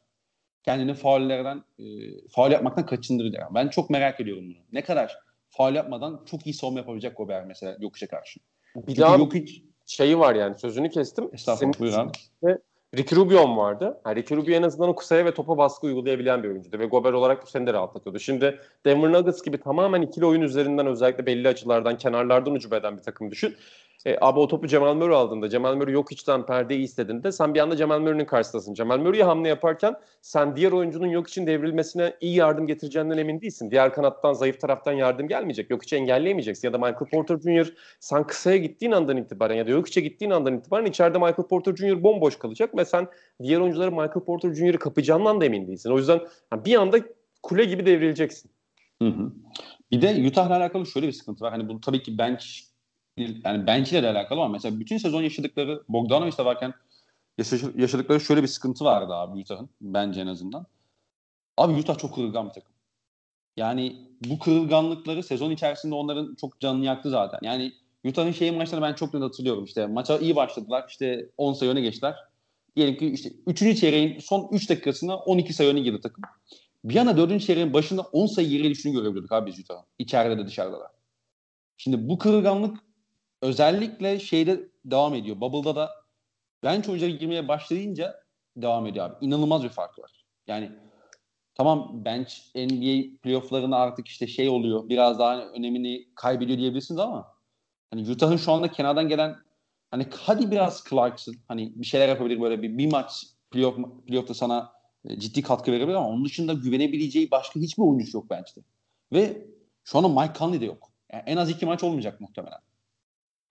kendini 0.62 0.94
faullerden 0.94 1.64
e, 1.78 1.84
faul 2.28 2.50
yapmaktan 2.50 2.86
kaçındırır. 2.86 3.32
Yani. 3.32 3.54
Ben 3.54 3.68
çok 3.68 3.90
merak 3.90 4.20
ediyorum 4.20 4.44
bunu. 4.44 4.64
Ne 4.72 4.82
kadar 4.82 5.18
faul 5.48 5.74
yapmadan 5.74 6.20
çok 6.30 6.46
iyi 6.46 6.54
savunma 6.54 6.80
yapabilecek 6.80 7.16
Gobert 7.16 7.46
mesela 7.46 7.76
Jokic'e 7.80 8.08
karşı. 8.08 8.40
Bir 8.76 8.86
Çünkü 8.86 9.00
daha 9.00 9.18
Jokic... 9.18 9.62
şeyi 9.86 10.18
var 10.18 10.34
yani 10.34 10.58
sözünü 10.58 10.90
kestim. 10.90 11.30
Estağfurullah 11.32 11.80
buyur 11.80 11.94
abi. 11.94 12.10
Ricky 12.96 13.20
Rubio 13.20 13.56
vardı. 13.56 14.00
Yani 14.06 14.16
Ricky 14.16 14.40
Rubio 14.40 14.54
en 14.54 14.62
azından 14.62 14.88
o 14.88 14.94
kısaya 14.94 15.24
ve 15.24 15.34
topa 15.34 15.58
baskı 15.58 15.86
uygulayabilen 15.86 16.42
bir 16.42 16.48
oyuncuydu. 16.48 16.78
Ve 16.78 16.86
Gobert 16.86 17.14
olarak 17.14 17.42
bu 17.42 17.46
seni 17.46 17.66
de 17.66 17.72
rahatlatıyordu. 17.72 18.18
Şimdi 18.18 18.60
Denver 18.86 19.12
Nuggets 19.12 19.42
gibi 19.42 19.58
tamamen 19.58 20.02
ikili 20.02 20.26
oyun 20.26 20.40
üzerinden 20.40 20.86
özellikle 20.86 21.26
belli 21.26 21.48
açılardan, 21.48 21.98
kenarlardan 21.98 22.54
ucube 22.54 22.76
eden 22.76 22.96
bir 22.96 23.02
takım 23.02 23.30
düşün. 23.30 23.56
E, 24.06 24.16
abi 24.20 24.40
o 24.40 24.48
topu 24.48 24.66
Cemal 24.66 24.94
Murray 24.94 25.16
aldığında, 25.16 25.48
Cemal 25.48 25.76
Murray 25.76 25.94
yok 25.94 26.12
içten 26.12 26.46
perdeyi 26.46 26.82
istediğinde 26.82 27.32
sen 27.32 27.54
bir 27.54 27.60
anda 27.60 27.76
Cemal 27.76 28.00
Murray'nin 28.00 28.24
karşısındasın. 28.24 28.74
Cemal 28.74 28.98
Murray'e 28.98 29.22
hamle 29.22 29.48
yaparken 29.48 29.94
sen 30.22 30.56
diğer 30.56 30.72
oyuncunun 30.72 31.06
yok 31.06 31.28
için 31.28 31.46
devrilmesine 31.46 32.14
iyi 32.20 32.36
yardım 32.36 32.66
getireceğinden 32.66 33.18
emin 33.18 33.40
değilsin. 33.40 33.70
Diğer 33.70 33.94
kanattan, 33.94 34.32
zayıf 34.32 34.60
taraftan 34.60 34.92
yardım 34.92 35.28
gelmeyecek. 35.28 35.70
Yok 35.70 35.82
içi 35.82 35.96
engelleyemeyeceksin. 35.96 36.68
Ya 36.68 36.72
da 36.72 36.78
Michael 36.78 37.10
Porter 37.10 37.38
Jr. 37.38 37.72
sen 38.00 38.26
kısaya 38.26 38.56
gittiğin 38.56 38.92
andan 38.92 39.16
itibaren 39.16 39.54
ya 39.54 39.66
da 39.66 39.70
yok 39.70 39.88
içe 39.88 40.00
gittiğin 40.00 40.30
andan 40.30 40.58
itibaren 40.58 40.86
içeride 40.86 41.18
Michael 41.18 41.48
Porter 41.48 41.76
Jr. 41.76 42.02
bomboş 42.02 42.38
kalacak 42.38 42.76
ve 42.76 42.84
sen 42.84 43.08
diğer 43.42 43.60
oyuncuları 43.60 43.90
Michael 43.90 44.24
Porter 44.26 44.54
Jr.'ı 44.54 44.78
kapacağından 44.78 45.40
da 45.40 45.44
emin 45.44 45.66
değilsin. 45.66 45.90
O 45.90 45.98
yüzden 45.98 46.20
bir 46.52 46.74
anda 46.74 46.98
kule 47.42 47.64
gibi 47.64 47.86
devrileceksin. 47.86 48.50
Hı 49.02 49.08
hı. 49.08 49.32
Bir 49.90 50.02
de 50.02 50.28
Utah'la 50.28 50.56
alakalı 50.56 50.86
şöyle 50.86 51.06
bir 51.06 51.12
sıkıntı 51.12 51.44
var. 51.44 51.52
Hani 51.52 51.68
bu 51.68 51.80
tabii 51.80 52.02
ki 52.02 52.18
bench 52.18 52.44
yani 53.16 53.66
bench 53.66 53.92
ile 53.92 54.02
de 54.02 54.10
alakalı 54.10 54.40
ama 54.40 54.48
mesela 54.48 54.80
bütün 54.80 54.98
sezon 54.98 55.22
yaşadıkları 55.22 55.82
Bogdanovic'de 55.88 56.44
varken 56.44 56.74
yaşadıkları 57.76 58.20
şöyle 58.20 58.42
bir 58.42 58.48
sıkıntı 58.48 58.84
vardı 58.84 59.14
abi 59.14 59.40
Utah'ın 59.40 59.68
bence 59.80 60.20
en 60.20 60.26
azından. 60.26 60.66
Abi 61.56 61.72
Utah 61.72 61.98
çok 61.98 62.14
kırılgan 62.14 62.48
bir 62.48 62.52
takım. 62.52 62.72
Yani 63.56 63.96
bu 64.24 64.38
kırılganlıkları 64.38 65.22
sezon 65.22 65.50
içerisinde 65.50 65.94
onların 65.94 66.34
çok 66.34 66.60
canını 66.60 66.84
yaktı 66.84 67.10
zaten. 67.10 67.38
Yani 67.42 67.72
Utah'ın 68.04 68.32
şeyi 68.32 68.52
maçlarını 68.52 68.86
ben 68.86 68.94
çok 68.94 69.14
net 69.14 69.22
hatırlıyorum. 69.22 69.64
İşte 69.64 69.86
maça 69.86 70.18
iyi 70.18 70.36
başladılar. 70.36 70.84
İşte 70.88 71.28
10 71.36 71.52
sayı 71.52 71.70
öne 71.70 71.80
geçtiler. 71.80 72.14
Diyelim 72.76 72.96
ki 72.96 73.06
işte 73.06 73.32
3. 73.46 73.80
çeyreğin 73.80 74.18
son 74.18 74.48
3 74.52 74.70
dakikasında 74.70 75.16
12 75.16 75.52
sayı 75.52 75.70
öne 75.70 75.80
girdi 75.80 76.00
takım. 76.02 76.24
Bir 76.84 76.94
yana 76.94 77.16
4. 77.16 77.42
çeyreğin 77.42 77.72
başında 77.72 78.02
10 78.02 78.26
sayı 78.26 78.48
geri 78.48 78.70
düştüğünü 78.70 78.92
görebiliyorduk 78.92 79.32
abi 79.32 79.50
biz 79.50 79.58
Utah'ın. 79.58 79.84
İçeride 79.98 80.38
de 80.38 80.46
dışarıda 80.46 80.80
da. 80.80 80.92
Şimdi 81.76 82.08
bu 82.08 82.18
kırılganlık 82.18 82.78
özellikle 83.42 84.20
şeyde 84.20 84.68
devam 84.84 85.14
ediyor. 85.14 85.40
Bubble'da 85.40 85.76
da 85.76 85.90
bench 86.64 86.88
oyuncuları 86.88 87.12
girmeye 87.12 87.48
başlayınca 87.48 88.24
devam 88.56 88.86
ediyor 88.86 89.06
abi. 89.06 89.26
İnanılmaz 89.26 89.64
bir 89.64 89.68
fark 89.68 89.98
var. 89.98 90.24
Yani 90.46 90.70
tamam 91.54 92.04
bench 92.04 92.32
NBA 92.56 93.18
playofflarında 93.22 93.76
artık 93.76 94.08
işte 94.08 94.26
şey 94.26 94.48
oluyor. 94.48 94.88
Biraz 94.88 95.18
daha 95.18 95.46
önemini 95.46 96.08
kaybediyor 96.14 96.58
diyebilirsiniz 96.58 97.00
ama 97.00 97.34
hani 97.90 98.10
Utah'ın 98.10 98.36
şu 98.36 98.52
anda 98.52 98.70
kenardan 98.70 99.08
gelen 99.08 99.36
hani 99.90 100.06
hadi 100.10 100.50
biraz 100.50 100.84
Clarkson 100.90 101.34
hani 101.48 101.72
bir 101.76 101.86
şeyler 101.86 102.08
yapabilir 102.08 102.40
böyle 102.40 102.62
bir, 102.62 102.78
bir 102.78 102.92
maç 102.92 103.26
playoff, 103.50 103.76
playoff'ta 104.06 104.34
sana 104.34 104.72
e, 105.04 105.18
ciddi 105.18 105.42
katkı 105.42 105.72
verebilir 105.72 105.94
ama 105.94 106.08
onun 106.08 106.24
dışında 106.24 106.52
güvenebileceği 106.52 107.30
başka 107.30 107.60
hiçbir 107.60 107.82
oyuncusu 107.82 108.18
yok 108.18 108.30
bench'te. 108.30 108.60
Ve 109.12 109.46
şu 109.84 109.98
anda 109.98 110.08
Mike 110.08 110.38
Conley 110.38 110.60
de 110.60 110.64
yok. 110.64 110.90
Yani 111.12 111.22
en 111.26 111.36
az 111.36 111.50
iki 111.50 111.66
maç 111.66 111.84
olmayacak 111.84 112.20
muhtemelen. 112.20 112.58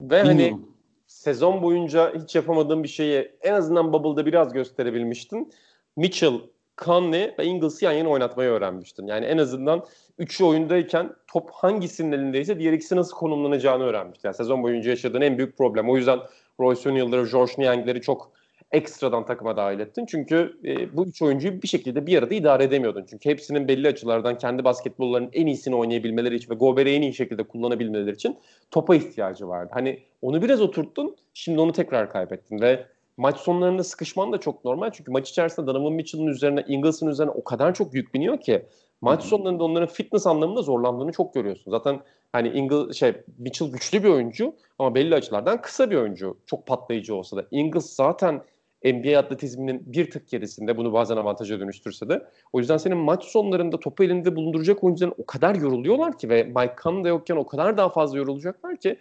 Ve 0.10 0.18
hani 0.18 0.30
Bilmiyorum. 0.30 0.58
hani 0.58 0.74
sezon 1.08 1.62
boyunca 1.62 2.14
hiç 2.16 2.36
yapamadığım 2.36 2.84
bir 2.84 2.88
şeyi 2.88 3.32
en 3.42 3.54
azından 3.54 3.94
Bubble'da 3.94 4.26
biraz 4.26 4.54
gösterebilmiştin. 4.54 5.54
Mitchell, 5.96 6.34
Conley 6.78 7.36
ve 7.40 7.46
Ingles'ı 7.46 7.86
yan 7.86 7.92
yana 7.92 8.10
oynatmayı 8.10 8.50
öğrenmiştin. 8.50 9.08
Yani 9.08 9.26
en 9.26 9.38
azından 9.38 9.86
üçü 10.18 10.44
oyundayken 10.44 11.14
top 11.28 11.50
hangisinin 11.52 12.12
elindeyse 12.12 12.60
diğer 12.60 12.74
ikisi 12.74 12.96
nasıl 12.96 13.16
konumlanacağını 13.16 13.84
öğrenmiştin. 13.84 14.28
Yani 14.28 14.36
sezon 14.36 14.64
boyunca 14.64 14.90
yaşadığın 14.90 15.22
en 15.22 15.38
büyük 15.38 15.58
problem. 15.58 15.90
O 15.90 15.98
yüzden 15.98 16.20
Royce 16.60 16.90
O'Neal'ları, 16.90 17.30
George 17.32 17.54
Niang'leri 17.58 18.02
çok 18.02 18.32
ekstradan 18.74 19.26
takıma 19.26 19.58
dahil 19.58 19.80
ettin. 19.80 20.06
Çünkü 20.06 20.58
e, 20.66 20.98
bu 20.98 21.06
üç 21.06 21.22
oyuncuyu 21.22 21.62
bir 21.62 21.68
şekilde 21.68 22.08
bir 22.08 22.18
arada 22.18 22.34
idare 22.34 22.64
edemiyordun. 22.64 23.06
Çünkü 23.10 23.30
hepsinin 23.30 23.68
belli 23.68 23.88
açılardan 23.88 24.38
kendi 24.38 24.64
basketbollarının 24.64 25.30
en 25.34 25.48
iyisini 25.48 25.76
oynayabilmeleri 25.76 26.36
için 26.36 26.50
ve 26.50 26.56
Gobert'i 26.56 26.90
en 26.90 27.02
iyi 27.02 27.14
şekilde 27.14 27.44
kullanabilmeleri 27.44 28.16
için 28.16 28.38
topa 28.72 28.96
ihtiyacı 28.96 29.48
vardı. 29.48 29.72
Hani 29.74 30.00
onu 30.22 30.42
biraz 30.42 30.62
oturttun, 30.62 31.16
şimdi 31.34 31.60
onu 31.60 31.72
tekrar 31.72 32.10
kaybettin 32.10 32.62
ve 32.62 32.86
maç 33.18 33.38
sonlarında 33.38 33.84
sıkışman 33.84 34.32
da 34.32 34.38
çok 34.40 34.66
normal. 34.66 34.92
Çünkü 34.92 35.12
maç 35.12 35.30
içerisinde 35.30 35.68
Donovan 35.68 35.94
Mitchell'ın 35.94 36.28
üzerine, 36.28 36.64
Ingles'ın 36.68 37.08
üzerine 37.08 37.32
o 37.32 37.44
kadar 37.44 37.74
çok 37.74 37.94
yük 37.94 38.14
biniyor 38.14 38.42
ki 38.42 38.66
maç 39.02 39.24
sonlarında 39.24 39.64
onların 39.64 39.90
fitness 39.90 40.28
anlamında 40.28 40.62
zorlandığını 40.62 41.12
çok 41.12 41.34
görüyorsun. 41.34 41.72
Zaten 41.72 42.00
hani 42.32 42.50
Ingle 42.50 42.94
şey 42.94 43.14
Mitchell 43.38 43.72
güçlü 43.72 44.04
bir 44.04 44.10
oyuncu 44.10 44.56
ama 44.80 44.96
belli 44.96 45.16
açılardan 45.16 45.62
kısa 45.62 45.92
bir 45.92 45.96
oyuncu. 45.96 46.38
Çok 46.46 46.66
patlayıcı 46.66 47.16
olsa 47.16 47.38
da. 47.38 47.46
Ingles 47.52 47.96
zaten 47.96 48.42
NBA 48.84 49.20
atletizminin 49.20 49.94
bir 49.94 50.12
tık 50.12 50.30
gerisinde 50.30 50.78
bunu 50.78 50.94
bazen 50.94 51.18
avantaja 51.18 51.60
dönüştürse 51.60 52.10
de. 52.10 52.28
O 52.54 52.60
yüzden 52.60 52.78
senin 52.78 52.98
maç 52.98 53.24
sonlarında 53.24 53.80
topu 53.80 54.04
elinde 54.04 54.36
bulunduracak 54.36 54.84
oyuncuların 54.84 55.16
o 55.18 55.26
kadar 55.26 55.56
yoruluyorlar 55.56 56.18
ki 56.18 56.30
ve 56.30 56.44
Mike 56.44 56.76
Conley 56.84 57.10
yokken 57.10 57.36
o 57.36 57.46
kadar 57.46 57.78
daha 57.78 57.90
fazla 57.90 58.18
yorulacaklar 58.18 58.78
ki 58.78 59.00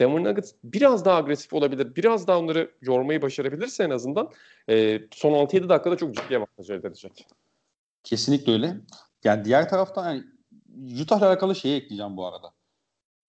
Denver 0.00 0.24
Nuggets 0.24 0.52
biraz 0.64 1.04
daha 1.04 1.16
agresif 1.16 1.52
olabilir. 1.52 1.96
Biraz 1.96 2.26
daha 2.26 2.38
onları 2.38 2.70
yormayı 2.80 3.22
başarabilirse 3.22 3.84
en 3.84 3.90
azından 3.90 4.30
e, 4.70 5.00
son 5.10 5.32
6-7 5.32 5.68
dakikada 5.68 5.96
çok 5.96 6.14
ciddi 6.14 6.36
avantaj 6.36 6.70
elde 6.70 6.88
edecek. 6.88 7.26
Kesinlikle 8.04 8.52
öyle. 8.52 8.76
Yani 9.24 9.44
diğer 9.44 9.68
taraftan 9.68 10.12
yani 10.12 10.24
Utah'la 11.02 11.28
alakalı 11.28 11.54
şeyi 11.54 11.76
ekleyeceğim 11.76 12.16
bu 12.16 12.26
arada. 12.26 12.50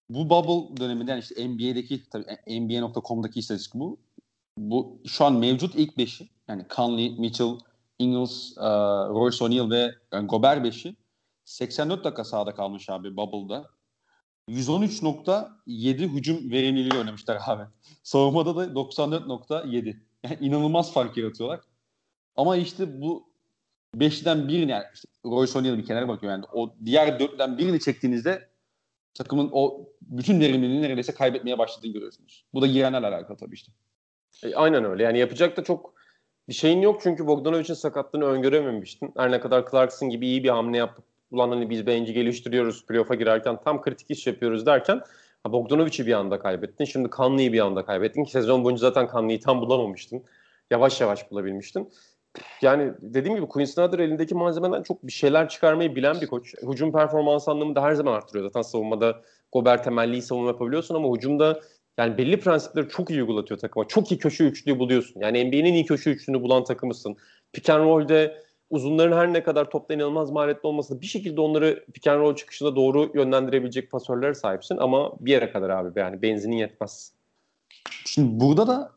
Bu 0.09 0.29
bubble 0.29 0.77
döneminde 0.77 1.11
yani 1.11 1.19
işte 1.19 1.47
NBA'deki 1.49 2.09
tabii 2.09 2.25
NBA.com'daki 2.47 3.39
istatistik 3.39 3.73
bu 3.73 3.99
bu 4.57 5.01
şu 5.07 5.25
an 5.25 5.33
mevcut 5.33 5.75
ilk 5.75 5.97
beşi 5.97 6.29
yani 6.47 6.65
Conley, 6.75 7.09
Mitchell, 7.19 7.59
Ingles, 7.99 8.57
uh, 8.57 8.63
Royce 9.09 9.43
O'Neal 9.43 9.69
ve 9.69 9.95
yani 10.11 10.27
Gobert 10.27 10.63
beşi 10.63 10.95
84 11.45 12.03
dakika 12.03 12.23
sahada 12.23 12.55
kalmış 12.55 12.89
abi 12.89 13.17
Bubble'da. 13.17 13.69
113.7 14.49 15.97
hücum 15.97 16.51
verimliliği 16.51 16.99
oynamışlar 16.99 17.37
abi. 17.45 17.63
Savunmada 18.03 18.55
da 18.55 18.65
94.7. 18.65 19.97
Yani 20.23 20.37
inanılmaz 20.41 20.93
fark 20.93 21.17
yaratıyorlar. 21.17 21.59
Ama 22.35 22.57
işte 22.57 23.01
bu 23.01 23.29
beşten 23.95 24.47
birini 24.47 24.71
yani 24.71 24.83
işte 24.93 25.07
Royce 25.25 25.59
O'Neal 25.59 25.77
bir 25.77 25.85
kenara 25.85 26.07
bakıyor 26.07 26.31
yani 26.31 26.45
o 26.53 26.75
diğer 26.85 27.19
dörtten 27.19 27.57
birini 27.57 27.79
çektiğinizde 27.79 28.49
takımın 29.13 29.49
o 29.51 29.89
bütün 30.01 30.39
verimliliğini 30.39 30.82
neredeyse 30.82 31.13
kaybetmeye 31.13 31.57
başladığını 31.57 31.93
görüyorsunuz. 31.93 32.45
Bu 32.53 32.61
da 32.61 32.67
girenlerle 32.67 33.07
alakalı 33.07 33.38
tabii 33.38 33.55
işte. 33.55 33.71
E, 34.43 34.55
aynen 34.55 34.86
öyle. 34.86 35.03
Yani 35.03 35.19
yapacak 35.19 35.57
da 35.57 35.63
çok 35.63 35.93
bir 36.49 36.53
şeyin 36.53 36.81
yok 36.81 36.99
çünkü 37.03 37.27
Bogdanovic'in 37.27 37.73
sakatlığını 37.73 38.25
öngörememiştin. 38.25 39.13
Her 39.17 39.31
ne 39.31 39.39
kadar 39.39 39.71
Clarkson 39.71 40.09
gibi 40.09 40.27
iyi 40.27 40.43
bir 40.43 40.49
hamle 40.49 40.77
yapıp 40.77 41.05
ulan 41.31 41.49
hani 41.49 41.69
biz 41.69 41.88
benci 41.88 42.13
geliştiriyoruz 42.13 42.86
playoff'a 42.86 43.15
girerken 43.15 43.59
tam 43.63 43.81
kritik 43.81 44.11
iş 44.11 44.27
yapıyoruz 44.27 44.65
derken 44.65 45.01
Bogdanovic'i 45.47 46.07
bir 46.07 46.13
anda 46.13 46.39
kaybettin. 46.39 46.86
Şimdi 46.86 47.09
Conley'i 47.09 47.53
bir 47.53 47.59
anda 47.59 47.86
kaybettin 47.86 48.23
ki 48.23 48.31
sezon 48.31 48.63
boyunca 48.63 48.79
zaten 48.79 49.07
Conley'i 49.11 49.39
tam 49.39 49.61
bulamamıştın. 49.61 50.23
Yavaş 50.71 51.01
yavaş 51.01 51.31
bulabilmiştin. 51.31 51.89
Yani 52.61 52.93
dediğim 52.99 53.36
gibi 53.36 53.47
Quinn 53.47 53.65
Snyder 53.65 53.99
elindeki 53.99 54.36
malzemeden 54.36 54.83
çok 54.83 55.07
bir 55.07 55.11
şeyler 55.11 55.49
çıkarmayı 55.49 55.95
bilen 55.95 56.21
bir 56.21 56.27
koç. 56.27 56.53
Hücum 56.71 56.91
performans 56.91 57.47
anlamında 57.47 57.81
her 57.81 57.93
zaman 57.93 58.13
arttırıyor. 58.13 58.45
Zaten 58.45 58.61
savunmada 58.61 59.21
Gobert 59.51 59.83
temelli 59.83 60.21
savunma 60.21 60.47
yapabiliyorsun 60.47 60.95
ama 60.95 61.15
hücumda 61.15 61.59
yani 61.97 62.17
belli 62.17 62.39
prensipleri 62.39 62.89
çok 62.89 63.09
iyi 63.09 63.21
uygulatıyor 63.21 63.59
takıma. 63.59 63.87
Çok 63.87 64.11
iyi 64.11 64.17
köşe 64.17 64.43
üçlüyü 64.43 64.79
buluyorsun. 64.79 65.19
Yani 65.19 65.45
NBA'nin 65.45 65.73
iyi 65.73 65.85
köşe 65.85 66.11
üçlüğünü 66.11 66.41
bulan 66.41 66.63
takımısın. 66.63 67.17
Pick 67.53 67.69
and 67.69 67.83
roll'de 67.83 68.45
uzunların 68.69 69.17
her 69.17 69.33
ne 69.33 69.43
kadar 69.43 69.69
topta 69.69 69.93
inanılmaz 69.93 70.31
maharetli 70.31 70.67
olmasa 70.67 70.95
da 70.95 71.01
bir 71.01 71.05
şekilde 71.05 71.41
onları 71.41 71.85
pick 71.93 72.07
and 72.07 72.19
roll 72.19 72.35
çıkışında 72.35 72.75
doğru 72.75 73.11
yönlendirebilecek 73.13 73.91
pasörlere 73.91 74.33
sahipsin 74.33 74.77
ama 74.77 75.11
bir 75.19 75.31
yere 75.31 75.51
kadar 75.51 75.69
abi 75.69 75.99
yani 75.99 76.21
benzinin 76.21 76.55
yetmez. 76.55 77.13
Şimdi 78.05 78.39
burada 78.39 78.67
da 78.67 78.91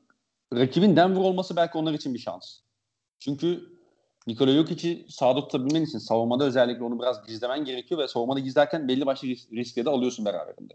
rakibin 0.55 0.96
Denver 0.96 1.20
olması 1.20 1.57
belki 1.57 1.78
onlar 1.78 1.94
için 1.94 2.14
bir 2.14 2.18
şans. 2.18 2.59
Çünkü 3.18 3.61
Nikola 4.26 4.53
Jokic'i 4.53 5.07
sağda 5.09 5.40
tutabilmen 5.40 5.82
için 5.82 5.99
savunmada 5.99 6.44
özellikle 6.44 6.84
onu 6.84 7.01
biraz 7.01 7.26
gizlemen 7.26 7.64
gerekiyor 7.64 8.01
ve 8.01 8.09
savunmada 8.09 8.40
gizlerken 8.40 8.88
belli 8.88 9.07
başlı 9.07 9.28
risk, 9.28 9.53
riskleri 9.53 9.86
de 9.86 9.90
alıyorsun 9.90 10.24
beraberinde. 10.24 10.74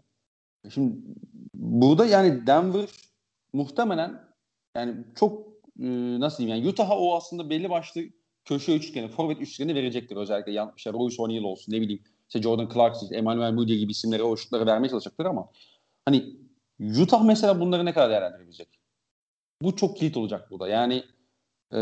Şimdi 0.70 0.96
burada 1.54 2.06
yani 2.06 2.46
Denver 2.46 2.88
muhtemelen 3.52 4.24
yani 4.76 5.04
çok 5.14 5.46
e, 5.80 5.86
nasıl 6.20 6.38
diyeyim 6.38 6.56
yani 6.58 6.68
Utah'a 6.72 6.98
o 6.98 7.16
aslında 7.16 7.50
belli 7.50 7.70
başlı 7.70 8.02
köşe 8.44 8.76
üçgeni, 8.76 9.08
forvet 9.08 9.40
üçgeni 9.40 9.74
verecektir 9.74 10.16
özellikle 10.16 10.52
yan, 10.52 10.72
işte 10.76 10.92
Royce 10.92 11.22
O'Neal 11.22 11.42
olsun 11.42 11.72
ne 11.72 11.80
bileyim 11.80 12.02
işte 12.28 12.42
Jordan 12.42 12.68
Clarkson, 12.74 13.12
Emmanuel 13.12 13.52
Mudiay 13.52 13.78
gibi 13.78 13.92
isimlere 13.92 14.22
o 14.22 14.36
şutları 14.36 14.66
vermeye 14.66 14.88
çalışacaktır 14.88 15.24
ama 15.24 15.48
hani 16.04 16.36
Utah 17.00 17.24
mesela 17.24 17.60
bunları 17.60 17.84
ne 17.84 17.92
kadar 17.92 18.10
değerlendirebilecek? 18.10 18.68
Bu 19.62 19.76
çok 19.76 19.96
kilit 19.96 20.16
olacak 20.16 20.50
burada. 20.50 20.68
Yani 20.68 21.04
e, 21.72 21.80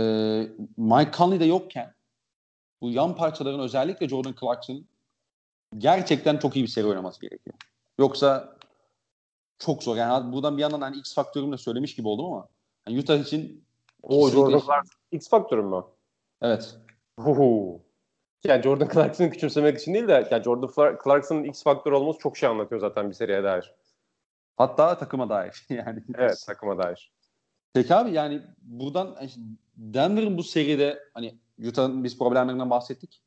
Mike 0.77 1.11
Conley 1.17 1.41
de 1.41 1.45
yokken 1.45 1.95
bu 2.81 2.91
yan 2.91 3.17
parçaların 3.17 3.61
özellikle 3.61 4.09
Jordan 4.09 4.35
Clarkson'ın 4.41 4.87
gerçekten 5.79 6.37
çok 6.37 6.57
iyi 6.57 6.63
bir 6.63 6.69
seri 6.69 6.87
oynaması 6.87 7.21
gerekiyor. 7.21 7.57
Yoksa 7.99 8.57
çok 9.59 9.83
zor. 9.83 9.97
Yani 9.97 10.33
buradan 10.33 10.57
bir 10.57 10.63
yandan 10.63 10.81
hani 10.81 10.97
X 10.97 11.15
faktörümle 11.15 11.57
söylemiş 11.57 11.95
gibi 11.95 12.09
oldum 12.09 12.25
ama 12.25 12.49
yani 12.89 12.99
Utah 12.99 13.19
için 13.19 13.65
o 14.03 14.31
Jordan 14.31 14.59
Clarkson 14.59 14.99
X 15.11 15.29
faktörü 15.29 15.63
mü? 15.63 15.85
Evet. 16.43 16.77
Uhu. 17.19 17.81
Yani 18.45 18.63
Jordan 18.63 18.89
Clarkson'ı 18.89 19.31
küçümsemek 19.31 19.79
için 19.79 19.95
değil 19.95 20.09
de 20.09 20.29
yani 20.31 20.45
Jordan 20.45 20.97
Clarkson'ın 21.05 21.45
X 21.45 21.63
faktör 21.63 21.93
olması 21.93 22.19
çok 22.19 22.37
şey 22.37 22.49
anlatıyor 22.49 22.81
zaten 22.81 23.09
bir 23.09 23.15
seriye 23.15 23.45
dair. 23.45 23.75
Hatta 24.57 24.99
takıma 24.99 25.29
dair. 25.29 25.67
yani. 25.69 26.03
Evet 26.15 26.45
takıma 26.47 26.79
dair. 26.79 27.13
Peki 27.75 27.95
abi 27.95 28.13
yani 28.13 28.43
buradan 28.63 29.17
Denver'ın 29.77 30.39
bu 30.39 30.43
seride 30.43 30.99
hani 31.15 31.39
Utah'ın 31.69 32.05
biz 32.05 32.19
problemlerinden 32.19 32.71
bahsettik. 32.71 33.23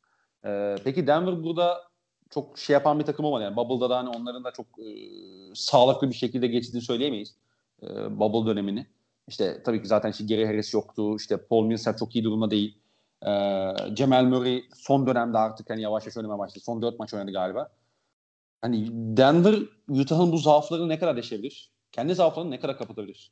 Ee, 0.45 0.75
peki 0.83 1.07
Denver 1.07 1.43
burada 1.43 1.83
çok 2.29 2.59
şey 2.59 2.73
yapan 2.73 2.99
bir 2.99 3.05
takım 3.05 3.25
olmadı. 3.25 3.43
Yani 3.43 3.55
Bubble'da 3.55 3.89
da 3.89 3.97
hani 3.97 4.09
onların 4.09 4.43
da 4.43 4.51
çok 4.51 4.65
e, 4.79 4.85
sağlıklı 5.53 6.09
bir 6.09 6.15
şekilde 6.15 6.47
geçtiğini 6.47 6.81
söyleyemeyiz. 6.81 7.35
E, 7.83 7.87
Bubble 8.19 8.51
dönemini. 8.51 8.87
İşte 9.27 9.63
tabii 9.63 9.81
ki 9.81 9.87
zaten 9.87 10.11
işte 10.11 10.25
Gary 10.25 10.45
Harris 10.45 10.73
yoktu. 10.73 11.15
İşte 11.15 11.37
Paul 11.37 11.65
Millsap 11.65 11.97
çok 11.97 12.15
iyi 12.15 12.23
durumda 12.23 12.51
değil. 12.51 12.77
E, 13.27 13.29
Cemal 13.93 14.25
Murray 14.25 14.63
son 14.75 15.07
dönemde 15.07 15.37
artık 15.37 15.69
hani 15.69 15.81
yavaş 15.81 16.03
yavaş 16.03 16.17
oynamaya 16.17 16.39
başladı. 16.39 16.63
Son 16.63 16.81
dört 16.81 16.99
maç 16.99 17.13
oynadı 17.13 17.31
galiba. 17.31 17.71
Hani 18.61 18.87
Denver 18.91 19.55
Utah'ın 19.89 20.31
bu 20.31 20.37
zaaflarını 20.37 20.89
ne 20.89 20.99
kadar 20.99 21.17
deşebilir? 21.17 21.71
Kendi 21.91 22.15
zaaflarını 22.15 22.51
ne 22.51 22.59
kadar 22.59 22.77
kapatabilir? 22.77 23.31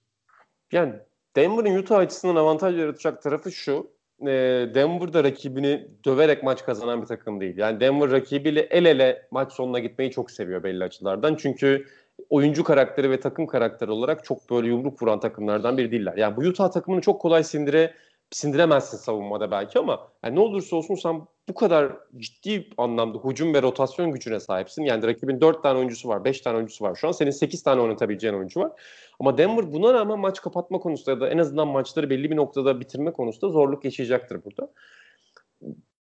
Yani 0.72 0.94
Denver'ın 1.36 1.78
Utah 1.78 1.98
açısından 1.98 2.36
avantaj 2.36 2.80
yaratacak 2.80 3.22
tarafı 3.22 3.52
şu. 3.52 3.92
E, 4.28 4.70
Denver'da 4.76 5.24
rakibini 5.24 5.88
döverek 6.06 6.44
maç 6.44 6.66
kazanan 6.66 7.02
bir 7.02 7.08
takım 7.08 7.42
değil. 7.42 7.58
Yani 7.58 7.80
Denver 7.80 8.12
rakibiyle 8.12 8.60
el 8.60 8.86
ele 8.86 9.28
maç 9.32 9.54
sonuna 9.54 9.80
gitmeyi 9.80 10.12
çok 10.12 10.32
seviyor 10.32 10.64
belli 10.64 10.84
açılardan. 10.84 11.36
Çünkü 11.36 11.86
oyuncu 12.30 12.64
karakteri 12.64 13.12
ve 13.12 13.20
takım 13.20 13.48
karakteri 13.48 13.92
olarak 13.92 14.24
çok 14.26 14.50
böyle 14.50 14.68
yumruk 14.68 15.02
vuran 15.02 15.20
takımlardan 15.20 15.78
biri 15.78 15.92
değiller. 15.92 16.14
Yani 16.18 16.38
bu 16.38 16.42
Utah 16.42 16.72
takımını 16.72 17.02
çok 17.02 17.22
kolay 17.22 17.44
sindire 17.44 17.94
sindiremezsin 18.34 18.98
savunmada 18.98 19.52
belki 19.52 19.80
ama 19.80 20.08
yani 20.24 20.36
ne 20.36 20.40
olursa 20.40 20.76
olsun 20.76 20.96
sen 20.96 21.22
bu 21.50 21.54
kadar 21.54 21.92
ciddi 22.18 22.70
anlamda 22.78 23.18
hücum 23.18 23.54
ve 23.54 23.62
rotasyon 23.62 24.12
gücüne 24.12 24.40
sahipsin. 24.40 24.84
Yani 24.84 25.08
rakibin 25.08 25.42
4 25.42 25.64
tane 25.64 25.78
oyuncusu 25.78 26.10
var, 26.10 26.26
5 26.26 26.42
tane 26.42 26.56
oyuncusu 26.56 26.86
var. 26.86 26.96
Şu 26.96 27.08
an 27.08 27.12
senin 27.12 27.32
8 27.32 27.64
tane 27.64 27.82
oynatabileceğin 27.82 28.34
oyuncu 28.34 28.60
var. 28.60 28.72
Ama 29.20 29.38
Denver 29.38 29.74
buna 29.74 29.94
rağmen 29.94 30.20
maç 30.20 30.42
kapatma 30.42 30.80
konusunda 30.80 31.12
ya 31.12 31.20
da 31.20 31.30
en 31.30 31.38
azından 31.38 31.68
maçları 31.68 32.10
belli 32.10 32.32
bir 32.32 32.36
noktada 32.36 32.80
bitirme 32.80 33.14
konusunda 33.14 33.52
zorluk 33.52 33.86
yaşayacaktır 33.86 34.44
burada. 34.46 34.72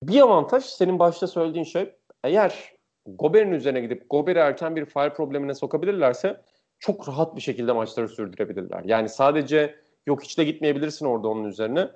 Bir 0.03 0.21
avantaj 0.21 0.65
senin 0.65 0.99
başta 0.99 1.27
söylediğin 1.27 1.65
şey 1.65 1.95
eğer 2.25 2.75
Gober'in 3.07 3.53
üzerine 3.53 3.81
gidip 3.81 4.11
Gober'i 4.11 4.39
erken 4.39 4.77
bir 4.77 4.85
fire 4.85 5.13
problemine 5.13 5.55
sokabilirlerse 5.55 6.41
çok 6.79 7.09
rahat 7.09 7.37
bir 7.37 7.41
şekilde 7.41 7.73
maçları 7.73 8.09
sürdürebilirler. 8.09 8.83
Yani 8.85 9.09
sadece 9.09 9.75
yok 10.07 10.23
hiç 10.23 10.39
de 10.39 10.45
gitmeyebilirsin 10.45 11.07
orada 11.07 11.29
onun 11.29 11.45
üzerine. 11.45 11.89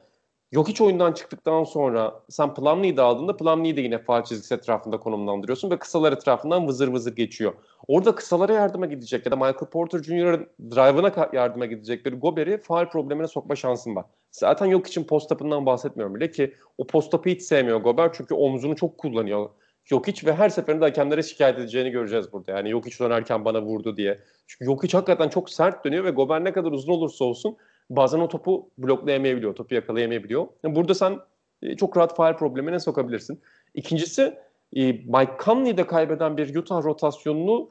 Yok 0.52 0.68
hiç 0.68 0.80
oyundan 0.80 1.12
çıktıktan 1.12 1.64
sonra 1.64 2.22
sen 2.28 2.54
Plumlee'yi 2.54 2.96
de 2.96 3.02
aldığında 3.02 3.36
Plumlee'yi 3.36 3.76
de 3.76 3.80
yine 3.80 3.98
faal 3.98 4.24
çizgisi 4.24 4.54
etrafında 4.54 5.00
konumlandırıyorsun 5.00 5.70
ve 5.70 5.78
kısalar 5.78 6.12
etrafından 6.12 6.66
vızır 6.66 6.88
vızır 6.88 7.16
geçiyor. 7.16 7.52
Orada 7.88 8.14
kısalara 8.14 8.52
yardıma 8.52 8.86
gidecek 8.86 9.26
ya 9.26 9.32
da 9.32 9.36
Michael 9.36 9.70
Porter 9.70 10.02
Jr.'ın 10.02 10.46
drive'ına 10.70 11.28
yardıma 11.32 11.66
gidecek 11.66 12.06
bir 12.06 12.12
Gober'i 12.12 12.58
faal 12.58 12.88
problemine 12.88 13.28
sokma 13.28 13.56
şansın 13.56 13.96
var. 13.96 14.04
Zaten 14.30 14.66
yok 14.66 14.86
için 14.86 15.04
post-up'ından 15.04 15.66
bahsetmiyorum 15.66 16.14
bile 16.14 16.30
ki 16.30 16.54
o 16.78 16.86
post-up'ı 16.86 17.30
hiç 17.30 17.42
sevmiyor 17.42 17.80
Gober 17.80 18.12
çünkü 18.12 18.34
omzunu 18.34 18.76
çok 18.76 18.98
kullanıyor. 18.98 19.50
Yok 19.90 20.06
hiç 20.06 20.24
ve 20.24 20.34
her 20.34 20.48
seferinde 20.48 20.84
hakemlere 20.84 21.22
şikayet 21.22 21.58
edeceğini 21.58 21.90
göreceğiz 21.90 22.32
burada. 22.32 22.52
Yani 22.52 22.70
yok 22.70 22.86
hiç 22.86 23.00
dönerken 23.00 23.44
bana 23.44 23.62
vurdu 23.62 23.96
diye. 23.96 24.20
Çünkü 24.46 24.64
yok 24.64 24.84
hiç 24.84 24.94
hakikaten 24.94 25.28
çok 25.28 25.50
sert 25.50 25.84
dönüyor 25.84 26.04
ve 26.04 26.10
Gober 26.10 26.44
ne 26.44 26.52
kadar 26.52 26.72
uzun 26.72 26.92
olursa 26.92 27.24
olsun 27.24 27.56
bazen 27.90 28.20
o 28.20 28.28
topu 28.28 28.70
bloklayamayabiliyor, 28.78 29.54
topu 29.54 29.74
yakalayamayabiliyor. 29.74 30.46
Yani 30.64 30.74
burada 30.74 30.94
sen 30.94 31.18
e, 31.62 31.76
çok 31.76 31.96
rahat 31.96 32.16
faal 32.16 32.36
problemine 32.36 32.80
sokabilirsin. 32.80 33.40
İkincisi 33.74 34.38
e, 34.76 34.92
Mike 34.92 35.32
Conley'de 35.44 35.86
kaybeden 35.86 36.36
bir 36.36 36.56
Utah 36.56 36.84
rotasyonunu 36.84 37.68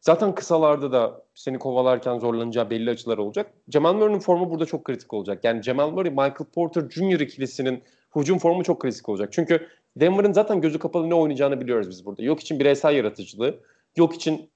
zaten 0.00 0.34
kısalarda 0.34 0.92
da 0.92 1.22
seni 1.34 1.58
kovalarken 1.58 2.18
zorlanacağı 2.18 2.70
belli 2.70 2.90
açılar 2.90 3.18
olacak. 3.18 3.52
Jamal 3.68 3.94
Murray'nin 3.94 4.18
formu 4.18 4.50
burada 4.50 4.66
çok 4.66 4.84
kritik 4.84 5.14
olacak. 5.14 5.44
Yani 5.44 5.62
Jamal 5.62 5.90
Murray, 5.90 6.10
Michael 6.10 6.50
Porter 6.54 6.90
Jr. 6.90 7.20
ikilisinin 7.20 7.82
hücum 8.16 8.38
formu 8.38 8.64
çok 8.64 8.80
kritik 8.80 9.08
olacak. 9.08 9.32
Çünkü 9.32 9.66
Denver'ın 9.96 10.32
zaten 10.32 10.60
gözü 10.60 10.78
kapalı 10.78 11.10
ne 11.10 11.14
oynayacağını 11.14 11.60
biliyoruz 11.60 11.90
biz 11.90 12.06
burada. 12.06 12.22
Yok 12.22 12.40
için 12.40 12.60
bireysel 12.60 12.94
yaratıcılığı, 12.94 13.60
yok 13.96 14.14
için 14.14 14.50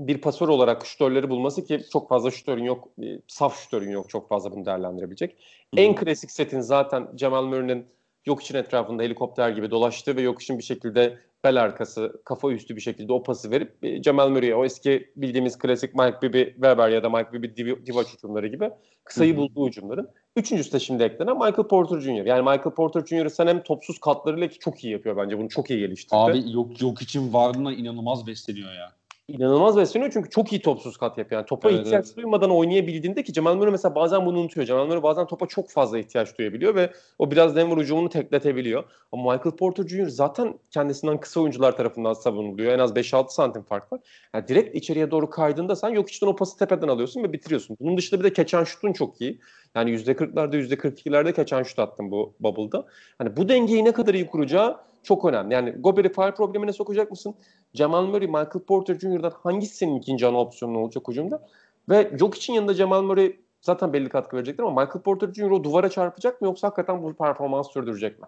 bir 0.00 0.20
pasör 0.20 0.48
olarak 0.48 0.86
şütörleri 0.86 1.30
bulması 1.30 1.64
ki 1.64 1.80
çok 1.92 2.08
fazla 2.08 2.30
şütörün 2.30 2.64
yok, 2.64 2.88
e, 3.02 3.20
saf 3.26 3.58
şütörün 3.62 3.90
yok 3.90 4.10
çok 4.10 4.28
fazla 4.28 4.52
bunu 4.52 4.66
değerlendirebilecek. 4.66 5.30
Hı. 5.30 5.80
En 5.80 5.94
klasik 5.94 6.30
setin 6.30 6.60
zaten 6.60 7.08
Cemal 7.14 7.44
Murray'nin 7.44 7.86
yok 8.26 8.42
için 8.42 8.54
etrafında 8.54 9.02
helikopter 9.02 9.50
gibi 9.50 9.70
dolaştığı 9.70 10.16
ve 10.16 10.22
yok 10.22 10.42
için 10.42 10.58
bir 10.58 10.62
şekilde 10.62 11.18
bel 11.44 11.62
arkası, 11.62 12.22
kafa 12.24 12.50
üstü 12.52 12.76
bir 12.76 12.80
şekilde 12.80 13.12
o 13.12 13.22
pası 13.22 13.50
verip 13.50 13.84
e, 13.84 14.02
Cemal 14.02 14.28
Murray'e 14.28 14.54
o 14.54 14.64
eski 14.64 15.12
bildiğimiz 15.16 15.58
klasik 15.58 15.94
Mike 15.94 16.22
Bibby, 16.22 16.42
Weber 16.42 16.88
ya 16.88 17.02
da 17.02 17.10
Mike 17.10 17.32
Bibby 17.32 17.86
Divac 17.86 18.06
hücumları 18.14 18.46
gibi 18.46 18.70
kısayı 19.04 19.36
bulduğu 19.36 19.68
hücumların. 19.68 20.08
Üçüncüsü 20.36 20.72
de 20.72 20.80
şimdi 20.80 21.02
eklenen 21.02 21.34
Michael 21.34 21.68
Porter 21.68 22.00
Jr. 22.00 22.26
Yani 22.26 22.42
Michael 22.42 22.74
Porter 22.74 23.06
Jr. 23.06 23.28
sen 23.28 23.46
hem 23.46 23.62
topsuz 23.62 23.98
katlarıyla 23.98 24.48
ki 24.48 24.58
çok 24.58 24.84
iyi 24.84 24.92
yapıyor 24.92 25.16
bence. 25.16 25.38
Bunu 25.38 25.48
çok 25.48 25.70
iyi 25.70 25.80
geliştirdi. 25.80 26.16
Abi 26.16 26.52
yok 26.52 26.82
yok 26.82 27.02
için 27.02 27.32
varlığına 27.32 27.72
inanılmaz 27.72 28.26
besleniyor 28.26 28.72
ya 28.72 28.99
inanılmaz 29.32 29.76
besleniyor 29.76 30.10
çünkü 30.12 30.30
çok 30.30 30.52
iyi 30.52 30.62
topsuz 30.62 30.96
kat 30.96 31.18
yapıyor. 31.18 31.40
Yani 31.40 31.46
topa 31.46 31.70
evet, 31.70 31.80
ihtiyaç 31.80 32.06
evet. 32.06 32.16
duymadan 32.16 32.50
oynayabildiğinde 32.50 33.22
ki 33.22 33.32
Cemal 33.32 33.54
Murray 33.54 33.70
mesela 33.70 33.94
bazen 33.94 34.26
bunu 34.26 34.38
unutuyor. 34.38 34.66
Cemal 34.66 34.86
Murray 34.86 35.02
bazen 35.02 35.26
topa 35.26 35.46
çok 35.46 35.70
fazla 35.70 35.98
ihtiyaç 35.98 36.38
duyabiliyor 36.38 36.74
ve 36.74 36.92
o 37.18 37.30
biraz 37.30 37.56
Denver 37.56 37.76
hücumunu 37.76 38.08
tekletebiliyor. 38.08 38.84
Ama 39.12 39.32
Michael 39.32 39.56
Porter 39.56 39.86
Jr. 39.88 40.06
zaten 40.06 40.54
kendisinden 40.70 41.20
kısa 41.20 41.40
oyuncular 41.40 41.76
tarafından 41.76 42.12
savunuluyor. 42.12 42.72
En 42.72 42.78
az 42.78 42.92
5-6 42.92 43.28
santim 43.28 43.62
fark 43.62 43.92
var. 43.92 44.00
Yani 44.34 44.48
direkt 44.48 44.76
içeriye 44.76 45.10
doğru 45.10 45.30
kaydığında 45.30 45.76
sen 45.76 45.88
yok 45.88 46.10
içten 46.10 46.26
o 46.26 46.36
pası 46.36 46.58
tepeden 46.58 46.88
alıyorsun 46.88 47.22
ve 47.22 47.32
bitiriyorsun. 47.32 47.76
Bunun 47.80 47.96
dışında 47.96 48.20
bir 48.20 48.24
de 48.24 48.32
keçen 48.32 48.64
şutun 48.64 48.92
çok 48.92 49.20
iyi. 49.20 49.40
Yani 49.76 49.90
%40'larda 49.90 50.56
%42'lerde 50.56 51.32
keçen 51.32 51.62
şut 51.62 51.78
attım 51.78 52.10
bu 52.10 52.34
bubble'da. 52.40 52.86
Hani 53.18 53.36
bu 53.36 53.48
dengeyi 53.48 53.84
ne 53.84 53.92
kadar 53.92 54.14
iyi 54.14 54.26
kuracağı 54.26 54.80
çok 55.02 55.24
önemli. 55.24 55.54
Yani 55.54 55.70
Gobert'i 55.70 56.12
fire 56.12 56.34
problemine 56.34 56.72
sokacak 56.72 57.10
mısın? 57.10 57.34
Jamal 57.74 58.06
Murray, 58.06 58.26
Michael 58.26 58.64
Porter 58.66 58.98
Jr.'dan 58.98 59.32
hangisi 59.42 59.76
senin 59.76 59.98
ikinci 59.98 60.26
ana 60.26 60.40
opsiyonun 60.40 60.74
olacak 60.74 61.08
hücumda? 61.08 61.46
Ve 61.88 62.10
yok 62.20 62.34
için 62.34 62.52
yanında 62.52 62.74
Jamal 62.74 63.02
Murray 63.02 63.36
zaten 63.60 63.92
belli 63.92 64.08
katkı 64.08 64.36
verecektir 64.36 64.62
ama 64.62 64.82
Michael 64.82 65.02
Porter 65.02 65.32
Jr. 65.32 65.50
o 65.50 65.64
duvara 65.64 65.90
çarpacak 65.90 66.40
mı 66.40 66.46
yoksa 66.46 66.66
hakikaten 66.66 67.02
bu 67.02 67.14
performans 67.14 67.72
sürdürecek 67.72 68.18
mi? 68.18 68.26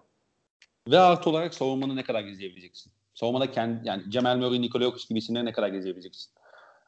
Ve 0.87 0.99
artı 0.99 1.29
olarak 1.29 1.53
savunmanı 1.53 1.95
ne 1.95 2.03
kadar 2.03 2.21
gizleyebileceksin? 2.21 2.91
Savunmada 3.13 3.51
kendi 3.51 3.87
yani 3.87 4.03
Jamal 4.11 4.37
Murray, 4.37 4.61
Nikola 4.61 4.83
Jokic 4.83 5.07
gibi 5.09 5.19
isimleri 5.19 5.45
ne 5.45 5.51
kadar 5.51 5.67
gizleyebileceksin? 5.67 6.31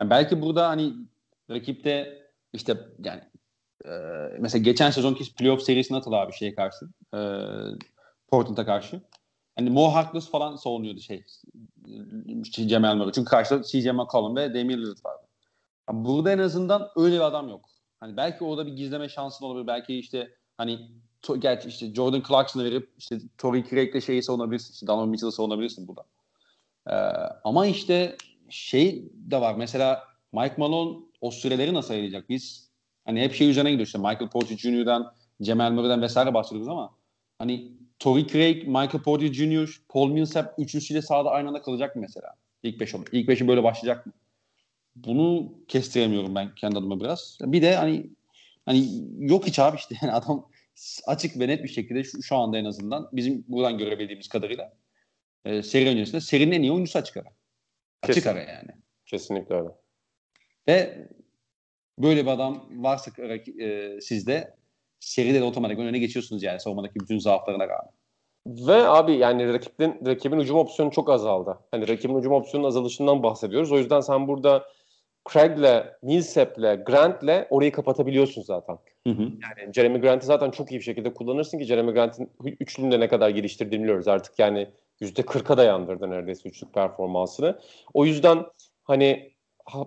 Yani 0.01 0.09
belki 0.09 0.41
burada 0.41 0.69
hani 0.69 0.93
rakipte 1.49 2.21
işte 2.53 2.77
yani 3.03 3.21
e, 3.85 3.91
mesela 4.39 4.63
geçen 4.63 4.91
sezonki 4.91 5.35
playoff 5.35 5.61
serisine 5.61 5.97
atılı 5.97 6.17
abi 6.17 6.33
şeye 6.33 6.55
karşı 6.55 6.85
e, 7.13 7.19
Portland'a 8.27 8.65
karşı. 8.65 9.01
Hani 9.55 9.69
Mo 9.69 9.93
Harkless 9.93 10.29
falan 10.29 10.55
savunuyordu 10.55 10.99
şey, 10.99 11.23
Cemal 12.51 12.95
Murray. 12.95 13.11
Çünkü 13.11 13.29
karşıda 13.29 13.63
CJ 13.63 13.85
McCollum 13.85 14.35
ve 14.35 14.53
Damian 14.53 14.81
Lillard 14.81 15.05
vardı. 15.05 15.27
burada 15.91 16.31
en 16.31 16.37
azından 16.37 16.89
öyle 16.95 17.15
bir 17.15 17.21
adam 17.21 17.49
yok. 17.49 17.69
Hani 17.99 18.17
belki 18.17 18.43
orada 18.43 18.67
bir 18.67 18.73
gizleme 18.73 19.09
şansın 19.09 19.45
olabilir. 19.45 19.67
Belki 19.67 19.99
işte 19.99 20.33
hani 20.57 20.79
to, 21.21 21.39
gerçi 21.39 21.69
işte 21.69 21.93
Jordan 21.93 22.23
Clarkson'ı 22.27 22.63
verip 22.63 22.89
işte 22.97 23.19
Torrey 23.37 23.63
Craig'le 23.63 24.01
şeyi 24.01 24.23
savunabilirsin. 24.23 24.73
İşte 24.73 24.87
Donovan 24.87 25.09
Mitchell'ı 25.09 25.31
savunabilirsin 25.31 25.87
burada. 25.87 26.03
Ee, 26.87 26.93
ama 27.43 27.67
işte 27.67 28.17
şey 28.49 29.09
de 29.13 29.41
var. 29.41 29.55
Mesela 29.55 30.03
Mike 30.33 30.55
Malone 30.57 30.99
o 31.21 31.31
süreleri 31.31 31.73
nasıl 31.73 31.93
ayıracak? 31.93 32.29
Biz 32.29 32.64
hani 33.05 33.21
hep 33.21 33.33
şey 33.33 33.49
üzerine 33.49 33.71
gidiyor 33.71 33.85
işte 33.85 33.97
Michael 33.97 34.29
Porter 34.29 34.57
Jr.'dan, 34.57 35.13
Jamal 35.41 35.71
Murray'den 35.71 36.01
vesaire 36.01 36.33
bahsediyoruz 36.33 36.67
ama 36.67 36.95
hani 37.37 37.71
Torrey 37.99 38.27
Craig, 38.27 38.67
Michael 38.67 39.03
Porter 39.03 39.33
Jr., 39.33 39.81
Paul 39.89 40.09
Millsap 40.09 40.53
üçlüsüyle 40.57 41.01
sahada 41.01 41.31
aynı 41.31 41.47
anda 41.47 41.61
kalacak 41.61 41.95
mı 41.95 42.01
mesela? 42.01 42.33
İlk 42.63 42.79
beş 42.79 42.95
olur. 42.95 43.07
İlk 43.11 43.27
beşi 43.27 43.47
böyle 43.47 43.63
başlayacak 43.63 44.05
mı? 44.05 44.13
Bunu 44.95 45.53
kestiremiyorum 45.67 46.35
ben 46.35 46.55
kendi 46.55 46.77
adıma 46.77 46.99
biraz. 46.99 47.37
Bir 47.41 47.61
de 47.61 47.75
hani 47.75 48.09
hani 48.65 48.87
yok 49.19 49.47
hiç 49.47 49.59
abi 49.59 49.77
işte 49.77 49.95
yani 50.01 50.13
adam 50.13 50.49
açık 51.07 51.39
ve 51.39 51.47
net 51.47 51.63
bir 51.63 51.69
şekilde 51.69 52.03
şu, 52.03 52.23
şu 52.23 52.35
anda 52.35 52.57
en 52.57 52.65
azından 52.65 53.09
bizim 53.13 53.45
buradan 53.47 53.77
görebildiğimiz 53.77 54.27
kadarıyla 54.27 54.73
e, 55.45 55.63
seri 55.63 55.89
öncesinde 55.89 56.21
serinin 56.21 56.51
en 56.51 56.61
iyi 56.61 56.71
oyuncusu 56.71 56.99
açık 56.99 57.17
ara. 57.17 57.29
Açık 58.01 58.15
Kesin. 58.15 58.29
ara 58.29 58.39
yani. 58.39 58.71
Kesinlikle 59.05 59.55
öyle. 59.55 59.69
Ve 60.67 61.07
böyle 61.97 62.25
bir 62.25 62.31
adam 62.31 62.65
varsa 62.75 63.11
e, 63.59 64.01
sizde 64.01 64.53
seride 64.99 65.39
de 65.39 65.43
otomatik 65.43 65.79
öne 65.79 65.99
geçiyorsunuz 65.99 66.43
yani 66.43 66.59
savunmadaki 66.59 66.99
bütün 66.99 67.19
zaaflarına 67.19 67.67
rağmen. 67.67 67.91
Ve 68.47 68.87
abi 68.87 69.13
yani 69.13 69.53
rakibin 69.53 70.05
rakibin 70.05 70.39
hücum 70.39 70.57
opsiyonu 70.57 70.91
çok 70.91 71.09
azaldı. 71.09 71.59
Hani 71.71 71.87
rakibin 71.87 72.17
hücum 72.17 72.33
opsiyonunun 72.33 72.67
azalışından 72.67 73.23
bahsediyoruz. 73.23 73.71
O 73.71 73.77
yüzden 73.77 73.99
sen 73.99 74.27
burada 74.27 74.65
Craig'le, 75.33 75.85
Millsap'le, 76.01 76.85
Grant'le 76.85 77.47
orayı 77.49 77.71
kapatabiliyorsun 77.71 78.41
zaten. 78.41 78.77
Hı 79.07 79.13
hı. 79.13 79.21
Yani 79.21 79.73
Jeremy 79.73 80.01
Grant'i 80.01 80.25
zaten 80.25 80.51
çok 80.51 80.71
iyi 80.71 80.79
bir 80.79 80.83
şekilde 80.83 81.13
kullanırsın 81.13 81.59
ki 81.59 81.65
Jeremy 81.65 81.91
Grant'in 81.91 82.31
üçlüğünde 82.59 82.99
ne 82.99 83.07
kadar 83.07 83.29
geliştirdiğini 83.29 83.83
biliyoruz. 83.83 84.07
Artık 84.07 84.39
yani 84.39 84.67
%40'a 85.01 85.57
dayandırdı 85.57 86.09
neredeyse 86.09 86.49
üçlük 86.49 86.73
performansını. 86.73 87.59
O 87.93 88.05
yüzden 88.05 88.45
hani 88.83 89.34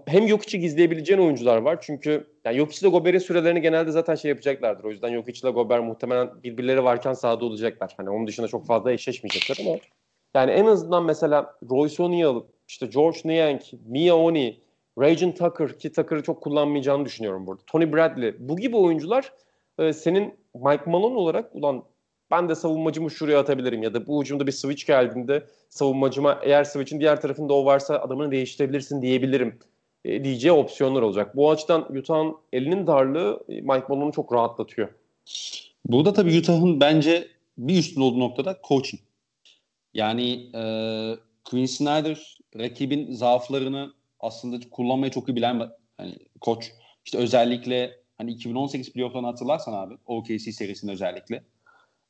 hem 0.06 0.28
Jokic'i 0.28 0.60
gizleyebileceğin 0.60 1.20
oyuncular 1.20 1.56
var. 1.56 1.78
Çünkü 1.80 2.26
yani 2.44 2.56
Jokic 2.56 2.80
ile 2.80 2.90
Gober'in 2.90 3.18
sürelerini 3.18 3.60
genelde 3.60 3.90
zaten 3.90 4.14
şey 4.14 4.28
yapacaklardır. 4.28 4.84
O 4.84 4.90
yüzden 4.90 5.12
Jokic 5.12 5.40
ile 5.40 5.50
Gober 5.50 5.80
muhtemelen 5.80 6.42
birbirleri 6.42 6.84
varken 6.84 7.12
sahada 7.12 7.44
olacaklar. 7.44 7.94
Hani 7.96 8.10
onun 8.10 8.26
dışında 8.26 8.48
çok 8.48 8.66
fazla 8.66 8.92
eşleşmeyecekler 8.92 9.66
ama 9.66 9.78
yani 10.34 10.50
en 10.50 10.66
azından 10.66 11.04
mesela 11.04 11.54
Royce 11.70 12.02
O'Neal, 12.02 12.42
işte 12.68 12.86
George 12.86 13.18
Niang, 13.24 13.60
Mia 13.86 14.16
Oni, 14.16 14.60
Rajon 14.98 15.32
Tucker 15.32 15.78
ki 15.78 15.92
Tucker'ı 15.92 16.22
çok 16.22 16.42
kullanmayacağını 16.42 17.04
düşünüyorum 17.04 17.46
burada. 17.46 17.62
Tony 17.66 17.92
Bradley. 17.92 18.34
Bu 18.38 18.56
gibi 18.56 18.76
oyuncular 18.76 19.32
e, 19.78 19.92
senin 19.92 20.34
Mike 20.54 20.90
Malone 20.90 21.18
olarak 21.18 21.54
ulan 21.54 21.84
ben 22.30 22.48
de 22.48 22.54
savunmacımı 22.54 23.10
şuraya 23.10 23.40
atabilirim 23.40 23.82
ya 23.82 23.94
da 23.94 24.06
bu 24.06 24.18
ucumda 24.18 24.46
bir 24.46 24.52
switch 24.52 24.86
geldiğinde 24.86 25.46
savunmacıma 25.68 26.38
eğer 26.42 26.64
switch'in 26.64 27.00
diğer 27.00 27.20
tarafında 27.20 27.54
o 27.54 27.64
varsa 27.64 27.98
adamını 27.98 28.30
değiştirebilirsin 28.30 29.02
diyebilirim 29.02 29.58
e, 30.04 30.24
diyeceği 30.24 30.52
opsiyonlar 30.52 31.02
olacak. 31.02 31.36
Bu 31.36 31.50
açıdan 31.50 31.96
Utah'ın 31.96 32.36
elinin 32.52 32.86
darlığı 32.86 33.40
e, 33.48 33.60
Mike 33.60 33.86
Malone'u 33.88 34.12
çok 34.12 34.32
rahatlatıyor. 34.32 34.88
Burada 35.84 36.12
tabii 36.12 36.38
Utah'ın 36.38 36.80
bence 36.80 37.28
bir 37.58 37.78
üstün 37.78 38.00
olduğu 38.00 38.20
noktada 38.20 38.58
coaching. 38.68 39.02
Yani 39.94 40.50
e, 40.54 40.62
Quinn 41.44 41.66
Snyder 41.66 42.38
rakibin 42.58 43.12
zaaflarını 43.12 43.92
aslında 44.20 44.70
kullanmayı 44.70 45.12
çok 45.12 45.28
iyi 45.28 45.36
bilen 45.36 45.70
hani 45.96 46.18
koç. 46.40 46.72
İşte 47.04 47.18
özellikle 47.18 47.96
hani 48.18 48.32
2018 48.32 48.92
playoff'larını 48.92 49.26
hatırlarsan 49.26 49.72
abi 49.72 49.94
OKC 50.06 50.52
serisinde 50.52 50.92
özellikle 50.92 51.42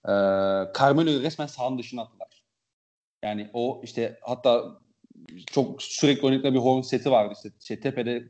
e, 0.09 0.13
Carmelo'yu 0.79 1.23
resmen 1.23 1.47
sahanın 1.47 1.79
dışına 1.79 2.03
attılar. 2.03 2.43
Yani 3.25 3.51
o 3.53 3.81
işte 3.85 4.19
hatta 4.23 4.79
çok 5.47 5.83
sürekli 5.83 6.27
oynadıkları 6.27 6.55
bir 6.55 6.59
horn 6.59 6.81
seti 6.81 7.11
vardı 7.11 7.35
işte 7.37 7.51
şey, 7.61 7.81
tepede 7.81 8.29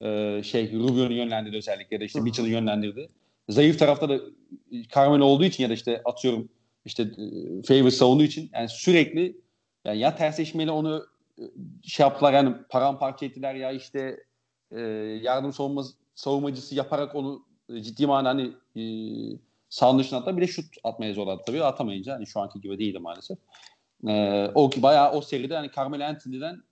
e, 0.00 0.42
şey 0.42 0.72
Rubio'nu 0.72 1.12
yönlendirdi 1.12 1.56
özellikle 1.56 2.00
de 2.00 2.04
işte 2.04 2.20
Mitchell'ı 2.20 2.48
yönlendirdi. 2.48 3.08
Zayıf 3.48 3.78
tarafta 3.78 4.08
da 4.08 4.20
Carmelo 4.94 5.24
olduğu 5.24 5.44
için 5.44 5.62
ya 5.62 5.70
da 5.70 5.74
işte 5.74 6.02
atıyorum 6.04 6.48
işte 6.84 7.02
e, 7.02 7.62
favor 7.62 7.90
savunduğu 7.90 8.22
için 8.22 8.50
yani 8.54 8.68
sürekli 8.68 9.40
yani 9.84 9.98
ya 9.98 10.16
tersleşmeyle 10.16 10.70
onu 10.70 11.06
e, 11.38 11.42
şey 11.82 12.04
yaptılar 12.04 12.32
yani 12.32 12.54
paramparça 12.68 13.26
ettiler 13.26 13.54
ya 13.54 13.72
işte 13.72 14.24
e, 14.70 14.80
yardım 15.22 15.52
savunma, 15.52 15.84
savunmacısı 16.14 16.74
yaparak 16.74 17.14
onu 17.14 17.46
e, 17.68 17.80
ciddi 17.80 18.06
manada 18.06 18.28
hani 18.28 18.52
e, 18.76 18.82
sahanın 19.68 19.98
dışına 19.98 20.18
attılar. 20.18 20.36
Bir 20.36 20.42
de 20.42 20.46
şut 20.46 20.64
atmaya 20.84 21.14
zorladı 21.14 21.42
tabii. 21.46 21.64
Atamayınca 21.64 22.14
hani 22.14 22.26
şu 22.26 22.40
anki 22.40 22.60
gibi 22.60 22.78
değildi 22.78 22.98
maalesef. 22.98 23.38
E, 24.08 24.46
o 24.54 24.70
ki 24.70 24.82
bayağı 24.82 25.12
o 25.12 25.20
seride 25.20 25.56
hani 25.56 25.70
Carmelo 25.76 26.04
Anthony'den 26.04 26.62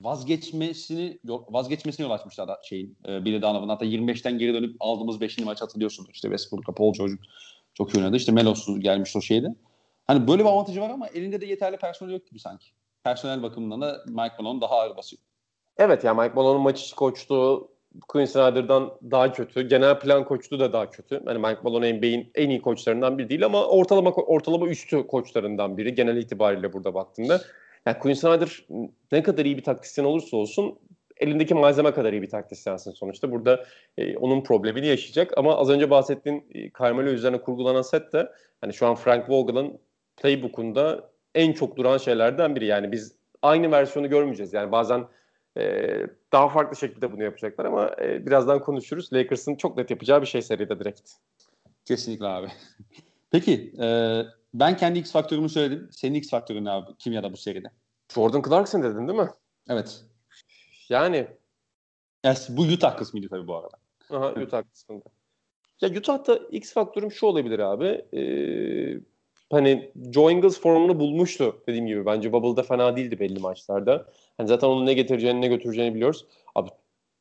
vazgeçmesini 0.00 1.18
vazgeçmesine 1.24 2.06
yol 2.06 2.12
açmışlar 2.12 2.48
da 2.48 2.60
şeyin 2.64 2.98
e, 3.08 3.24
Billy 3.24 3.42
Donovan. 3.42 3.68
Hatta 3.68 3.84
25'ten 3.84 4.38
geri 4.38 4.54
dönüp 4.54 4.76
aldığımız 4.80 5.20
5. 5.20 5.38
maç 5.38 5.62
hatırlıyorsunuz. 5.62 6.10
İşte 6.12 6.28
Westbrook'la 6.28 6.74
Paul 6.74 6.92
George 6.92 7.14
çok 7.74 7.94
iyi 7.94 7.98
oynadı. 7.98 8.16
İşte 8.16 8.32
Melos'uz 8.32 8.80
gelmiş 8.80 9.16
o 9.16 9.20
şeyde. 9.20 9.54
Hani 10.06 10.28
böyle 10.28 10.44
bir 10.44 10.48
avantajı 10.48 10.80
var 10.80 10.90
ama 10.90 11.08
elinde 11.08 11.40
de 11.40 11.46
yeterli 11.46 11.76
personel 11.76 12.12
yok 12.12 12.26
gibi 12.26 12.38
sanki 12.38 12.66
personel 13.04 13.42
bakımından 13.42 13.80
da 13.80 14.04
Mike 14.06 14.34
Malone 14.38 14.60
daha 14.60 14.74
ağır 14.74 14.96
basıyor. 14.96 15.22
Evet 15.76 16.04
yani 16.04 16.20
Mike 16.20 16.34
Malone'un 16.34 16.62
maç 16.62 16.82
içi 16.82 16.94
koçluğu 16.94 17.77
Quinn 18.08 18.24
Snyder'dan 18.24 18.92
daha 19.10 19.32
kötü. 19.32 19.68
Genel 19.68 19.98
plan 19.98 20.24
koçluğu 20.24 20.60
da 20.60 20.72
daha 20.72 20.90
kötü. 20.90 21.22
Yani 21.26 21.38
Mike 21.38 21.60
Malone 21.62 21.92
NBA'in 21.92 22.30
en 22.34 22.50
iyi 22.50 22.62
koçlarından 22.62 23.18
biri 23.18 23.28
değil 23.28 23.44
ama 23.44 23.66
ortalama 23.66 24.10
ortalama 24.10 24.68
üstü 24.68 25.06
koçlarından 25.06 25.76
biri 25.76 25.94
genel 25.94 26.16
itibariyle 26.16 26.72
burada 26.72 26.94
baktığında. 26.94 27.40
Yani 27.86 27.98
Quinn 27.98 28.14
Snyder 28.14 28.66
ne 29.12 29.22
kadar 29.22 29.44
iyi 29.44 29.56
bir 29.56 29.64
taktisyen 29.64 30.04
olursa 30.04 30.36
olsun 30.36 30.78
elindeki 31.20 31.54
malzeme 31.54 31.92
kadar 31.92 32.12
iyi 32.12 32.22
bir 32.22 32.30
taktisyensin 32.30 32.92
sonuçta. 32.92 33.32
Burada 33.32 33.64
e, 33.98 34.16
onun 34.16 34.42
problemini 34.42 34.86
yaşayacak 34.86 35.38
ama 35.38 35.56
az 35.56 35.70
önce 35.70 35.90
bahsettiğin 35.90 36.44
e, 36.54 36.70
Carmelo 36.78 37.08
üzerine 37.08 37.40
kurgulanan 37.40 37.82
set 37.82 38.12
de 38.12 38.32
hani 38.60 38.74
şu 38.74 38.86
an 38.86 38.94
Frank 38.94 39.30
Vogel'ın 39.30 39.78
playbook'unda 40.16 41.10
en 41.34 41.52
çok 41.52 41.76
duran 41.76 41.98
şeylerden 41.98 42.56
biri. 42.56 42.66
Yani 42.66 42.92
biz 42.92 43.12
aynı 43.42 43.70
versiyonu 43.70 44.10
görmeyeceğiz. 44.10 44.52
Yani 44.52 44.72
bazen 44.72 45.04
e, 45.58 46.06
daha 46.32 46.48
farklı 46.48 46.76
şekilde 46.76 47.12
bunu 47.12 47.22
yapacaklar 47.22 47.64
ama 47.64 47.90
e, 48.00 48.26
birazdan 48.26 48.60
konuşuruz. 48.60 49.12
Lakers'ın 49.12 49.54
çok 49.54 49.76
net 49.76 49.90
yapacağı 49.90 50.20
bir 50.20 50.26
şey 50.26 50.42
seride 50.42 50.80
direkt. 50.80 51.10
Kesinlikle 51.84 52.26
abi. 52.26 52.48
Peki 53.30 53.72
e, 53.82 54.22
ben 54.54 54.76
kendi 54.76 54.98
X 54.98 55.12
faktörümü 55.12 55.48
söyledim. 55.48 55.88
Senin 55.92 56.14
X 56.14 56.30
faktörün 56.30 56.64
ne 56.64 56.70
abi? 56.70 56.96
Kim 56.98 57.12
ya 57.12 57.22
da 57.22 57.32
bu 57.32 57.36
seride? 57.36 57.68
Jordan 58.14 58.42
Clarkson 58.42 58.82
dedin 58.82 59.08
değil 59.08 59.18
mi? 59.18 59.30
Evet. 59.68 60.04
Yani. 60.88 61.28
yani 62.24 62.38
bu 62.48 62.62
Utah 62.62 62.96
kısmıydı 62.96 63.28
tabii 63.28 63.46
bu 63.46 63.56
arada. 63.56 63.76
Aha 64.10 64.32
Utah 64.42 64.62
kısmında. 64.72 65.04
Ya 65.80 65.88
Utah'ta 65.88 66.34
X 66.50 66.72
faktörüm 66.72 67.12
şu 67.12 67.26
olabilir 67.26 67.58
abi. 67.58 68.04
Ee, 68.12 69.00
hani 69.50 69.92
Joe 70.12 70.30
Ingles 70.30 70.60
formunu 70.60 71.00
bulmuştu 71.00 71.62
dediğim 71.66 71.86
gibi. 71.86 72.06
Bence 72.06 72.32
Bubble'da 72.32 72.62
fena 72.62 72.96
değildi 72.96 73.20
belli 73.20 73.38
maçlarda. 73.38 74.06
Hani 74.36 74.48
zaten 74.48 74.68
onun 74.68 74.86
ne 74.86 74.94
getireceğini 74.94 75.40
ne 75.40 75.48
götüreceğini 75.48 75.94
biliyoruz. 75.94 76.26
Abi 76.54 76.70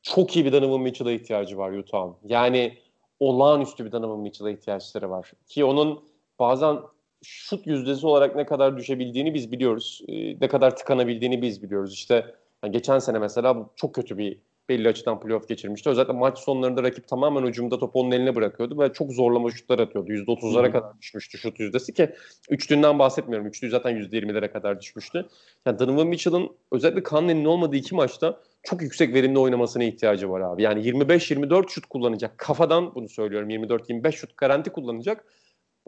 çok 0.01 0.35
iyi 0.35 0.45
bir 0.45 0.51
Donovan 0.51 0.81
Mitchell'a 0.81 1.11
ihtiyacı 1.11 1.57
var 1.57 1.71
Utah'ın. 1.71 2.15
Yani 2.23 2.77
olağanüstü 3.19 3.85
bir 3.85 3.91
Donovan 3.91 4.19
Mitchell'a 4.19 4.51
ihtiyaçları 4.51 5.09
var. 5.09 5.31
Ki 5.47 5.65
onun 5.65 6.03
bazen 6.39 6.77
şut 7.23 7.67
yüzdesi 7.67 8.07
olarak 8.07 8.35
ne 8.35 8.45
kadar 8.45 8.77
düşebildiğini 8.77 9.33
biz 9.33 9.51
biliyoruz. 9.51 10.01
Ee, 10.07 10.39
ne 10.41 10.47
kadar 10.47 10.75
tıkanabildiğini 10.75 11.41
biz 11.41 11.63
biliyoruz. 11.63 11.93
İşte 11.93 12.35
yani 12.63 12.71
geçen 12.71 12.99
sene 12.99 13.19
mesela 13.19 13.69
çok 13.75 13.95
kötü 13.95 14.17
bir 14.17 14.39
belli 14.69 14.87
açıdan 14.87 15.19
playoff 15.19 15.47
geçirmişti. 15.47 15.89
Özellikle 15.89 16.13
maç 16.13 16.37
sonlarında 16.39 16.83
rakip 16.83 17.07
tamamen 17.07 17.43
ucumda 17.43 17.79
topu 17.79 17.99
onun 17.99 18.11
eline 18.11 18.35
bırakıyordu 18.35 18.79
ve 18.79 18.93
çok 18.93 19.11
zorlama 19.11 19.51
şutlar 19.51 19.79
atıyordu. 19.79 20.11
%30'lara 20.11 20.71
kadar 20.71 20.99
düşmüştü 21.01 21.37
şut 21.37 21.59
yüzdesi 21.59 21.93
ki 21.93 22.09
üçlüğünden 22.49 22.99
bahsetmiyorum. 22.99 23.47
Üçlüğü 23.47 23.69
zaten 23.69 23.95
%20'lere 23.95 24.51
kadar 24.51 24.81
düşmüştü. 24.81 25.25
Yani 25.65 25.79
Donovan 25.79 26.07
Mitchell'ın 26.07 26.49
özellikle 26.71 27.03
Conley'nin 27.03 27.45
olmadığı 27.45 27.75
iki 27.75 27.95
maçta 27.95 28.41
çok 28.63 28.81
yüksek 28.81 29.13
verimli 29.13 29.39
oynamasına 29.39 29.83
ihtiyacı 29.83 30.29
var 30.29 30.41
abi. 30.41 30.63
Yani 30.63 30.81
25-24 30.81 31.69
şut 31.69 31.85
kullanacak. 31.85 32.37
Kafadan 32.37 32.95
bunu 32.95 33.09
söylüyorum. 33.09 33.49
24-25 33.49 34.11
şut 34.11 34.37
garanti 34.37 34.69
kullanacak. 34.69 35.25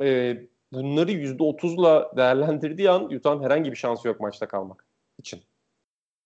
Ee, 0.01 0.37
bunları 0.71 1.11
%30'la 1.11 2.11
değerlendirdiği 2.17 2.89
an 2.89 3.03
Utah'ın 3.03 3.43
herhangi 3.43 3.71
bir 3.71 3.75
şansı 3.75 4.07
yok 4.07 4.19
maçta 4.19 4.47
kalmak 4.47 4.85
için. 5.17 5.41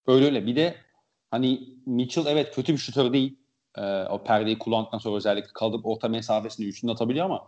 Öyle 0.07 0.25
öyle. 0.25 0.45
Bir 0.45 0.55
de 0.55 0.75
Hani 1.33 1.61
Mitchell 1.85 2.25
evet 2.25 2.55
kötü 2.55 2.73
bir 2.73 2.77
şutör 2.77 3.13
değil. 3.13 3.37
Ee, 3.77 4.03
o 4.03 4.23
perdeyi 4.23 4.57
kullandıktan 4.57 4.97
sonra 4.97 5.15
özellikle 5.15 5.49
kalıp 5.53 5.85
orta 5.85 6.07
mesafesinde 6.07 6.67
üçünü 6.67 6.91
atabiliyor 6.91 7.25
ama 7.25 7.47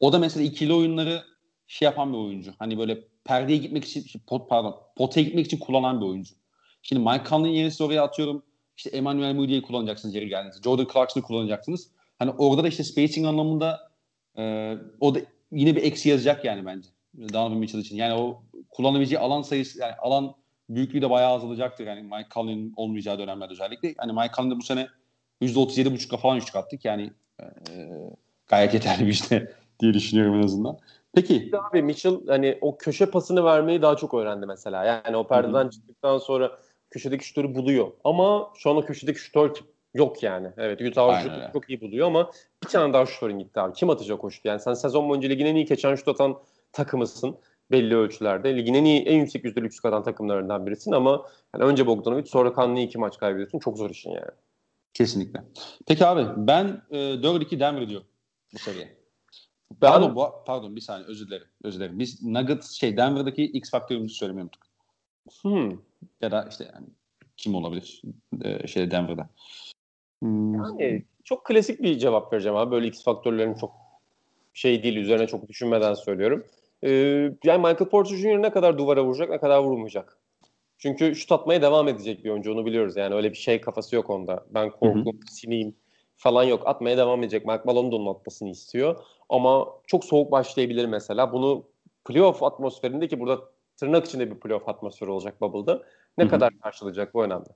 o 0.00 0.12
da 0.12 0.18
mesela 0.18 0.44
ikili 0.44 0.72
oyunları 0.72 1.22
şey 1.66 1.86
yapan 1.86 2.12
bir 2.12 2.18
oyuncu. 2.18 2.52
Hani 2.58 2.78
böyle 2.78 3.04
perdeye 3.24 3.58
gitmek 3.58 3.84
için 3.84 4.20
pot 4.26 4.48
pardon 4.48 4.76
potaya 4.96 5.24
gitmek 5.24 5.46
için 5.46 5.58
kullanan 5.58 6.00
bir 6.00 6.06
oyuncu. 6.06 6.34
Şimdi 6.82 7.02
Mike 7.02 7.24
Conley'in 7.28 7.56
yerine 7.56 7.86
oraya 7.86 8.02
atıyorum. 8.02 8.42
İşte 8.76 8.90
Emmanuel 8.90 9.34
Moody'yi 9.34 9.62
kullanacaksınız 9.62 10.14
yeri 10.14 10.28
geldiğinizde. 10.28 10.62
Jordan 10.62 10.86
Clarkson'ı 10.92 11.24
kullanacaksınız. 11.24 11.90
Hani 12.18 12.30
orada 12.30 12.64
da 12.64 12.68
işte 12.68 12.84
spacing 12.84 13.26
anlamında 13.26 13.90
e, 14.38 14.74
o 15.00 15.14
da 15.14 15.20
yine 15.52 15.76
bir 15.76 15.82
eksi 15.82 16.08
yazacak 16.08 16.44
yani 16.44 16.66
bence. 16.66 16.88
Donovan 17.32 17.58
Mitchell 17.58 17.80
için. 17.80 17.96
Yani 17.96 18.14
o 18.14 18.42
kullanabileceği 18.70 19.18
alan 19.18 19.42
sayısı 19.42 19.80
yani 19.80 19.94
alan 19.94 20.34
büyüklüğü 20.68 21.02
de 21.02 21.10
bayağı 21.10 21.32
azalacaktır. 21.32 21.86
Yani 21.86 22.02
Mike 22.02 22.28
Conley'nin 22.34 22.72
olmayacağı 22.76 23.18
dönemlerde 23.18 23.52
özellikle. 23.52 23.94
Hani 23.98 24.12
Mike 24.12 24.34
Conley 24.36 24.56
bu 24.56 24.62
sene 24.62 24.88
%37.5'a 25.42 26.16
falan 26.16 26.36
üçlük 26.36 26.56
attık. 26.56 26.84
Yani 26.84 27.10
e, 27.40 27.46
gayet 28.46 28.74
yeterli 28.74 29.06
bir 29.06 29.12
işte 29.12 29.52
diye 29.80 29.94
düşünüyorum 29.94 30.34
en 30.34 30.42
azından. 30.42 30.78
Peki. 31.14 31.50
Abi 31.70 31.82
Mitchell 31.82 32.26
hani 32.26 32.58
o 32.60 32.76
köşe 32.76 33.06
pasını 33.06 33.44
vermeyi 33.44 33.82
daha 33.82 33.96
çok 33.96 34.14
öğrendi 34.14 34.46
mesela. 34.46 34.84
Yani 34.84 35.16
o 35.16 35.26
perdeden 35.26 35.62
Hı-hı. 35.62 35.70
çıktıktan 35.70 36.18
sonra 36.18 36.58
köşedeki 36.90 37.26
şutörü 37.26 37.54
buluyor. 37.54 37.92
Ama 38.04 38.50
şu 38.56 38.70
an 38.70 38.76
o 38.76 38.84
köşedeki 38.84 39.18
şutör 39.18 39.50
yok 39.94 40.22
yani. 40.22 40.48
Evet 40.56 40.80
Utah 40.80 41.22
şutu 41.22 41.40
çok 41.52 41.70
iyi 41.70 41.80
buluyor 41.80 42.06
ama 42.06 42.30
bir 42.64 42.68
tane 42.68 42.92
daha 42.92 43.06
şutörün 43.06 43.38
gitti 43.38 43.60
abi. 43.60 43.72
Kim 43.72 43.90
atacak 43.90 44.24
o 44.24 44.30
şutu? 44.30 44.48
Yani 44.48 44.60
sen 44.60 44.74
sezon 44.74 45.08
boyunca 45.08 45.28
ligin 45.28 45.46
en 45.46 45.54
iyi 45.54 45.64
geçen 45.64 45.94
şut 45.94 46.08
atan 46.08 46.38
takımısın 46.72 47.36
belli 47.74 47.96
ölçülerde. 47.96 48.56
Ligin 48.56 48.74
en 48.74 48.84
iyi, 48.84 49.02
en 49.02 49.20
yüksek 49.20 49.44
yüzdelik 49.44 49.72
şut 49.72 49.84
atan 49.84 50.02
takımlarından 50.02 50.66
birisin 50.66 50.92
ama 50.92 51.26
yani 51.54 51.64
önce 51.64 51.86
Bogdanovic 51.86 52.26
sonra 52.26 52.52
Kanlı'yı 52.52 52.86
iki 52.86 52.98
maç 52.98 53.18
kaybediyorsun. 53.18 53.58
Çok 53.58 53.78
zor 53.78 53.90
işin 53.90 54.10
yani. 54.10 54.30
Kesinlikle. 54.94 55.44
Peki 55.86 56.06
abi 56.06 56.26
ben 56.36 56.82
e, 56.90 56.96
4-2 56.96 57.60
Denver 57.60 57.88
diyorum 57.88 58.06
bu 58.54 58.58
seriye. 58.58 58.96
Ben... 59.70 59.90
Pardon, 59.90 60.16
bu, 60.16 60.28
pardon 60.46 60.76
bir 60.76 60.80
saniye 60.80 61.08
özür 61.08 61.26
dilerim. 61.26 61.46
Özür 61.64 61.80
dilerim. 61.80 61.98
Biz 61.98 62.22
Nuggets 62.22 62.70
şey 62.70 62.96
Denver'daki 62.96 63.44
X 63.44 63.70
faktörümüzü 63.70 64.14
söylemeyi 64.14 64.42
unuttuk. 64.42 64.62
Hmm. 65.42 65.70
Ya 66.20 66.30
da 66.30 66.46
işte 66.50 66.70
yani 66.74 66.86
kim 67.36 67.54
olabilir 67.54 68.02
e, 68.42 68.66
şey 68.66 68.90
Denver'da. 68.90 69.28
Hmm. 70.22 70.54
Yani 70.54 71.04
çok 71.24 71.46
klasik 71.46 71.82
bir 71.82 71.98
cevap 71.98 72.32
vereceğim 72.32 72.56
abi. 72.56 72.70
Böyle 72.70 72.86
X 72.86 73.04
faktörlerin 73.04 73.54
çok 73.54 73.72
şey 74.54 74.82
değil 74.82 74.96
üzerine 74.96 75.26
çok 75.26 75.48
düşünmeden 75.48 75.94
söylüyorum. 75.94 76.44
Ee, 76.82 76.90
yani 77.44 77.58
Michael 77.58 77.88
Porter 77.90 78.16
Jr. 78.16 78.42
ne 78.42 78.50
kadar 78.50 78.78
duvara 78.78 79.04
vuracak 79.04 79.30
ne 79.30 79.38
kadar 79.38 79.58
vurmayacak. 79.58 80.18
Çünkü 80.78 81.14
şut 81.14 81.32
atmaya 81.32 81.62
devam 81.62 81.88
edecek 81.88 82.24
bir 82.24 82.30
oyuncu 82.30 82.52
onu 82.52 82.66
biliyoruz. 82.66 82.96
Yani 82.96 83.14
öyle 83.14 83.30
bir 83.30 83.36
şey 83.36 83.60
kafası 83.60 83.96
yok 83.96 84.10
onda. 84.10 84.44
Ben 84.50 84.70
korkum, 84.70 85.20
sineyim 85.30 85.74
falan 86.16 86.44
yok. 86.44 86.62
Atmaya 86.66 86.96
devam 86.96 87.22
edecek. 87.22 87.46
Mark 87.46 87.64
Malone 87.64 87.92
da 87.92 87.96
onun 87.96 88.14
atmasını 88.14 88.50
istiyor. 88.50 88.96
Ama 89.28 89.66
çok 89.86 90.04
soğuk 90.04 90.32
başlayabilir 90.32 90.86
mesela. 90.86 91.32
Bunu 91.32 91.64
playoff 92.04 92.42
atmosferinde 92.42 93.08
ki 93.08 93.20
burada 93.20 93.40
tırnak 93.76 94.06
içinde 94.06 94.30
bir 94.30 94.40
playoff 94.40 94.68
atmosferi 94.68 95.10
olacak 95.10 95.40
Bubble'da. 95.40 95.82
Ne 96.18 96.24
Hı-hı. 96.24 96.30
kadar 96.30 96.60
karşılayacak 96.60 97.14
bu 97.14 97.24
önemli. 97.24 97.48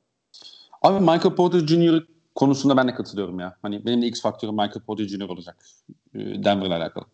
Abi 0.83 1.01
Michael 1.01 1.35
Porter 1.35 1.59
Jr. 1.59 2.07
konusunda 2.35 2.77
ben 2.77 2.89
de 2.89 2.95
katılıyorum 2.95 3.41
ya. 3.41 3.57
Hani 3.63 3.87
benim 3.87 4.03
de 4.03 4.07
X 4.07 4.23
faktörüm 4.23 4.55
Michael 4.55 4.81
Porter 4.87 5.05
Jr. 5.05 5.29
olacak. 5.29 5.57
E, 6.15 6.19
Denver'la 6.19 6.77
alakalı. 6.77 7.05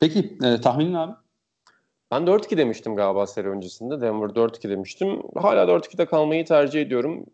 Peki 0.00 0.38
e, 0.44 0.60
tahminin 0.60 0.94
abi? 0.94 1.12
Ben 2.12 2.22
4-2 2.22 2.56
demiştim 2.56 2.96
galiba 2.96 3.26
seri 3.26 3.48
öncesinde. 3.48 4.00
Denver 4.00 4.28
4-2 4.28 4.68
demiştim. 4.68 5.22
Hala 5.36 5.62
4-2'de 5.62 6.06
kalmayı 6.06 6.44
tercih 6.44 6.82
ediyorum. 6.82 7.26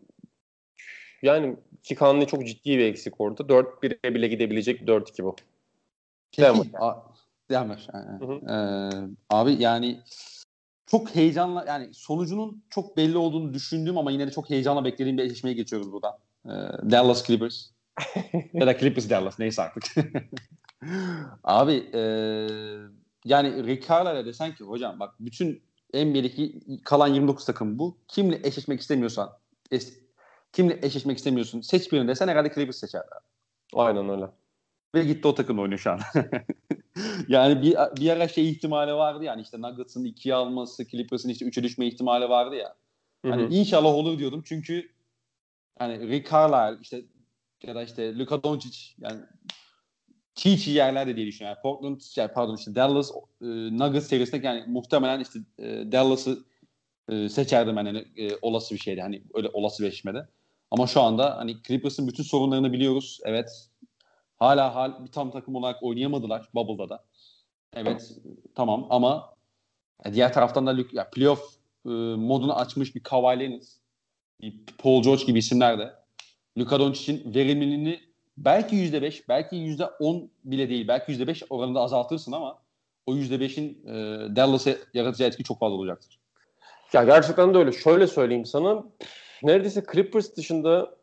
Yani 1.21 1.55
Conley 1.83 2.27
çok 2.27 2.47
ciddi 2.47 2.77
bir 2.77 2.85
eksik 2.85 3.21
orada. 3.21 3.43
4-1'e 3.43 4.15
bile 4.15 4.27
gidebilecek 4.27 4.81
4-2 4.81 5.23
bu. 5.23 5.35
Peki, 6.31 6.47
Denver. 6.47 6.65
A- 6.79 7.03
Denver. 7.49 7.87
Yani. 7.93 8.41
Ee, 8.49 9.07
abi 9.29 9.53
yani 9.63 9.99
çok 10.85 11.15
heyecanla 11.15 11.65
yani 11.67 11.93
sonucunun 11.93 12.63
çok 12.69 12.97
belli 12.97 13.17
olduğunu 13.17 13.53
düşündüğüm 13.53 13.97
ama 13.97 14.11
yine 14.11 14.27
de 14.27 14.31
çok 14.31 14.49
heyecanla 14.49 14.85
beklediğim 14.85 15.17
bir 15.17 15.23
eşleşmeye 15.23 15.53
geçiyoruz 15.53 15.91
burada. 15.91 16.19
Ee, 16.45 16.49
Dallas 16.91 17.27
Clippers. 17.27 17.69
ya 18.53 18.67
da 18.67 18.77
Clippers 18.77 19.09
Dallas 19.09 19.39
neyse 19.39 19.61
artık. 19.61 19.83
Abi 21.43 21.89
e, 21.93 22.01
yani 23.25 23.79
Carlisle'a 23.89 24.25
desen 24.25 24.55
ki 24.55 24.63
hocam 24.63 24.99
bak 24.99 25.15
bütün 25.19 25.63
NBA'deki 25.93 26.61
kalan 26.83 27.07
29 27.07 27.45
takım 27.45 27.79
bu. 27.79 27.97
Kimle 28.07 28.39
eşleşmek 28.43 28.81
istemiyorsan 28.81 29.29
es, 29.71 29.99
kimle 30.53 30.79
eşleşmek 30.81 31.17
istemiyorsun 31.17 31.61
seç 31.61 31.91
birini 31.91 32.07
desen 32.07 32.27
herhalde 32.27 32.53
Clippers 32.53 32.77
seçerler. 32.77 33.19
Aynen 33.73 34.09
öyle. 34.09 34.25
Ve 34.95 35.03
gitti 35.03 35.27
o 35.27 35.35
takımla 35.35 35.61
oynuyor 35.61 35.79
şu 35.79 35.91
an. 35.91 35.99
yani 37.27 37.61
bir, 37.61 37.77
bir 37.99 38.09
ara 38.09 38.27
şey 38.27 38.49
ihtimali 38.49 38.93
vardı 38.93 39.23
yani 39.23 39.41
işte 39.41 39.61
Nuggets'ın 39.61 40.05
ikiye 40.05 40.35
alması, 40.35 40.87
Clippers'ın 40.87 41.29
işte 41.29 41.45
üçe 41.45 41.63
düşme 41.63 41.87
ihtimali 41.87 42.29
vardı 42.29 42.55
ya. 42.55 42.75
Hani 43.25 43.43
Hı-hı. 43.43 43.53
inşallah 43.53 43.89
olur 43.89 44.19
diyordum 44.19 44.41
çünkü 44.45 44.91
hani 45.79 46.09
Rick 46.09 46.31
Carlisle 46.31 46.77
işte 46.81 47.01
ya 47.63 47.75
da 47.75 47.83
işte 47.83 48.17
Luka 48.17 48.43
Doncic 48.43 48.77
yani 48.97 49.21
çiğ 50.35 50.59
çiğ 50.59 50.71
yerlerde 50.71 51.15
diye 51.15 51.27
düşünüyorum. 51.27 51.57
Yani 51.57 51.73
Portland, 51.73 52.01
yani 52.15 52.31
pardon 52.33 52.55
işte 52.55 52.75
Dallas 52.75 53.11
e, 53.41 53.45
Nuggets 53.77 54.07
serisinde 54.07 54.47
yani 54.47 54.63
muhtemelen 54.67 55.19
işte 55.19 55.39
e, 55.59 55.91
Dallas'ı 55.91 56.39
e, 57.09 57.29
seçerdim 57.29 57.75
ben 57.75 57.85
yani 57.85 58.05
e, 58.17 58.29
olası 58.41 58.75
bir 58.75 58.79
şeydi. 58.79 59.01
Hani 59.01 59.23
öyle 59.33 59.49
olası 59.53 59.83
bir 59.83 59.87
eşleşmede. 59.87 60.27
Ama 60.71 60.87
şu 60.87 61.01
anda 61.01 61.37
hani 61.37 61.63
Clippers'ın 61.67 62.07
bütün 62.07 62.23
sorunlarını 62.23 62.73
biliyoruz. 62.73 63.19
Evet. 63.25 63.69
Hala 64.37 64.75
hal 64.75 65.05
bir 65.05 65.11
tam 65.11 65.31
takım 65.31 65.55
olarak 65.55 65.83
oynayamadılar 65.83 66.49
Bubble'da 66.53 66.89
da. 66.89 67.03
Evet. 67.73 68.11
Tamam 68.55 68.87
ama 68.89 69.33
diğer 70.13 70.33
taraftan 70.33 70.67
da 70.67 70.75
ya 70.91 71.09
playoff 71.09 71.57
e, 71.85 71.89
modunu 71.89 72.55
açmış 72.55 72.95
bir 72.95 72.99
Kawhi 72.99 73.39
Leonard, 73.39 73.63
Paul 74.77 75.03
George 75.03 75.25
gibi 75.25 75.39
isimler 75.39 75.79
de 75.79 75.93
Luka 76.57 76.79
Doncic'in 76.79 77.35
verimliliğini 77.35 77.99
belki 78.37 78.75
%5, 78.75 79.23
belki 79.29 79.55
%10 79.55 80.29
bile 80.43 80.69
değil. 80.69 80.87
Belki 80.87 81.11
%5 81.11 81.43
oranında 81.49 81.79
azaltırsın 81.79 82.31
ama 82.31 82.59
o 83.05 83.15
%5'in 83.15 83.87
e, 83.87 83.93
Dallas'a 84.35 84.71
yaratacağı 84.93 85.27
etki 85.27 85.43
çok 85.43 85.59
fazla 85.59 85.75
olacaktır. 85.75 86.19
Ya 86.93 87.03
gerçekten 87.03 87.53
de 87.53 87.57
öyle. 87.57 87.71
Şöyle 87.71 88.07
söyleyeyim 88.07 88.45
sana. 88.45 88.83
Neredeyse 89.43 89.83
Clippers 89.91 90.35
dışında 90.35 90.95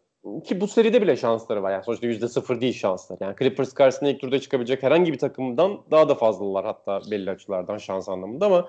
ki 0.44 0.60
bu 0.60 0.68
seride 0.68 1.02
bile 1.02 1.16
şansları 1.16 1.62
var. 1.62 1.72
Yani 1.72 1.84
sonuçta 1.84 2.06
%0 2.06 2.60
değil 2.60 2.72
şanslar. 2.72 3.18
Yani 3.20 3.34
Clippers 3.38 3.72
karşısında 3.72 4.10
ilk 4.10 4.20
turda 4.20 4.40
çıkabilecek 4.40 4.82
herhangi 4.82 5.12
bir 5.12 5.18
takımdan 5.18 5.80
daha 5.90 6.08
da 6.08 6.14
fazlalar 6.14 6.64
hatta 6.64 7.00
belli 7.10 7.30
açılardan 7.30 7.78
şans 7.78 8.08
anlamında 8.08 8.46
ama 8.46 8.68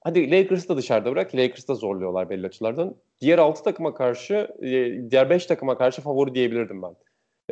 hadi 0.00 0.30
Lakers'ı 0.30 0.68
da 0.68 0.76
dışarıda 0.76 1.12
bırak. 1.12 1.34
Lakers'ı 1.34 1.68
da 1.68 1.74
zorluyorlar 1.74 2.30
belli 2.30 2.46
açılardan. 2.46 2.94
Diğer 3.20 3.38
6 3.38 3.62
takıma 3.64 3.94
karşı, 3.94 4.48
e, 4.62 5.10
diğer 5.10 5.30
5 5.30 5.46
takıma 5.46 5.78
karşı 5.78 6.02
favori 6.02 6.34
diyebilirdim 6.34 6.82
ben 6.82 6.94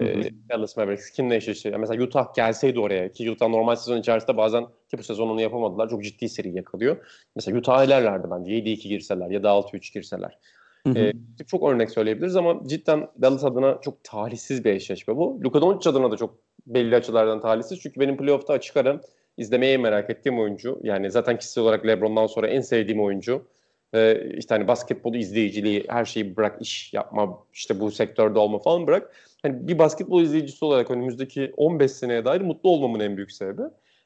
e, 0.00 0.30
Dallas 0.48 0.76
Mavericks 0.76 1.10
kimle 1.10 1.36
eşleşiyor? 1.36 1.78
Mesela 1.78 2.04
Utah 2.04 2.34
gelseydi 2.34 2.80
oraya 2.80 3.12
ki 3.12 3.30
Utah 3.30 3.48
normal 3.48 3.76
sezon 3.76 4.00
içerisinde 4.00 4.36
bazen 4.36 4.64
ki 4.64 4.98
bu 4.98 5.02
sezon 5.02 5.28
onu 5.28 5.40
yapamadılar. 5.40 5.88
Çok 5.88 6.04
ciddi 6.04 6.28
seri 6.28 6.56
yakalıyor. 6.56 6.96
Mesela 7.36 7.58
Utah 7.58 7.84
ilerlerdi 7.84 8.28
bence. 8.30 8.52
7-2 8.52 8.88
girseler 8.88 9.30
ya 9.30 9.42
da 9.42 9.48
6-3 9.48 9.94
girseler. 9.94 10.38
Hı 10.86 11.12
çok 11.46 11.70
örnek 11.70 11.90
söyleyebiliriz 11.90 12.36
ama 12.36 12.60
cidden 12.66 13.08
Dallas 13.22 13.44
adına 13.44 13.78
çok 13.82 14.04
talihsiz 14.04 14.64
bir 14.64 14.72
eşleşme 14.72 15.16
bu. 15.16 15.40
Luka 15.44 15.60
Doncic 15.60 15.90
adına 15.90 16.10
da 16.10 16.16
çok 16.16 16.34
belli 16.66 16.96
açılardan 16.96 17.40
talihsiz. 17.40 17.80
Çünkü 17.80 18.00
benim 18.00 18.16
playoff'ta 18.16 18.52
açık 18.52 18.76
ara 18.76 19.00
izlemeye 19.36 19.76
merak 19.76 20.10
ettiğim 20.10 20.38
oyuncu. 20.38 20.80
Yani 20.82 21.10
zaten 21.10 21.38
kişisel 21.38 21.64
olarak 21.64 21.86
LeBron'dan 21.86 22.26
sonra 22.26 22.48
en 22.48 22.60
sevdiğim 22.60 23.00
oyuncu. 23.00 23.46
Ee, 23.94 24.34
işte 24.36 24.54
hani 24.54 24.68
basketbolu 24.68 25.16
izleyiciliği, 25.16 25.84
her 25.88 26.04
şeyi 26.04 26.36
bırak, 26.36 26.62
iş 26.62 26.94
yapma, 26.94 27.38
işte 27.52 27.80
bu 27.80 27.90
sektörde 27.90 28.38
olma 28.38 28.58
falan 28.58 28.86
bırak 28.86 29.12
hani 29.42 29.68
bir 29.68 29.78
basketbol 29.78 30.22
izleyicisi 30.22 30.64
olarak 30.64 30.90
önümüzdeki 30.90 31.52
15 31.56 31.92
seneye 31.92 32.24
dair 32.24 32.40
mutlu 32.40 32.70
olmamın 32.70 33.00
en 33.00 33.16
büyük 33.16 33.32
sebebi. 33.32 33.62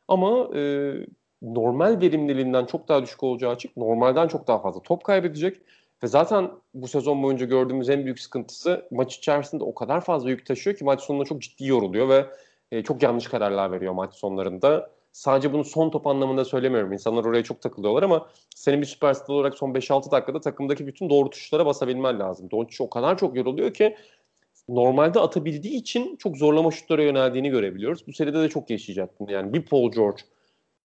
Ama 0.08 0.48
e, 0.56 0.92
normal 1.42 2.00
verimliliğinden 2.00 2.66
çok 2.66 2.88
daha 2.88 3.02
düşük 3.02 3.22
olacağı 3.22 3.50
açık. 3.52 3.76
Normalden 3.76 4.28
çok 4.28 4.48
daha 4.48 4.58
fazla 4.58 4.82
top 4.82 5.04
kaybedecek. 5.04 5.60
Ve 6.02 6.06
zaten 6.06 6.50
bu 6.74 6.88
sezon 6.88 7.22
boyunca 7.22 7.46
gördüğümüz 7.46 7.90
en 7.90 8.04
büyük 8.04 8.20
sıkıntısı 8.20 8.86
maç 8.90 9.16
içerisinde 9.16 9.64
o 9.64 9.74
kadar 9.74 10.00
fazla 10.00 10.30
yük 10.30 10.46
taşıyor 10.46 10.76
ki 10.76 10.84
maç 10.84 11.00
sonunda 11.00 11.24
çok 11.24 11.42
ciddi 11.42 11.66
yoruluyor 11.66 12.08
ve 12.08 12.26
e, 12.72 12.82
çok 12.82 13.02
yanlış 13.02 13.26
kararlar 13.26 13.72
veriyor 13.72 13.92
maç 13.92 14.14
sonlarında. 14.14 14.90
Sadece 15.12 15.52
bunu 15.52 15.64
son 15.64 15.90
top 15.90 16.06
anlamında 16.06 16.44
söylemiyorum. 16.44 16.92
İnsanlar 16.92 17.24
oraya 17.24 17.42
çok 17.42 17.60
takılıyorlar 17.60 18.02
ama 18.02 18.28
senin 18.54 18.80
bir 18.80 18.86
süperstar 18.86 19.34
olarak 19.34 19.54
son 19.54 19.74
5-6 19.74 20.10
dakikada 20.10 20.40
takımdaki 20.40 20.86
bütün 20.86 21.10
doğru 21.10 21.30
tuşlara 21.30 21.66
basabilmen 21.66 22.20
lazım. 22.20 22.50
Doncic 22.50 22.84
o 22.84 22.90
kadar 22.90 23.18
çok 23.18 23.36
yoruluyor 23.36 23.74
ki 23.74 23.96
normalde 24.68 25.20
atabildiği 25.20 25.74
için 25.74 26.16
çok 26.16 26.36
zorlama 26.36 26.70
şutlara 26.70 27.02
yöneldiğini 27.02 27.50
görebiliyoruz. 27.50 28.06
Bu 28.06 28.12
seride 28.12 28.42
de 28.42 28.48
çok 28.48 28.70
yaşayacak 28.70 29.20
bunu. 29.20 29.32
Yani 29.32 29.52
bir 29.52 29.62
Paul 29.62 29.92
George, 29.92 30.22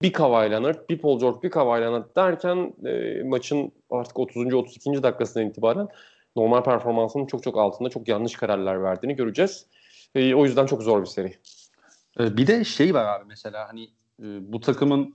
bir 0.03 0.13
Kawhi 0.13 0.51
Leonard, 0.51 0.89
bir 0.91 0.99
Paul 0.99 1.21
George, 1.21 1.43
bir 1.43 1.51
Kawhi 1.51 1.83
Leonard 1.83 2.17
derken 2.17 2.75
e, 2.87 3.23
maçın 3.23 3.73
artık 3.91 4.19
30. 4.19 4.55
32. 4.55 5.03
dakikasından 5.03 5.49
itibaren 5.49 5.89
normal 6.37 6.63
performansının 6.63 7.27
çok 7.27 7.43
çok 7.43 7.59
altında 7.59 7.89
çok 7.89 8.09
yanlış 8.09 8.35
kararlar 8.35 8.83
verdiğini 8.83 9.17
göreceğiz. 9.17 9.67
E, 10.15 10.35
o 10.35 10.45
yüzden 10.45 10.67
çok 10.67 10.83
zor 10.83 11.01
bir 11.01 11.07
seri. 11.07 11.35
E, 12.21 12.37
bir 12.37 12.47
de 12.47 12.65
şey 12.65 12.95
var 12.95 13.05
abi 13.05 13.25
mesela 13.29 13.69
hani 13.69 13.89
e, 14.23 14.53
bu 14.53 14.61
takımın 14.61 15.15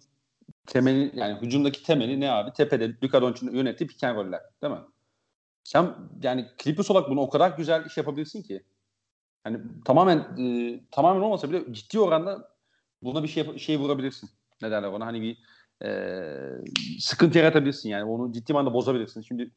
temeli 0.67 1.11
yani 1.19 1.41
hücumdaki 1.41 1.83
temeli 1.83 2.19
ne 2.19 2.31
abi? 2.31 2.53
Tepede 2.53 2.95
Luka 3.03 3.21
Doncic'in 3.21 3.55
yönettiği 3.55 3.87
pick 3.87 4.03
and 4.03 4.15
roll'ler 4.15 4.41
değil 4.63 4.73
mi? 4.73 4.79
sen 5.69 5.95
yani 6.23 6.47
Clippers 6.63 6.91
olarak 6.91 7.09
bunu 7.09 7.21
o 7.21 7.29
kadar 7.29 7.57
güzel 7.57 7.85
iş 7.85 7.97
yapabilirsin 7.97 8.43
ki. 8.43 8.63
Yani 9.45 9.61
tamamen 9.85 10.17
e, 10.17 10.79
tamamen 10.91 11.21
olmasa 11.21 11.49
bile 11.49 11.73
ciddi 11.73 11.99
oranda 11.99 12.49
buna 13.03 13.23
bir 13.23 13.27
şey 13.27 13.57
şey 13.57 13.79
vurabilirsin. 13.79 14.29
ne 14.61 14.71
derler 14.71 14.87
ona 14.87 15.05
hani 15.05 15.21
bir 15.21 15.37
e, 15.85 15.89
sıkıntı 16.99 17.37
yaratabilirsin 17.37 17.89
yani 17.89 18.03
onu 18.03 18.31
ciddi 18.31 18.53
manada 18.53 18.73
bozabilirsin. 18.73 19.21
Şimdi 19.21 19.51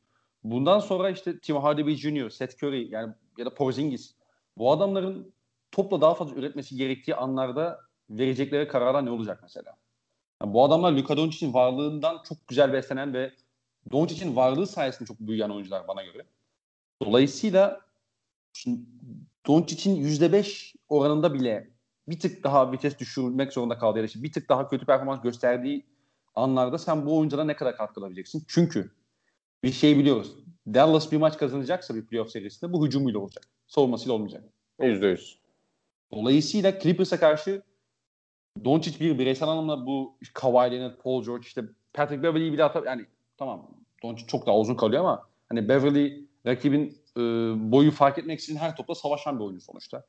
bundan 0.44 0.78
sonra 0.78 1.10
işte 1.10 1.38
Tim 1.38 1.56
Hardaway 1.56 1.94
Jr., 1.94 2.30
Seth 2.30 2.64
Curry 2.64 2.88
yani 2.90 3.14
ya 3.38 3.46
da 3.46 3.54
Porzingis 3.54 4.14
bu 4.58 4.72
adamların 4.72 5.34
topla 5.70 6.00
daha 6.00 6.14
fazla 6.14 6.36
üretmesi 6.36 6.76
gerektiği 6.76 7.14
anlarda 7.14 7.80
verecekleri 8.10 8.68
kararlar 8.68 9.06
ne 9.06 9.10
olacak 9.10 9.40
mesela? 9.42 9.76
Yani 10.42 10.54
bu 10.54 10.64
adamlar 10.64 10.92
Luka 10.92 11.16
Doncic'in 11.16 11.54
varlığından 11.54 12.22
çok 12.28 12.48
güzel 12.48 12.72
beslenen 12.72 13.14
ve 13.14 13.32
Doncic'in 13.92 14.36
varlığı 14.36 14.66
sayesinde 14.66 15.06
çok 15.08 15.20
büyüyen 15.20 15.50
oyuncular 15.50 15.88
bana 15.88 16.02
göre. 16.02 16.26
Dolayısıyla 17.02 17.80
Doncic'in 19.46 19.96
%5 19.96 20.74
oranında 20.88 21.34
bile 21.34 21.70
bir 22.08 22.20
tık 22.20 22.44
daha 22.44 22.72
vites 22.72 22.98
düşürmek 22.98 23.52
zorunda 23.52 23.78
kaldı 23.78 23.98
ya 23.98 24.02
da 24.02 24.06
işte 24.06 24.22
bir 24.22 24.32
tık 24.32 24.48
daha 24.48 24.68
kötü 24.68 24.86
performans 24.86 25.22
gösterdiği 25.22 25.86
anlarda 26.34 26.78
sen 26.78 27.06
bu 27.06 27.18
oyunculara 27.18 27.44
ne 27.44 27.56
kadar 27.56 27.76
katkı 27.76 28.00
alabileceksin? 28.00 28.44
Çünkü 28.48 28.90
bir 29.64 29.72
şey 29.72 29.98
biliyoruz. 29.98 30.36
Dallas 30.66 31.12
bir 31.12 31.16
maç 31.16 31.38
kazanacaksa 31.38 31.94
bir 31.94 32.06
playoff 32.06 32.30
serisinde 32.30 32.72
bu 32.72 32.86
hücumuyla 32.86 33.20
olacak. 33.20 33.44
Savunmasıyla 33.66 34.14
olmayacak. 34.14 34.44
%100. 34.80 35.36
Dolayısıyla 36.12 36.78
Clippers'a 36.78 37.20
karşı 37.20 37.62
Doncic 38.64 39.00
bir 39.00 39.18
bireysel 39.18 39.48
anlamda 39.48 39.86
bu 39.86 40.18
Kawhi 40.34 40.72
Leonard, 40.72 40.96
Paul 40.96 41.24
George 41.24 41.46
işte 41.46 41.64
Patrick 41.92 42.22
Beverly'yi 42.22 42.52
bile 42.52 42.64
atar 42.64 42.82
yani 42.82 43.06
tamam 43.36 43.70
Doncic 44.02 44.26
çok 44.26 44.46
daha 44.46 44.58
uzun 44.58 44.74
kalıyor 44.74 45.00
ama 45.00 45.28
hani 45.48 45.68
Beverly 45.68 46.26
rakibin 46.46 46.98
e, 47.16 47.20
boyu 47.72 47.90
fark 47.90 48.18
etmek 48.18 48.40
için 48.40 48.56
her 48.56 48.76
topla 48.76 48.94
savaşan 48.94 49.38
bir 49.38 49.44
oyuncu 49.44 49.64
sonuçta. 49.64 50.04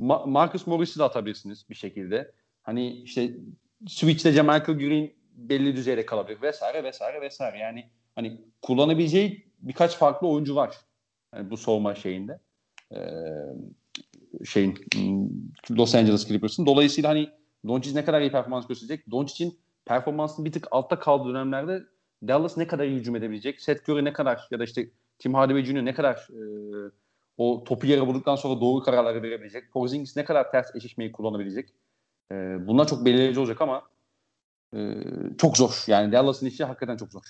Ma- 0.00 0.30
Marcus 0.30 0.66
Morris'i 0.66 0.98
de 0.98 1.04
atabilirsiniz 1.04 1.70
bir 1.70 1.74
şekilde. 1.74 2.32
Hani 2.62 2.88
işte 2.88 3.30
Switch'te 3.86 4.32
Jamarcus 4.32 4.78
Green 4.78 5.10
belli 5.36 5.76
düzeyde 5.76 6.06
kalabilir 6.06 6.42
vesaire 6.42 6.84
vesaire 6.84 7.20
vesaire. 7.20 7.58
Yani 7.58 7.90
hani 8.14 8.40
kullanabileceği 8.62 9.46
birkaç 9.58 9.96
farklı 9.96 10.28
oyuncu 10.28 10.56
var. 10.56 10.76
Yani 11.34 11.50
bu 11.50 11.56
soğuma 11.56 11.94
şeyinde. 11.94 12.40
Ee, 12.92 12.98
şeyin 14.44 14.78
Los 15.70 15.94
Angeles 15.94 16.28
Clippers'ın. 16.28 16.66
Dolayısıyla 16.66 17.10
hani 17.10 17.28
Doncic 17.68 17.94
ne 17.94 18.04
kadar 18.04 18.20
iyi 18.20 18.32
performans 18.32 18.66
gösterecek? 18.66 19.10
Doncic'in 19.10 19.58
performansının 19.84 20.44
bir 20.44 20.52
tık 20.52 20.68
altta 20.70 20.98
kaldığı 20.98 21.28
dönemlerde 21.28 21.84
Dallas 22.28 22.56
ne 22.56 22.66
kadar 22.66 22.84
iyi 22.84 22.96
hücum 22.96 23.16
edebilecek? 23.16 23.60
Seth 23.60 23.88
Curry 23.88 24.04
ne 24.04 24.12
kadar 24.12 24.48
ya 24.50 24.58
da 24.58 24.64
işte 24.64 24.88
Tim 25.18 25.34
Hardaway 25.34 25.64
Jr. 25.64 25.84
ne 25.84 25.94
kadar 25.94 26.28
e, 26.30 26.40
o 27.38 27.64
topu 27.64 27.86
yere 27.86 28.06
bulduktan 28.06 28.36
sonra 28.36 28.60
doğru 28.60 28.82
kararları 28.82 29.22
verebilecek? 29.22 29.72
Porzingis 29.72 30.16
ne 30.16 30.24
kadar 30.24 30.50
ters 30.50 30.76
eşleşmeyi 30.76 31.12
kullanabilecek? 31.12 31.68
E, 32.32 32.34
bunlar 32.66 32.86
çok 32.86 33.04
belirleyici 33.04 33.40
olacak 33.40 33.60
ama 33.60 33.82
e, 34.76 34.78
çok 35.38 35.56
zor. 35.56 35.84
Yani 35.86 36.12
Dallas'ın 36.12 36.46
işi 36.46 36.64
hakikaten 36.64 36.96
çok 36.96 37.12
zor. 37.12 37.22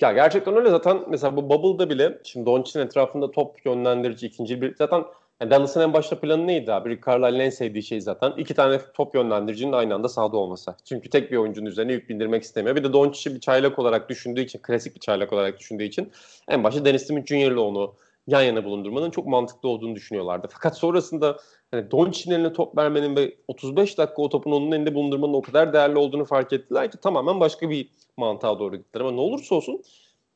Ya 0.00 0.12
gerçekten 0.12 0.56
öyle 0.56 0.70
zaten 0.70 1.04
mesela 1.08 1.36
bu 1.36 1.50
Bubble'da 1.50 1.90
bile 1.90 2.20
şimdi 2.24 2.46
Doncic'in 2.46 2.84
etrafında 2.86 3.30
top 3.30 3.66
yönlendirici 3.66 4.26
ikinci 4.26 4.62
bir 4.62 4.76
zaten 4.76 5.04
yani 5.40 5.50
Dallas'ın 5.50 5.80
en 5.80 5.92
başta 5.92 6.20
planı 6.20 6.46
neydi 6.46 6.72
abi? 6.72 6.90
Rick 6.90 7.06
Carlisle'ın 7.06 7.40
en 7.40 7.50
sevdiği 7.50 7.82
şey 7.82 8.00
zaten 8.00 8.32
iki 8.36 8.54
tane 8.54 8.80
top 8.94 9.14
yönlendiricinin 9.14 9.72
aynı 9.72 9.94
anda 9.94 10.08
sahada 10.08 10.36
olması. 10.36 10.74
Çünkü 10.84 11.10
tek 11.10 11.32
bir 11.32 11.36
oyuncunun 11.36 11.66
üzerine 11.66 11.92
yük 11.92 12.08
bindirmek 12.08 12.42
istemiyor. 12.42 12.76
Bir 12.76 12.84
de 12.84 12.92
Doncic'i 12.92 13.34
bir 13.34 13.40
çaylak 13.40 13.78
olarak 13.78 14.08
düşündüğü 14.08 14.40
için, 14.40 14.58
klasik 14.58 14.94
bir 14.94 15.00
çaylak 15.00 15.32
olarak 15.32 15.58
düşündüğü 15.58 15.84
için 15.84 16.12
en 16.48 16.64
başta 16.64 16.84
Dennis 16.84 17.06
Smith 17.06 17.26
Jr. 17.26 17.34
ile 17.34 17.58
onu 17.58 17.94
yan 18.26 18.42
yana 18.42 18.64
bulundurmanın 18.64 19.10
çok 19.10 19.26
mantıklı 19.26 19.68
olduğunu 19.68 19.94
düşünüyorlardı. 19.94 20.48
Fakat 20.50 20.76
sonrasında 20.76 21.36
hani 21.70 21.90
Doncic'in 21.90 22.34
eline 22.34 22.52
top 22.52 22.78
vermenin 22.78 23.16
ve 23.16 23.34
35 23.48 23.98
dakika 23.98 24.22
o 24.22 24.28
topun 24.28 24.52
onun 24.52 24.72
elinde 24.72 24.94
bulundurmanın 24.94 25.34
o 25.34 25.42
kadar 25.42 25.72
değerli 25.72 25.98
olduğunu 25.98 26.24
fark 26.24 26.52
ettiler 26.52 26.90
ki 26.90 26.98
tamamen 26.98 27.40
başka 27.40 27.70
bir 27.70 27.88
mantığa 28.16 28.58
doğru 28.58 28.76
gittiler. 28.76 29.04
Ama 29.04 29.12
ne 29.12 29.20
olursa 29.20 29.54
olsun 29.54 29.82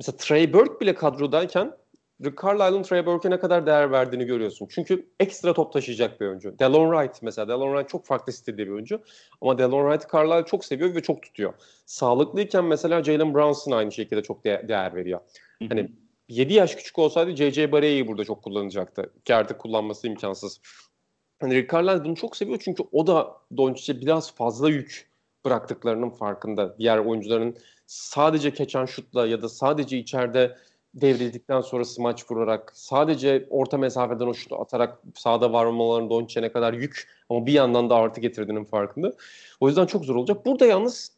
mesela 0.00 0.16
Trey 0.16 0.52
Burke 0.52 0.80
bile 0.80 0.94
kadrodayken 0.94 1.72
Rick 2.24 2.42
Carlisle'ın 2.44 2.82
Trey 2.82 3.06
Burke'e 3.06 3.30
ne 3.30 3.38
kadar 3.38 3.66
değer 3.66 3.90
verdiğini 3.90 4.24
görüyorsun. 4.24 4.68
Çünkü 4.70 5.06
ekstra 5.20 5.52
top 5.52 5.72
taşıyacak 5.72 6.20
bir 6.20 6.26
oyuncu. 6.26 6.58
Delon 6.58 6.92
Wright 6.92 7.22
mesela. 7.22 7.48
Delon 7.48 7.72
Wright 7.72 7.88
çok 7.88 8.06
farklı 8.06 8.32
stilde 8.32 8.66
bir 8.66 8.72
oyuncu. 8.72 9.00
Ama 9.40 9.58
Delon 9.58 9.90
Wright 9.90 10.14
Carlisle 10.14 10.46
çok 10.46 10.64
seviyor 10.64 10.94
ve 10.94 11.02
çok 11.02 11.22
tutuyor. 11.22 11.54
Sağlıklıyken 11.86 12.64
mesela 12.64 13.02
Jalen 13.02 13.34
Brunson 13.34 13.72
aynı 13.72 13.92
şekilde 13.92 14.22
çok 14.22 14.44
de- 14.44 14.64
değer 14.68 14.94
veriyor. 14.94 15.20
Hani 15.68 15.92
7 16.28 16.52
yaş 16.52 16.74
küçük 16.74 16.98
olsaydı 16.98 17.36
J.J. 17.36 17.72
Barre'yi 17.72 18.08
burada 18.08 18.24
çok 18.24 18.42
kullanacaktı. 18.42 19.12
Ki 19.24 19.34
artık 19.34 19.58
kullanması 19.58 20.06
imkansız. 20.06 20.60
Hani 21.40 21.54
Rick 21.54 21.72
Carlisle 21.72 22.04
bunu 22.04 22.16
çok 22.16 22.36
seviyor 22.36 22.58
çünkü 22.64 22.82
o 22.92 23.06
da 23.06 23.36
Doncic'e 23.56 24.00
biraz 24.00 24.34
fazla 24.34 24.70
yük 24.70 25.10
bıraktıklarının 25.44 26.10
farkında. 26.10 26.78
Diğer 26.78 26.98
oyuncuların 26.98 27.56
sadece 27.86 28.52
keçen 28.52 28.84
şutla 28.84 29.26
ya 29.26 29.42
da 29.42 29.48
sadece 29.48 29.98
içeride 29.98 30.56
devrildikten 30.94 31.60
sonra 31.60 31.84
smaç 31.84 32.30
vurarak 32.30 32.72
sadece 32.74 33.46
orta 33.50 33.78
mesafeden 33.78 34.26
o 34.26 34.34
şutu 34.34 34.56
atarak 34.56 34.98
sahada 35.14 35.52
var 35.52 35.66
olmalarının 35.66 36.10
Doncic'e 36.10 36.52
kadar 36.52 36.72
yük 36.72 37.08
ama 37.30 37.46
bir 37.46 37.52
yandan 37.52 37.90
da 37.90 37.94
artı 37.94 38.20
getirdiğinin 38.20 38.64
farkında. 38.64 39.12
O 39.60 39.68
yüzden 39.68 39.86
çok 39.86 40.04
zor 40.04 40.16
olacak. 40.16 40.46
Burada 40.46 40.66
yalnız 40.66 41.12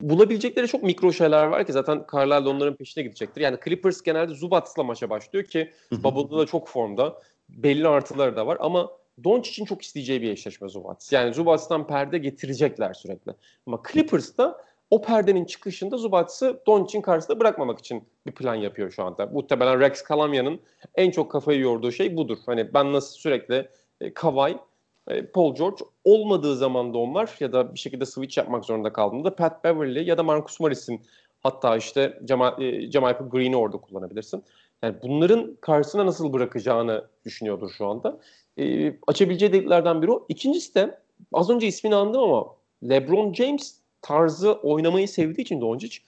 bulabilecekleri 0.00 0.68
çok 0.68 0.82
mikro 0.82 1.12
şeyler 1.12 1.46
var 1.46 1.66
ki 1.66 1.72
zaten 1.72 2.04
Carlisle 2.12 2.44
de 2.44 2.48
onların 2.48 2.76
peşine 2.76 3.04
gidecektir. 3.04 3.40
Yani 3.40 3.58
Clippers 3.64 4.02
genelde 4.02 4.34
Zubats'la 4.34 4.82
maça 4.82 5.10
başlıyor 5.10 5.44
ki 5.44 5.70
Bubble'da 5.92 6.38
da 6.38 6.46
çok 6.46 6.68
formda. 6.68 7.22
Belli 7.48 7.88
artıları 7.88 8.36
da 8.36 8.46
var 8.46 8.56
ama 8.60 8.90
Doncic'in 9.24 9.64
çok 9.66 9.82
isteyeceği 9.82 10.22
bir 10.22 10.30
eşleşme 10.30 10.68
Zubats. 10.68 11.12
Yani 11.12 11.34
Zubats'tan 11.34 11.86
perde 11.86 12.18
getirecekler 12.18 12.94
sürekli. 12.94 13.32
Ama 13.66 13.82
Clippers'ta 13.92 14.67
o 14.90 15.02
perdenin 15.02 15.44
çıkışında 15.44 15.96
Zubats'ı 15.96 16.62
Doncic'in 16.66 17.02
karşısında 17.02 17.40
bırakmamak 17.40 17.78
için 17.78 18.04
bir 18.26 18.32
plan 18.32 18.54
yapıyor 18.54 18.90
şu 18.90 19.04
anda. 19.04 19.26
Muhtemelen 19.26 19.80
Rex 19.80 20.02
Kalamya'nın 20.02 20.60
en 20.94 21.10
çok 21.10 21.30
kafayı 21.30 21.60
yorduğu 21.60 21.92
şey 21.92 22.16
budur. 22.16 22.38
Hani 22.46 22.74
ben 22.74 22.92
nasıl 22.92 23.16
sürekli 23.16 23.68
e, 24.00 24.14
Kawhi, 24.14 24.58
e, 25.08 25.26
Paul 25.26 25.54
George 25.54 25.84
olmadığı 26.04 26.56
zaman 26.56 26.94
da 26.94 26.98
onlar 26.98 27.36
ya 27.40 27.52
da 27.52 27.74
bir 27.74 27.78
şekilde 27.78 28.06
switch 28.06 28.38
yapmak 28.38 28.64
zorunda 28.64 28.92
kaldığında 28.92 29.36
Pat 29.36 29.64
Beverly 29.64 30.08
ya 30.08 30.18
da 30.18 30.22
Marcus 30.22 30.60
Morris'in 30.60 31.02
hatta 31.40 31.76
işte 31.76 32.20
Jamal, 32.28 32.62
e, 32.62 32.86
Green'i 33.30 33.56
orada 33.56 33.76
kullanabilirsin. 33.76 34.44
Yani 34.82 34.96
bunların 35.02 35.56
karşısına 35.60 36.06
nasıl 36.06 36.32
bırakacağını 36.32 37.04
düşünüyordur 37.24 37.70
şu 37.70 37.86
anda. 37.86 38.20
E, 38.58 38.94
açabileceği 39.06 39.52
deliklerden 39.52 40.02
biri 40.02 40.12
o. 40.12 40.26
İkincisi 40.28 40.74
de 40.74 40.98
az 41.32 41.50
önce 41.50 41.66
ismini 41.66 41.94
andım 41.94 42.22
ama 42.22 42.46
LeBron 42.82 43.32
James 43.32 43.80
tarzı 44.02 44.52
oynamayı 44.52 45.08
sevdiği 45.08 45.44
için 45.44 45.60
Doncic, 45.60 45.98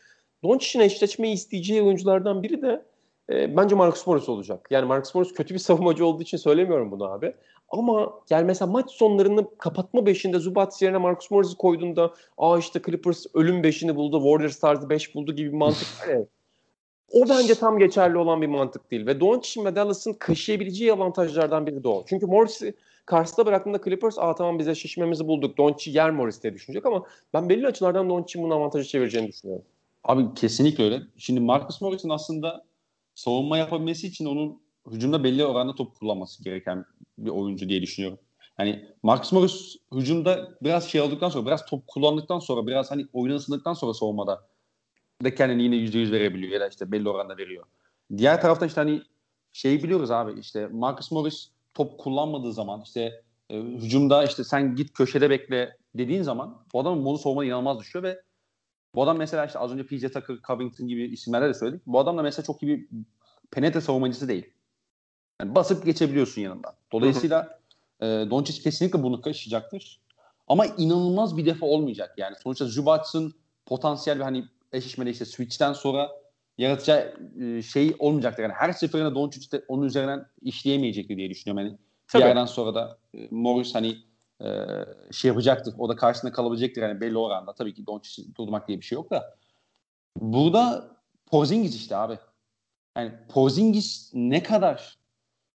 Doncic'in 0.43 0.85
eşleşmeyi 0.85 1.35
isteyeceği 1.35 1.83
oyunculardan 1.83 2.43
biri 2.43 2.63
de 2.63 2.83
e, 3.31 3.57
bence 3.57 3.75
Marcus 3.75 4.07
Morris 4.07 4.29
olacak. 4.29 4.69
Yani 4.71 4.87
Marcus 4.87 5.15
Morris 5.15 5.33
kötü 5.33 5.55
bir 5.55 5.59
savunmacı 5.69 6.07
olduğu 6.07 6.23
için 6.23 6.39
söylemiyorum 6.39 6.91
bunu 6.91 7.05
abi. 7.05 7.35
Ama 7.69 8.13
yani 8.31 8.45
mesela 8.45 8.71
maç 8.71 8.91
sonlarını 8.91 9.47
kapatma 9.59 10.07
beşinde 10.07 10.39
Zubats 10.39 10.83
yerine 10.83 10.99
Marcus 10.99 11.31
Morris'i 11.31 11.57
koyduğunda 11.57 12.15
aa 12.39 12.59
işte 12.59 12.83
Clippers 12.87 13.27
ölüm 13.35 13.63
beşini 13.63 13.97
buldu, 13.97 14.19
Warriors 14.23 14.61
tarzı 14.61 14.91
beş 14.91 15.15
buldu 15.15 15.35
gibi 15.35 15.53
bir 15.53 15.57
mantık 15.57 15.89
var 16.01 16.15
ya. 16.15 16.25
O 17.13 17.29
bence 17.29 17.55
tam 17.55 17.79
geçerli 17.79 18.19
olan 18.19 18.43
bir 18.43 18.47
mantık 18.47 18.91
değil. 18.91 19.07
Ve 19.07 19.21
Doncic'in 19.21 19.65
ve 19.65 19.77
Dallas'ın 19.77 20.13
kaşıyabileceği 20.13 20.93
avantajlardan 20.93 21.67
biri 21.67 21.85
de 21.85 21.89
o. 21.89 22.05
Çünkü 22.07 22.27
Morris'i 22.27 22.75
karşısında 23.11 23.47
bıraktığında 23.47 23.81
Clippers 23.85 24.19
aa 24.19 24.35
tamam 24.35 24.59
bize 24.59 24.75
şişmemizi 24.75 25.27
bulduk. 25.29 25.59
Doncic 25.59 25.91
yer 25.91 26.11
Morris 26.11 26.43
diye 26.43 26.55
düşünecek 26.55 26.87
ama 26.87 27.05
ben 27.35 27.49
belli 27.49 27.67
açılardan 27.67 28.11
Doncic'in 28.11 28.45
bunu 28.45 28.55
avantajı 28.55 28.89
çevireceğini 28.89 29.29
düşünüyorum. 29.29 29.65
Abi 30.05 30.35
kesinlikle 30.35 30.85
öyle. 30.85 31.03
Şimdi 31.17 31.41
Marcus 31.41 31.81
Morris'in 31.81 32.09
aslında 32.09 32.65
savunma 33.15 33.59
yapabilmesi 33.59 34.07
için 34.07 34.27
onun 34.27 34.61
hücumda 34.91 35.25
belli 35.25 35.45
oranda 35.45 35.75
top 35.75 35.99
kullanması 35.99 36.45
gereken 36.45 36.85
bir 37.19 37.31
oyuncu 37.31 37.69
diye 37.69 37.83
düşünüyorum. 37.83 38.19
Yani 38.59 38.85
Marcus 39.03 39.33
Morris 39.33 39.77
hücumda 39.95 40.49
biraz 40.63 40.89
şey 40.89 41.01
olduktan 41.01 41.29
sonra, 41.29 41.47
biraz 41.47 41.67
top 41.67 41.87
kullandıktan 41.87 42.39
sonra, 42.39 42.67
biraz 42.67 42.91
hani 42.91 43.07
oyuna 43.13 43.37
ısındıktan 43.37 43.75
sonra 43.75 43.95
savunmada 43.95 44.49
da 45.25 45.35
kendini 45.35 45.63
yine 45.63 45.77
%100 45.77 46.13
verebiliyor 46.13 46.53
ya 46.53 46.61
da 46.61 46.69
işte 46.69 46.93
belli 46.93 47.09
oranda 47.09 47.37
veriyor. 47.37 47.65
Diğer 48.17 48.41
tarafta 48.41 48.67
işte 48.67 48.81
hani 48.81 49.03
şeyi 49.53 49.83
biliyoruz 49.83 50.11
abi 50.11 50.41
işte 50.41 50.67
Marcus 50.67 51.11
Morris 51.11 51.49
top 51.75 51.99
kullanmadığı 51.99 52.53
zaman 52.53 52.83
işte 52.83 53.23
e, 53.51 53.59
hücumda 53.59 54.25
işte 54.25 54.45
sen 54.45 54.77
git 54.77 54.93
köşede 54.93 55.31
bekle 55.31 55.77
dediğin 55.95 56.23
zaman 56.23 56.65
bu 56.73 56.81
adamın 56.81 57.03
modu 57.03 57.19
savunma 57.19 57.45
inanılmaz 57.45 57.79
düşüyor 57.79 58.03
ve 58.03 58.23
bu 58.95 59.03
adam 59.03 59.17
mesela 59.17 59.47
işte 59.47 59.59
az 59.59 59.73
önce 59.73 59.87
PJ 59.87 60.03
Tucker, 60.03 60.37
Covington 60.47 60.89
gibi 60.89 61.05
isimlerde 61.05 61.49
de 61.49 61.55
söyledik. 61.55 61.83
Bu 61.87 62.01
adam 62.01 62.19
da 62.19 62.23
mesela 62.23 62.47
çok 62.47 62.63
iyi 62.63 62.79
bir 62.79 62.89
penetre 63.51 63.81
savunmacısı 63.81 64.29
değil. 64.29 64.53
Yani 65.41 65.55
basıp 65.55 65.85
geçebiliyorsun 65.85 66.43
yanından. 66.43 66.75
Dolayısıyla 66.93 67.61
e, 68.01 68.07
Doncic 68.07 68.63
kesinlikle 68.63 69.03
bunu 69.03 69.21
kaşıyacaktır. 69.21 70.01
Ama 70.49 70.67
inanılmaz 70.67 71.37
bir 71.37 71.47
defa 71.47 71.67
olmayacak. 71.67 72.15
Yani 72.17 72.37
sonuçta 72.43 72.65
Zubats'ın 72.65 73.35
potansiyel 73.67 74.19
bir 74.19 74.25
hani 74.25 74.45
eşleşmede 74.73 75.11
işte 75.11 75.25
switch'ten 75.25 75.73
sonra 75.73 76.11
yaratacağı 76.61 77.15
e, 77.41 77.63
şey 77.63 77.97
olmayacaktır. 77.99 78.43
Yani 78.43 78.53
her 78.53 78.73
seferinde 78.73 79.15
Doncic 79.15 79.53
de 79.53 79.65
onun 79.69 79.83
üzerinden 79.83 80.27
işleyemeyecektir 80.43 81.17
diye 81.17 81.31
düşünüyorum. 81.31 81.67
Yani 81.67 81.79
bir 82.15 82.29
yerden 82.29 82.45
sonra 82.45 82.75
da 82.75 82.99
e, 83.15 83.29
Morris 83.31 83.75
hani 83.75 83.97
e, 84.43 84.49
şey 85.13 85.29
yapacaktır. 85.29 85.75
O 85.79 85.89
da 85.89 85.97
karşısında 85.97 86.33
kalabilecektir 86.33 86.83
yani 86.83 87.01
belli 87.01 87.19
oranda. 87.19 87.55
Tabii 87.55 87.75
ki 87.75 87.87
Doncic'i 87.87 88.35
durdurmak 88.35 88.69
diye 88.69 88.79
bir 88.79 88.85
şey 88.85 88.97
yok 88.97 89.11
da. 89.11 89.37
Burada 90.17 90.97
Porzingis 91.27 91.77
işte 91.77 91.97
abi. 91.97 92.19
Yani 92.97 93.13
Porzingis 93.29 94.11
ne 94.15 94.43
kadar 94.43 94.99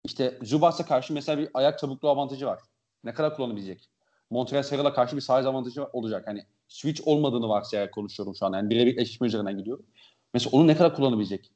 işte 0.04 0.38
Zubac'a 0.42 0.86
karşı 0.86 1.14
mesela 1.14 1.38
bir 1.38 1.48
ayak 1.54 1.78
çabukluğu 1.78 2.08
avantajı 2.08 2.46
var. 2.46 2.60
Ne 3.04 3.14
kadar 3.14 3.36
kullanabilecek? 3.36 3.88
Montreal 4.30 4.62
Serral'a 4.62 4.92
karşı 4.92 5.16
bir 5.16 5.20
size 5.20 5.32
avantajı 5.32 5.84
olacak. 5.84 6.26
Hani 6.26 6.46
switch 6.68 7.08
olmadığını 7.08 7.48
varsayarak 7.48 7.94
konuşuyorum 7.94 8.34
şu 8.36 8.46
an. 8.46 8.52
Yani 8.52 8.70
birebir 8.70 8.96
eşleşme 8.96 9.26
üzerinden 9.26 9.58
gidiyorum. 9.58 9.86
Mesela 10.34 10.50
onu 10.52 10.66
ne 10.66 10.76
kadar 10.76 10.94
kullanabilecek? 10.94 11.50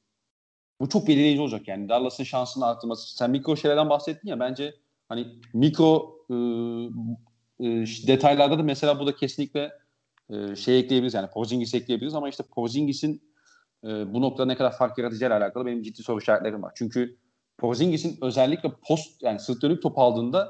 Bu 0.80 0.88
çok 0.88 1.08
belirleyici 1.08 1.42
olacak 1.42 1.68
yani. 1.68 1.88
Dallas'ın 1.88 2.24
şansını 2.24 2.66
arttırması. 2.66 3.16
Sen 3.16 3.30
mikro 3.30 3.56
şeylerden 3.56 3.90
bahsettin 3.90 4.28
ya 4.28 4.40
bence 4.40 4.74
hani 5.08 5.26
mikro 5.52 6.18
e, 6.30 6.34
e, 7.60 7.66
detaylarda 8.06 8.58
da 8.58 8.62
mesela 8.62 9.00
bu 9.00 9.06
da 9.06 9.16
kesinlikle 9.16 9.72
e, 10.30 10.56
şey 10.56 10.78
ekleyebiliriz 10.78 11.14
yani 11.14 11.30
Porzingis 11.30 11.74
ekleyebiliriz 11.74 12.14
ama 12.14 12.28
işte 12.28 12.42
Porzingis'in 12.54 13.22
e, 13.84 14.14
bu 14.14 14.22
noktada 14.22 14.46
ne 14.46 14.56
kadar 14.56 14.76
fark 14.76 14.98
yaratacağıyla 14.98 15.38
alakalı 15.38 15.66
benim 15.66 15.82
ciddi 15.82 16.02
soru 16.02 16.18
işaretlerim 16.20 16.62
var. 16.62 16.72
Çünkü 16.74 17.16
Porzingis'in 17.58 18.18
özellikle 18.22 18.72
post 18.88 19.22
yani 19.22 19.40
sırt 19.40 19.62
dönük 19.62 19.82
top 19.82 19.98
aldığında 19.98 20.48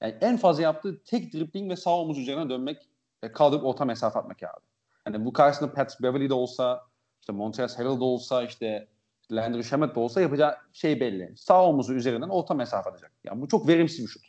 yani 0.00 0.14
en 0.20 0.36
fazla 0.36 0.62
yaptığı 0.62 1.02
tek 1.04 1.32
dribbling 1.32 1.70
ve 1.70 1.76
sağ 1.76 2.00
omuz 2.00 2.18
üzerine 2.18 2.50
dönmek 2.50 2.88
ve 3.24 3.32
kaldırıp 3.32 3.64
orta 3.64 3.84
mesafe 3.84 4.18
atmak 4.18 4.42
abi. 4.42 4.64
Yani 5.06 5.24
bu 5.24 5.32
karşısında 5.32 5.72
Pat 5.72 6.02
Beverly 6.02 6.28
de 6.28 6.34
olsa, 6.34 6.80
işte 7.22 7.32
Montrezl 7.32 7.76
Harrell 7.76 8.00
de 8.00 8.04
olsa, 8.04 8.42
işte 8.42 8.88
Landry 9.32 9.64
Shamet 9.64 9.94
de 9.94 10.00
olsa 10.00 10.20
yapacağı 10.20 10.56
şey 10.72 11.00
belli. 11.00 11.32
Sağ 11.36 11.64
omuzu 11.64 11.94
üzerinden 11.94 12.28
orta 12.28 12.54
mesafe 12.54 12.90
atacak. 12.90 13.12
Yani 13.24 13.40
bu 13.40 13.48
çok 13.48 13.68
verimsiz 13.68 14.04
bir 14.04 14.10
şut. 14.10 14.22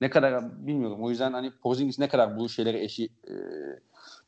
Ne 0.00 0.10
kadar 0.10 0.66
bilmiyorum. 0.66 1.04
O 1.04 1.10
yüzden 1.10 1.32
hani 1.32 1.50
Porzingis 1.62 1.98
ne 1.98 2.08
kadar 2.08 2.38
bu 2.38 2.48
şeyleri 2.48 2.78
eşi 2.78 3.04
e, 3.04 3.32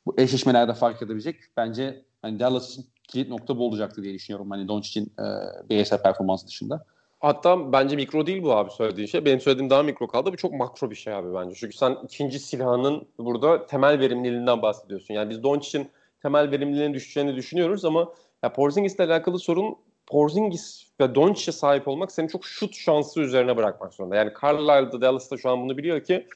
bu 0.06 0.14
eşleşmelerde 0.18 0.74
fark 0.74 1.02
edebilecek. 1.02 1.36
Bence 1.56 2.04
hani 2.22 2.40
Dallas'ın 2.40 2.84
kilit 3.08 3.28
nokta 3.28 3.58
bu 3.58 3.66
olacaktır 3.66 4.02
diye 4.02 4.14
düşünüyorum. 4.14 4.50
Hani 4.50 4.68
Doncic'in 4.68 5.06
e, 5.06 5.24
bireysel 5.68 6.02
performansı 6.02 6.46
dışında. 6.46 6.84
Hatta 7.20 7.72
bence 7.72 7.96
mikro 7.96 8.26
değil 8.26 8.42
bu 8.42 8.52
abi 8.52 8.70
söylediğin 8.70 9.06
şey. 9.06 9.24
Benim 9.24 9.40
söylediğim 9.40 9.70
daha 9.70 9.82
mikro 9.82 10.08
kaldı. 10.08 10.32
Bu 10.32 10.36
çok 10.36 10.52
makro 10.52 10.90
bir 10.90 10.96
şey 10.96 11.14
abi 11.14 11.34
bence. 11.34 11.54
Çünkü 11.54 11.76
sen 11.76 11.96
ikinci 12.04 12.38
silahının 12.38 13.08
burada 13.18 13.66
temel 13.66 13.98
verimliliğinden 13.98 14.62
bahsediyorsun. 14.62 15.14
Yani 15.14 15.30
biz 15.30 15.42
Doncic'in 15.42 15.90
temel 16.22 16.50
verimliliğinin 16.50 16.94
düşeceğini 16.94 17.36
düşünüyoruz 17.36 17.84
ama 17.84 18.12
ya 18.44 18.52
Porzingis'le 18.52 19.00
alakalı 19.00 19.38
sorun 19.38 19.76
Porzingis 20.06 20.86
ve 21.00 21.14
Doncic'e 21.14 21.52
sahip 21.52 21.88
olmak 21.88 22.12
seni 22.12 22.28
çok 22.28 22.46
şut 22.46 22.76
şansı 22.76 23.20
üzerine 23.20 23.56
bırakmak 23.56 23.94
zorunda. 23.94 24.16
Yani 24.16 24.32
Carlisle'da 24.42 25.00
Dallas'ta 25.00 25.36
şu 25.36 25.50
an 25.50 25.62
bunu 25.62 25.78
biliyor 25.78 26.04
ki 26.04 26.26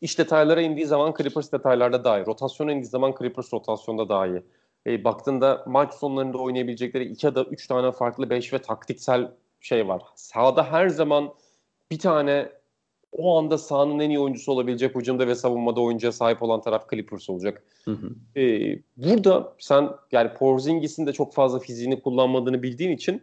iş 0.00 0.18
detaylara 0.18 0.60
indiği 0.60 0.86
zaman 0.86 1.14
Clippers 1.18 1.52
detaylarda 1.52 2.04
daha 2.04 2.18
iyi. 2.18 2.26
Rotasyona 2.26 2.72
indiği 2.72 2.88
zaman 2.88 3.14
Clippers 3.18 3.52
rotasyonda 3.52 4.08
daha 4.08 4.26
iyi. 4.26 4.42
E, 4.86 5.04
baktığında 5.04 5.64
maç 5.66 5.94
sonlarında 5.94 6.38
oynayabilecekleri 6.38 7.04
iki 7.04 7.26
ya 7.26 7.34
da 7.34 7.44
üç 7.44 7.66
tane 7.66 7.92
farklı 7.92 8.30
beş 8.30 8.52
ve 8.52 8.58
taktiksel 8.58 9.30
şey 9.60 9.88
var. 9.88 10.02
Sahada 10.14 10.72
her 10.72 10.88
zaman 10.88 11.34
bir 11.90 11.98
tane 11.98 12.52
o 13.18 13.38
anda 13.38 13.58
sahanın 13.58 13.98
en 13.98 14.10
iyi 14.10 14.18
oyuncusu 14.18 14.52
olabilecek 14.52 14.94
hücumda 14.94 15.26
ve 15.26 15.34
savunmada 15.34 15.80
oyuncuya 15.80 16.12
sahip 16.12 16.42
olan 16.42 16.60
taraf 16.60 16.90
Clippers 16.90 17.30
olacak. 17.30 17.62
Hı 17.84 17.90
hı. 17.90 18.40
Ee, 18.40 18.78
burada 18.96 19.52
sen 19.58 19.88
yani 20.12 20.34
Porzingis'in 20.34 21.06
de 21.06 21.12
çok 21.12 21.34
fazla 21.34 21.58
fiziğini 21.58 22.02
kullanmadığını 22.02 22.62
bildiğin 22.62 22.90
için 22.90 23.22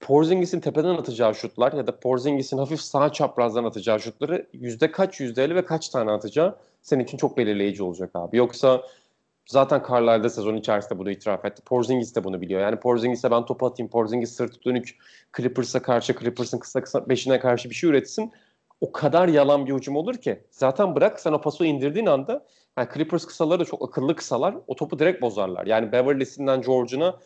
Porzingis'in 0.00 0.60
tepeden 0.60 0.94
atacağı 0.94 1.34
şutlar 1.34 1.72
ya 1.72 1.86
da 1.86 2.00
Porzingis'in 2.00 2.58
hafif 2.58 2.80
sağ 2.80 3.12
çaprazdan 3.12 3.64
atacağı 3.64 4.00
şutları 4.00 4.46
yüzde 4.52 4.90
kaç 4.90 5.20
yüzde 5.20 5.44
elli 5.44 5.54
ve 5.54 5.64
kaç 5.64 5.88
tane 5.88 6.10
atacağı 6.10 6.56
senin 6.82 7.04
için 7.04 7.16
çok 7.16 7.36
belirleyici 7.38 7.82
olacak 7.82 8.10
abi. 8.14 8.36
Yoksa 8.36 8.82
Zaten 9.48 9.82
Carlisle 9.90 10.28
sezon 10.28 10.56
içerisinde 10.56 10.98
bunu 10.98 11.10
itiraf 11.10 11.44
etti. 11.44 11.62
Porzingis 11.64 12.16
de 12.16 12.24
bunu 12.24 12.40
biliyor. 12.40 12.60
Yani 12.60 12.76
Porzingis'e 12.76 13.30
ben 13.30 13.44
topu 13.44 13.66
atayım, 13.66 13.90
Porzingis 13.90 14.32
sırtı 14.32 14.64
dönük 14.64 14.96
Clippers'a 15.36 15.82
karşı, 15.82 16.14
Clippers'ın 16.18 16.58
kısa 16.58 16.80
kısa 16.80 17.08
beşine 17.08 17.40
karşı 17.40 17.70
bir 17.70 17.74
şey 17.74 17.90
üretsin. 17.90 18.32
O 18.80 18.92
kadar 18.92 19.28
yalan 19.28 19.66
bir 19.66 19.74
hücum 19.74 19.96
olur 19.96 20.14
ki. 20.14 20.42
Zaten 20.50 20.96
bırak 20.96 21.20
sen 21.20 21.32
o 21.32 21.40
paso 21.40 21.64
indirdiğin 21.64 22.06
anda 22.06 22.46
yani 22.78 22.88
Clippers 22.94 23.26
kısaları 23.26 23.60
da 23.60 23.64
çok 23.64 23.88
akıllı 23.88 24.16
kısalar. 24.16 24.54
O 24.66 24.76
topu 24.76 24.98
direkt 24.98 25.22
bozarlar. 25.22 25.66
Yani 25.66 25.92
Beverly'sinden 25.92 26.62
George'una 26.62 27.16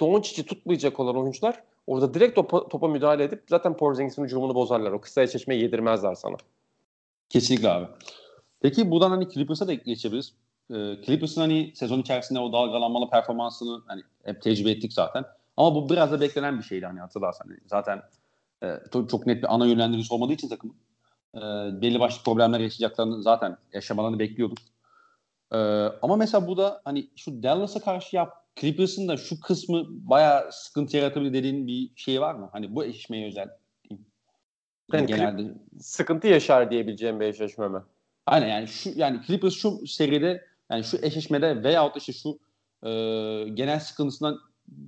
Doncic'i 0.00 0.46
tutmayacak 0.46 1.00
olan 1.00 1.16
oyuncular 1.16 1.62
orada 1.86 2.14
direkt 2.14 2.34
topa, 2.34 2.68
topa 2.68 2.88
müdahale 2.88 3.24
edip 3.24 3.42
zaten 3.50 3.76
Porzingis'in 3.76 4.24
hücumunu 4.24 4.54
bozarlar. 4.54 4.92
O 4.92 5.00
kısa 5.00 5.22
eşleşmeyi 5.22 5.62
yedirmezler 5.62 6.14
sana. 6.14 6.36
Kesinlikle 7.28 7.68
abi. 7.68 7.86
Peki 8.60 8.90
buradan 8.90 9.10
hani 9.10 9.28
Clippers'a 9.28 9.68
da 9.68 9.74
geçebiliriz 9.74 10.34
e, 10.70 10.74
Clippers'ın 11.06 11.40
hani 11.40 11.72
sezon 11.74 11.98
içerisinde 11.98 12.38
o 12.38 12.52
dalgalanmalı 12.52 13.10
performansını 13.10 13.82
hani 13.86 14.02
hep 14.24 14.42
tecrübe 14.42 14.70
ettik 14.70 14.92
zaten. 14.92 15.24
Ama 15.56 15.74
bu 15.74 15.90
biraz 15.90 16.12
da 16.12 16.20
beklenen 16.20 16.58
bir 16.58 16.64
şeydi 16.64 16.86
hani 16.86 17.00
hatırlarsan. 17.00 17.46
Yani 17.50 17.60
zaten 17.66 18.02
e, 18.62 18.78
çok, 19.10 19.26
net 19.26 19.42
bir 19.42 19.54
ana 19.54 19.66
yönlendiricisi 19.66 20.14
olmadığı 20.14 20.32
için 20.32 20.48
takımın 20.48 20.76
e, 21.34 21.40
belli 21.82 22.00
başlı 22.00 22.22
problemler 22.24 22.60
yaşayacaklarını 22.60 23.22
zaten 23.22 23.56
yaşamalarını 23.72 24.18
bekliyorduk. 24.18 24.58
E, 25.52 25.58
ama 26.02 26.16
mesela 26.16 26.46
bu 26.46 26.56
da 26.56 26.80
hani 26.84 27.10
şu 27.16 27.42
Dallas'a 27.42 27.80
karşı 27.80 28.16
yap 28.16 28.32
Clippers'ın 28.56 29.08
da 29.08 29.16
şu 29.16 29.40
kısmı 29.40 29.84
bayağı 29.88 30.52
sıkıntı 30.52 30.96
yaratabilir 30.96 31.32
dediğin 31.32 31.66
bir 31.66 31.90
şey 31.96 32.20
var 32.20 32.34
mı? 32.34 32.48
Hani 32.52 32.74
bu 32.74 32.84
eşleşmeye 32.84 33.26
özel. 33.26 33.48
Yani 34.92 35.06
genelde 35.06 35.54
sıkıntı 35.80 36.26
yaşar 36.26 36.70
diyebileceğim 36.70 37.20
bir 37.20 37.26
eşleşme 37.26 37.68
mi? 37.68 37.78
Aynen 38.26 38.48
yani 38.48 38.68
şu 38.68 38.90
yani 38.96 39.20
Clippers 39.26 39.54
şu 39.54 39.86
seride 39.86 40.44
yani 40.70 40.84
şu 40.84 40.98
eşleşmede 41.02 41.62
veyahut 41.64 41.96
işte 41.96 42.12
şu 42.12 42.38
e, 42.88 42.90
genel 43.48 43.80
sıkıntısından 43.80 44.38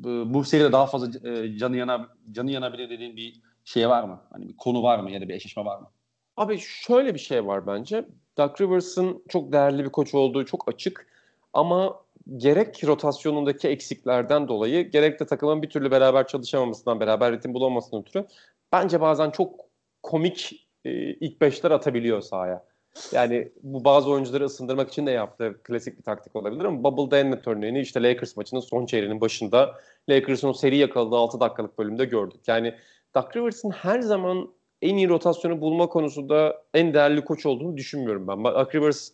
e, 0.04 0.34
bu 0.34 0.44
seride 0.44 0.72
daha 0.72 0.86
fazla 0.86 1.28
e, 1.30 1.58
canı 1.58 1.76
yana 1.76 2.08
canı 2.32 2.50
yanabilir 2.50 2.90
dediğin 2.90 3.16
bir 3.16 3.40
şey 3.64 3.88
var 3.88 4.04
mı? 4.04 4.20
Hani 4.30 4.48
bir 4.48 4.56
konu 4.56 4.82
var 4.82 4.98
mı 4.98 5.10
ya 5.10 5.20
da 5.20 5.28
bir 5.28 5.34
eşleşme 5.34 5.64
var 5.64 5.78
mı? 5.78 5.90
Abi 6.36 6.58
şöyle 6.58 7.14
bir 7.14 7.18
şey 7.18 7.46
var 7.46 7.66
bence. 7.66 8.04
Doug 8.38 8.60
Rivers'ın 8.60 9.22
çok 9.28 9.52
değerli 9.52 9.84
bir 9.84 9.90
koç 9.90 10.14
olduğu 10.14 10.44
çok 10.44 10.68
açık. 10.68 11.06
Ama 11.52 12.00
gerek 12.36 12.84
rotasyonundaki 12.84 13.68
eksiklerden 13.68 14.48
dolayı 14.48 14.90
gerek 14.90 15.20
de 15.20 15.26
takımın 15.26 15.62
bir 15.62 15.70
türlü 15.70 15.90
beraber 15.90 16.26
çalışamamasından, 16.26 17.00
beraber 17.00 17.32
ritim 17.32 17.54
bulamamasından 17.54 18.02
ötürü 18.02 18.26
bence 18.72 19.00
bazen 19.00 19.30
çok 19.30 19.60
komik 20.02 20.66
e, 20.84 20.90
ilk 20.92 21.40
beşler 21.40 21.70
atabiliyor 21.70 22.20
sahaya. 22.20 22.64
Yani 23.12 23.52
bu 23.62 23.84
bazı 23.84 24.10
oyuncuları 24.10 24.44
ısındırmak 24.44 24.88
için 24.88 25.06
de 25.06 25.10
yaptığı 25.10 25.62
klasik 25.62 25.98
bir 25.98 26.02
taktik 26.02 26.36
olabilir 26.36 26.64
ama 26.64 26.84
Bubble 26.84 27.10
Dennet 27.16 27.48
örneğini 27.48 27.80
işte 27.80 28.02
Lakers 28.02 28.36
maçının 28.36 28.60
son 28.60 28.86
çeyreğinin 28.86 29.20
başında 29.20 29.74
Lakers'ın 30.08 30.52
seri 30.52 30.76
yakaladığı 30.76 31.16
6 31.16 31.40
dakikalık 31.40 31.78
bölümde 31.78 32.04
gördük. 32.04 32.40
Yani 32.46 32.74
Doug 33.14 33.36
Rivers'ın 33.36 33.70
her 33.70 34.00
zaman 34.00 34.54
en 34.84 34.96
iyi 34.96 35.08
rotasyonu 35.08 35.60
bulma 35.60 35.88
konusunda 35.88 36.62
en 36.74 36.94
değerli 36.94 37.24
koç 37.24 37.46
olduğunu 37.46 37.76
düşünmüyorum 37.76 38.28
ben. 38.28 38.44
Doug 38.44 38.74
Rivers 38.74 39.10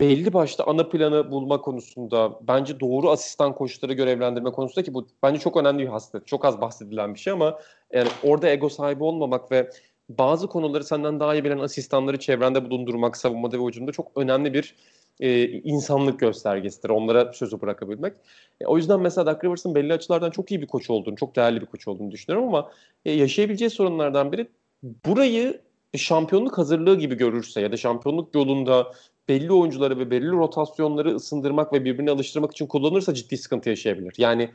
belli 0.00 0.32
başta 0.32 0.64
ana 0.64 0.88
planı 0.88 1.30
bulma 1.30 1.60
konusunda 1.60 2.38
bence 2.48 2.80
doğru 2.80 3.10
asistan 3.10 3.54
koçları 3.54 3.92
görevlendirme 3.92 4.50
konusunda 4.50 4.84
ki 4.84 4.94
bu 4.94 5.06
bence 5.22 5.40
çok 5.40 5.56
önemli 5.56 5.82
bir 5.82 5.88
hasret. 5.88 6.26
Çok 6.26 6.44
az 6.44 6.60
bahsedilen 6.60 7.14
bir 7.14 7.18
şey 7.18 7.32
ama 7.32 7.58
yani 7.92 8.08
orada 8.22 8.48
ego 8.48 8.68
sahibi 8.68 9.04
olmamak 9.04 9.52
ve 9.52 9.70
bazı 10.08 10.46
konuları 10.46 10.84
senden 10.84 11.20
daha 11.20 11.34
iyi 11.34 11.44
bilen 11.44 11.58
asistanları 11.58 12.18
çevrende 12.18 12.70
bulundurmak 12.70 13.16
savunmada 13.16 13.58
ve 13.58 13.64
hücumda 13.64 13.92
çok 13.92 14.12
önemli 14.16 14.54
bir 14.54 14.74
e, 15.20 15.48
insanlık 15.48 16.20
göstergesidir. 16.20 16.90
Onlara 16.90 17.32
sözü 17.32 17.60
bırakabilmek. 17.60 18.12
E, 18.60 18.66
o 18.66 18.76
yüzden 18.76 19.00
mesela 19.00 19.26
Doug 19.26 19.44
Rivers'ın 19.44 19.74
belli 19.74 19.92
açılardan 19.92 20.30
çok 20.30 20.50
iyi 20.50 20.62
bir 20.62 20.66
koç 20.66 20.90
olduğunu, 20.90 21.16
çok 21.16 21.36
değerli 21.36 21.60
bir 21.60 21.66
koç 21.66 21.88
olduğunu 21.88 22.10
düşünüyorum 22.10 22.48
ama 22.48 22.70
e, 23.04 23.12
yaşayabileceği 23.12 23.70
sorunlardan 23.70 24.32
biri 24.32 24.48
burayı 24.82 25.60
şampiyonluk 25.96 26.58
hazırlığı 26.58 26.98
gibi 26.98 27.14
görürse 27.14 27.60
ya 27.60 27.72
da 27.72 27.76
şampiyonluk 27.76 28.34
yolunda 28.34 28.92
belli 29.28 29.52
oyuncuları 29.52 29.98
ve 29.98 30.10
belli 30.10 30.30
rotasyonları 30.30 31.14
ısındırmak 31.14 31.72
ve 31.72 31.84
birbirine 31.84 32.10
alıştırmak 32.10 32.52
için 32.52 32.66
kullanırsa 32.66 33.14
ciddi 33.14 33.36
sıkıntı 33.36 33.68
yaşayabilir. 33.68 34.14
Yani 34.18 34.50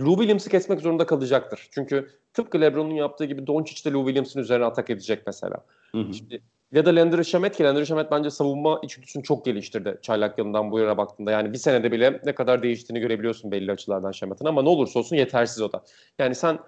Lou 0.00 0.16
Williams'ı 0.16 0.50
kesmek 0.50 0.80
zorunda 0.80 1.06
kalacaktır. 1.06 1.68
Çünkü 1.70 2.10
tıpkı 2.34 2.60
LeBron'un 2.60 2.94
yaptığı 2.94 3.24
gibi 3.24 3.46
Doncic 3.46 3.90
de 3.90 3.94
Lou 3.94 4.04
Williams'ın 4.04 4.40
üzerine 4.40 4.64
atak 4.64 4.90
edecek 4.90 5.22
mesela. 5.26 5.64
Hı 5.92 5.98
hı. 5.98 6.14
Şimdi, 6.14 6.42
ya 6.72 6.86
da 6.86 6.96
Landry 6.96 7.24
Shamet 7.24 7.56
ki 7.56 7.64
Landry 7.64 7.86
Shamet 7.86 8.10
bence 8.10 8.30
savunma 8.30 8.80
içgüdüsünü 8.82 9.22
çok 9.22 9.44
geliştirdi 9.44 9.98
çaylak 10.02 10.38
yılından 10.38 10.70
bu 10.70 10.78
yana 10.78 10.96
baktığında. 10.96 11.30
Yani 11.30 11.52
bir 11.52 11.58
senede 11.58 11.92
bile 11.92 12.20
ne 12.24 12.34
kadar 12.34 12.62
değiştiğini 12.62 13.00
görebiliyorsun 13.00 13.50
belli 13.50 13.72
açılardan 13.72 14.12
Shamet'in 14.12 14.44
ama 14.44 14.62
ne 14.62 14.68
olursa 14.68 14.98
olsun 14.98 15.16
yetersiz 15.16 15.62
o 15.62 15.72
da. 15.72 15.84
Yani 16.18 16.34
sen 16.34 16.58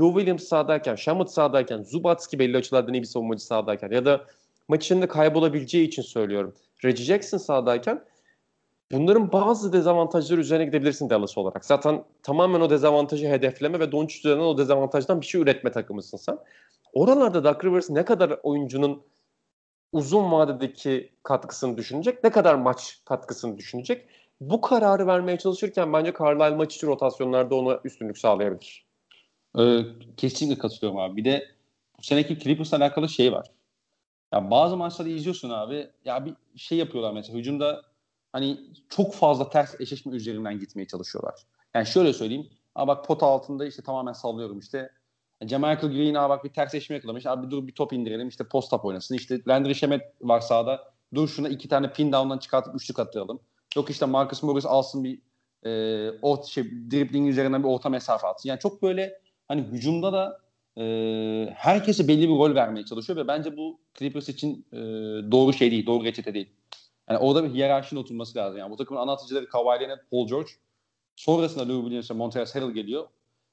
Lou 0.00 0.14
Williams 0.14 0.44
sahadayken, 0.44 0.94
Shamet 0.94 1.30
sahadayken, 1.30 1.82
Zubatski 1.82 2.38
belli 2.38 2.56
açılardan 2.56 2.94
iyi 2.94 3.02
bir 3.02 3.06
savunmacı 3.06 3.44
sahadayken 3.44 3.90
ya 3.90 4.04
da 4.04 4.24
maç 4.68 4.84
içinde 4.84 5.08
kaybolabileceği 5.08 5.88
için 5.88 6.02
söylüyorum. 6.02 6.54
Reggie 6.84 7.04
Jackson 7.04 7.38
sahadayken 7.38 8.04
Bunların 8.92 9.32
bazı 9.32 9.72
dezavantajları 9.72 10.40
üzerine 10.40 10.64
gidebilirsin 10.64 11.10
Dallas 11.10 11.38
olarak. 11.38 11.64
Zaten 11.64 12.04
tamamen 12.22 12.60
o 12.60 12.70
dezavantajı 12.70 13.26
hedefleme 13.26 13.80
ve 13.80 13.92
Doncic 13.92 14.18
üzerinden 14.18 14.44
o 14.44 14.58
dezavantajdan 14.58 15.20
bir 15.20 15.26
şey 15.26 15.40
üretme 15.40 15.72
takımısın 15.72 16.16
sen. 16.16 16.38
Oralarda 16.92 17.44
Doug 17.44 17.64
Rivers 17.64 17.90
ne 17.90 18.04
kadar 18.04 18.38
oyuncunun 18.42 19.02
uzun 19.92 20.32
vadedeki 20.32 21.12
katkısını 21.22 21.76
düşünecek, 21.76 22.24
ne 22.24 22.30
kadar 22.30 22.54
maç 22.54 23.02
katkısını 23.04 23.58
düşünecek. 23.58 24.08
Bu 24.40 24.60
kararı 24.60 25.06
vermeye 25.06 25.38
çalışırken 25.38 25.92
bence 25.92 26.12
Carlisle 26.18 26.56
maç 26.56 26.76
içi 26.76 26.86
rotasyonlarda 26.86 27.54
ona 27.54 27.80
üstünlük 27.84 28.18
sağlayabilir. 28.18 28.83
Ee, 29.58 29.86
kesinlikle 30.16 30.58
katılıyorum 30.58 31.00
abi. 31.00 31.16
Bir 31.16 31.24
de 31.24 31.48
bu 31.98 32.02
seneki 32.02 32.38
Clippers'la 32.38 32.76
alakalı 32.76 33.08
şey 33.08 33.32
var. 33.32 33.50
Ya 34.32 34.50
bazı 34.50 34.76
maçları 34.76 35.08
izliyorsun 35.08 35.50
abi. 35.50 35.90
Ya 36.04 36.24
bir 36.26 36.34
şey 36.56 36.78
yapıyorlar 36.78 37.12
mesela 37.12 37.38
hücumda 37.38 37.82
hani 38.32 38.60
çok 38.88 39.14
fazla 39.14 39.50
ters 39.50 39.80
eşleşme 39.80 40.12
üzerinden 40.12 40.58
gitmeye 40.58 40.86
çalışıyorlar. 40.86 41.34
Yani 41.74 41.86
şöyle 41.86 42.12
söyleyeyim. 42.12 42.48
Aa 42.74 42.88
bak 42.88 43.04
pot 43.06 43.22
altında 43.22 43.66
işte 43.66 43.82
tamamen 43.82 44.12
sallıyorum 44.12 44.58
işte. 44.58 44.90
Jamarcus 45.46 45.90
Green 45.92 46.14
aa 46.14 46.30
bak 46.30 46.44
bir 46.44 46.48
ters 46.48 46.74
eşleşme 46.74 46.96
yakalamış. 46.96 47.26
Abi 47.26 47.50
dur 47.50 47.66
bir 47.66 47.72
top 47.72 47.92
indirelim 47.92 48.28
işte 48.28 48.44
post 48.44 48.72
up 48.72 48.84
oynasın. 48.84 49.14
İşte 49.14 49.40
Landry 49.48 49.74
Shamet 49.74 50.02
var 50.20 50.40
sahada. 50.40 50.94
Dur 51.14 51.28
şuna 51.28 51.48
iki 51.48 51.68
tane 51.68 51.92
pin 51.92 52.12
down'dan 52.12 52.38
çıkartıp 52.38 52.74
üçlük 52.74 52.98
attıralım. 52.98 53.40
Yok 53.76 53.90
işte 53.90 54.06
Marcus 54.06 54.42
Morris 54.42 54.66
alsın 54.66 55.04
bir 55.04 55.18
e, 55.66 56.10
o 56.22 56.44
şey, 56.46 56.64
dribbling 56.64 57.28
üzerinden 57.28 57.62
bir 57.62 57.68
orta 57.68 57.88
mesafe 57.88 58.26
atsın. 58.26 58.48
Yani 58.48 58.60
çok 58.60 58.82
böyle 58.82 59.20
hani 59.48 59.62
hücumda 59.62 60.12
da 60.12 60.40
e, 60.76 60.84
herkese 61.54 62.08
belli 62.08 62.28
bir 62.28 62.34
rol 62.34 62.54
vermeye 62.54 62.84
çalışıyor 62.84 63.16
ve 63.16 63.28
bence 63.28 63.56
bu 63.56 63.78
Clippers 63.98 64.28
için 64.28 64.66
e, 64.72 64.76
doğru 65.32 65.52
şey 65.52 65.70
değil, 65.70 65.86
doğru 65.86 66.04
reçete 66.04 66.34
değil. 66.34 66.50
Yani 67.08 67.18
orada 67.18 67.44
bir 67.44 67.50
hiyerarşinin 67.54 68.00
oturması 68.00 68.38
lazım. 68.38 68.58
Yani 68.58 68.70
bu 68.70 68.76
takımın 68.76 69.00
anlatıcıları 69.00 69.48
Kawhi 69.48 69.80
Leonard, 69.80 70.00
Paul 70.10 70.28
George. 70.28 70.50
Sonrasında 71.16 71.68
Lou 71.68 71.80
Williams 71.80 72.10
ve 72.10 72.14
Montrezl 72.14 72.58
Harrell 72.58 72.70
geliyor. 72.70 73.06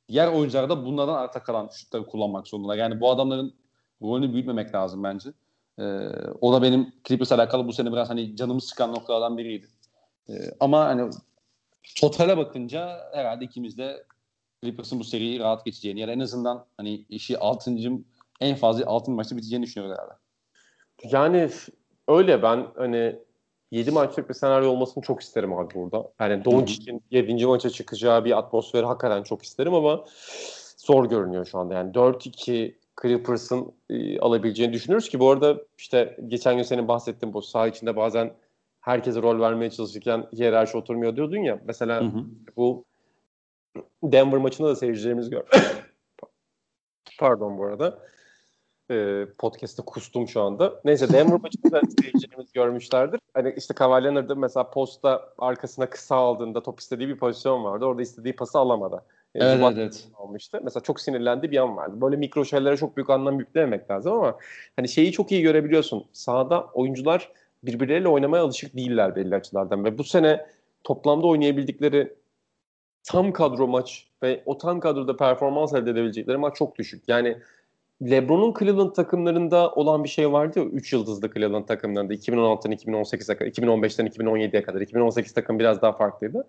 Diğer 0.09 0.27
oyuncular 0.27 0.69
da 0.69 0.85
bunlardan 0.85 1.13
arta 1.13 1.43
kalan 1.43 1.69
şutları 1.73 2.05
kullanmak 2.05 2.47
zorundalar. 2.47 2.77
Yani 2.77 3.01
bu 3.01 3.11
adamların 3.11 3.53
rolünü 4.01 4.33
büyütmemek 4.33 4.75
lazım 4.75 5.03
bence. 5.03 5.29
Ee, 5.79 5.83
o 6.41 6.53
da 6.53 6.61
benim 6.61 6.93
Clippers 7.07 7.31
alakalı 7.31 7.67
bu 7.67 7.73
sene 7.73 7.91
biraz 7.91 8.09
hani 8.09 8.35
canımı 8.35 8.61
sıkan 8.61 8.91
noktalardan 8.91 9.37
biriydi. 9.37 9.67
Ee, 10.29 10.33
ama 10.59 10.85
hani 10.85 11.11
totale 11.99 12.37
bakınca 12.37 12.99
herhalde 13.13 13.45
ikimiz 13.45 13.77
de 13.77 14.03
Clippers'ın 14.63 14.99
bu 14.99 15.03
seriyi 15.03 15.39
rahat 15.39 15.65
geçeceğini 15.65 15.99
ya 15.99 16.07
da 16.07 16.11
en 16.11 16.19
azından 16.19 16.65
hani 16.77 17.05
işi 17.09 17.37
6. 17.37 17.75
en 18.41 18.55
fazla 18.55 18.85
6. 18.85 19.11
maçta 19.11 19.37
biteceğini 19.37 19.65
düşünüyoruz 19.65 19.97
herhalde. 19.97 20.13
Yani 21.11 21.49
öyle 22.07 22.43
ben 22.43 22.67
hani 22.75 23.15
7 23.71 23.91
maçlık 23.91 24.29
bir 24.29 24.33
senaryo 24.33 24.69
olmasını 24.69 25.03
çok 25.03 25.21
isterim 25.21 25.53
abi 25.53 25.73
burada. 25.75 26.11
Yani 26.19 26.45
Doncic'in 26.45 27.03
7. 27.11 27.45
maça 27.45 27.69
çıkacağı 27.69 28.25
bir 28.25 28.37
atmosferi 28.37 28.85
hakikaten 28.85 29.23
çok 29.23 29.43
isterim 29.43 29.73
ama 29.73 30.05
zor 30.77 31.09
görünüyor 31.09 31.45
şu 31.45 31.59
anda. 31.59 31.73
Yani 31.73 31.91
4-2 31.91 32.73
Clippers'ın 33.01 33.73
e, 33.89 34.19
alabileceğini 34.19 34.73
düşünürüz 34.73 35.09
ki 35.09 35.19
bu 35.19 35.29
arada 35.29 35.57
işte 35.77 36.17
geçen 36.27 36.55
gün 36.55 36.63
senin 36.63 36.87
bahsettiğin 36.87 37.33
bu 37.33 37.41
saha 37.41 37.67
içinde 37.67 37.95
bazen 37.95 38.33
herkese 38.81 39.21
rol 39.21 39.39
vermeye 39.39 39.71
çalışırken 39.71 40.27
hiyerarşi 40.33 40.77
oturmuyor 40.77 41.15
diyordun 41.15 41.37
ya. 41.37 41.59
Mesela 41.65 42.01
hı 42.01 42.05
hı. 42.05 42.25
bu 42.57 42.85
Denver 44.03 44.39
maçında 44.39 44.67
da 44.67 44.75
seyircilerimiz 44.75 45.29
gör. 45.29 45.43
Pardon 47.19 47.57
bu 47.57 47.65
arada. 47.65 47.99
Ee, 48.91 49.25
podcast'te 49.37 49.83
kustum 49.85 50.27
şu 50.27 50.41
anda. 50.41 50.81
Neyse 50.85 51.13
Denver 51.13 51.39
maçında 51.39 51.71
da 51.71 51.81
seyircilerimiz 52.01 52.51
görmüşlerdir. 52.51 53.19
Hani 53.33 53.53
işte 53.57 53.73
Cavalier'da 53.79 54.35
mesela 54.35 54.69
posta 54.69 55.33
arkasına 55.37 55.89
kısa 55.89 56.15
aldığında 56.15 56.63
top 56.63 56.79
istediği 56.79 57.07
bir 57.07 57.17
pozisyon 57.17 57.63
vardı. 57.63 57.85
Orada 57.85 58.01
istediği 58.01 58.35
pası 58.35 58.59
alamadı. 58.59 59.03
Yani 59.35 59.51
evet, 59.51 59.63
evet, 59.63 59.77
evet. 59.77 60.07
almıştı. 60.17 60.59
Mesela 60.63 60.83
çok 60.83 61.01
sinirlendi 61.01 61.51
bir 61.51 61.57
an 61.57 61.77
vardı. 61.77 62.01
Böyle 62.01 62.15
mikro 62.15 62.45
şeylere 62.45 62.77
çok 62.77 62.97
büyük 62.97 63.09
anlam 63.09 63.39
yüklememek 63.39 63.91
lazım 63.91 64.13
ama 64.13 64.37
hani 64.75 64.89
şeyi 64.89 65.11
çok 65.11 65.31
iyi 65.31 65.41
görebiliyorsun. 65.41 66.05
Sahada 66.13 66.65
oyuncular 66.65 67.31
birbirleriyle 67.63 68.07
oynamaya 68.07 68.43
alışık 68.43 68.75
değiller 68.75 69.15
belli 69.15 69.35
açılardan 69.35 69.85
ve 69.85 69.97
bu 69.97 70.03
sene 70.03 70.45
toplamda 70.83 71.27
oynayabildikleri 71.27 72.13
tam 73.03 73.33
kadro 73.33 73.67
maç 73.67 74.07
ve 74.23 74.43
o 74.45 74.57
tam 74.57 74.79
kadroda 74.79 75.17
performans 75.17 75.73
elde 75.73 75.91
edebilecekleri 75.91 76.37
maç 76.37 76.55
çok 76.55 76.77
düşük. 76.77 77.03
Yani 77.07 77.37
LeBron'un 78.01 78.53
Cleveland 78.59 78.91
takımlarında 78.91 79.71
olan 79.71 80.03
bir 80.03 80.09
şey 80.09 80.31
vardı 80.31 80.59
ya 80.59 80.65
3 80.65 80.93
yıldızlı 80.93 81.33
Cleveland 81.33 81.65
takımlarında 81.65 82.13
2016'dan 82.13 82.71
2018'e 82.71 83.35
kadar, 83.37 83.51
2015'ten 83.51 84.07
2017'ye 84.07 84.63
kadar. 84.63 84.81
2018 84.81 85.33
takım 85.33 85.59
biraz 85.59 85.81
daha 85.81 85.91
farklıydı. 85.91 86.47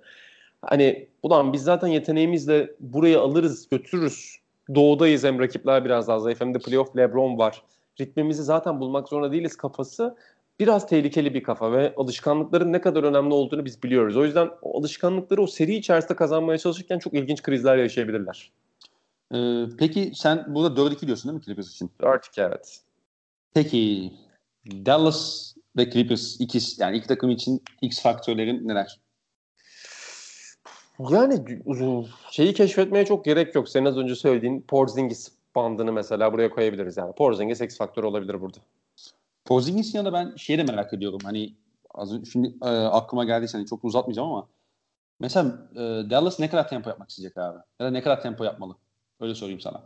Hani 0.63 1.09
ulan 1.23 1.53
biz 1.53 1.63
zaten 1.63 1.89
yeteneğimizle 1.89 2.71
burayı 2.81 3.21
alırız, 3.21 3.69
götürürüz. 3.69 4.39
Doğudayız 4.75 5.25
hem 5.25 5.41
rakipler 5.41 5.85
biraz 5.85 6.09
daha 6.09 6.21
zayıf 6.21 6.41
hem 6.41 6.55
de 6.55 6.59
playoff 6.59 6.97
LeBron 6.97 7.39
var. 7.39 7.63
Ritmimizi 8.01 8.43
zaten 8.43 8.81
bulmak 8.81 9.09
zorunda 9.09 9.33
değiliz 9.33 9.57
kafası 9.57 10.17
biraz 10.61 10.87
tehlikeli 10.89 11.35
bir 11.35 11.43
kafa 11.43 11.73
ve 11.73 11.95
alışkanlıkların 11.97 12.73
ne 12.73 12.81
kadar 12.81 13.03
önemli 13.03 13.35
olduğunu 13.35 13.65
biz 13.65 13.83
biliyoruz. 13.83 14.17
O 14.17 14.25
yüzden 14.25 14.51
o 14.63 14.79
alışkanlıkları 14.79 15.43
o 15.43 15.47
seri 15.47 15.75
içerisinde 15.75 16.17
kazanmaya 16.17 16.59
çalışırken 16.59 16.99
çok 16.99 17.15
ilginç 17.15 17.43
krizler 17.43 17.77
yaşayabilirler. 17.77 18.53
Ee, 19.35 19.65
peki 19.79 20.13
sen 20.15 20.55
burada 20.55 20.81
4-2 20.81 21.07
diyorsun 21.07 21.29
değil 21.31 21.39
mi 21.39 21.45
Clippers 21.45 21.71
için? 21.71 21.91
4-2 22.01 22.47
evet. 22.47 22.81
Peki 23.55 24.13
Dallas 24.67 25.55
ve 25.77 25.91
Clippers 25.91 26.41
ikisi 26.41 26.83
yani 26.83 26.97
iki 26.97 27.09
takım 27.09 27.31
için 27.31 27.63
X 27.83 28.03
faktörlerin 28.03 28.69
neler? 28.69 29.01
Yani 31.11 31.45
şeyi 32.31 32.55
keşfetmeye 32.55 33.05
çok 33.05 33.25
gerek 33.25 33.55
yok. 33.55 33.69
Senin 33.69 33.87
az 33.87 33.97
önce 33.97 34.15
söylediğin 34.15 34.65
Porzingis 34.69 35.29
bandını 35.55 35.93
mesela 35.93 36.33
buraya 36.33 36.51
koyabiliriz 36.51 36.97
yani. 36.97 37.15
Porzingis 37.15 37.61
X 37.61 37.79
faktör 37.79 38.05
olabilir 38.05 38.41
burada. 38.41 38.59
Porzingis'in 39.45 39.99
yanında 39.99 40.13
ben 40.13 40.37
şeyi 40.37 40.59
de 40.59 40.63
merak 40.63 40.95
ediyorum. 40.95 41.21
Hani 41.25 41.55
az 41.95 42.15
önce, 42.15 42.31
şimdi 42.31 42.55
e, 42.63 42.69
aklıma 42.69 43.25
geldiyse 43.25 43.59
hani 43.59 43.67
çok 43.67 43.85
uzatmayacağım 43.85 44.33
ama 44.33 44.49
mesela 45.21 45.69
e, 45.75 45.81
Dallas 46.11 46.41
ne 46.41 46.51
kadar 46.51 46.69
tempo 46.69 46.91
yapmak 46.91 47.11
isteyecek 47.11 47.39
abi? 47.39 47.59
Ya 47.81 47.87
da 47.87 47.91
ne 47.91 48.03
kadar 48.03 48.23
tempo 48.23 48.45
yapmalı? 48.45 48.77
Öyle 49.21 49.35
sorayım 49.35 49.61
sana. 49.61 49.83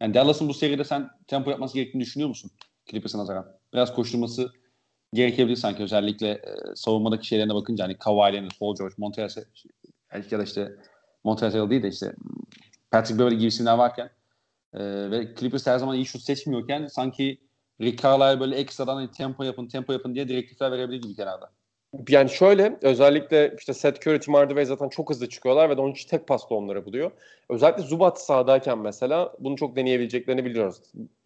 Yani 0.00 0.14
Dallas'ın 0.14 0.48
bu 0.48 0.54
seride 0.54 0.84
sen 0.84 1.10
tempo 1.26 1.50
yapması 1.50 1.74
gerektiğini 1.74 2.02
düşünüyor 2.02 2.28
musun? 2.28 2.50
Clippers'a 2.86 3.18
nazaran. 3.18 3.56
Biraz 3.72 3.94
koşturması 3.94 4.52
gerekebilir 5.12 5.56
sanki 5.56 5.82
özellikle 5.82 6.30
e, 6.30 6.54
savunmadaki 6.74 7.26
şeylerine 7.26 7.54
bakınca 7.54 7.84
hani 7.84 7.98
Kawhi 7.98 8.32
Leonard, 8.32 8.50
Paul 8.60 8.76
George, 8.76 8.94
Montrezl 8.98 9.40
ya 10.30 10.38
da 10.38 10.42
işte 10.42 10.72
Montrezl 11.24 11.70
değil 11.70 11.82
de 11.82 11.88
işte 11.88 12.14
Patrick 12.90 13.18
Beverly 13.18 13.38
gibi 13.38 13.48
isimler 13.48 13.74
varken 13.74 14.10
e, 14.74 15.10
ve 15.10 15.34
Clippers 15.34 15.66
her 15.66 15.78
zaman 15.78 15.96
iyi 15.96 16.06
şut 16.06 16.22
seçmiyorken 16.22 16.86
sanki 16.86 17.40
Rick 17.80 18.02
Carlisle 18.02 18.40
böyle 18.40 18.56
ekstradan 18.56 18.94
hani 18.94 19.10
tempo 19.10 19.44
yapın, 19.44 19.66
tempo 19.66 19.92
yapın 19.92 20.14
diye 20.14 20.28
direktifler 20.28 20.72
verebilir 20.72 21.02
gibi 21.02 21.14
kenarda. 21.14 21.50
Yani 22.08 22.30
şöyle 22.30 22.78
özellikle 22.82 23.54
işte 23.58 23.74
Seth 23.74 24.06
Curry, 24.06 24.20
Tim 24.20 24.34
Hardaway 24.34 24.64
zaten 24.64 24.88
çok 24.88 25.10
hızlı 25.10 25.28
çıkıyorlar 25.28 25.70
ve 25.70 25.90
için 25.90 26.08
tek 26.08 26.26
pasta 26.26 26.54
onları 26.54 26.84
buluyor. 26.84 27.10
Özellikle 27.48 27.82
Zubat 27.82 28.20
sahadayken 28.20 28.78
mesela 28.78 29.32
bunu 29.38 29.56
çok 29.56 29.76
deneyebileceklerini 29.76 30.44
biliyoruz. 30.44 30.76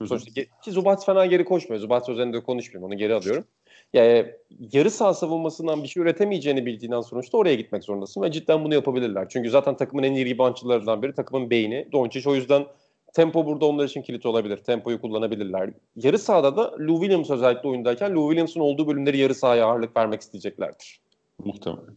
Sonuçta 0.08 0.42
ki 0.64 0.70
Zubat 0.72 1.06
fena 1.06 1.26
geri 1.26 1.44
koşmuyor. 1.44 1.80
Zubat 1.80 2.08
üzerinde 2.08 2.42
konuşmuyorum. 2.42 2.92
Onu 2.92 2.98
geri 2.98 3.14
alıyorum. 3.14 3.44
Yani 3.92 4.26
yarı 4.72 4.90
saha 4.90 5.14
savunmasından 5.14 5.82
bir 5.82 5.88
şey 5.88 6.02
üretemeyeceğini 6.02 6.66
bildiğinden 6.66 7.00
sonuçta 7.00 7.38
oraya 7.38 7.54
gitmek 7.54 7.84
zorundasın 7.84 8.22
ve 8.22 8.32
cidden 8.32 8.64
bunu 8.64 8.74
yapabilirler. 8.74 9.26
Çünkü 9.28 9.50
zaten 9.50 9.76
takımın 9.76 10.02
en 10.02 10.14
iyi 10.14 10.34
reboundçılarından 10.34 11.02
biri 11.02 11.14
takımın 11.14 11.50
beyni. 11.50 11.88
Doncic 11.92 12.30
o 12.30 12.34
yüzden 12.34 12.66
tempo 13.14 13.46
burada 13.46 13.66
onlar 13.66 13.84
için 13.84 14.02
kilit 14.02 14.26
olabilir. 14.26 14.56
Tempoyu 14.56 15.00
kullanabilirler. 15.00 15.70
Yarı 15.96 16.18
sahada 16.18 16.56
da 16.56 16.72
Lou 16.78 17.00
Williams 17.00 17.30
özellikle 17.30 17.68
oyundayken 17.68 18.14
Lou 18.14 18.30
Williams'ın 18.30 18.60
olduğu 18.60 18.86
bölümleri 18.86 19.18
yarı 19.18 19.34
sahaya 19.34 19.66
ağırlık 19.66 19.96
vermek 19.96 20.20
isteyeceklerdir. 20.20 21.00
Muhtemelen. 21.44 21.96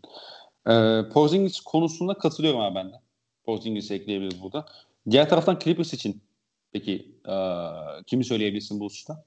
Ee, 0.70 1.10
Porzingis 1.10 1.60
konusunda 1.60 2.14
katılıyorum 2.14 2.60
abi 2.60 2.76
ben 2.76 2.90
de. 2.90 2.96
Porzingis'i 3.46 3.94
ekleyebiliriz 3.94 4.44
burada. 4.44 4.66
Diğer 5.10 5.30
taraftan 5.30 5.60
Clippers 5.60 5.94
için 5.94 6.22
peki 6.72 7.12
e, 7.30 7.36
kimi 8.08 8.24
söyleyebilirsin 8.24 8.80
bu 8.80 8.86
hususta? 8.86 9.24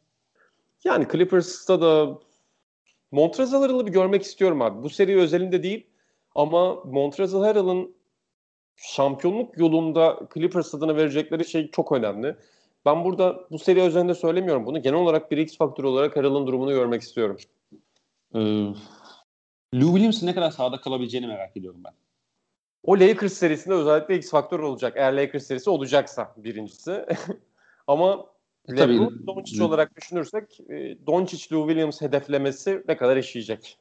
Yani 0.85 1.07
Clippers'ta 1.13 1.81
da 1.81 2.19
Montrezl 3.11 3.57
Harrell'ı 3.57 3.87
bir 3.87 3.93
görmek 3.93 4.23
istiyorum 4.23 4.63
abi. 4.63 4.83
Bu 4.83 4.91
seri 4.91 5.19
özelinde 5.19 5.63
değil 5.63 5.87
ama 6.35 6.75
Montrezl 6.75 7.37
Harrell'ın 7.37 7.95
şampiyonluk 8.77 9.59
yolunda 9.59 10.21
Clippers 10.35 10.75
adına 10.75 10.97
verecekleri 10.97 11.45
şey 11.45 11.71
çok 11.71 11.93
önemli. 11.93 12.37
Ben 12.85 13.05
burada 13.05 13.41
bu 13.51 13.59
seri 13.59 13.83
özelinde 13.83 14.15
söylemiyorum 14.15 14.67
bunu. 14.67 14.83
Genel 14.83 14.99
olarak 14.99 15.31
bir 15.31 15.39
X 15.39 15.57
faktörü 15.57 15.87
olarak 15.87 16.17
Harrell'ın 16.17 16.47
durumunu 16.47 16.71
görmek 16.71 17.03
istiyorum. 17.03 17.37
Ee, 18.35 18.39
Lou 19.75 19.93
Williams'ın 19.93 20.27
ne 20.27 20.35
kadar 20.35 20.51
sahada 20.51 20.81
kalabileceğini 20.81 21.27
merak 21.27 21.57
ediyorum 21.57 21.81
ben. 21.85 21.93
O 22.83 23.01
Lakers 23.01 23.33
serisinde 23.33 23.75
özellikle 23.75 24.17
X 24.17 24.31
faktör 24.31 24.61
olacak. 24.61 24.93
Eğer 24.97 25.13
Lakers 25.13 25.47
serisi 25.47 25.71
olacaksa 25.71 26.35
birincisi. 26.37 27.07
Ama 27.87 28.27
LeBron, 28.71 29.27
Doncic 29.27 29.65
olarak 29.65 29.97
düşünürsek 29.97 30.61
e, 30.61 31.07
Doncic, 31.07 31.55
Lou 31.55 31.69
Williams 31.69 32.01
hedeflemesi 32.01 32.83
ne 32.89 32.97
kadar 32.97 33.17
işleyecek? 33.17 33.79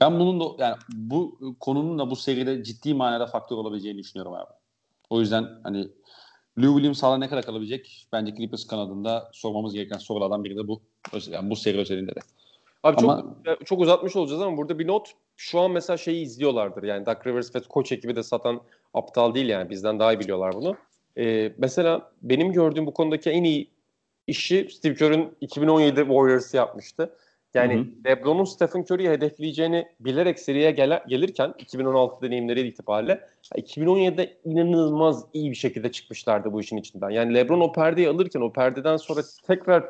Ben 0.00 0.20
bunun 0.20 0.40
da 0.40 0.64
yani 0.64 0.76
bu 0.94 1.38
konunun 1.60 1.98
da 1.98 2.10
bu 2.10 2.16
seride 2.16 2.64
ciddi 2.64 2.94
manada 2.94 3.26
faktör 3.26 3.56
olabileceğini 3.56 3.98
düşünüyorum 3.98 4.34
abi. 4.34 4.52
O 5.10 5.20
yüzden 5.20 5.48
hani 5.62 5.88
Lou 6.58 6.74
Williams 6.74 6.98
sahada 6.98 7.18
ne 7.18 7.28
kadar 7.28 7.44
kalabilecek? 7.44 8.06
Bence 8.12 8.34
Clippers 8.34 8.66
kanadında 8.66 9.30
sormamız 9.32 9.74
gereken 9.74 9.98
sorulardan 9.98 10.44
biri 10.44 10.56
de 10.56 10.68
bu. 10.68 10.82
Yani 11.30 11.50
bu 11.50 11.56
seri 11.56 11.78
özelinde 11.78 12.14
de. 12.14 12.20
Abi 12.82 12.96
ama, 12.98 13.36
çok 13.44 13.66
çok 13.66 13.80
uzatmış 13.80 14.16
olacağız 14.16 14.42
ama 14.42 14.56
burada 14.56 14.78
bir 14.78 14.86
not 14.86 15.12
şu 15.36 15.60
an 15.60 15.70
mesela 15.70 15.96
şeyi 15.96 16.24
izliyorlardır. 16.24 16.82
Yani 16.82 17.06
Doug 17.06 17.26
Rivers 17.26 17.54
ve 17.54 17.60
koç 17.60 17.92
ekibi 17.92 18.16
de 18.16 18.22
satan 18.22 18.60
aptal 18.94 19.34
değil 19.34 19.48
yani 19.48 19.70
bizden 19.70 19.98
daha 19.98 20.12
iyi 20.12 20.20
biliyorlar 20.20 20.54
bunu. 20.54 20.76
Ee, 21.18 21.52
mesela 21.58 22.12
benim 22.22 22.52
gördüğüm 22.52 22.86
bu 22.86 22.94
konudaki 22.94 23.30
en 23.30 23.44
iyi 23.44 23.70
işi 24.26 24.68
Steve 24.72 24.94
Kerr'ün 24.94 25.36
2017 25.40 25.96
Warriors 25.96 26.54
yapmıştı. 26.54 27.16
Yani 27.56 27.74
hı 27.74 27.78
hı. 27.78 27.84
LeBron'un 28.06 28.44
Stephen 28.44 28.84
Curry'i 28.90 29.10
hedefleyeceğini 29.10 29.88
bilerek 30.00 30.40
seriye 30.40 30.70
gel- 30.70 31.02
gelirken 31.08 31.54
2016 31.58 32.22
deneyimleri 32.22 32.68
itibariyle 32.68 33.20
2017'de 33.54 34.36
inanılmaz 34.44 35.24
iyi 35.32 35.50
bir 35.50 35.56
şekilde 35.56 35.92
çıkmışlardı 35.92 36.52
bu 36.52 36.60
işin 36.60 36.76
içinden. 36.76 37.10
Yani 37.10 37.34
LeBron 37.34 37.60
o 37.60 37.72
perdeyi 37.72 38.08
alırken 38.08 38.40
o 38.40 38.52
perdeden 38.52 38.96
sonra 38.96 39.20
tekrar 39.46 39.84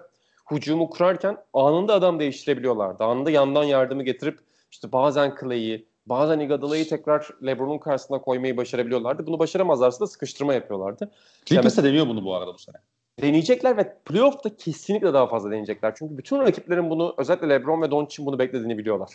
hücumu 0.50 0.90
kurarken 0.90 1.36
anında 1.54 1.94
adam 1.94 2.20
değiştirebiliyorlardı. 2.20 3.04
Anında 3.04 3.30
yandan 3.30 3.64
yardımı 3.64 4.02
getirip 4.02 4.38
işte 4.70 4.92
bazen 4.92 5.34
Clay'i, 5.40 5.86
bazen 6.06 6.40
Iguodala'yı 6.40 6.88
tekrar 6.88 7.28
LeBron'un 7.46 7.78
karşısına 7.78 8.18
koymayı 8.18 8.56
başarabiliyorlardı. 8.56 9.26
Bunu 9.26 9.38
başaramazlarsa 9.38 10.00
da 10.00 10.06
sıkıştırma 10.06 10.54
yapıyorlardı. 10.54 11.10
Clippers 11.46 11.78
de 11.78 11.84
deniyor 11.84 12.08
bunu 12.08 12.24
bu 12.24 12.34
arada 12.34 12.54
bu 12.54 12.58
sene 12.58 12.76
deneyecekler 13.22 13.76
ve 13.76 13.98
playoff'ta 14.04 14.56
kesinlikle 14.56 15.12
daha 15.12 15.26
fazla 15.26 15.50
deneyecekler. 15.50 15.94
Çünkü 15.98 16.18
bütün 16.18 16.38
rakiplerin 16.38 16.90
bunu 16.90 17.14
özellikle 17.18 17.48
LeBron 17.48 17.82
ve 17.82 17.90
Doncic'in 17.90 18.26
bunu 18.26 18.38
beklediğini 18.38 18.78
biliyorlar. 18.78 19.10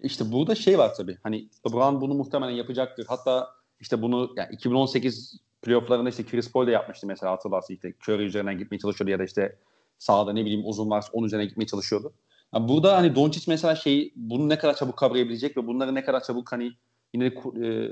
İşte 0.00 0.32
burada 0.32 0.54
şey 0.54 0.78
var 0.78 0.94
tabii. 0.94 1.18
Hani 1.22 1.48
LeBron 1.66 2.00
bunu 2.00 2.14
muhtemelen 2.14 2.52
yapacaktır. 2.52 3.06
Hatta 3.08 3.48
işte 3.80 4.02
bunu 4.02 4.32
yani 4.36 4.48
2018 4.52 5.40
playoff'larında 5.62 6.08
işte 6.08 6.24
Chris 6.24 6.52
Paul 6.52 6.66
de 6.66 6.70
yapmıştı 6.70 7.06
mesela 7.06 7.32
hatırlarsın 7.32 7.74
işte 7.74 7.94
Curry 8.02 8.24
üzerinden 8.24 8.58
gitmeye 8.58 8.78
çalışıyordu 8.78 9.10
ya 9.10 9.18
da 9.18 9.24
işte 9.24 9.56
sahada 9.98 10.32
ne 10.32 10.44
bileyim 10.44 10.62
uzun 10.64 10.90
varsa 10.90 11.08
onun 11.12 11.26
üzerine 11.26 11.46
gitmeye 11.46 11.66
çalışıyordu. 11.66 12.12
Yani 12.54 12.68
burada 12.68 12.96
hani 12.96 13.14
Doncic 13.14 13.44
mesela 13.48 13.74
şeyi 13.74 14.12
bunu 14.16 14.48
ne 14.48 14.58
kadar 14.58 14.74
çabuk 14.76 14.96
kavrayabilecek 14.96 15.56
ve 15.56 15.66
bunları 15.66 15.94
ne 15.94 16.04
kadar 16.04 16.22
çabuk 16.22 16.52
hani 16.52 16.72
yine 17.14 17.26
e, 17.26 17.90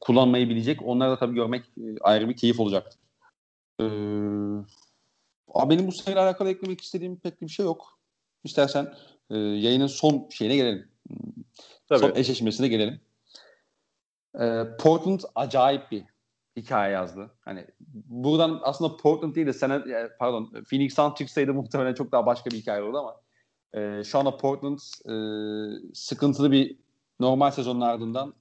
kullanmayı 0.00 0.48
bilecek. 0.48 0.80
Onları 0.84 1.10
da 1.10 1.18
tabii 1.18 1.34
görmek 1.34 1.64
e, 1.64 1.82
ayrı 2.00 2.28
bir 2.28 2.36
keyif 2.36 2.60
olacaktır. 2.60 3.00
Ee, 3.80 3.84
benim 5.70 5.86
bu 5.86 5.92
seriyle 5.92 6.20
alakalı 6.20 6.50
eklemek 6.50 6.80
istediğim 6.80 7.16
pek 7.16 7.42
bir 7.42 7.48
şey 7.48 7.66
yok. 7.66 7.98
İstersen 8.44 8.94
e, 9.30 9.38
yayının 9.38 9.86
son 9.86 10.28
şeyine 10.30 10.56
gelelim. 10.56 10.88
Tabii. 11.88 11.98
Son 11.98 12.14
eşleşmesine 12.14 12.68
gelelim. 12.68 13.00
Ee, 14.40 14.64
Portland 14.78 15.20
acayip 15.34 15.90
bir 15.90 16.04
hikaye 16.56 16.92
yazdı. 16.92 17.30
Hani 17.40 17.66
buradan 18.08 18.60
aslında 18.62 18.96
Portland 18.96 19.34
değil 19.34 19.46
de 19.46 19.52
sene, 19.52 19.82
pardon 20.18 20.52
Phoenix 20.70 20.94
Suns 20.94 21.14
çıksaydı 21.14 21.54
muhtemelen 21.54 21.94
çok 21.94 22.12
daha 22.12 22.26
başka 22.26 22.50
bir 22.50 22.56
hikaye 22.56 22.82
olurdu 22.82 22.98
ama 22.98 23.20
e, 23.74 24.04
şu 24.04 24.18
anda 24.18 24.36
Portland 24.36 24.78
e, 24.78 25.14
sıkıntılı 25.94 26.52
bir 26.52 26.76
normal 27.20 27.50
sezonun 27.50 27.80
ardından 27.80 28.34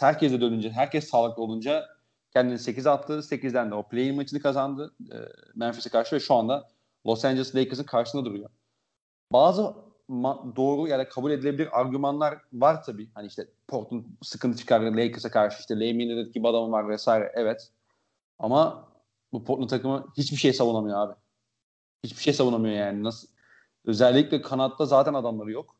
herkese 0.00 0.40
dönünce, 0.40 0.70
herkes 0.70 1.10
sağlıklı 1.10 1.42
olunca 1.42 1.97
kendini 2.38 2.58
8 2.58 2.86
attı. 2.86 3.12
8'den 3.22 3.70
de 3.70 3.74
o 3.74 3.88
play 3.88 4.12
maçını 4.12 4.40
kazandı 4.40 4.94
e, 5.12 5.16
Memphis'e 5.54 5.90
karşı 5.90 6.16
ve 6.16 6.20
şu 6.20 6.34
anda 6.34 6.68
Los 7.06 7.24
Angeles 7.24 7.54
Lakers'ın 7.54 7.84
karşısında 7.84 8.24
duruyor. 8.24 8.50
Bazı 9.32 9.74
doğru 10.56 10.88
yani 10.88 11.08
kabul 11.08 11.30
edilebilir 11.30 11.80
argümanlar 11.80 12.38
var 12.52 12.84
tabii. 12.84 13.08
Hani 13.14 13.26
işte 13.26 13.48
Portland 13.68 14.04
sıkıntı 14.22 14.58
çıkardı 14.58 14.96
Lakers'a 14.96 15.30
karşı 15.30 15.60
işte 15.60 15.80
Lillard 15.80 16.34
gibi 16.34 16.48
adamı 16.48 16.72
var 16.72 16.88
vesaire. 16.88 17.32
Evet. 17.34 17.70
Ama 18.38 18.88
bu 19.32 19.44
Portland 19.44 19.70
takımı 19.70 20.06
hiçbir 20.16 20.36
şey 20.36 20.52
savunamıyor 20.52 20.98
abi. 20.98 21.14
Hiçbir 22.04 22.22
şey 22.22 22.32
savunamıyor 22.32 22.74
yani. 22.74 23.02
Nasıl? 23.02 23.28
Özellikle 23.84 24.42
kanatta 24.42 24.86
zaten 24.86 25.14
adamları 25.14 25.50
yok. 25.50 25.76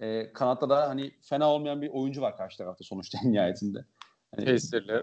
Ee, 0.00 0.32
kanatta 0.32 0.70
da 0.70 0.88
hani 0.88 1.12
fena 1.20 1.50
olmayan 1.50 1.82
bir 1.82 1.90
oyuncu 1.90 2.20
var 2.20 2.36
karşı 2.36 2.58
tarafta 2.58 2.84
sonuçta 2.84 3.18
nihayetinde. 3.24 3.84
Hani, 4.34 4.44
Tesirli 4.44 5.02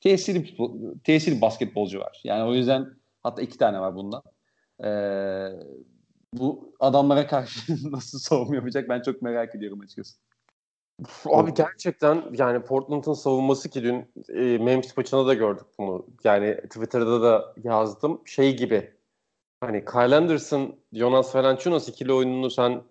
tesirli, 0.00 0.56
tesirli 1.04 1.40
basketbolcu 1.40 2.00
var. 2.00 2.20
Yani 2.24 2.50
o 2.50 2.54
yüzden 2.54 2.86
hatta 3.22 3.42
iki 3.42 3.58
tane 3.58 3.80
var 3.80 3.94
bundan. 3.94 4.22
Ee, 4.84 5.48
bu 6.32 6.74
adamlara 6.80 7.26
karşı 7.26 7.60
nasıl 7.92 8.18
savunma 8.18 8.54
yapacak 8.54 8.88
ben 8.88 9.02
çok 9.02 9.22
merak 9.22 9.54
ediyorum 9.54 9.80
açıkçası. 9.80 10.18
Abi 11.24 11.54
gerçekten 11.54 12.24
yani 12.38 12.62
Portland'ın 12.62 13.12
savunması 13.12 13.68
ki 13.68 13.82
dün 13.82 14.12
e, 14.28 14.58
Memphis 14.58 14.96
maçında 14.96 15.26
da 15.26 15.34
gördük 15.34 15.66
bunu. 15.78 16.06
Yani 16.24 16.56
Twitter'da 16.56 17.22
da 17.22 17.54
yazdım. 17.64 18.20
Şey 18.24 18.56
gibi 18.56 18.94
hani 19.60 19.84
Kyle 19.84 20.16
Anderson, 20.16 20.76
Jonas 20.92 21.34
Valanciunas 21.34 21.88
ikili 21.88 22.12
oyununu 22.12 22.50
sen 22.50 22.82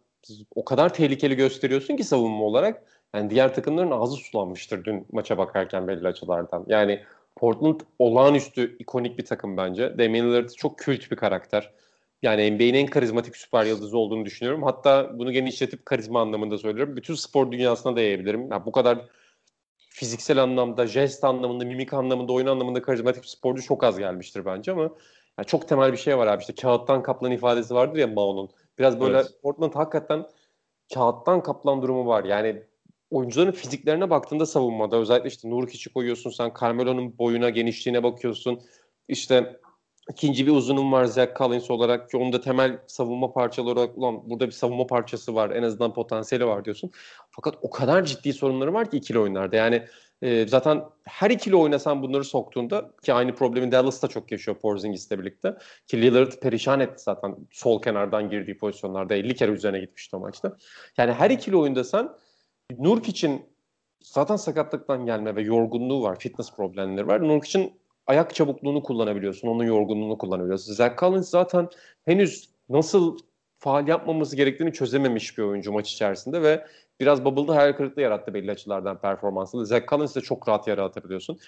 o 0.56 0.66
kadar 0.66 0.94
tehlikeli 0.94 1.36
gösteriyorsun 1.36 1.98
ki 1.98 2.04
savunma 2.04 2.44
olarak. 2.44 2.97
Yani 3.16 3.30
diğer 3.30 3.56
takımların 3.56 3.92
ağzı 3.92 4.16
sulanmıştır 4.16 4.84
dün 4.84 5.08
maça 5.12 5.38
bakarken 5.38 5.88
belli 5.88 6.08
açılardan. 6.08 6.66
Yani 6.68 7.04
Portland 7.36 7.80
olağanüstü 8.00 8.78
ikonik 8.80 9.18
bir 9.18 9.26
takım 9.26 9.58
bence. 9.58 9.98
Damian 9.98 10.28
Lillard 10.28 10.50
çok 10.50 10.78
kült 10.78 11.12
bir 11.12 11.16
karakter. 11.16 11.72
Yani 12.22 12.52
NBA'nin 12.52 12.74
en 12.74 12.88
karizmatik 12.88 13.38
süper 13.38 13.66
yıldızı 13.66 13.98
olduğunu 13.98 14.26
düşünüyorum. 14.26 14.64
Hatta 14.64 15.20
bunu 15.20 15.32
genişletip 15.32 15.86
karizma 15.86 16.22
anlamında 16.22 16.58
söylüyorum. 16.58 16.96
Bütün 16.96 17.16
spor 17.16 17.52
dünyasına 17.52 17.96
da 17.96 18.02
yayabilirim. 18.02 18.52
Yani 18.52 18.66
bu 18.66 18.72
kadar 18.72 19.06
fiziksel 19.78 20.44
anlamda, 20.44 20.88
jest 20.88 21.24
anlamında, 21.24 21.66
mimik 21.66 21.94
anlamında, 21.94 22.34
oyun 22.34 22.48
anlamında 22.48 22.82
karizmatik 22.82 23.24
bir 23.24 23.28
sporcu 23.28 23.64
çok 23.64 23.84
az 23.84 24.00
gelmiştir 24.00 24.46
bence 24.46 24.72
ama 24.72 24.82
yani 25.38 25.46
çok 25.48 25.68
temel 25.68 25.92
bir 25.92 25.98
şey 25.98 26.18
var 26.18 26.28
abi. 26.28 26.42
İşte 26.42 26.56
kağıttan 26.56 27.04
kaplan 27.04 27.32
ifadesi 27.32 27.76
vardır 27.76 28.00
ya 28.00 28.08
Mao'nun. 28.08 28.50
Biraz 28.80 29.00
böyle 29.00 29.18
evet. 29.18 29.28
Portland 29.44 29.76
hakikaten 29.76 30.26
kağıttan 30.94 31.44
kaplan 31.44 31.82
durumu 31.82 32.06
var. 32.06 32.24
Yani 32.24 32.64
oyuncuların 33.12 33.52
fiziklerine 33.52 34.10
baktığında 34.10 34.46
savunmada 34.46 34.98
özellikle 34.98 35.30
işte 35.30 35.50
Nurkic'i 35.50 35.94
koyuyorsun 35.94 36.30
sen 36.30 36.52
Carmelo'nun 36.62 37.18
boyuna 37.18 37.50
genişliğine 37.50 38.04
bakıyorsun. 38.04 38.62
İşte 39.08 39.60
ikinci 40.12 40.48
bir 40.48 40.52
uzunum 40.52 40.92
var 40.92 41.06
Zach 41.06 41.38
Collins 41.38 41.72
olarak 41.72 42.10
ki 42.10 42.18
onun 42.18 42.34
da 42.34 42.42
temel 42.42 42.80
savunma 42.88 43.34
parçaları 43.34 43.80
olarak 43.80 43.98
ulan 43.98 44.30
burada 44.30 44.46
bir 44.48 44.52
savunma 44.52 44.88
parçası 44.88 45.36
var 45.36 45.50
en 45.50 45.64
azından 45.64 45.94
potansiyeli 45.94 46.46
var 46.46 46.66
diyorsun. 46.66 46.92
Fakat 47.32 47.56
o 47.62 47.70
kadar 47.70 48.06
ciddi 48.06 48.34
sorunları 48.34 48.74
var 48.74 48.92
ki 48.92 48.98
ikili 48.98 49.20
oyunlarda. 49.20 49.56
Yani 49.56 49.84
e, 50.22 50.48
zaten 50.48 50.84
her 51.04 51.30
ikili 51.30 51.56
oynasan 51.56 52.02
bunları 52.02 52.24
soktuğunda 52.24 52.92
ki 53.04 53.14
aynı 53.14 53.36
problemi 53.36 53.72
Dallas'ta 53.72 54.08
çok 54.08 54.32
yaşıyor 54.32 54.58
Porzingis'le 54.58 55.12
birlikte. 55.12 55.56
Ki 55.88 56.02
Lillard 56.02 56.32
perişan 56.42 56.80
etti 56.80 57.04
zaten 57.04 57.36
sol 57.52 57.82
kenardan 57.82 58.30
girdiği 58.30 58.58
pozisyonlarda 58.58 59.16
50 59.16 59.36
kere 59.36 59.52
üzerine 59.52 59.80
gitmişti 59.80 60.16
o 60.16 60.20
maçta. 60.20 60.58
Yani 60.98 61.14
her 61.14 61.30
ikili 61.30 61.56
oyunda 61.56 61.84
sen 61.84 62.10
Nurk 62.72 63.10
için 63.10 63.46
zaten 64.04 64.36
sakatlıktan 64.36 65.06
gelme 65.06 65.36
ve 65.36 65.42
yorgunluğu 65.42 66.02
var, 66.02 66.20
fitness 66.20 66.56
problemleri 66.56 67.08
var. 67.08 67.28
Nurk 67.28 67.46
için 67.46 67.80
ayak 68.08 68.36
çabukluğunu 68.36 68.84
kullanabiliyorsun, 68.84 69.48
onun 69.48 69.64
yorgunluğunu 69.64 70.18
kullanabiliyorsun. 70.18 70.74
Zach 70.74 71.00
Collins 71.00 71.30
zaten 71.30 71.70
henüz 72.06 72.50
nasıl 72.70 73.18
faal 73.60 73.88
yapmaması 73.88 74.36
gerektiğini 74.36 74.74
çözememiş 74.74 75.38
bir 75.38 75.44
oyuncu 75.44 75.72
maç 75.72 75.92
içerisinde 75.92 76.42
ve 76.42 76.68
biraz 77.00 77.26
bubble'da 77.26 77.56
hayal 77.56 77.74
kırıklığı 77.74 78.02
yarattı 78.02 78.34
belli 78.34 78.52
açılardan 78.52 79.02
performansında. 79.02 79.66
Zach 79.66 79.88
Collins 79.88 80.16
de 80.16 80.22
çok 80.22 80.48
rahat 80.48 80.68
yere 80.68 80.82
atabiliyorsun. 80.82 81.40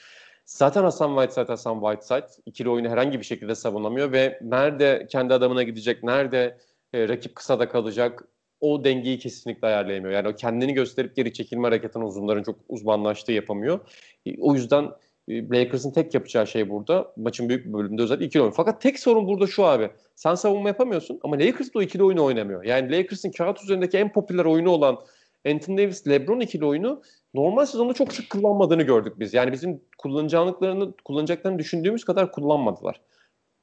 Zaten 0.45 0.83
Hasan 0.83 1.09
Whiteside, 1.09 1.51
Hasan 1.51 1.79
Whiteside 1.79 2.41
ikili 2.45 2.69
oyunu 2.69 2.89
herhangi 2.89 3.19
bir 3.19 3.25
şekilde 3.25 3.55
savunamıyor 3.55 4.11
ve 4.11 4.39
nerede 4.41 5.07
kendi 5.09 5.33
adamına 5.33 5.63
gidecek, 5.63 6.03
nerede 6.03 6.57
e, 6.93 7.07
rakip 7.07 7.35
kısada 7.35 7.69
kalacak 7.69 8.27
o 8.61 8.83
dengeyi 8.83 9.19
kesinlikle 9.19 9.67
ayarlayamıyor. 9.67 10.13
Yani 10.13 10.27
o 10.27 10.35
kendini 10.35 10.73
gösterip 10.73 11.15
geri 11.15 11.33
çekilme 11.33 11.67
hareketini 11.67 12.03
uzunların 12.03 12.43
çok 12.43 12.55
uzmanlaştığı 12.69 13.31
yapamıyor. 13.31 13.79
E, 14.25 14.41
o 14.41 14.53
yüzden 14.53 14.89
e, 15.27 15.49
Lakers'ın 15.49 15.91
tek 15.91 16.13
yapacağı 16.13 16.47
şey 16.47 16.69
burada 16.69 17.13
maçın 17.17 17.49
büyük 17.49 17.65
bir 17.65 17.73
bölümünde 17.73 18.01
özellikle 18.01 18.25
ikili 18.25 18.41
oyun. 18.41 18.51
Fakat 18.51 18.81
tek 18.81 18.99
sorun 18.99 19.27
burada 19.27 19.47
şu 19.47 19.65
abi. 19.65 19.89
Sen 20.15 20.35
savunma 20.35 20.67
yapamıyorsun 20.67 21.19
ama 21.23 21.35
Lakers 21.39 21.69
o 21.75 21.81
ikili 21.81 22.03
oyunu 22.03 22.23
oynamıyor. 22.23 22.63
Yani 22.63 22.91
Lakers'ın 22.91 23.31
kağıt 23.31 23.63
üzerindeki 23.63 23.97
en 23.97 24.11
popüler 24.11 24.45
oyunu 24.45 24.69
olan 24.69 24.99
Anthony 25.47 25.77
Davis 25.77 26.07
LeBron 26.07 26.39
ikili 26.39 26.65
oyunu 26.65 27.01
normal 27.33 27.65
sezonda 27.65 27.93
çok 27.93 28.13
sık 28.13 28.29
kullanmadığını 28.29 28.83
gördük 28.83 29.13
biz. 29.19 29.33
Yani 29.33 29.51
bizim 29.51 29.81
kullanacaklarını 29.97 30.93
kullanacaklarını 31.05 31.59
düşündüğümüz 31.59 32.05
kadar 32.05 32.31
kullanmadılar. 32.31 33.01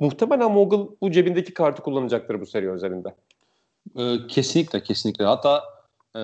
Muhtemelen 0.00 0.52
Mogul 0.52 0.88
bu 1.00 1.10
cebindeki 1.10 1.54
kartı 1.54 1.82
kullanacaktır 1.82 2.40
bu 2.40 2.46
seri 2.46 2.70
özelinde. 2.70 3.14
Ee, 3.98 4.16
kesinlikle 4.28 4.82
kesinlikle. 4.82 5.24
Hatta 5.24 5.64
e, 6.16 6.20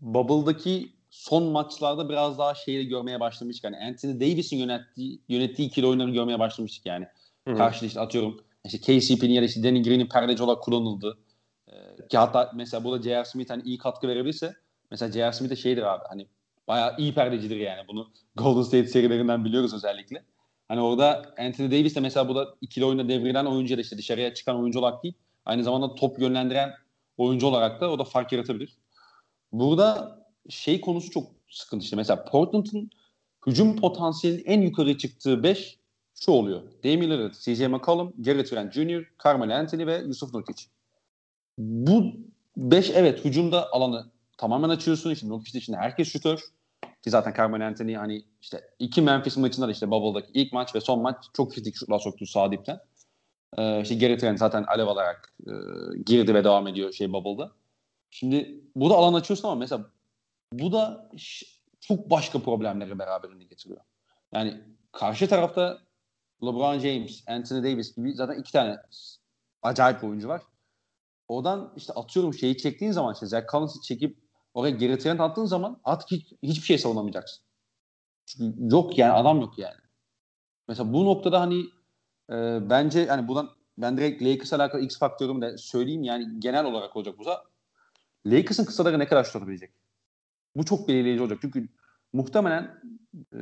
Bubble'daki 0.00 0.92
son 1.10 1.42
maçlarda 1.42 2.08
biraz 2.08 2.38
daha 2.38 2.54
şeyi 2.54 2.88
görmeye 2.88 3.20
başlamıştık. 3.20 3.64
Yani 3.64 3.76
Anthony 3.76 4.20
Davis'in 4.20 4.56
yönettiği, 4.56 5.20
yönettiği 5.28 5.68
ikili 5.68 5.86
oyunları 5.86 6.10
görmeye 6.10 6.38
başlamıştık 6.38 6.86
yani. 6.86 7.06
Hı-hı. 7.48 7.56
Karşıda 7.56 7.86
işte 7.86 8.00
atıyorum 8.00 8.40
işte 8.64 8.78
KCP'nin 8.78 9.32
ya 9.32 9.42
da 9.42 9.46
işte 9.46 9.62
Danny 9.62 9.82
Green'in 9.82 10.08
perdeci 10.08 10.42
olarak 10.42 10.62
kullanıldı. 10.62 11.18
Ee, 11.68 11.72
ki 12.08 12.18
hatta 12.18 12.52
mesela 12.54 12.84
burada 12.84 13.02
J.R. 13.02 13.24
Smith 13.24 13.50
hani 13.50 13.62
iyi 13.62 13.78
katkı 13.78 14.08
verebilirse 14.08 14.54
mesela 14.90 15.12
J.R. 15.12 15.32
Smith 15.32 15.50
de 15.50 15.56
şeydir 15.56 15.82
abi 15.82 16.04
hani 16.08 16.26
bayağı 16.68 16.94
iyi 16.98 17.14
perdecidir 17.14 17.56
yani. 17.56 17.88
Bunu 17.88 18.10
Golden 18.36 18.62
State 18.62 18.86
serilerinden 18.86 19.44
biliyoruz 19.44 19.74
özellikle. 19.74 20.24
Hani 20.68 20.80
orada 20.80 21.34
Anthony 21.38 21.70
Davis 21.70 21.96
de 21.96 22.00
mesela 22.00 22.28
bu 22.28 22.34
da 22.34 22.54
ikili 22.60 22.84
oyunda 22.84 23.08
devrilen 23.08 23.44
oyuncu 23.44 23.76
da 23.76 23.80
işte 23.80 23.98
dışarıya 23.98 24.34
çıkan 24.34 24.60
oyuncu 24.60 24.78
olarak 24.78 25.02
değil 25.02 25.14
Aynı 25.44 25.64
zamanda 25.64 25.94
top 25.94 26.20
yönlendiren 26.20 26.74
oyuncu 27.16 27.46
olarak 27.46 27.80
da 27.80 27.90
o 27.90 27.98
da 27.98 28.04
fark 28.04 28.32
yaratabilir. 28.32 28.76
Burada 29.52 30.18
şey 30.48 30.80
konusu 30.80 31.10
çok 31.10 31.30
sıkıntı 31.50 31.84
işte. 31.84 31.96
Mesela 31.96 32.24
Portland'ın 32.24 32.90
hücum 33.46 33.76
potansiyelinin 33.76 34.44
en 34.44 34.60
yukarı 34.60 34.98
çıktığı 34.98 35.42
5 35.42 35.78
şu 36.14 36.32
oluyor. 36.32 36.62
Damian 36.84 37.10
Lillard, 37.10 37.34
CJ 37.34 37.60
McCollum, 37.60 38.14
Gary 38.18 38.44
Trent 38.44 38.72
Jr., 38.72 39.04
Carmelo 39.24 39.52
Anthony 39.52 39.86
ve 39.86 39.98
Yusuf 40.06 40.34
Nurkic. 40.34 40.64
Bu 41.58 42.12
5 42.56 42.90
evet 42.90 43.24
hücumda 43.24 43.72
alanı 43.72 44.10
tamamen 44.38 44.68
açıyorsun. 44.68 45.10
İşte 45.10 45.28
Nurkic 45.28 45.58
dışında 45.58 45.76
herkes 45.76 46.08
şutör. 46.08 46.40
Ki 47.02 47.10
zaten 47.10 47.34
Carmelo 47.36 47.64
Anthony 47.64 47.94
hani 47.94 48.24
işte 48.40 48.60
iki 48.78 49.02
Memphis 49.02 49.36
maçında 49.36 49.68
da 49.68 49.72
işte 49.72 49.90
Bubble'daki 49.90 50.32
ilk 50.34 50.52
maç 50.52 50.74
ve 50.74 50.80
son 50.80 51.02
maç 51.02 51.16
çok 51.32 51.52
kritik 51.52 51.76
şutlar 51.76 51.98
soktu 51.98 52.26
sağ 52.26 52.52
dipten. 52.52 52.80
Ee, 53.58 53.80
işte 53.82 53.94
Gary 53.94 54.18
Trent 54.18 54.38
zaten 54.38 54.62
alev 54.62 54.86
alarak 54.86 55.34
e, 55.46 55.52
girdi 56.06 56.34
ve 56.34 56.44
devam 56.44 56.66
ediyor 56.66 56.92
şey 56.92 57.12
Bubble'da. 57.12 57.52
Şimdi 58.10 58.60
bu 58.76 58.90
da 58.90 58.94
alan 58.94 59.14
açıyorsun 59.14 59.48
ama 59.48 59.54
mesela 59.54 59.90
bu 60.52 60.72
da 60.72 61.10
çok 61.80 62.10
başka 62.10 62.38
problemleri 62.38 62.98
beraberinde 62.98 63.44
getiriyor. 63.44 63.80
Yani 64.32 64.60
karşı 64.92 65.28
tarafta 65.28 65.78
LeBron 66.42 66.78
James, 66.78 67.24
Anthony 67.28 67.62
Davis 67.62 67.96
gibi 67.96 68.14
zaten 68.14 68.38
iki 68.38 68.52
tane 68.52 68.76
acayip 69.62 70.04
oyuncu 70.04 70.28
var. 70.28 70.42
Oradan 71.28 71.72
işte 71.76 71.92
atıyorum 71.92 72.34
şeyi 72.34 72.56
çektiğin 72.56 72.92
zaman 72.92 73.14
işte 73.14 73.26
Zach 73.26 73.50
Collins'i 73.50 73.82
çekip 73.82 74.18
oraya 74.54 74.70
geri 74.70 74.98
trend 74.98 75.18
attığın 75.18 75.44
zaman 75.44 75.80
artık 75.84 76.10
hiç, 76.10 76.32
hiçbir 76.42 76.66
şey 76.66 76.78
savunamayacaksın. 76.78 77.44
Çünkü 78.26 78.74
yok 78.74 78.98
yani 78.98 79.12
adam 79.12 79.40
yok 79.40 79.58
yani. 79.58 79.80
Mesela 80.68 80.92
bu 80.92 81.04
noktada 81.04 81.40
hani 81.40 81.64
e, 82.30 82.70
bence 82.70 83.00
yani 83.00 83.28
buradan 83.28 83.50
ben 83.78 83.96
direkt 83.96 84.22
Lakers'la 84.22 84.56
alakalı 84.56 84.82
X 84.82 84.98
faktörümü 84.98 85.42
de 85.42 85.58
söyleyeyim 85.58 86.02
yani 86.02 86.40
genel 86.40 86.64
olarak 86.64 86.96
olacak 86.96 87.18
bu 87.18 87.24
da. 87.24 87.44
Lakers'ın 88.26 88.64
kısaları 88.64 88.98
ne 88.98 89.06
kadar 89.06 89.24
tutabilecek? 89.24 89.70
Bu 90.56 90.64
çok 90.64 90.88
belirleyici 90.88 91.22
olacak. 91.22 91.38
Çünkü 91.42 91.68
muhtemelen 92.12 92.82
e, 93.32 93.38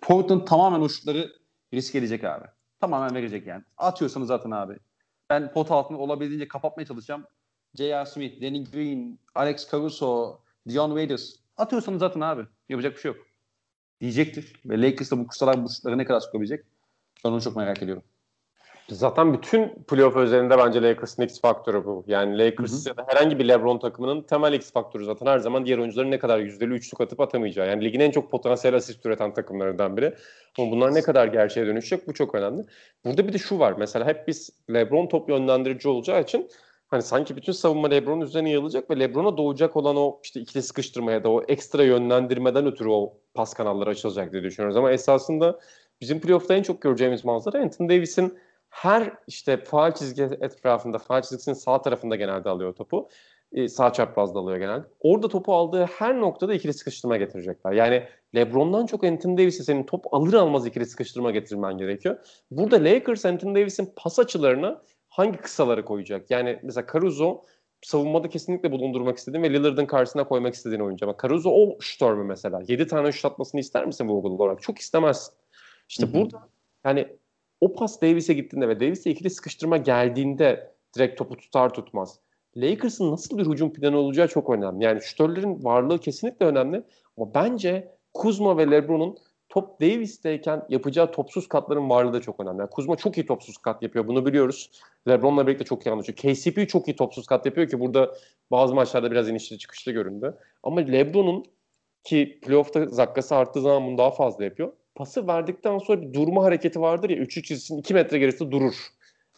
Portland 0.00 0.46
tamamen 0.46 0.80
o 0.80 0.88
şutları 0.88 1.32
risk 1.74 1.94
edecek 1.94 2.24
abi. 2.24 2.46
Tamamen 2.80 3.14
verecek 3.14 3.46
yani. 3.46 3.64
Atıyorsanız 3.78 4.28
zaten 4.28 4.50
abi. 4.50 4.78
Ben 5.30 5.52
pot 5.52 5.70
altını 5.70 5.98
olabildiğince 5.98 6.48
kapatmaya 6.48 6.86
çalışacağım. 6.86 7.24
J.R. 7.74 8.06
Smith, 8.06 8.42
Danny 8.42 8.64
Green, 8.64 9.18
Alex 9.34 9.70
Caruso, 9.70 10.40
Dion 10.68 10.88
Waiters. 10.88 11.34
Atıyorsanız 11.56 12.00
zaten 12.00 12.20
abi. 12.20 12.46
Yapacak 12.68 12.94
bir 12.94 13.00
şey 13.00 13.12
yok. 13.12 13.26
Diyecektir. 14.00 14.60
Ve 14.64 14.82
Lakers 14.82 15.12
bu 15.12 15.26
kısalar 15.26 15.64
bu 15.64 15.70
şutları 15.70 15.98
ne 15.98 16.04
kadar 16.04 16.20
sokabilecek? 16.20 16.64
Ben 17.24 17.30
onu 17.30 17.42
çok 17.42 17.56
merak 17.56 17.82
ediyorum. 17.82 18.02
Zaten 18.90 19.34
bütün 19.34 19.68
playoff 19.88 20.16
özelinde 20.16 20.58
bence 20.58 20.82
Lakers'ın 20.82 21.22
X 21.22 21.40
faktörü 21.40 21.84
bu. 21.84 22.04
Yani 22.06 22.38
Lakers 22.38 22.72
hı 22.72 22.76
hı. 22.76 22.88
ya 22.88 22.96
da 22.96 23.04
herhangi 23.08 23.38
bir 23.38 23.48
LeBron 23.48 23.78
takımının 23.78 24.22
temel 24.22 24.52
X 24.52 24.72
faktörü 24.72 25.04
zaten 25.04 25.26
her 25.26 25.38
zaman 25.38 25.66
diğer 25.66 25.78
oyuncuların 25.78 26.10
ne 26.10 26.18
kadar 26.18 26.38
yüzdeli 26.38 26.72
üçlük 26.72 27.00
atıp 27.00 27.20
atamayacağı. 27.20 27.68
Yani 27.68 27.84
ligin 27.84 28.00
en 28.00 28.10
çok 28.10 28.30
potansiyel 28.30 28.76
asist 28.76 29.06
üreten 29.06 29.34
takımlarından 29.34 29.96
biri. 29.96 30.14
Ama 30.58 30.70
bunlar 30.70 30.94
ne 30.94 31.02
kadar 31.02 31.26
gerçeğe 31.26 31.66
dönüşecek 31.66 32.08
bu 32.08 32.14
çok 32.14 32.34
önemli. 32.34 32.66
Burada 33.04 33.28
bir 33.28 33.32
de 33.32 33.38
şu 33.38 33.58
var. 33.58 33.74
Mesela 33.78 34.06
hep 34.06 34.28
biz 34.28 34.50
LeBron 34.74 35.06
top 35.06 35.28
yönlendirici 35.28 35.88
olacağı 35.88 36.22
için 36.22 36.48
hani 36.88 37.02
sanki 37.02 37.36
bütün 37.36 37.52
savunma 37.52 37.88
LeBron'un 37.88 38.20
üzerine 38.20 38.50
yığılacak 38.50 38.90
ve 38.90 38.98
LeBron'a 38.98 39.36
doğacak 39.36 39.76
olan 39.76 39.96
o 39.96 40.20
işte 40.24 40.40
ikili 40.40 40.62
sıkıştırma 40.62 41.12
ya 41.12 41.24
da 41.24 41.30
o 41.30 41.42
ekstra 41.48 41.84
yönlendirmeden 41.84 42.66
ötürü 42.66 42.88
o 42.88 43.14
pas 43.34 43.54
kanalları 43.54 43.90
açılacak 43.90 44.32
diye 44.32 44.42
düşünüyoruz. 44.42 44.76
Ama 44.76 44.92
esasında 44.92 45.58
bizim 46.00 46.20
playoff'ta 46.20 46.54
en 46.54 46.62
çok 46.62 46.82
göreceğimiz 46.82 47.24
manzara 47.24 47.58
Anthony 47.58 47.88
Davis'in 47.88 48.38
her 48.76 49.12
işte 49.26 49.56
faal 49.56 49.94
çizgi 49.94 50.22
etrafında, 50.22 50.98
faal 50.98 51.22
çizgisinin 51.22 51.54
sağ 51.54 51.82
tarafında 51.82 52.16
genelde 52.16 52.48
alıyor 52.48 52.74
topu. 52.74 53.08
E, 53.52 53.68
sağ 53.68 53.92
çaprazda 53.92 54.38
alıyor 54.38 54.58
genelde. 54.58 54.84
Orada 55.00 55.28
topu 55.28 55.54
aldığı 55.54 55.84
her 55.84 56.20
noktada 56.20 56.54
ikili 56.54 56.72
sıkıştırma 56.72 57.16
getirecekler. 57.16 57.72
Yani 57.72 58.04
LeBron'dan 58.34 58.86
çok 58.86 59.04
Anthony 59.04 59.38
Davis'e 59.38 59.64
senin 59.64 59.84
top 59.84 60.14
alır 60.14 60.34
almaz 60.34 60.66
ikili 60.66 60.86
sıkıştırma 60.86 61.30
getirmen 61.30 61.78
gerekiyor. 61.78 62.18
Burada 62.50 62.76
Lakers 62.84 63.24
Anthony 63.24 63.54
Davis'in 63.54 63.92
pas 63.96 64.18
açılarını 64.18 64.78
hangi 65.08 65.38
kısaları 65.38 65.84
koyacak? 65.84 66.30
Yani 66.30 66.60
mesela 66.62 66.86
Caruso 66.92 67.44
savunmada 67.82 68.28
kesinlikle 68.28 68.72
bulundurmak 68.72 69.18
istediğin 69.18 69.44
ve 69.44 69.52
Lillard'ın 69.52 69.86
karşısına 69.86 70.24
koymak 70.24 70.54
istediğin 70.54 70.80
oyuncu. 70.80 71.06
Ama 71.06 71.16
Caruso 71.22 71.50
o 71.50 71.80
şutör 71.80 72.14
mü 72.14 72.24
mesela? 72.24 72.60
7 72.68 72.86
tane 72.86 73.12
şut 73.12 73.24
atmasını 73.24 73.60
ister 73.60 73.86
misin 73.86 74.08
bu 74.08 74.12
olarak? 74.14 74.62
Çok 74.62 74.78
istemezsin. 74.78 75.34
İşte 75.88 76.06
Hı-hı. 76.06 76.14
burada 76.14 76.48
yani 76.84 77.16
o 77.60 77.72
pas 77.72 78.02
Davis'e 78.02 78.34
gittiğinde 78.34 78.68
ve 78.68 78.80
Davis'e 78.80 79.10
ikili 79.10 79.30
sıkıştırma 79.30 79.76
geldiğinde 79.76 80.74
direkt 80.96 81.18
topu 81.18 81.36
tutar 81.36 81.74
tutmaz. 81.74 82.20
Lakers'ın 82.56 83.12
nasıl 83.12 83.38
bir 83.38 83.46
hücum 83.46 83.72
planı 83.72 83.98
olacağı 83.98 84.28
çok 84.28 84.50
önemli. 84.50 84.84
Yani 84.84 85.02
şütörlerin 85.02 85.64
varlığı 85.64 85.98
kesinlikle 85.98 86.46
önemli. 86.46 86.82
Ama 87.16 87.34
bence 87.34 87.96
Kuzma 88.14 88.58
ve 88.58 88.70
LeBron'un 88.70 89.18
top 89.48 89.80
Davis'teyken 89.80 90.66
yapacağı 90.68 91.12
topsuz 91.12 91.48
katların 91.48 91.90
varlığı 91.90 92.12
da 92.12 92.20
çok 92.20 92.40
önemli. 92.40 92.60
Yani 92.60 92.70
Kuzma 92.70 92.96
çok 92.96 93.18
iyi 93.18 93.26
topsuz 93.26 93.58
kat 93.58 93.82
yapıyor. 93.82 94.08
Bunu 94.08 94.26
biliyoruz. 94.26 94.70
LeBron'la 95.08 95.46
birlikte 95.46 95.64
çok 95.64 95.86
iyi 95.86 95.90
anlaşıyor. 95.90 96.16
KCP 96.16 96.68
çok 96.68 96.88
iyi 96.88 96.96
topsuz 96.96 97.26
kat 97.26 97.46
yapıyor 97.46 97.68
ki 97.68 97.80
burada 97.80 98.14
bazı 98.50 98.74
maçlarda 98.74 99.10
biraz 99.10 99.28
inişli 99.28 99.58
çıkışlı 99.58 99.92
göründü. 99.92 100.36
Ama 100.62 100.80
LeBron'un 100.80 101.44
ki 102.04 102.38
playoff'ta 102.42 102.86
zakkası 102.86 103.36
arttığı 103.36 103.60
zaman 103.60 103.86
bunu 103.86 103.98
daha 103.98 104.10
fazla 104.10 104.44
yapıyor 104.44 104.72
pası 104.96 105.26
verdikten 105.26 105.78
sonra 105.78 106.02
bir 106.02 106.12
durma 106.12 106.44
hareketi 106.44 106.80
vardır 106.80 107.10
ya 107.10 107.16
3-3 107.16 107.42
çizgisinin 107.42 107.78
2 107.78 107.94
metre 107.94 108.18
gerisinde 108.18 108.50
durur. 108.50 108.74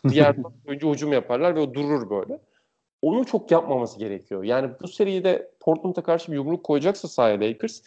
Diğer 0.08 0.36
oyuncu 0.68 0.92
hücum 0.92 1.12
yaparlar 1.12 1.56
ve 1.56 1.60
o 1.60 1.74
durur 1.74 2.10
böyle. 2.10 2.40
Onu 3.02 3.26
çok 3.26 3.50
yapmaması 3.50 3.98
gerekiyor. 3.98 4.44
Yani 4.44 4.70
bu 4.82 4.88
seride 4.88 5.50
Portland'a 5.60 6.02
karşı 6.02 6.32
bir 6.32 6.36
yumruk 6.36 6.64
koyacaksa 6.64 7.08
sahaya 7.08 7.40
Lakers 7.40 7.82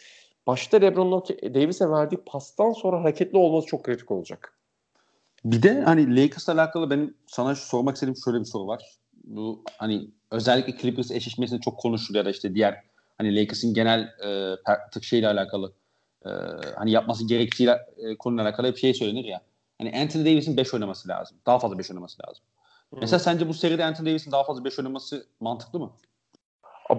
başta 0.46 0.76
LeBron 0.76 1.24
Davis'e 1.54 1.90
verdiği 1.90 2.16
pastan 2.16 2.72
sonra 2.72 3.00
hareketli 3.02 3.38
olması 3.38 3.66
çok 3.66 3.84
kritik 3.84 4.10
olacak. 4.10 4.58
Bir 5.44 5.62
de 5.62 5.82
hani 5.82 6.22
Lakers'la 6.22 6.52
alakalı 6.52 6.90
benim 6.90 7.14
sana 7.26 7.54
sormak 7.54 7.94
istediğim 7.94 8.16
şöyle 8.24 8.40
bir 8.40 8.44
soru 8.44 8.66
var. 8.66 8.82
Bu 9.24 9.64
hani 9.78 10.08
özellikle 10.30 10.76
Clippers 10.76 11.10
eşleşmesinde 11.10 11.60
çok 11.60 11.78
konuşuluyor 11.78 12.24
ya 12.24 12.26
da 12.26 12.30
işte 12.30 12.54
diğer 12.54 12.82
hani 13.18 13.36
Lakers'ın 13.36 13.74
genel 13.74 14.00
e, 14.00 14.56
tık 14.92 15.04
şeyle 15.04 15.28
alakalı 15.28 15.72
e, 16.26 16.30
hani 16.76 16.90
yapması 16.90 17.26
gerektiği 17.26 17.68
e, 17.96 18.16
konuyla 18.18 18.44
alakalı 18.44 18.72
bir 18.72 18.76
şey 18.76 18.94
söylenir 18.94 19.24
ya. 19.24 19.40
Hani 19.78 20.00
Anthony 20.00 20.24
Davis'in 20.24 20.56
5 20.56 20.74
oynaması 20.74 21.08
lazım. 21.08 21.36
Daha 21.46 21.58
fazla 21.58 21.78
5 21.78 21.90
oynaması 21.90 22.22
lazım. 22.28 22.44
Hmm. 22.90 22.98
Mesela 23.00 23.18
sence 23.18 23.48
bu 23.48 23.54
seride 23.54 23.84
Anthony 23.84 24.08
Davis'in 24.08 24.32
daha 24.32 24.44
fazla 24.44 24.64
5 24.64 24.78
oynaması 24.78 25.26
mantıklı 25.40 25.78
mı? 25.80 25.90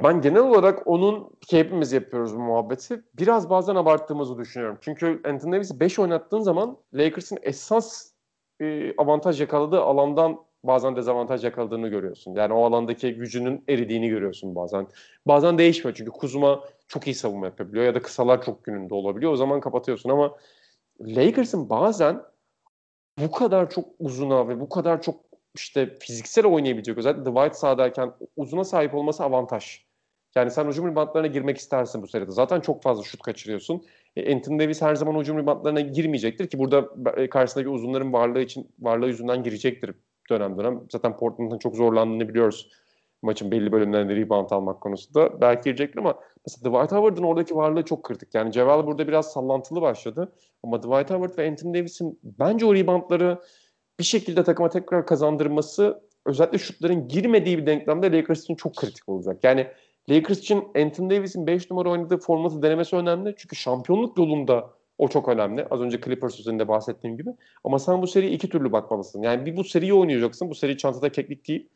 Ben 0.03 0.21
genel 0.21 0.41
olarak 0.41 0.87
onun 0.87 1.29
ki 1.47 1.59
hepimiz 1.59 1.91
yapıyoruz 1.91 2.35
bu 2.35 2.39
muhabbeti. 2.39 3.03
Biraz 3.19 3.49
bazen 3.49 3.75
abarttığımızı 3.75 4.37
düşünüyorum. 4.37 4.77
Çünkü 4.81 5.21
Anthony 5.25 5.53
Davis'i 5.53 5.79
5 5.79 5.99
oynattığın 5.99 6.39
zaman 6.39 6.77
Lakers'ın 6.93 7.39
esas 7.41 8.11
e, 8.61 8.95
avantaj 8.97 9.41
yakaladığı 9.41 9.81
alandan 9.81 10.39
bazen 10.63 10.95
dezavantaj 10.95 11.43
yakaladığını 11.43 11.87
görüyorsun. 11.87 12.35
Yani 12.35 12.53
o 12.53 12.65
alandaki 12.65 13.13
gücünün 13.13 13.63
eridiğini 13.69 14.09
görüyorsun 14.09 14.55
bazen. 14.55 14.87
Bazen 15.25 15.57
değişmiyor 15.57 15.95
çünkü 15.95 16.11
Kuzma 16.11 16.63
çok 16.87 17.07
iyi 17.07 17.15
savunma 17.15 17.45
yapabiliyor 17.45 17.85
ya 17.85 17.95
da 17.95 18.01
kısalar 18.01 18.41
çok 18.45 18.63
gününde 18.63 18.93
olabiliyor. 18.93 19.31
O 19.31 19.35
zaman 19.35 19.59
kapatıyorsun 19.59 20.09
ama 20.09 20.37
Lakers'ın 21.01 21.69
bazen 21.69 22.21
bu 23.19 23.31
kadar 23.31 23.69
çok 23.69 23.85
uzuna 23.99 24.47
ve 24.47 24.59
bu 24.59 24.69
kadar 24.69 25.01
çok 25.01 25.15
işte 25.55 25.97
fiziksel 25.99 26.45
oynayabilecek 26.45 26.97
özellikle 26.97 27.31
Dwight 27.31 27.55
sahadayken 27.55 28.13
uzuna 28.35 28.63
sahip 28.63 28.95
olması 28.95 29.23
avantaj. 29.23 29.85
Yani 30.35 30.51
sen 30.51 30.67
hücum 30.67 30.87
ribantlarına 30.91 31.27
girmek 31.27 31.57
istersin 31.57 32.01
bu 32.01 32.07
seride. 32.07 32.31
Zaten 32.31 32.61
çok 32.61 32.83
fazla 32.83 33.03
şut 33.03 33.21
kaçırıyorsun. 33.21 33.85
E, 34.15 34.35
Anthony 34.35 34.59
Davis 34.59 34.81
her 34.81 34.95
zaman 34.95 35.19
hücum 35.19 35.37
ribantlarına 35.37 35.81
girmeyecektir 35.81 36.47
ki 36.47 36.59
burada 36.59 36.89
e, 37.17 37.29
karşısındaki 37.29 37.69
uzunların 37.69 38.13
varlığı 38.13 38.41
için 38.41 38.71
varlığı 38.79 39.07
yüzünden 39.07 39.43
girecektir 39.43 39.95
dönem 40.29 40.57
dönem. 40.57 40.81
Zaten 40.91 41.17
Portland'ın 41.17 41.57
çok 41.57 41.75
zorlandığını 41.75 42.29
biliyoruz. 42.29 42.69
Maçın 43.21 43.51
belli 43.51 43.71
bölümlerinde 43.71 44.15
rebound 44.15 44.49
almak 44.51 44.81
konusunda. 44.81 45.41
Belki 45.41 45.63
girecektir 45.63 45.99
ama 45.99 46.19
mesela 46.47 46.69
Dwight 46.69 46.91
Howard'ın 46.91 47.23
oradaki 47.23 47.55
varlığı 47.55 47.83
çok 47.85 48.03
kritik. 48.03 48.35
Yani 48.35 48.51
Ceval 48.51 48.87
burada 48.87 49.07
biraz 49.07 49.31
sallantılı 49.31 49.81
başladı. 49.81 50.31
Ama 50.63 50.83
Dwight 50.83 51.11
Howard 51.11 51.37
ve 51.37 51.49
Anthony 51.49 51.73
Davis'in 51.73 52.19
bence 52.23 52.65
o 52.65 52.75
reboundları 52.75 53.39
bir 53.99 54.03
şekilde 54.03 54.43
takıma 54.43 54.69
tekrar 54.69 55.05
kazandırması 55.05 56.01
özellikle 56.25 56.57
şutların 56.57 57.07
girmediği 57.07 57.57
bir 57.57 57.65
denklemde 57.65 58.11
Lakers 58.11 58.43
için 58.43 58.55
çok 58.55 58.75
kritik 58.75 59.09
olacak. 59.09 59.43
Yani 59.43 59.67
Lakers 60.09 60.39
için 60.39 60.63
Anthony 60.75 61.09
Davis'in 61.09 61.47
5 61.47 61.71
numara 61.71 61.89
oynadığı 61.89 62.17
formatı 62.17 62.61
denemesi 62.61 62.95
önemli. 62.95 63.35
Çünkü 63.37 63.55
şampiyonluk 63.55 64.17
yolunda 64.17 64.69
o 65.03 65.07
çok 65.07 65.29
önemli. 65.29 65.67
Az 65.71 65.81
önce 65.81 66.01
Clippers 66.01 66.39
üzerinde 66.39 66.67
bahsettiğim 66.67 67.17
gibi. 67.17 67.29
Ama 67.63 67.79
sen 67.79 68.01
bu 68.01 68.07
seriye 68.07 68.31
iki 68.31 68.49
türlü 68.49 68.71
bakmalısın. 68.71 69.21
Yani 69.21 69.45
bir 69.45 69.57
bu 69.57 69.63
seriyi 69.63 69.93
oynayacaksın. 69.93 70.49
Bu 70.49 70.55
seri 70.55 70.77
çantada 70.77 71.11
keklik 71.11 71.47
değil. 71.47 71.69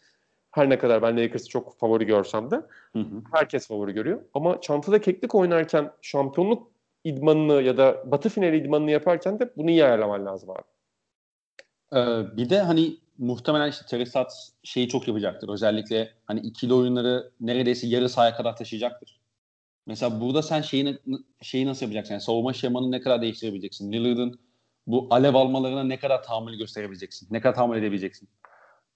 Her 0.52 0.70
ne 0.70 0.80
kadar 0.80 1.02
ben 1.02 1.18
Lakers'ı 1.18 1.50
çok 1.50 1.80
favori 1.80 2.06
görsem 2.06 2.52
de 2.52 2.56
hı 2.94 3.00
hı. 3.00 3.24
herkes 3.34 3.68
favori 3.68 3.94
görüyor. 3.94 4.22
Ama 4.34 4.62
çantada 4.62 5.02
keklik 5.02 5.36
oynarken 5.36 5.92
şampiyonluk 6.02 6.72
idmanını 7.04 7.62
ya 7.62 7.78
da 7.78 8.12
batı 8.12 8.30
finali 8.30 8.58
idmanını 8.58 8.92
yaparken 8.92 9.40
de 9.40 9.50
bunu 9.58 9.70
iyi 9.70 9.86
ayarlaman 9.86 10.26
lazım 10.26 10.50
abi. 10.50 10.62
Ee, 11.94 12.38
bir 12.38 12.50
de 12.50 12.62
hani 12.62 12.98
muhtemelen 13.18 13.70
işte 13.70 13.86
Terry 13.86 14.28
şeyi 14.64 14.90
çok 14.90 15.08
yapacaktır. 15.08 15.50
Özellikle 15.50 16.10
hani 16.26 16.40
ikili 16.40 16.74
oyunları 16.74 17.32
neredeyse 17.40 17.88
yarı 17.88 18.10
sahaya 18.10 18.36
kadar 18.36 18.56
taşıyacaktır. 18.56 19.20
Mesela 19.88 20.22
burada 20.22 20.42
sen 20.42 20.62
şeyini, 20.62 20.98
şeyi 21.42 21.66
nasıl 21.66 21.86
yapacaksın? 21.86 22.14
Yani 22.14 22.22
savunma 22.22 22.54
şemanı 22.54 22.92
ne 22.92 23.02
kadar 23.02 23.22
değiştirebileceksin? 23.22 23.92
Lillard'ın 23.92 24.40
bu 24.88 25.08
alev 25.10 25.36
almalarına 25.36 25.84
ne 25.84 26.00
kadar 26.00 26.24
tahammül 26.24 26.58
gösterebileceksin? 26.58 27.28
Ne 27.32 27.42
kadar 27.42 27.56
tahammül 27.56 27.78
edebileceksin? 27.78 28.30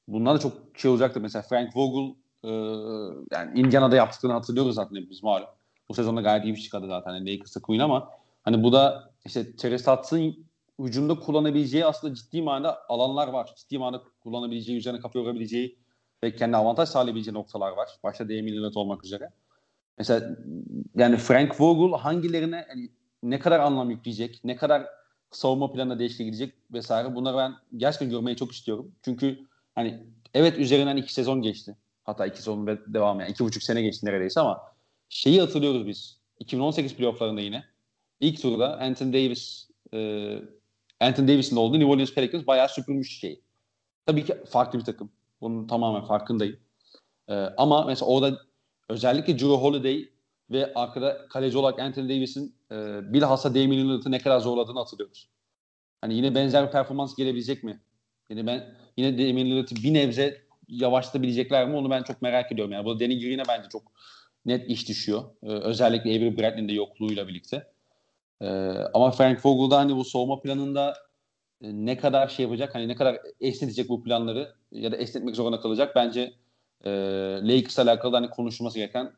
Bunlar 0.08 0.36
da 0.36 0.40
çok 0.40 0.54
şey 0.78 0.92
olacaktır. 0.92 1.22
Mesela 1.22 1.42
Frank 1.42 1.76
Vogel 1.76 2.16
e, 2.44 2.50
yani 3.32 3.60
Indiana'da 3.60 3.96
yaptıklarını 3.96 4.38
hatırlıyoruz 4.38 4.76
zaten 4.76 5.10
biz 5.10 5.24
malum. 5.24 5.48
Bu 5.90 5.94
sezonda 5.94 6.22
gayet 6.22 6.46
iyi 6.46 6.54
bir 6.54 6.60
çıkardı 6.60 6.88
zaten. 6.88 7.14
Yani 7.14 7.32
Lakers'a 7.32 7.62
Queen 7.62 7.80
ama 7.80 8.10
hani 8.44 8.64
bu 8.64 8.74
da 8.74 9.12
işte 9.26 9.56
Terry 9.56 9.80
Stotts'ın 9.80 10.36
hücumda 10.80 11.20
kullanabileceği 11.20 11.86
aslında 11.86 12.16
ciddi 12.16 12.42
manada 12.42 12.80
alanlar 12.90 13.28
var. 13.28 13.54
Ciddi 13.58 13.78
manada 13.78 14.04
kullanabileceği, 14.24 14.78
üzerine 14.78 15.00
kafa 15.00 15.20
yorabileceği 15.20 15.78
ve 16.24 16.36
kendi 16.36 16.58
avantaj 16.58 16.90
sağlayabileceği 16.90 17.34
noktalar 17.34 17.72
var. 17.72 17.90
Başta 18.04 18.30
Damian 18.30 18.48
Lillard 18.48 18.76
olmak 18.76 19.06
üzere. 19.06 19.30
Mesela 20.02 20.38
yani 20.96 21.18
Frank 21.18 21.62
Vogel 21.62 22.00
hangilerine 22.00 22.66
yani 22.70 22.90
ne 23.24 23.40
kadar 23.40 23.60
anlam 23.60 23.90
yükleyecek, 23.90 24.42
ne 24.44 24.56
kadar 24.56 24.88
savunma 25.32 25.72
planına 25.72 26.00
değişiklik 26.00 26.26
gidecek 26.28 26.54
vesaire 26.74 27.16
bunları 27.16 27.38
ben 27.38 27.54
gerçekten 27.78 28.10
görmeyi 28.10 28.38
çok 28.38 28.52
istiyorum. 28.52 28.92
Çünkü 29.06 29.40
hani 29.76 30.04
evet 30.34 30.58
üzerinden 30.58 30.98
iki 30.98 31.14
sezon 31.14 31.42
geçti. 31.42 31.78
Hatta 32.04 32.26
iki 32.26 32.38
sezon 32.38 32.68
devam 32.68 33.20
yani 33.20 33.32
iki 33.32 33.44
buçuk 33.44 33.64
sene 33.64 33.82
geçti 33.82 34.06
neredeyse 34.06 34.40
ama 34.40 34.62
şeyi 35.10 35.42
hatırlıyoruz 35.42 35.88
biz. 35.88 36.22
2018 36.40 36.96
playofflarında 36.96 37.42
yine 37.42 37.64
ilk 38.20 38.42
turda 38.42 38.80
Anthony 38.80 39.14
Davis 39.14 39.70
e, 39.94 40.38
Anthony 41.00 41.28
Davis'in 41.28 41.56
olduğu 41.56 41.80
New 41.80 41.92
Orleans 41.92 42.14
Pelicans 42.14 42.48
bayağı 42.48 42.70
süpürmüş 42.70 43.20
şeyi. 43.20 43.42
Tabii 44.06 44.26
ki 44.26 44.38
farklı 44.50 44.80
bir 44.80 44.86
takım. 44.86 45.12
Bunun 45.42 45.68
tamamen 45.68 46.06
farkındayım. 46.06 46.60
E, 47.28 47.34
ama 47.34 47.86
mesela 47.86 48.10
orada 48.10 48.51
özellikle 48.92 49.34
Drew 49.34 49.48
Holiday 49.48 50.10
ve 50.50 50.74
arkada 50.74 51.28
kaleci 51.28 51.58
olarak 51.58 51.80
Anthony 51.80 52.10
Davis'in 52.10 52.56
e, 52.72 52.76
bilhassa 53.14 53.56
Damian 53.56 53.72
Lillard'ı 53.72 54.12
ne 54.12 54.20
kadar 54.20 54.40
zorladığını 54.40 54.80
hatırlıyoruz. 54.80 55.30
Hani 56.02 56.14
yine 56.14 56.36
benzer 56.36 56.68
bir 56.68 56.72
performans 56.72 57.16
gelebilecek 57.16 57.64
mi? 57.64 57.82
Yani 58.30 58.48
ben 58.48 58.76
yine 58.98 59.18
Damian 59.18 59.48
Lillard'ı 59.48 59.76
bir 59.76 59.94
nebze 59.94 60.42
yavaşlatabilecekler 60.68 61.68
mi 61.68 61.76
onu 61.76 61.90
ben 61.90 62.04
çok 62.04 62.22
merak 62.22 62.52
ediyorum. 62.52 62.74
Yani 62.74 62.86
bu 62.86 63.00
Danny 63.00 63.20
Green'e 63.20 63.44
bence 63.48 63.70
çok 63.70 63.92
net 64.46 64.70
iş 64.70 64.90
düşüyor. 64.90 65.24
Ee, 65.44 65.48
özellikle 65.48 66.10
Avery 66.10 66.38
Bradley'nin 66.38 66.70
de 66.70 66.74
yokluğuyla 66.74 67.28
birlikte. 67.28 67.68
Ee, 68.42 68.48
ama 68.94 69.12
Frank 69.12 69.46
Vogel'da 69.46 69.78
hani 69.78 69.96
bu 69.96 70.06
soğuma 70.06 70.42
planında 70.42 70.94
e, 71.62 71.68
ne 71.74 71.98
kadar 71.98 72.28
şey 72.28 72.44
yapacak, 72.44 72.76
hani 72.76 72.88
ne 72.88 72.96
kadar 72.96 73.18
esnetecek 73.42 73.90
bu 73.90 74.04
planları 74.04 74.56
ya 74.72 74.92
da 74.92 74.98
esnetmek 74.98 75.36
zorunda 75.36 75.62
kalacak 75.62 75.96
bence 75.96 76.34
e, 76.86 76.92
Lakers'la 77.44 77.84
alakalı 77.84 78.16
hani 78.16 78.30
konuşulması 78.30 78.80
gereken 78.80 79.12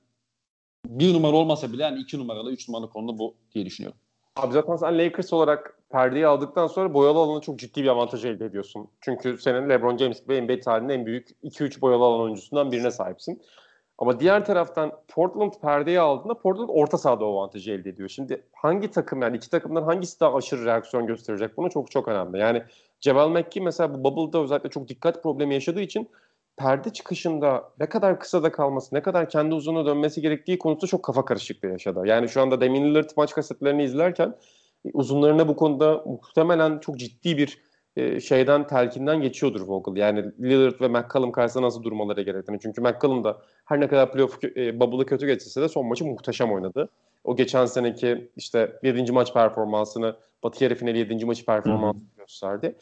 bir 0.86 1.14
numara 1.14 1.36
olmasa 1.36 1.74
bile 1.74 1.84
yani 1.84 2.00
iki 2.00 2.20
numaralı, 2.20 2.52
üç 2.52 2.70
numaralı 2.70 2.90
konuda 2.90 3.18
bu 3.18 3.36
diye 3.56 3.66
düşünüyorum. 3.66 4.00
Abi 4.36 4.54
zaten 4.54 4.76
sen 4.76 4.98
Lakers 4.98 5.34
olarak 5.34 5.78
perdeyi 5.90 6.28
aldıktan 6.28 6.68
sonra 6.68 6.94
boyalı 6.94 7.20
alana 7.20 7.42
çok 7.42 7.60
ciddi 7.60 7.84
bir 7.84 7.88
avantaj 7.88 8.26
elde 8.26 8.46
ediyorsun. 8.46 8.88
Çünkü 9.02 9.38
senin 9.38 9.70
LeBron 9.70 9.98
James 9.98 10.30
ve 10.30 10.42
NBA 10.42 10.60
tarihinin 10.60 10.94
en 10.94 11.06
büyük 11.06 11.30
2-3 11.44 11.82
boyalı 11.82 12.04
alan 12.04 12.20
oyuncusundan 12.20 12.72
birine 12.72 12.92
sahipsin. 12.92 13.42
Ama 13.98 14.20
diğer 14.20 14.46
taraftan 14.46 14.92
Portland 15.08 15.54
perdeyi 15.62 16.00
aldığında 16.00 16.34
Portland 16.34 16.70
orta 16.72 16.98
sahada 16.98 17.26
o 17.26 17.38
avantajı 17.38 17.72
elde 17.72 17.90
ediyor. 17.90 18.10
Şimdi 18.10 18.44
hangi 18.54 18.92
takım 18.92 19.22
yani 19.22 19.38
iki 19.38 19.50
takımdan 19.50 19.84
hangisi 19.84 20.20
daha 20.20 20.36
aşırı 20.36 20.66
reaksiyon 20.66 21.08
gösterecek 21.08 21.58
bunu 21.58 21.70
çok 21.70 21.92
çok 21.92 22.08
önemli. 22.08 22.40
Yani 22.40 22.64
Ceval 23.00 23.30
McKee 23.30 23.64
mesela 23.64 23.94
bu 23.94 24.04
Bubble'da 24.04 24.44
özellikle 24.44 24.70
çok 24.70 24.88
dikkat 24.88 25.24
problemi 25.24 25.54
yaşadığı 25.54 25.82
için 25.82 26.10
perde 26.58 26.90
çıkışında 26.90 27.72
ne 27.80 27.90
kadar 27.90 28.20
kısa 28.20 28.44
da 28.44 28.52
kalması, 28.52 28.96
ne 28.96 29.02
kadar 29.02 29.30
kendi 29.30 29.56
uzunluğuna 29.56 29.86
dönmesi 29.86 30.22
gerektiği 30.22 30.60
konusunda 30.60 30.88
çok 30.88 31.04
kafa 31.04 31.26
karışıklığı 31.26 31.70
yaşadı. 31.70 32.02
Yani 32.06 32.30
şu 32.30 32.42
anda 32.42 32.62
Damian 32.62 32.86
Lillard 32.86 33.10
maç 33.18 33.34
kasetlerini 33.34 33.84
izlerken 33.84 34.36
e, 34.86 34.90
uzunlarına 34.94 35.48
bu 35.48 35.56
konuda 35.56 36.04
muhtemelen 36.06 36.80
çok 36.80 37.00
ciddi 37.00 37.38
bir 37.38 37.62
e, 37.96 38.20
şeyden 38.20 38.68
telkinden 38.68 39.22
geçiyordur 39.22 39.62
Vogel. 39.62 39.96
Yani 39.96 40.26
Lillard 40.42 40.82
ve 40.82 40.88
McCollum 40.88 41.32
karşısında 41.32 41.66
nasıl 41.66 41.84
durmaları 41.84 42.22
gerektiğini. 42.22 42.60
Çünkü 42.60 42.82
McCollum 42.82 43.24
da 43.24 43.42
her 43.66 43.80
ne 43.80 43.88
kadar 43.88 44.12
playoff 44.12 44.44
e, 44.44 44.80
bubble'ı 44.80 45.06
kötü 45.06 45.28
geçirse 45.28 45.62
de 45.62 45.70
son 45.70 45.86
maçı 45.86 46.06
muhteşem 46.06 46.52
oynadı. 46.52 46.90
O 47.24 47.36
geçen 47.36 47.66
seneki 47.66 48.32
işte 48.38 48.80
7. 48.84 49.12
maç 49.12 49.34
performansını, 49.34 50.16
Batı 50.44 50.64
yarı 50.64 50.76
finali 50.76 50.98
7. 50.98 51.26
maçı 51.26 51.46
performansını 51.46 52.04
gösterdi. 52.18 52.76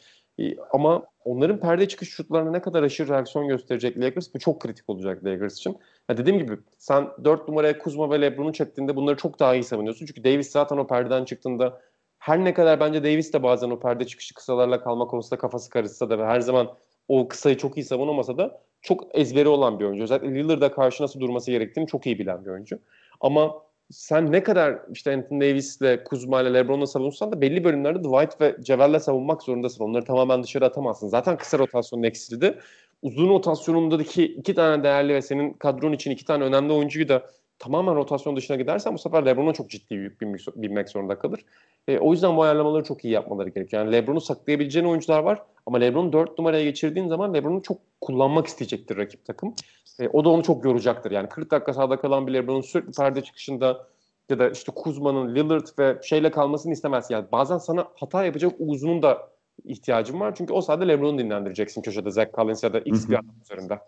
Ama 0.72 1.04
onların 1.24 1.60
perde 1.60 1.88
çıkış 1.88 2.08
şutlarına 2.08 2.50
ne 2.50 2.60
kadar 2.60 2.82
aşırı 2.82 3.08
reaksiyon 3.08 3.48
gösterecek 3.48 3.98
Lakers 3.98 4.34
bu 4.34 4.38
çok 4.38 4.60
kritik 4.60 4.90
olacak 4.90 5.24
Lakers 5.24 5.56
için. 5.56 5.78
Ya 6.10 6.16
dediğim 6.16 6.38
gibi 6.38 6.58
sen 6.78 7.08
4 7.24 7.48
numaraya 7.48 7.78
Kuzma 7.78 8.10
ve 8.10 8.20
LeBron'u 8.20 8.52
çektiğinde 8.52 8.96
bunları 8.96 9.16
çok 9.16 9.40
daha 9.40 9.54
iyi 9.54 9.64
savunuyorsun. 9.64 10.06
Çünkü 10.06 10.24
Davis 10.24 10.50
zaten 10.50 10.76
o 10.76 10.86
perdeden 10.86 11.24
çıktığında 11.24 11.80
her 12.18 12.44
ne 12.44 12.54
kadar 12.54 12.80
bence 12.80 13.04
Davis 13.04 13.32
de 13.32 13.42
bazen 13.42 13.70
o 13.70 13.80
perde 13.80 14.06
çıkışı 14.06 14.34
kısalarla 14.34 14.82
kalma 14.82 15.06
konusunda 15.06 15.38
kafası 15.40 15.70
karışsa 15.70 16.10
da 16.10 16.18
ve 16.18 16.24
her 16.24 16.40
zaman 16.40 16.74
o 17.08 17.28
kısayı 17.28 17.56
çok 17.56 17.76
iyi 17.76 17.84
savunamasa 17.84 18.38
da 18.38 18.60
çok 18.82 19.18
ezberi 19.18 19.48
olan 19.48 19.80
bir 19.80 19.84
oyuncu. 19.84 20.02
Özellikle 20.02 20.34
Lillard'a 20.34 20.72
karşı 20.72 21.02
nasıl 21.02 21.20
durması 21.20 21.50
gerektiğini 21.50 21.86
çok 21.86 22.06
iyi 22.06 22.18
bilen 22.18 22.44
bir 22.44 22.50
oyuncu. 22.50 22.78
Ama 23.20 23.62
sen 23.92 24.32
ne 24.32 24.42
kadar 24.42 24.78
işte 24.92 25.14
Anthony 25.14 25.40
Davis'le, 25.40 26.04
Kuzma 26.04 26.42
ile 26.42 26.54
LeBron'la 26.54 26.86
savunsan 26.86 27.32
da 27.32 27.40
belli 27.40 27.64
bölümlerde 27.64 27.98
Dwight 27.98 28.40
ve 28.40 28.56
Ceval'le 28.62 28.98
savunmak 28.98 29.42
zorundasın. 29.42 29.84
Onları 29.84 30.04
tamamen 30.04 30.42
dışarı 30.42 30.64
atamazsın. 30.64 31.08
Zaten 31.08 31.36
kısa 31.36 31.58
rotasyonun 31.58 32.02
eksildi. 32.02 32.58
Uzun 33.02 33.28
rotasyonundaki 33.28 34.24
iki 34.24 34.54
tane 34.54 34.84
değerli 34.84 35.14
ve 35.14 35.22
senin 35.22 35.52
kadron 35.52 35.92
için 35.92 36.10
iki 36.10 36.24
tane 36.24 36.44
önemli 36.44 36.72
oyuncuyu 36.72 37.08
da 37.08 37.22
tamamen 37.62 37.94
rotasyon 37.94 38.36
dışına 38.36 38.56
gidersen 38.56 38.94
bu 38.94 38.98
sefer 38.98 39.26
LeBron'a 39.26 39.52
çok 39.52 39.70
ciddi 39.70 39.94
yük 39.94 40.20
binmek 40.56 40.88
zorunda 40.88 41.18
kalır. 41.18 41.40
E, 41.88 41.98
o 41.98 42.12
yüzden 42.12 42.36
bu 42.36 42.42
ayarlamaları 42.42 42.84
çok 42.84 43.04
iyi 43.04 43.14
yapmaları 43.14 43.48
gerekiyor. 43.48 43.84
Yani 43.84 43.92
LeBron'u 43.92 44.20
saklayabileceğin 44.20 44.86
oyuncular 44.86 45.22
var 45.22 45.42
ama 45.66 45.78
LeBron'u 45.78 46.12
4 46.12 46.38
numaraya 46.38 46.64
geçirdiğin 46.64 47.08
zaman 47.08 47.34
LeBron'u 47.34 47.62
çok 47.62 47.78
kullanmak 48.00 48.46
isteyecektir 48.46 48.96
rakip 48.96 49.24
takım. 49.24 49.54
E, 50.00 50.08
o 50.08 50.24
da 50.24 50.28
onu 50.28 50.42
çok 50.42 50.64
yoracaktır. 50.64 51.10
Yani 51.10 51.28
40 51.28 51.50
dakika 51.50 51.72
sahada 51.72 51.96
kalan 51.96 52.26
bir 52.26 52.32
LeBron'un 52.32 52.60
sürekli 52.60 52.92
perde 52.92 53.22
çıkışında 53.22 53.86
ya 54.30 54.38
da 54.38 54.50
işte 54.50 54.72
Kuzma'nın, 54.74 55.34
Lillard 55.34 55.66
ve 55.78 55.98
şeyle 56.02 56.30
kalmasını 56.30 56.72
istemez. 56.72 57.10
Yani 57.10 57.24
bazen 57.32 57.58
sana 57.58 57.88
hata 57.94 58.24
yapacak 58.24 58.52
uzunun 58.58 59.02
da 59.02 59.28
ihtiyacın 59.64 60.20
var. 60.20 60.34
Çünkü 60.34 60.52
o 60.52 60.60
sahada 60.60 60.84
LeBron'u 60.84 61.18
dinlendireceksin 61.18 61.82
köşede 61.82 62.10
Zach 62.10 62.32
Collins 62.34 62.62
ya 62.62 62.72
da 62.72 62.80
X 62.80 63.08
bir 63.08 63.14
adam 63.14 63.34
üzerinde. 63.42 63.78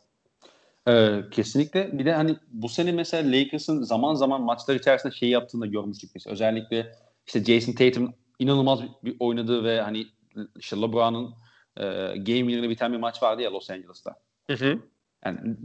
Ee, 0.88 1.20
kesinlikle. 1.30 1.98
Bir 1.98 2.04
de 2.04 2.12
hani 2.12 2.36
bu 2.52 2.68
sene 2.68 2.92
mesela 2.92 3.38
Lakers'ın 3.38 3.82
zaman 3.82 4.14
zaman 4.14 4.42
maçlar 4.42 4.74
içerisinde 4.74 5.12
şey 5.12 5.28
yaptığını 5.28 5.62
da 5.62 5.66
görmüştük 5.66 6.14
biz. 6.14 6.26
Özellikle 6.26 6.92
işte 7.26 7.44
Jason 7.44 7.72
Tatum 7.72 8.14
inanılmaz 8.38 8.80
bir 9.04 9.16
oynadığı 9.20 9.64
ve 9.64 9.80
hani 9.80 10.06
işte 10.58 10.76
LeBron'un 10.76 11.34
e, 11.76 11.84
game 12.16 12.38
winner'ı 12.38 12.70
biten 12.70 12.92
bir 12.92 12.98
maç 12.98 13.22
vardı 13.22 13.42
ya 13.42 13.52
Los 13.52 13.70
Angeles'ta. 13.70 14.14
Hı 14.50 14.56
hı. 14.56 14.78
Yani 15.24 15.56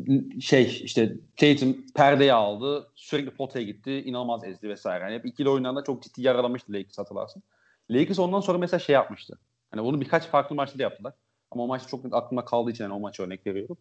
şey 0.41 0.79
işte 0.83 1.17
Tatum 1.37 1.85
perdeyi 1.95 2.33
aldı, 2.33 2.91
sürekli 2.95 3.31
potaya 3.31 3.65
gitti, 3.65 3.91
inanılmaz 3.91 4.43
ezdi 4.43 4.69
vesaire. 4.69 5.03
Yani 5.03 5.13
hep 5.13 5.25
ikili 5.25 5.49
oyunlarda 5.49 5.83
çok 5.83 6.03
ciddi 6.03 6.21
yaralamıştı 6.21 6.73
Lakers 6.73 6.97
hatırlarsın. 6.97 7.43
Lakers 7.91 8.19
ondan 8.19 8.39
sonra 8.39 8.57
mesela 8.57 8.79
şey 8.79 8.93
yapmıştı. 8.93 9.39
Hani 9.71 9.83
bunu 9.83 10.01
birkaç 10.01 10.23
farklı 10.23 10.55
maçta 10.55 10.79
da 10.79 10.83
yaptılar. 10.83 11.13
Ama 11.51 11.63
o 11.63 11.67
maç 11.67 11.87
çok 11.87 12.05
aklımda 12.11 12.45
kaldığı 12.45 12.71
için 12.71 12.83
yani 12.83 12.93
o 12.93 12.99
maçı 12.99 13.23
örnek 13.23 13.47
veriyorum. 13.47 13.77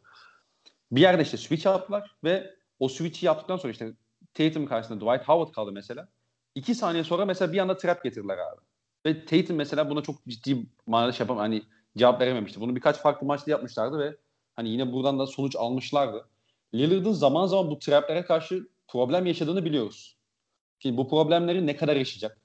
Bir 0.93 1.01
yerde 1.01 1.23
işte 1.23 1.37
switch 1.37 1.67
yaptılar 1.67 2.17
ve 2.25 2.55
o 2.79 2.89
switch'i 2.89 3.27
yaptıktan 3.27 3.57
sonra 3.57 3.73
işte 3.73 3.93
Tatum 4.35 4.67
karşısında 4.67 5.01
Dwight 5.01 5.29
Howard 5.29 5.55
kaldı 5.55 5.73
mesela. 5.73 6.09
İki 6.55 6.75
saniye 6.75 7.05
sonra 7.05 7.25
mesela 7.25 7.53
bir 7.53 7.59
anda 7.59 7.77
trap 7.77 8.05
getirdiler 8.05 8.39
abi. 8.39 8.61
Ve 9.07 9.25
Tatum 9.25 9.57
mesela 9.57 9.91
buna 9.91 10.03
çok 10.03 10.27
ciddi 10.29 10.67
manada 10.87 11.13
şey 11.13 11.25
yapam 11.25 11.37
hani 11.37 11.63
cevap 11.97 12.21
verememişti. 12.21 12.61
Bunu 12.61 12.77
birkaç 12.77 12.97
farklı 12.97 13.27
maçta 13.27 13.51
yapmışlardı 13.51 13.99
ve 13.99 14.17
hani 14.57 14.69
yine 14.69 14.93
buradan 14.93 15.19
da 15.19 15.27
sonuç 15.27 15.57
almışlardı. 15.57 16.29
Lillard'ın 16.75 17.13
zaman 17.13 17.47
zaman 17.47 17.71
bu 17.71 17.79
traplere 17.79 18.25
karşı 18.25 18.69
problem 18.89 19.27
yaşadığını 19.27 19.65
biliyoruz. 19.65 20.17
Şimdi 20.79 20.97
bu 20.97 21.09
problemleri 21.09 21.67
ne 21.67 21.77
kadar 21.77 21.97
yaşayacak? 21.97 22.39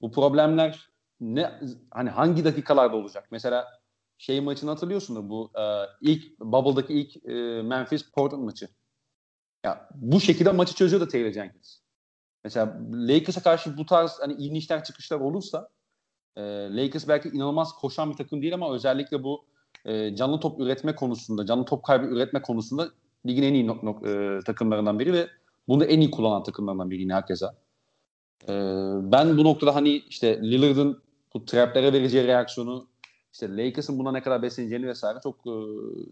Bu 0.00 0.12
problemler 0.12 0.88
ne 1.20 1.60
hani 1.90 2.10
hangi 2.10 2.44
dakikalarda 2.44 2.96
olacak? 2.96 3.28
Mesela 3.30 3.73
şey 4.18 4.40
maçını 4.40 4.70
hatırlıyorsun 4.70 5.16
da 5.16 5.28
bu 5.28 5.50
e, 5.58 5.64
ilk 6.00 6.40
Bubble'daki 6.40 6.94
ilk 6.94 7.26
e, 7.26 7.62
Memphis 7.62 8.10
Portland 8.12 8.42
maçı. 8.42 8.68
Ya 9.64 9.88
bu 9.94 10.20
şekilde 10.20 10.50
maçı 10.50 10.74
çözüyor 10.74 11.02
da 11.02 11.08
Taylor 11.08 11.32
Jenkins. 11.32 11.78
Mesela 12.44 12.78
Lakers'a 12.92 13.42
karşı 13.42 13.76
bu 13.76 13.86
tarz 13.86 14.18
hani 14.20 14.32
inişler 14.32 14.84
çıkışlar 14.84 15.20
olursa 15.20 15.68
e, 16.36 16.42
Lakers 16.76 17.08
belki 17.08 17.28
inanılmaz 17.28 17.72
koşan 17.72 18.10
bir 18.10 18.16
takım 18.16 18.42
değil 18.42 18.54
ama 18.54 18.74
özellikle 18.74 19.22
bu 19.22 19.44
e, 19.84 20.16
canlı 20.16 20.40
top 20.40 20.60
üretme 20.60 20.94
konusunda, 20.94 21.46
canlı 21.46 21.64
top 21.64 21.84
kaybı 21.84 22.06
üretme 22.06 22.42
konusunda 22.42 22.88
ligin 23.26 23.42
en 23.42 23.54
iyi 23.54 23.66
nok- 23.66 23.82
nok- 23.82 24.38
e, 24.38 24.40
takımlarından 24.44 24.98
biri 24.98 25.12
ve 25.12 25.28
bunu 25.68 25.84
en 25.84 26.00
iyi 26.00 26.10
kullanan 26.10 26.42
takımlarından 26.42 26.90
biri 26.90 27.02
yine 27.02 27.14
herkese. 27.14 27.46
E, 28.48 28.52
ben 29.02 29.38
bu 29.38 29.44
noktada 29.44 29.74
hani 29.74 29.90
işte 29.90 30.42
Lillard'ın 30.42 31.02
bu 31.34 31.44
traplere 31.44 31.92
vereceği 31.92 32.26
reaksiyonu 32.26 32.86
işte 33.34 33.56
Lakers'ın 33.56 33.98
buna 33.98 34.12
ne 34.12 34.22
kadar 34.22 34.42
besleneceğini 34.42 34.86
vesaire 34.86 35.18
çok 35.22 35.36
e, 35.46 35.52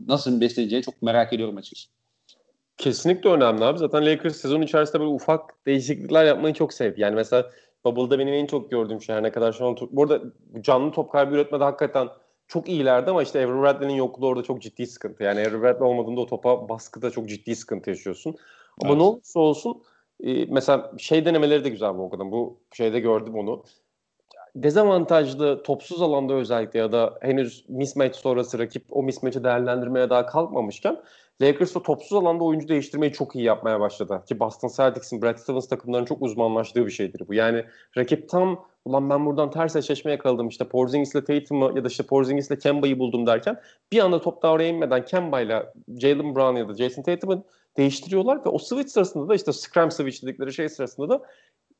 nasıl 0.09 0.41
besleneceğini 0.41 0.85
çok 0.85 1.03
merak 1.03 1.33
ediyorum 1.33 1.57
açıkçası. 1.57 1.89
Kesinlikle 2.79 3.31
önemli 3.31 3.65
abi. 3.65 3.79
Zaten 3.79 4.07
Lakers 4.07 4.37
sezon 4.37 4.63
içerisinde 4.63 5.01
böyle 5.01 5.13
ufak 5.13 5.67
değişiklikler 5.67 6.25
yapmayı 6.25 6.55
çok 6.55 6.73
sevdi. 6.73 7.01
Yani 7.01 7.15
mesela 7.15 7.51
Bubble'da 7.85 8.19
benim 8.19 8.35
en 8.35 8.47
çok 8.47 8.71
gördüğüm 8.71 9.03
şey 9.03 9.17
her 9.17 9.23
ne 9.23 9.33
kadar 9.33 9.53
şu 9.53 9.67
an 9.67 9.77
bu 9.91 10.03
arada 10.03 10.21
canlı 10.61 10.93
top 10.93 11.13
kaybı 11.13 11.35
üretmede 11.35 11.65
hakikaten 11.65 12.09
çok 12.49 12.69
iyilerdi 12.69 13.11
ama 13.11 13.23
işte 13.23 13.45
Avery 13.45 13.63
Bradley'nin 13.63 13.95
yokluğu 13.95 14.27
orada 14.27 14.43
çok 14.43 14.63
ciddi 14.63 14.87
sıkıntı. 14.87 15.23
Yani 15.23 15.41
Avery 15.41 15.63
Bradley 15.63 15.89
olmadığında 15.89 16.21
o 16.21 16.27
topa 16.27 16.69
baskıda 16.69 17.11
çok 17.11 17.29
ciddi 17.29 17.57
sıkıntı 17.57 17.91
yaşıyorsun. 17.91 18.37
Ama 18.83 18.91
evet. 18.91 18.97
ne 18.97 19.03
olursa 19.03 19.41
olsun 19.41 19.83
e, 20.21 20.45
mesela 20.45 20.93
şey 20.99 21.25
denemeleri 21.25 21.65
de 21.65 21.69
güzel 21.69 21.99
bu 21.99 22.03
okuldan. 22.03 22.33
Bu 22.33 22.61
şeyde 22.73 23.01
gördüm 23.01 23.35
onu. 23.35 23.65
Dezavantajlı 24.57 25.63
topsuz 25.63 26.03
alanda 26.03 26.35
özellikle 26.35 26.79
ya 26.79 26.93
da 26.93 27.19
henüz 27.21 27.65
mismatch 27.69 28.19
sonrası 28.19 28.59
rakip 28.59 28.85
o 28.91 29.03
mismatch'i 29.03 29.45
değerlendirmeye 29.45 30.11
daha 30.11 30.27
kalkmamışken 30.27 31.03
Lakers 31.43 31.73
topsuz 31.73 32.13
alanda 32.13 32.45
oyuncu 32.45 32.69
değiştirmeyi 32.69 33.13
çok 33.13 33.37
iyi 33.37 33.45
yapmaya 33.45 33.81
başladı. 33.81 34.23
Ki 34.29 34.41
Boston 34.41 34.71
Celtics'in 34.77 35.23
Brad 35.23 35.37
Stevens 35.37 35.69
takımlarının 35.69 36.07
çok 36.07 36.23
uzmanlaştığı 36.23 36.87
bir 36.87 36.91
şeydir 36.91 37.29
bu. 37.29 37.35
Yani 37.35 37.65
rakip 37.97 38.29
tam 38.29 38.65
ulan 38.85 39.11
ben 39.11 39.27
buradan 39.27 39.51
ters 39.51 39.77
eşleşme 39.77 40.11
yakaladım 40.11 40.49
işte 40.49 40.69
Porzingis'le 40.69 41.27
Tatum'u 41.27 41.73
ya 41.77 41.85
da 41.85 41.89
işte 41.89 42.03
Porzingis'le 42.03 42.59
Kemba'yı 42.63 42.99
buldum 42.99 43.27
derken 43.27 43.61
bir 43.93 43.99
anda 43.99 44.21
top 44.21 44.43
da 44.43 44.51
oraya 44.51 44.69
inmeden 44.69 45.05
Kemba'yla 45.05 45.73
Jalen 45.99 46.35
Brown 46.35 46.57
ya 46.57 46.69
da 46.69 46.75
Jason 46.75 47.03
Tatum'u 47.03 47.45
değiştiriyorlar 47.77 48.45
ve 48.45 48.49
o 48.49 48.59
switch 48.59 48.91
sırasında 48.91 49.29
da 49.29 49.35
işte 49.35 49.53
scrum 49.53 49.91
switch 49.91 50.23
dedikleri 50.23 50.53
şey 50.53 50.69
sırasında 50.69 51.09
da 51.09 51.23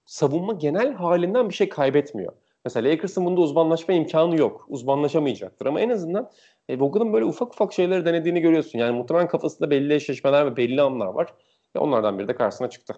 savunma 0.07 0.53
genel 0.53 0.93
halinden 0.93 1.49
bir 1.49 1.55
şey 1.55 1.69
kaybetmiyor. 1.69 2.33
Mesela 2.65 2.91
Lakers'ın 2.91 3.25
bunda 3.25 3.41
uzmanlaşma 3.41 3.95
imkanı 3.95 4.37
yok. 4.37 4.65
Uzmanlaşamayacaktır 4.69 5.67
ama 5.67 5.81
en 5.81 5.91
azından 5.91 6.31
e, 6.69 6.81
Vogel'ın 6.81 7.13
böyle 7.13 7.25
ufak 7.25 7.53
ufak 7.53 7.73
şeyleri 7.73 8.05
denediğini 8.05 8.41
görüyorsun. 8.41 8.79
Yani 8.79 8.97
muhtemelen 8.97 9.29
kafasında 9.29 9.71
belli 9.71 9.95
eşleşmeler 9.95 10.47
ve 10.47 10.57
belli 10.57 10.83
anlar 10.83 11.07
var. 11.07 11.35
Ve 11.77 11.79
onlardan 11.79 12.19
biri 12.19 12.29
de 12.29 12.35
karşısına 12.35 12.71
çıktı. 12.71 12.95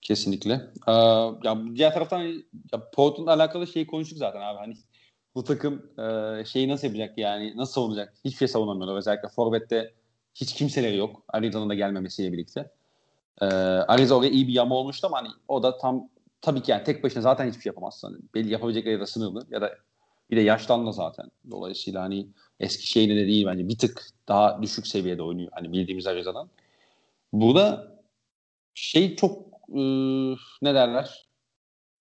Kesinlikle. 0.00 0.52
Ee, 0.88 0.92
ya 1.44 1.58
diğer 1.74 1.94
taraftan 1.94 2.22
ya 2.72 2.90
Portland'la 2.94 3.32
alakalı 3.32 3.66
şeyi 3.66 3.86
konuştuk 3.86 4.18
zaten 4.18 4.40
abi. 4.40 4.58
Hani 4.58 4.74
bu 5.34 5.44
takım 5.44 5.92
e, 5.98 6.44
şeyi 6.44 6.68
nasıl 6.68 6.86
yapacak 6.86 7.18
yani 7.18 7.56
nasıl 7.56 7.72
savunacak? 7.72 8.14
Hiçbir 8.24 8.38
şey 8.38 8.48
savunamıyorlar. 8.48 8.98
Özellikle 8.98 9.28
Forvet'te 9.28 9.92
hiç 10.34 10.54
kimseleri 10.54 10.96
yok. 10.96 11.22
Arizona'nın 11.28 11.70
da 11.70 11.74
gelmemesiyle 11.74 12.32
birlikte. 12.32 12.70
Ee, 13.42 13.46
Ariza 13.46 14.14
oraya 14.14 14.30
iyi 14.30 14.48
bir 14.48 14.52
yama 14.52 14.74
olmuştu 14.74 15.06
ama 15.06 15.18
hani 15.18 15.28
o 15.48 15.62
da 15.62 15.78
tam 15.78 16.08
tabii 16.46 16.62
ki 16.62 16.70
yani 16.70 16.84
tek 16.84 17.04
başına 17.04 17.22
zaten 17.22 17.48
hiçbir 17.48 17.62
şey 17.62 17.70
yapamazsın. 17.70 18.08
Hani 18.08 18.22
belli 18.34 18.52
yapabilecekleri 18.52 18.94
ya 18.94 19.00
da 19.00 19.06
sınırlı 19.06 19.46
ya 19.50 19.60
da 19.60 19.74
bir 20.30 20.36
de 20.36 20.40
yaşlandı 20.40 20.92
zaten. 20.92 21.30
Dolayısıyla 21.50 22.02
hani 22.02 22.26
eski 22.60 22.86
şeyde 22.86 23.16
de 23.16 23.26
değil 23.26 23.46
bence. 23.46 23.68
Bir 23.68 23.78
tık 23.78 24.06
daha 24.28 24.62
düşük 24.62 24.86
seviyede 24.86 25.22
oynuyor. 25.22 25.48
Hani 25.54 25.72
bildiğimiz 25.72 26.06
Ariza'dan. 26.06 26.48
Burada 27.32 27.96
şey 28.74 29.16
çok 29.16 29.38
e, 29.68 29.80
ne 30.62 30.74
derler? 30.74 31.26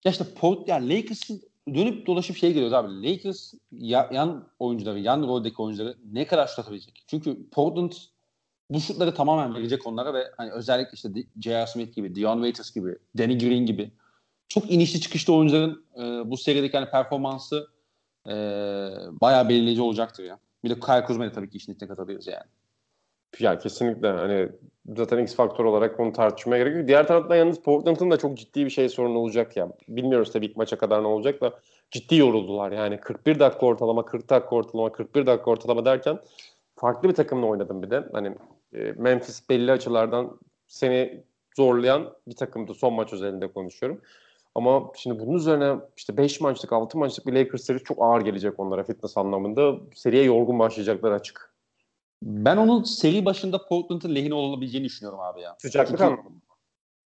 Ya 0.03 0.11
işte 0.11 0.25
Port, 0.35 0.67
yani 0.67 0.89
Lakers'ın 0.89 1.41
dönüp 1.73 2.07
dolaşıp 2.07 2.37
şey 2.37 2.49
geliyoruz 2.49 2.73
abi. 2.73 3.09
Lakers 3.09 3.53
ya, 3.71 4.09
yan 4.13 4.47
oyuncuları, 4.59 4.99
yan 4.99 5.21
roldeki 5.21 5.61
oyuncuları 5.61 5.97
ne 6.11 6.27
kadar 6.27 6.47
şut 6.47 6.59
atabilecek? 6.59 7.03
Çünkü 7.07 7.49
Portland 7.49 7.91
bu 8.69 8.79
şutları 8.79 9.13
tamamen 9.13 9.55
verecek 9.55 9.87
onlara 9.87 10.13
ve 10.13 10.23
hani 10.37 10.51
özellikle 10.51 10.91
işte 10.93 11.09
J.R. 11.41 11.67
Smith 11.67 11.95
gibi, 11.95 12.15
Dion 12.15 12.35
Waiters 12.35 12.75
gibi, 12.75 12.97
Danny 13.17 13.37
Green 13.37 13.65
gibi 13.65 13.91
çok 14.47 14.71
inişli 14.71 15.01
çıkışlı 15.01 15.33
oyuncuların 15.33 15.85
e, 15.95 16.29
bu 16.31 16.37
serideki 16.37 16.77
hani 16.77 16.89
performansı 16.89 17.67
e, 18.27 18.31
bayağı 19.21 19.49
belirleyici 19.49 19.81
olacaktır 19.81 20.23
ya. 20.23 20.39
Bir 20.63 20.69
de 20.69 20.79
Kyle 20.79 21.03
Kuzma'yı 21.03 21.31
tabii 21.31 21.49
ki 21.49 21.57
işin 21.57 21.73
içine 21.73 21.89
katılıyoruz 21.89 22.27
yani. 22.27 22.43
Ya 23.39 23.57
kesinlikle 23.57 24.07
hani 24.07 24.49
zaten 24.95 25.17
X 25.17 25.35
faktör 25.35 25.65
olarak 25.65 25.99
onu 25.99 26.13
tartışmaya 26.13 26.57
gerek 26.57 26.77
yok. 26.77 26.87
Diğer 26.87 27.07
taraftan 27.07 27.35
yalnız 27.35 27.59
Portland'ın 27.59 28.11
da 28.11 28.17
çok 28.17 28.37
ciddi 28.37 28.65
bir 28.65 28.69
şey 28.69 28.89
sorun 28.89 29.15
olacak 29.15 29.57
ya. 29.57 29.71
Bilmiyoruz 29.87 30.31
tabii 30.31 30.45
ilk 30.45 30.57
maça 30.57 30.77
kadar 30.77 31.03
ne 31.03 31.07
olacak 31.07 31.41
da 31.41 31.59
ciddi 31.91 32.15
yoruldular. 32.15 32.71
Yani 32.71 32.99
41 32.99 33.39
dakika 33.39 33.65
ortalama, 33.65 34.05
40 34.05 34.29
dakika 34.29 34.55
ortalama, 34.55 34.91
41 34.91 35.25
dakika 35.25 35.51
ortalama 35.51 35.85
derken 35.85 36.19
farklı 36.75 37.09
bir 37.09 37.15
takımla 37.15 37.45
oynadım 37.45 37.83
bir 37.83 37.89
de. 37.89 38.03
Hani 38.11 38.35
e, 38.73 38.79
Memphis 38.97 39.49
belli 39.49 39.71
açılardan 39.71 40.39
seni 40.67 41.23
zorlayan 41.57 42.13
bir 42.27 42.35
takımdı 42.35 42.73
son 42.73 42.93
maç 42.93 43.13
özelinde 43.13 43.47
konuşuyorum. 43.47 44.01
Ama 44.55 44.91
şimdi 44.95 45.19
bunun 45.19 45.37
üzerine 45.37 45.75
işte 45.97 46.17
5 46.17 46.41
maçlık 46.41 46.73
6 46.73 46.97
maçlık 46.97 47.27
bir 47.27 47.33
Lakers 47.33 47.63
serisi 47.63 47.83
çok 47.83 47.97
ağır 48.01 48.21
gelecek 48.21 48.59
onlara 48.59 48.83
fitness 48.83 49.17
anlamında. 49.17 49.75
Seriye 49.95 50.23
yorgun 50.23 50.59
başlayacaklar 50.59 51.11
açık. 51.11 51.55
Ben 52.23 52.57
onun 52.57 52.83
seri 52.83 53.25
başında 53.25 53.65
Portland'ın 53.65 54.15
lehine 54.15 54.33
olabileceğini 54.33 54.85
düşünüyorum 54.85 55.19
abi 55.19 55.41
ya. 55.41 55.55
Sıcaklık 55.59 55.97
Çünkü... 55.97 56.03
anlamında. 56.03 56.45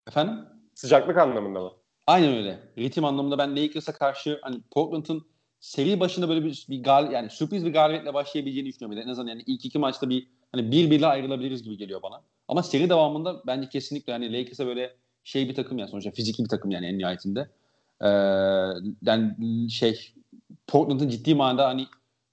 Efendim? 0.08 0.34
Sıcaklık 0.74 1.16
anlamında 1.16 1.60
mı? 1.60 1.72
Aynen 2.06 2.36
öyle. 2.36 2.58
Ritim 2.78 3.04
anlamında 3.04 3.38
ben 3.38 3.56
Lakers'a 3.56 3.92
karşı 3.92 4.38
hani 4.42 4.60
Portland'ın 4.70 5.26
seri 5.60 6.00
başında 6.00 6.28
böyle 6.28 6.44
bir, 6.44 6.66
bir 6.70 6.82
gal 6.82 7.12
yani 7.12 7.30
sürpriz 7.30 7.64
bir 7.64 7.72
galibiyetle 7.72 8.14
başlayabileceğini 8.14 8.68
düşünüyorum. 8.68 9.02
En 9.08 9.12
azından 9.12 9.28
yani 9.28 9.42
ilk 9.46 9.64
iki 9.64 9.78
maçta 9.78 10.08
bir 10.08 10.28
hani 10.52 10.70
bir 10.70 10.90
birle 10.90 11.06
ayrılabiliriz 11.06 11.62
gibi 11.62 11.76
geliyor 11.76 12.02
bana. 12.02 12.22
Ama 12.48 12.62
seri 12.62 12.90
devamında 12.90 13.42
bence 13.46 13.68
kesinlikle 13.68 14.12
hani 14.12 14.32
Lakers'a 14.32 14.66
böyle 14.66 14.96
şey 15.28 15.48
bir 15.48 15.54
takım 15.54 15.78
yani 15.78 15.90
sonuçta 15.90 16.10
fiziki 16.10 16.44
bir 16.44 16.48
takım 16.48 16.70
yani 16.70 16.86
en 16.86 16.98
nihayetinde. 16.98 17.48
Ee, 18.00 18.08
yani 19.02 19.70
şey 19.70 20.12
Portland'ın 20.66 21.08
ciddi 21.08 21.34
manada 21.34 21.68
hani 21.68 21.86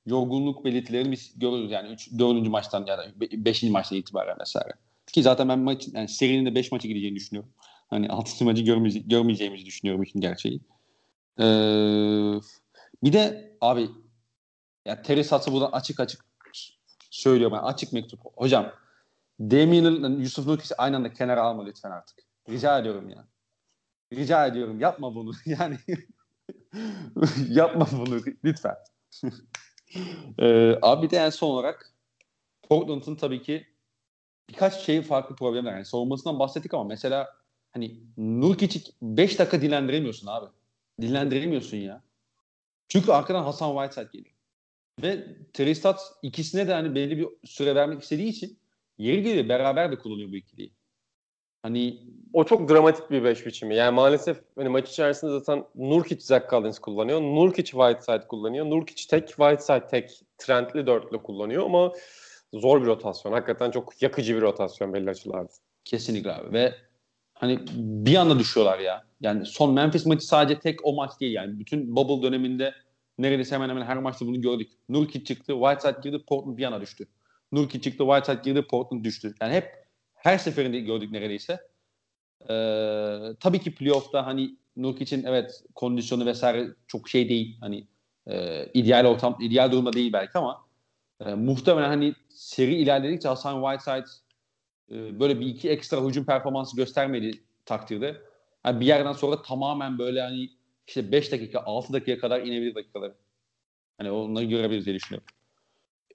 yorgunluk 0.05 0.65
belirtilerini 0.65 1.11
biz 1.11 1.39
görürüz 1.39 1.71
yani 1.71 1.89
3 1.89 2.11
4. 2.19 2.47
maçtan 2.47 2.85
ya 2.85 2.97
da 2.97 3.05
5. 3.19 3.63
maçtan 3.63 3.97
itibaren 3.97 4.39
vesaire. 4.39 4.73
Ki 5.13 5.23
zaten 5.23 5.49
ben 5.49 5.59
maç 5.59 5.87
yani 5.93 6.07
serinin 6.07 6.45
de 6.45 6.55
5 6.55 6.71
maçı 6.71 6.87
gideceğini 6.87 7.15
düşünüyorum. 7.15 7.51
Hani 7.89 8.09
6. 8.09 8.45
maçı 8.45 8.63
görmeyece 8.63 8.99
görmeyeceğimizi 8.99 9.65
düşünüyorum 9.65 10.03
işin 10.03 10.21
gerçeği. 10.21 10.61
Ee, 11.39 11.43
bir 13.03 13.13
de 13.13 13.53
abi 13.61 13.89
ya 14.85 15.03
Hatz'a 15.29 15.51
buradan 15.51 15.71
açık 15.71 15.99
açık 15.99 16.25
söylüyorum. 17.11 17.55
Yani 17.55 17.65
açık 17.65 17.93
mektup. 17.93 18.19
Hocam 18.35 18.71
Damian 19.39 20.19
Yusuf 20.19 20.47
Nurkis'i 20.47 20.75
aynı 20.75 20.95
anda 20.95 21.13
kenara 21.13 21.41
alma 21.41 21.65
lütfen 21.65 21.91
artık. 21.91 22.24
Rica 22.49 22.79
ediyorum 22.79 23.09
ya. 23.09 23.27
Rica 24.13 24.47
ediyorum 24.47 24.79
yapma 24.79 25.15
bunu. 25.15 25.31
Yani 25.45 25.77
yapma 27.49 27.87
bunu 27.91 28.21
lütfen. 28.43 28.75
ee, 30.39 30.79
abi 30.81 31.09
de 31.09 31.17
en 31.17 31.29
son 31.29 31.49
olarak 31.49 31.93
Portland'ın 32.69 33.15
tabii 33.15 33.41
ki 33.41 33.67
birkaç 34.49 34.81
şey 34.81 35.01
farklı 35.01 35.35
problemler. 35.35 35.73
Yani 35.73 35.85
savunmasından 35.85 36.39
bahsettik 36.39 36.73
ama 36.73 36.83
mesela 36.83 37.27
hani 37.71 37.99
Nurkic'i 38.17 38.81
5 39.01 39.39
dakika 39.39 39.61
dinlendiremiyorsun 39.61 40.27
abi. 40.27 40.45
Dinlendiremiyorsun 41.01 41.77
ya. 41.77 42.01
Çünkü 42.87 43.11
arkadan 43.11 43.43
Hasan 43.43 43.75
Whiteside 43.75 44.17
geliyor. 44.17 44.35
Ve 45.01 45.37
Tristat 45.53 46.01
ikisine 46.21 46.67
de 46.67 46.73
hani 46.73 46.95
belli 46.95 47.17
bir 47.17 47.27
süre 47.43 47.75
vermek 47.75 48.01
istediği 48.01 48.27
için 48.27 48.59
yeri 48.97 49.23
geliyor 49.23 49.49
beraber 49.49 49.91
de 49.91 49.99
kullanıyor 49.99 50.31
bu 50.31 50.35
ikiliyi. 50.35 50.73
Hani 51.63 52.03
o 52.35 52.43
çok 52.43 52.69
dramatik 52.69 53.11
bir 53.11 53.23
beş 53.23 53.45
biçimi. 53.45 53.75
Yani 53.75 53.95
maalesef 53.95 54.37
hani 54.55 54.69
maç 54.69 54.89
içerisinde 54.89 55.31
zaten 55.31 55.65
Nurkic 55.75 56.21
Zach 56.21 56.49
Collins 56.49 56.79
kullanıyor. 56.79 57.21
Nurkic 57.21 57.71
Whiteside 57.71 58.27
kullanıyor. 58.27 58.65
Nurkic 58.65 59.07
tek, 59.09 59.27
Whiteside 59.27 59.87
tek 59.87 60.19
trendli 60.37 60.87
dörtlü 60.87 61.23
kullanıyor 61.23 61.65
ama 61.65 61.91
zor 62.53 62.81
bir 62.81 62.87
rotasyon. 62.87 63.31
Hakikaten 63.31 63.71
çok 63.71 64.01
yakıcı 64.01 64.35
bir 64.35 64.41
rotasyon 64.41 64.93
belli 64.93 65.09
açılarda. 65.09 65.47
Kesinlikle 65.85 66.33
abi 66.33 66.53
ve 66.53 66.73
hani 67.33 67.59
bir 67.75 68.15
anda 68.15 68.39
düşüyorlar 68.39 68.79
ya. 68.79 69.03
Yani 69.21 69.45
son 69.45 69.73
Memphis 69.73 70.05
maçı 70.05 70.27
sadece 70.27 70.59
tek 70.59 70.85
o 70.85 70.93
maç 70.93 71.11
değil 71.19 71.33
yani. 71.33 71.59
Bütün 71.59 71.95
bubble 71.95 72.27
döneminde 72.27 72.73
neredeyse 73.17 73.55
hemen 73.55 73.69
hemen 73.69 73.85
her 73.85 73.97
maçta 73.97 74.25
bunu 74.25 74.41
gördük. 74.41 74.71
Nurkic 74.89 75.23
çıktı, 75.23 75.53
Whiteside 75.53 76.09
girdi, 76.09 76.23
Portland 76.27 76.57
bir 76.57 76.63
yana 76.63 76.81
düştü. 76.81 77.07
Nurkic 77.51 77.81
çıktı, 77.81 78.03
Whiteside 78.03 78.41
girdi, 78.49 78.67
Portland 78.67 79.05
düştü. 79.05 79.33
Yani 79.41 79.53
hep 79.53 79.71
her 80.15 80.37
seferinde 80.37 80.79
gördük 80.79 81.11
neredeyse. 81.11 81.59
Ee, 82.41 83.35
tabii 83.39 83.59
ki 83.59 83.75
playoff'ta 83.75 84.25
hani 84.25 84.55
Nurkic'in 84.77 85.23
evet 85.23 85.63
kondisyonu 85.75 86.25
vesaire 86.25 86.67
çok 86.87 87.09
şey 87.09 87.29
değil. 87.29 87.57
Hani 87.59 87.87
e, 88.27 88.65
ideal 88.73 89.05
ortam, 89.05 89.37
ideal 89.41 89.71
durumda 89.71 89.93
değil 89.93 90.13
belki 90.13 90.37
ama 90.37 90.65
e, 91.25 91.33
muhtemelen 91.33 91.87
hani 91.87 92.13
seri 92.29 92.75
ilerledikçe 92.75 93.27
Hasan 93.27 93.61
Whiteside 93.63 94.05
e, 94.91 95.19
böyle 95.19 95.39
bir 95.39 95.45
iki 95.45 95.69
ekstra 95.69 96.01
hücum 96.01 96.25
performansı 96.25 96.75
göstermedi 96.75 97.31
takdirde 97.65 98.21
yani 98.65 98.79
bir 98.79 98.85
yerden 98.85 99.13
sonra 99.13 99.41
tamamen 99.41 99.99
böyle 99.99 100.21
hani 100.21 100.49
işte 100.87 101.11
5 101.11 101.31
dakika 101.31 101.59
6 101.65 101.93
dakika 101.93 102.21
kadar 102.21 102.41
inebilir 102.41 102.75
dakikaları. 102.75 103.15
Hani 103.97 104.11
onları 104.11 104.45
görebiliriz 104.45 104.85
diye 104.85 104.95
düşünüyorum. 104.95 105.34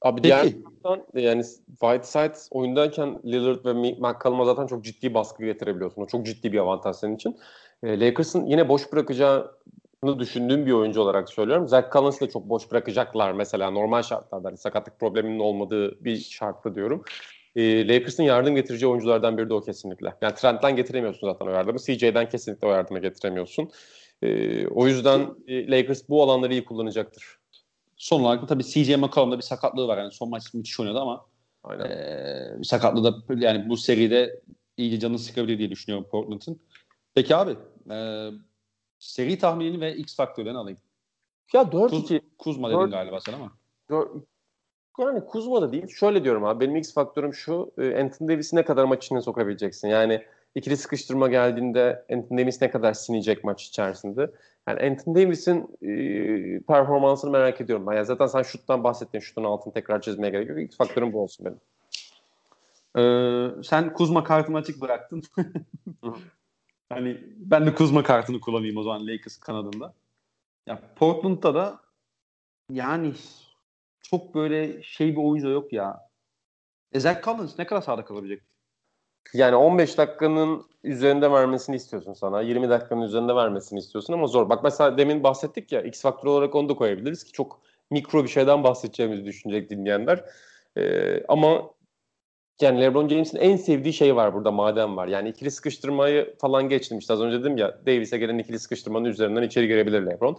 Abi 0.02 0.22
Peki. 0.22 0.24
diğer 0.24 0.42
taraftan 0.42 1.06
yani 1.14 1.42
Whiteside 1.80 2.34
oyundayken 2.50 3.18
Lillard 3.24 3.64
ve 3.64 3.72
McCollum'a 3.72 4.44
zaten 4.44 4.66
çok 4.66 4.84
ciddi 4.84 5.14
baskı 5.14 5.44
getirebiliyorsun. 5.44 6.02
O 6.02 6.06
çok 6.06 6.26
ciddi 6.26 6.52
bir 6.52 6.58
avantaj 6.58 6.96
senin 6.96 7.16
için. 7.16 7.36
E, 7.82 8.00
Lakers'ın 8.00 8.46
yine 8.46 8.68
boş 8.68 8.92
bırakacağı 8.92 9.60
düşündüğüm 10.18 10.66
bir 10.66 10.72
oyuncu 10.72 11.00
olarak 11.00 11.28
söylüyorum. 11.28 11.68
Zach 11.68 11.92
Collins'ı 11.92 12.20
da 12.20 12.30
çok 12.30 12.48
boş 12.48 12.70
bırakacaklar 12.70 13.32
mesela 13.32 13.70
normal 13.70 14.02
şartlarda. 14.02 14.48
Hani 14.48 14.56
sakatlık 14.56 15.00
probleminin 15.00 15.38
olmadığı 15.38 16.04
bir 16.04 16.16
şartta 16.16 16.74
diyorum. 16.74 17.04
E, 17.56 17.88
Lakers'ın 17.88 18.22
yardım 18.22 18.54
getireceği 18.54 18.90
oyunculardan 18.90 19.38
biri 19.38 19.48
de 19.48 19.54
o 19.54 19.60
kesinlikle. 19.60 20.14
Yani 20.22 20.34
Trent'ten 20.34 20.76
getiremiyorsun 20.76 21.32
zaten 21.32 21.46
o 21.46 21.50
yardımı. 21.50 21.78
CJ'den 21.78 22.28
kesinlikle 22.28 22.66
o 22.68 22.70
yardımı 22.70 23.00
getiremiyorsun. 23.00 23.70
E, 24.22 24.66
o 24.66 24.86
yüzden 24.86 25.20
e, 25.46 25.70
Lakers 25.70 26.08
bu 26.08 26.22
alanları 26.22 26.52
iyi 26.52 26.64
kullanacaktır. 26.64 27.39
Son 28.00 28.20
olarak 28.20 28.42
da 28.42 28.46
tabii 28.46 28.64
CJ 28.64 28.96
McCollum'da 28.96 29.36
bir 29.36 29.42
sakatlığı 29.42 29.88
var. 29.88 29.98
Yani 29.98 30.12
son 30.12 30.30
maç 30.30 30.54
müthiş 30.54 30.80
oynadı 30.80 31.00
ama 31.00 31.26
Aynen. 31.64 31.84
E, 31.84 32.64
sakatlığı 32.64 33.04
da 33.04 33.34
yani 33.46 33.68
bu 33.68 33.76
seride 33.76 34.40
iyice 34.76 35.00
canını 35.00 35.18
sıkabilir 35.18 35.58
diye 35.58 35.70
düşünüyorum 35.70 36.08
Portland'ın. 36.10 36.60
Peki 37.14 37.36
abi 37.36 37.56
e, 37.90 38.28
seri 38.98 39.38
tahminini 39.38 39.80
ve 39.80 39.96
X 39.96 40.16
faktörlerini 40.16 40.58
alayım. 40.58 40.78
Ya 41.54 41.62
4-2. 41.62 41.90
Kuz, 41.90 42.20
Kuzma 42.38 42.70
dedin 42.70 42.90
galiba 42.90 43.20
sen 43.20 43.32
ama. 43.32 43.52
4, 43.90 44.10
yani 44.98 45.24
Kuzma 45.26 45.62
da 45.62 45.72
değil. 45.72 45.88
Şöyle 45.88 46.24
diyorum 46.24 46.44
abi. 46.44 46.60
Benim 46.60 46.76
X 46.76 46.94
faktörüm 46.94 47.34
şu. 47.34 47.72
E, 47.78 48.02
Anthony 48.02 48.28
Davis'i 48.28 48.56
ne 48.56 48.64
kadar 48.64 48.84
maç 48.84 49.04
içine 49.04 49.20
sokabileceksin? 49.20 49.88
Yani 49.88 50.22
ikili 50.54 50.76
sıkıştırma 50.76 51.28
geldiğinde 51.28 52.04
Anthony 52.12 52.40
Davis 52.40 52.62
ne 52.62 52.70
kadar 52.70 52.92
sinecek 52.92 53.44
maç 53.44 53.64
içerisinde? 53.64 54.30
Yani 54.68 54.90
Anthony 54.90 55.14
Davis'in 55.14 55.76
e, 55.82 56.60
performansını 56.60 57.30
merak 57.30 57.60
ediyorum. 57.60 57.86
Ben. 57.86 57.92
Yani 57.96 58.06
zaten 58.06 58.26
sen 58.26 58.42
şuttan 58.42 58.84
bahsettin. 58.84 59.18
Şutun 59.18 59.44
altını 59.44 59.72
tekrar 59.72 60.00
çizmeye 60.00 60.30
gerek 60.30 60.48
yok. 60.48 60.60
X 60.60 60.76
faktörüm 60.76 61.12
bu 61.12 61.22
olsun 61.22 61.46
benim. 61.46 61.60
Ee, 62.96 63.62
sen 63.62 63.92
Kuzma 63.92 64.24
kartını 64.24 64.56
açık 64.56 64.80
bıraktın. 64.80 65.22
hani 66.88 67.20
ben 67.36 67.66
de 67.66 67.74
Kuzma 67.74 68.02
kartını 68.02 68.40
kullanayım 68.40 68.76
o 68.76 68.82
zaman 68.82 69.06
Lakers 69.06 69.36
kanadında. 69.36 69.94
Ya 70.66 70.82
Portland'da 70.96 71.54
da 71.54 71.80
yani 72.70 73.12
çok 74.02 74.34
böyle 74.34 74.82
şey 74.82 75.12
bir 75.12 75.22
oyuncu 75.22 75.48
yok 75.48 75.72
ya. 75.72 76.08
E 76.92 77.00
Zach 77.00 77.24
Collins 77.24 77.58
ne 77.58 77.66
kadar 77.66 77.80
sağda 77.80 78.04
kalabilecek? 78.04 78.42
Yani 79.34 79.56
15 79.56 79.98
dakikanın 79.98 80.64
üzerinde 80.84 81.32
vermesini 81.32 81.76
istiyorsun 81.76 82.12
sana. 82.12 82.40
20 82.40 82.70
dakikanın 82.70 83.02
üzerinde 83.02 83.34
vermesini 83.34 83.78
istiyorsun 83.78 84.12
ama 84.12 84.26
zor. 84.26 84.48
Bak 84.48 84.64
mesela 84.64 84.98
demin 84.98 85.22
bahsettik 85.22 85.72
ya 85.72 85.82
X 85.82 86.02
faktör 86.02 86.28
olarak 86.28 86.54
onu 86.54 86.68
da 86.68 86.74
koyabiliriz 86.74 87.24
ki 87.24 87.32
çok 87.32 87.60
mikro 87.90 88.24
bir 88.24 88.28
şeyden 88.28 88.64
bahsedeceğimizi 88.64 89.24
düşünecek 89.24 89.70
dinleyenler. 89.70 90.24
Ee, 90.76 91.24
ama 91.28 91.70
yani 92.60 92.80
LeBron 92.80 93.08
James'in 93.08 93.38
en 93.38 93.56
sevdiği 93.56 93.92
şey 93.92 94.16
var 94.16 94.34
burada 94.34 94.50
madem 94.50 94.96
var. 94.96 95.08
Yani 95.08 95.28
ikili 95.28 95.50
sıkıştırmayı 95.50 96.34
falan 96.38 96.68
geçtim 96.68 96.98
işte 96.98 97.12
az 97.12 97.20
önce 97.20 97.40
dedim 97.40 97.56
ya 97.56 97.78
Davis'e 97.86 98.18
gelen 98.18 98.38
ikili 98.38 98.58
sıkıştırmanın 98.58 99.04
üzerinden 99.04 99.42
içeri 99.42 99.68
girebilir 99.68 100.06
LeBron. 100.06 100.38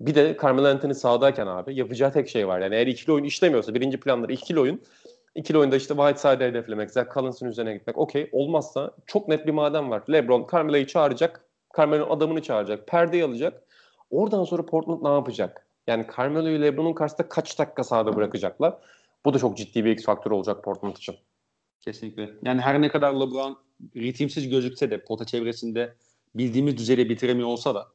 Bir 0.00 0.14
de 0.14 0.36
Carmelo 0.42 0.68
Anthony 0.68 0.94
sağdayken 0.94 1.46
abi 1.46 1.74
yapacağı 1.74 2.12
tek 2.12 2.28
şey 2.28 2.48
var. 2.48 2.60
Yani 2.60 2.74
eğer 2.74 2.86
ikili 2.86 3.12
oyun 3.12 3.24
işlemiyorsa 3.24 3.74
birinci 3.74 4.00
planları 4.00 4.32
ikili 4.32 4.60
oyun. 4.60 4.82
İkili 5.34 5.58
oyunda 5.58 5.76
işte 5.76 5.94
Whiteside'ı 5.94 6.48
hedeflemek, 6.48 6.90
Zach 6.90 7.14
Collins'ın 7.14 7.46
üzerine 7.46 7.74
gitmek. 7.74 7.98
Okey 7.98 8.28
olmazsa 8.32 8.90
çok 9.06 9.28
net 9.28 9.46
bir 9.46 9.52
madem 9.52 9.90
var. 9.90 10.02
LeBron 10.12 10.46
Carmelo'yu 10.52 10.86
çağıracak. 10.86 11.44
Carmelo'nun 11.76 12.10
adamını 12.10 12.42
çağıracak. 12.42 12.88
Perdeyi 12.88 13.24
alacak. 13.24 13.62
Oradan 14.10 14.44
sonra 14.44 14.66
Portland 14.66 15.02
ne 15.02 15.08
yapacak? 15.08 15.66
Yani 15.86 16.06
Carmelo'yu 16.16 16.62
LeBron'un 16.62 16.92
karşısında 16.92 17.28
kaç 17.28 17.58
dakika 17.58 17.84
sahada 17.84 18.16
bırakacaklar? 18.16 18.78
Bu 19.24 19.34
da 19.34 19.38
çok 19.38 19.56
ciddi 19.56 19.84
bir 19.84 19.90
X 19.90 20.04
faktör 20.04 20.30
olacak 20.30 20.64
Portland 20.64 20.96
için. 20.96 21.14
Kesinlikle. 21.80 22.30
Yani 22.42 22.60
her 22.60 22.82
ne 22.82 22.88
kadar 22.88 23.12
LeBron 23.12 23.58
ritimsiz 23.96 24.48
gözükse 24.48 24.90
de 24.90 25.04
pota 25.04 25.24
çevresinde 25.24 25.94
bildiğimiz 26.34 26.76
düzeyde 26.76 27.08
bitiremiyor 27.08 27.48
olsa 27.48 27.74
da 27.74 27.88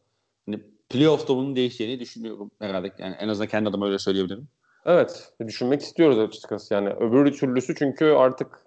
hani 0.45 0.59
playoff'ta 0.89 1.35
bunun 1.35 1.55
değişeceğini 1.55 1.99
düşünüyorum 1.99 2.51
herhalde. 2.59 2.91
Yani 2.97 3.15
en 3.19 3.27
azından 3.27 3.47
kendi 3.47 3.69
adıma 3.69 3.85
öyle 3.85 3.99
söyleyebilirim. 3.99 4.47
Evet. 4.85 5.33
Düşünmek 5.47 5.81
istiyoruz 5.81 6.19
açıkçası. 6.19 6.73
Yani 6.73 6.89
öbür 6.89 7.33
türlüsü 7.33 7.75
çünkü 7.75 8.05
artık 8.05 8.65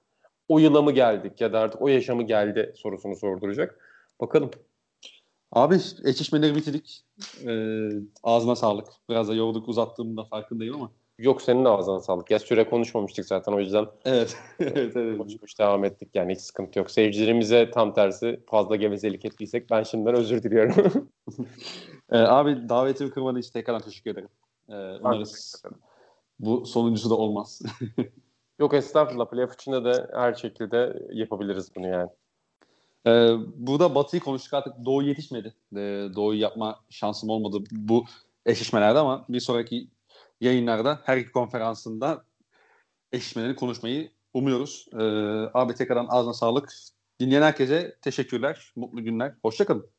o 0.49 0.59
yıla 0.59 0.83
mı 0.83 0.93
geldik 0.93 1.41
ya 1.41 1.53
da 1.53 1.61
artık 1.61 1.83
o 1.83 1.89
yaşamı 1.89 2.23
geldi 2.23 2.73
sorusunu 2.77 3.17
sorduracak. 3.17 3.79
Bakalım. 4.21 4.51
Abi 5.53 5.75
eşleşmeleri 6.05 6.55
bitirdik. 6.55 7.05
Ee, 7.47 7.91
ağzına 8.23 8.57
sağlık. 8.57 8.89
Biraz 9.09 9.29
da 9.29 9.35
yorduk 9.35 9.69
uzattığımda 9.69 10.25
farkındayım 10.25 10.75
ama. 10.75 10.91
Yok 11.19 11.43
senin 11.43 11.65
de 11.65 11.69
ağzına 11.69 12.01
sağlık. 12.01 12.31
Ya 12.31 12.39
süre 12.39 12.69
konuşmamıştık 12.69 13.27
zaten 13.27 13.53
o 13.53 13.61
yüzden. 13.61 13.87
Evet. 14.05 14.37
evet, 14.61 14.97
evet. 14.97 15.19
Konuşmuş 15.19 15.59
devam 15.59 15.85
ettik 15.85 16.09
yani 16.15 16.33
hiç 16.33 16.41
sıkıntı 16.41 16.79
yok. 16.79 16.91
Seyircilerimize 16.91 17.71
tam 17.71 17.95
tersi 17.95 18.41
fazla 18.47 18.77
gevezelik 18.77 19.25
ettiysek 19.25 19.71
ben 19.71 19.83
şimdiden 19.83 20.15
özür 20.15 20.43
diliyorum. 20.43 21.11
ee, 22.13 22.19
abi 22.19 22.69
davetimi 22.69 23.11
kırmadığın 23.11 23.41
için 23.41 23.53
tekrardan 23.53 23.83
teşekkür 23.83 24.11
ederim. 24.11 24.29
Ee, 24.69 24.75
umarız 24.75 25.63
bu 26.41 26.67
sonuncusu 26.67 27.11
da 27.11 27.15
olmaz. 27.15 27.63
yok 28.59 28.75
estağfurullah. 28.75 29.31
Playoff 29.31 29.55
içinde 29.55 29.85
de 29.85 30.07
her 30.13 30.35
şekilde 30.35 31.03
yapabiliriz 31.13 31.77
bunu 31.77 31.87
yani. 31.87 32.11
Ee, 33.07 33.35
burada 33.57 33.95
Batı'yı 33.95 34.23
konuştuk 34.23 34.55
artık 34.55 34.73
Doğu 34.85 35.03
yetişmedi. 35.03 35.55
Ee, 35.73 36.09
Doğu'yu 36.17 36.41
yapma 36.41 36.81
şansım 36.91 37.31
olmadı 37.31 37.59
bu 37.71 38.05
eşleşmelerde 38.47 38.99
ama 38.99 39.25
bir 39.29 39.41
sonraki 39.41 39.89
yayınlarda 40.41 41.01
her 41.05 41.17
iki 41.17 41.33
konferansında 41.33 42.25
eşleşmeleri 43.13 43.57
konuşmayı 43.57 44.11
umuyoruz. 44.35 44.89
Ee, 44.93 44.99
abi 45.55 45.75
tekrardan 45.75 46.07
ağzına 46.09 46.33
sağlık. 46.33 46.73
Dinleyen 47.21 47.43
herkese 47.43 47.97
teşekkürler. 48.03 48.73
Mutlu 48.77 49.05
günler. 49.05 49.35
Hoşçakalın. 49.43 49.98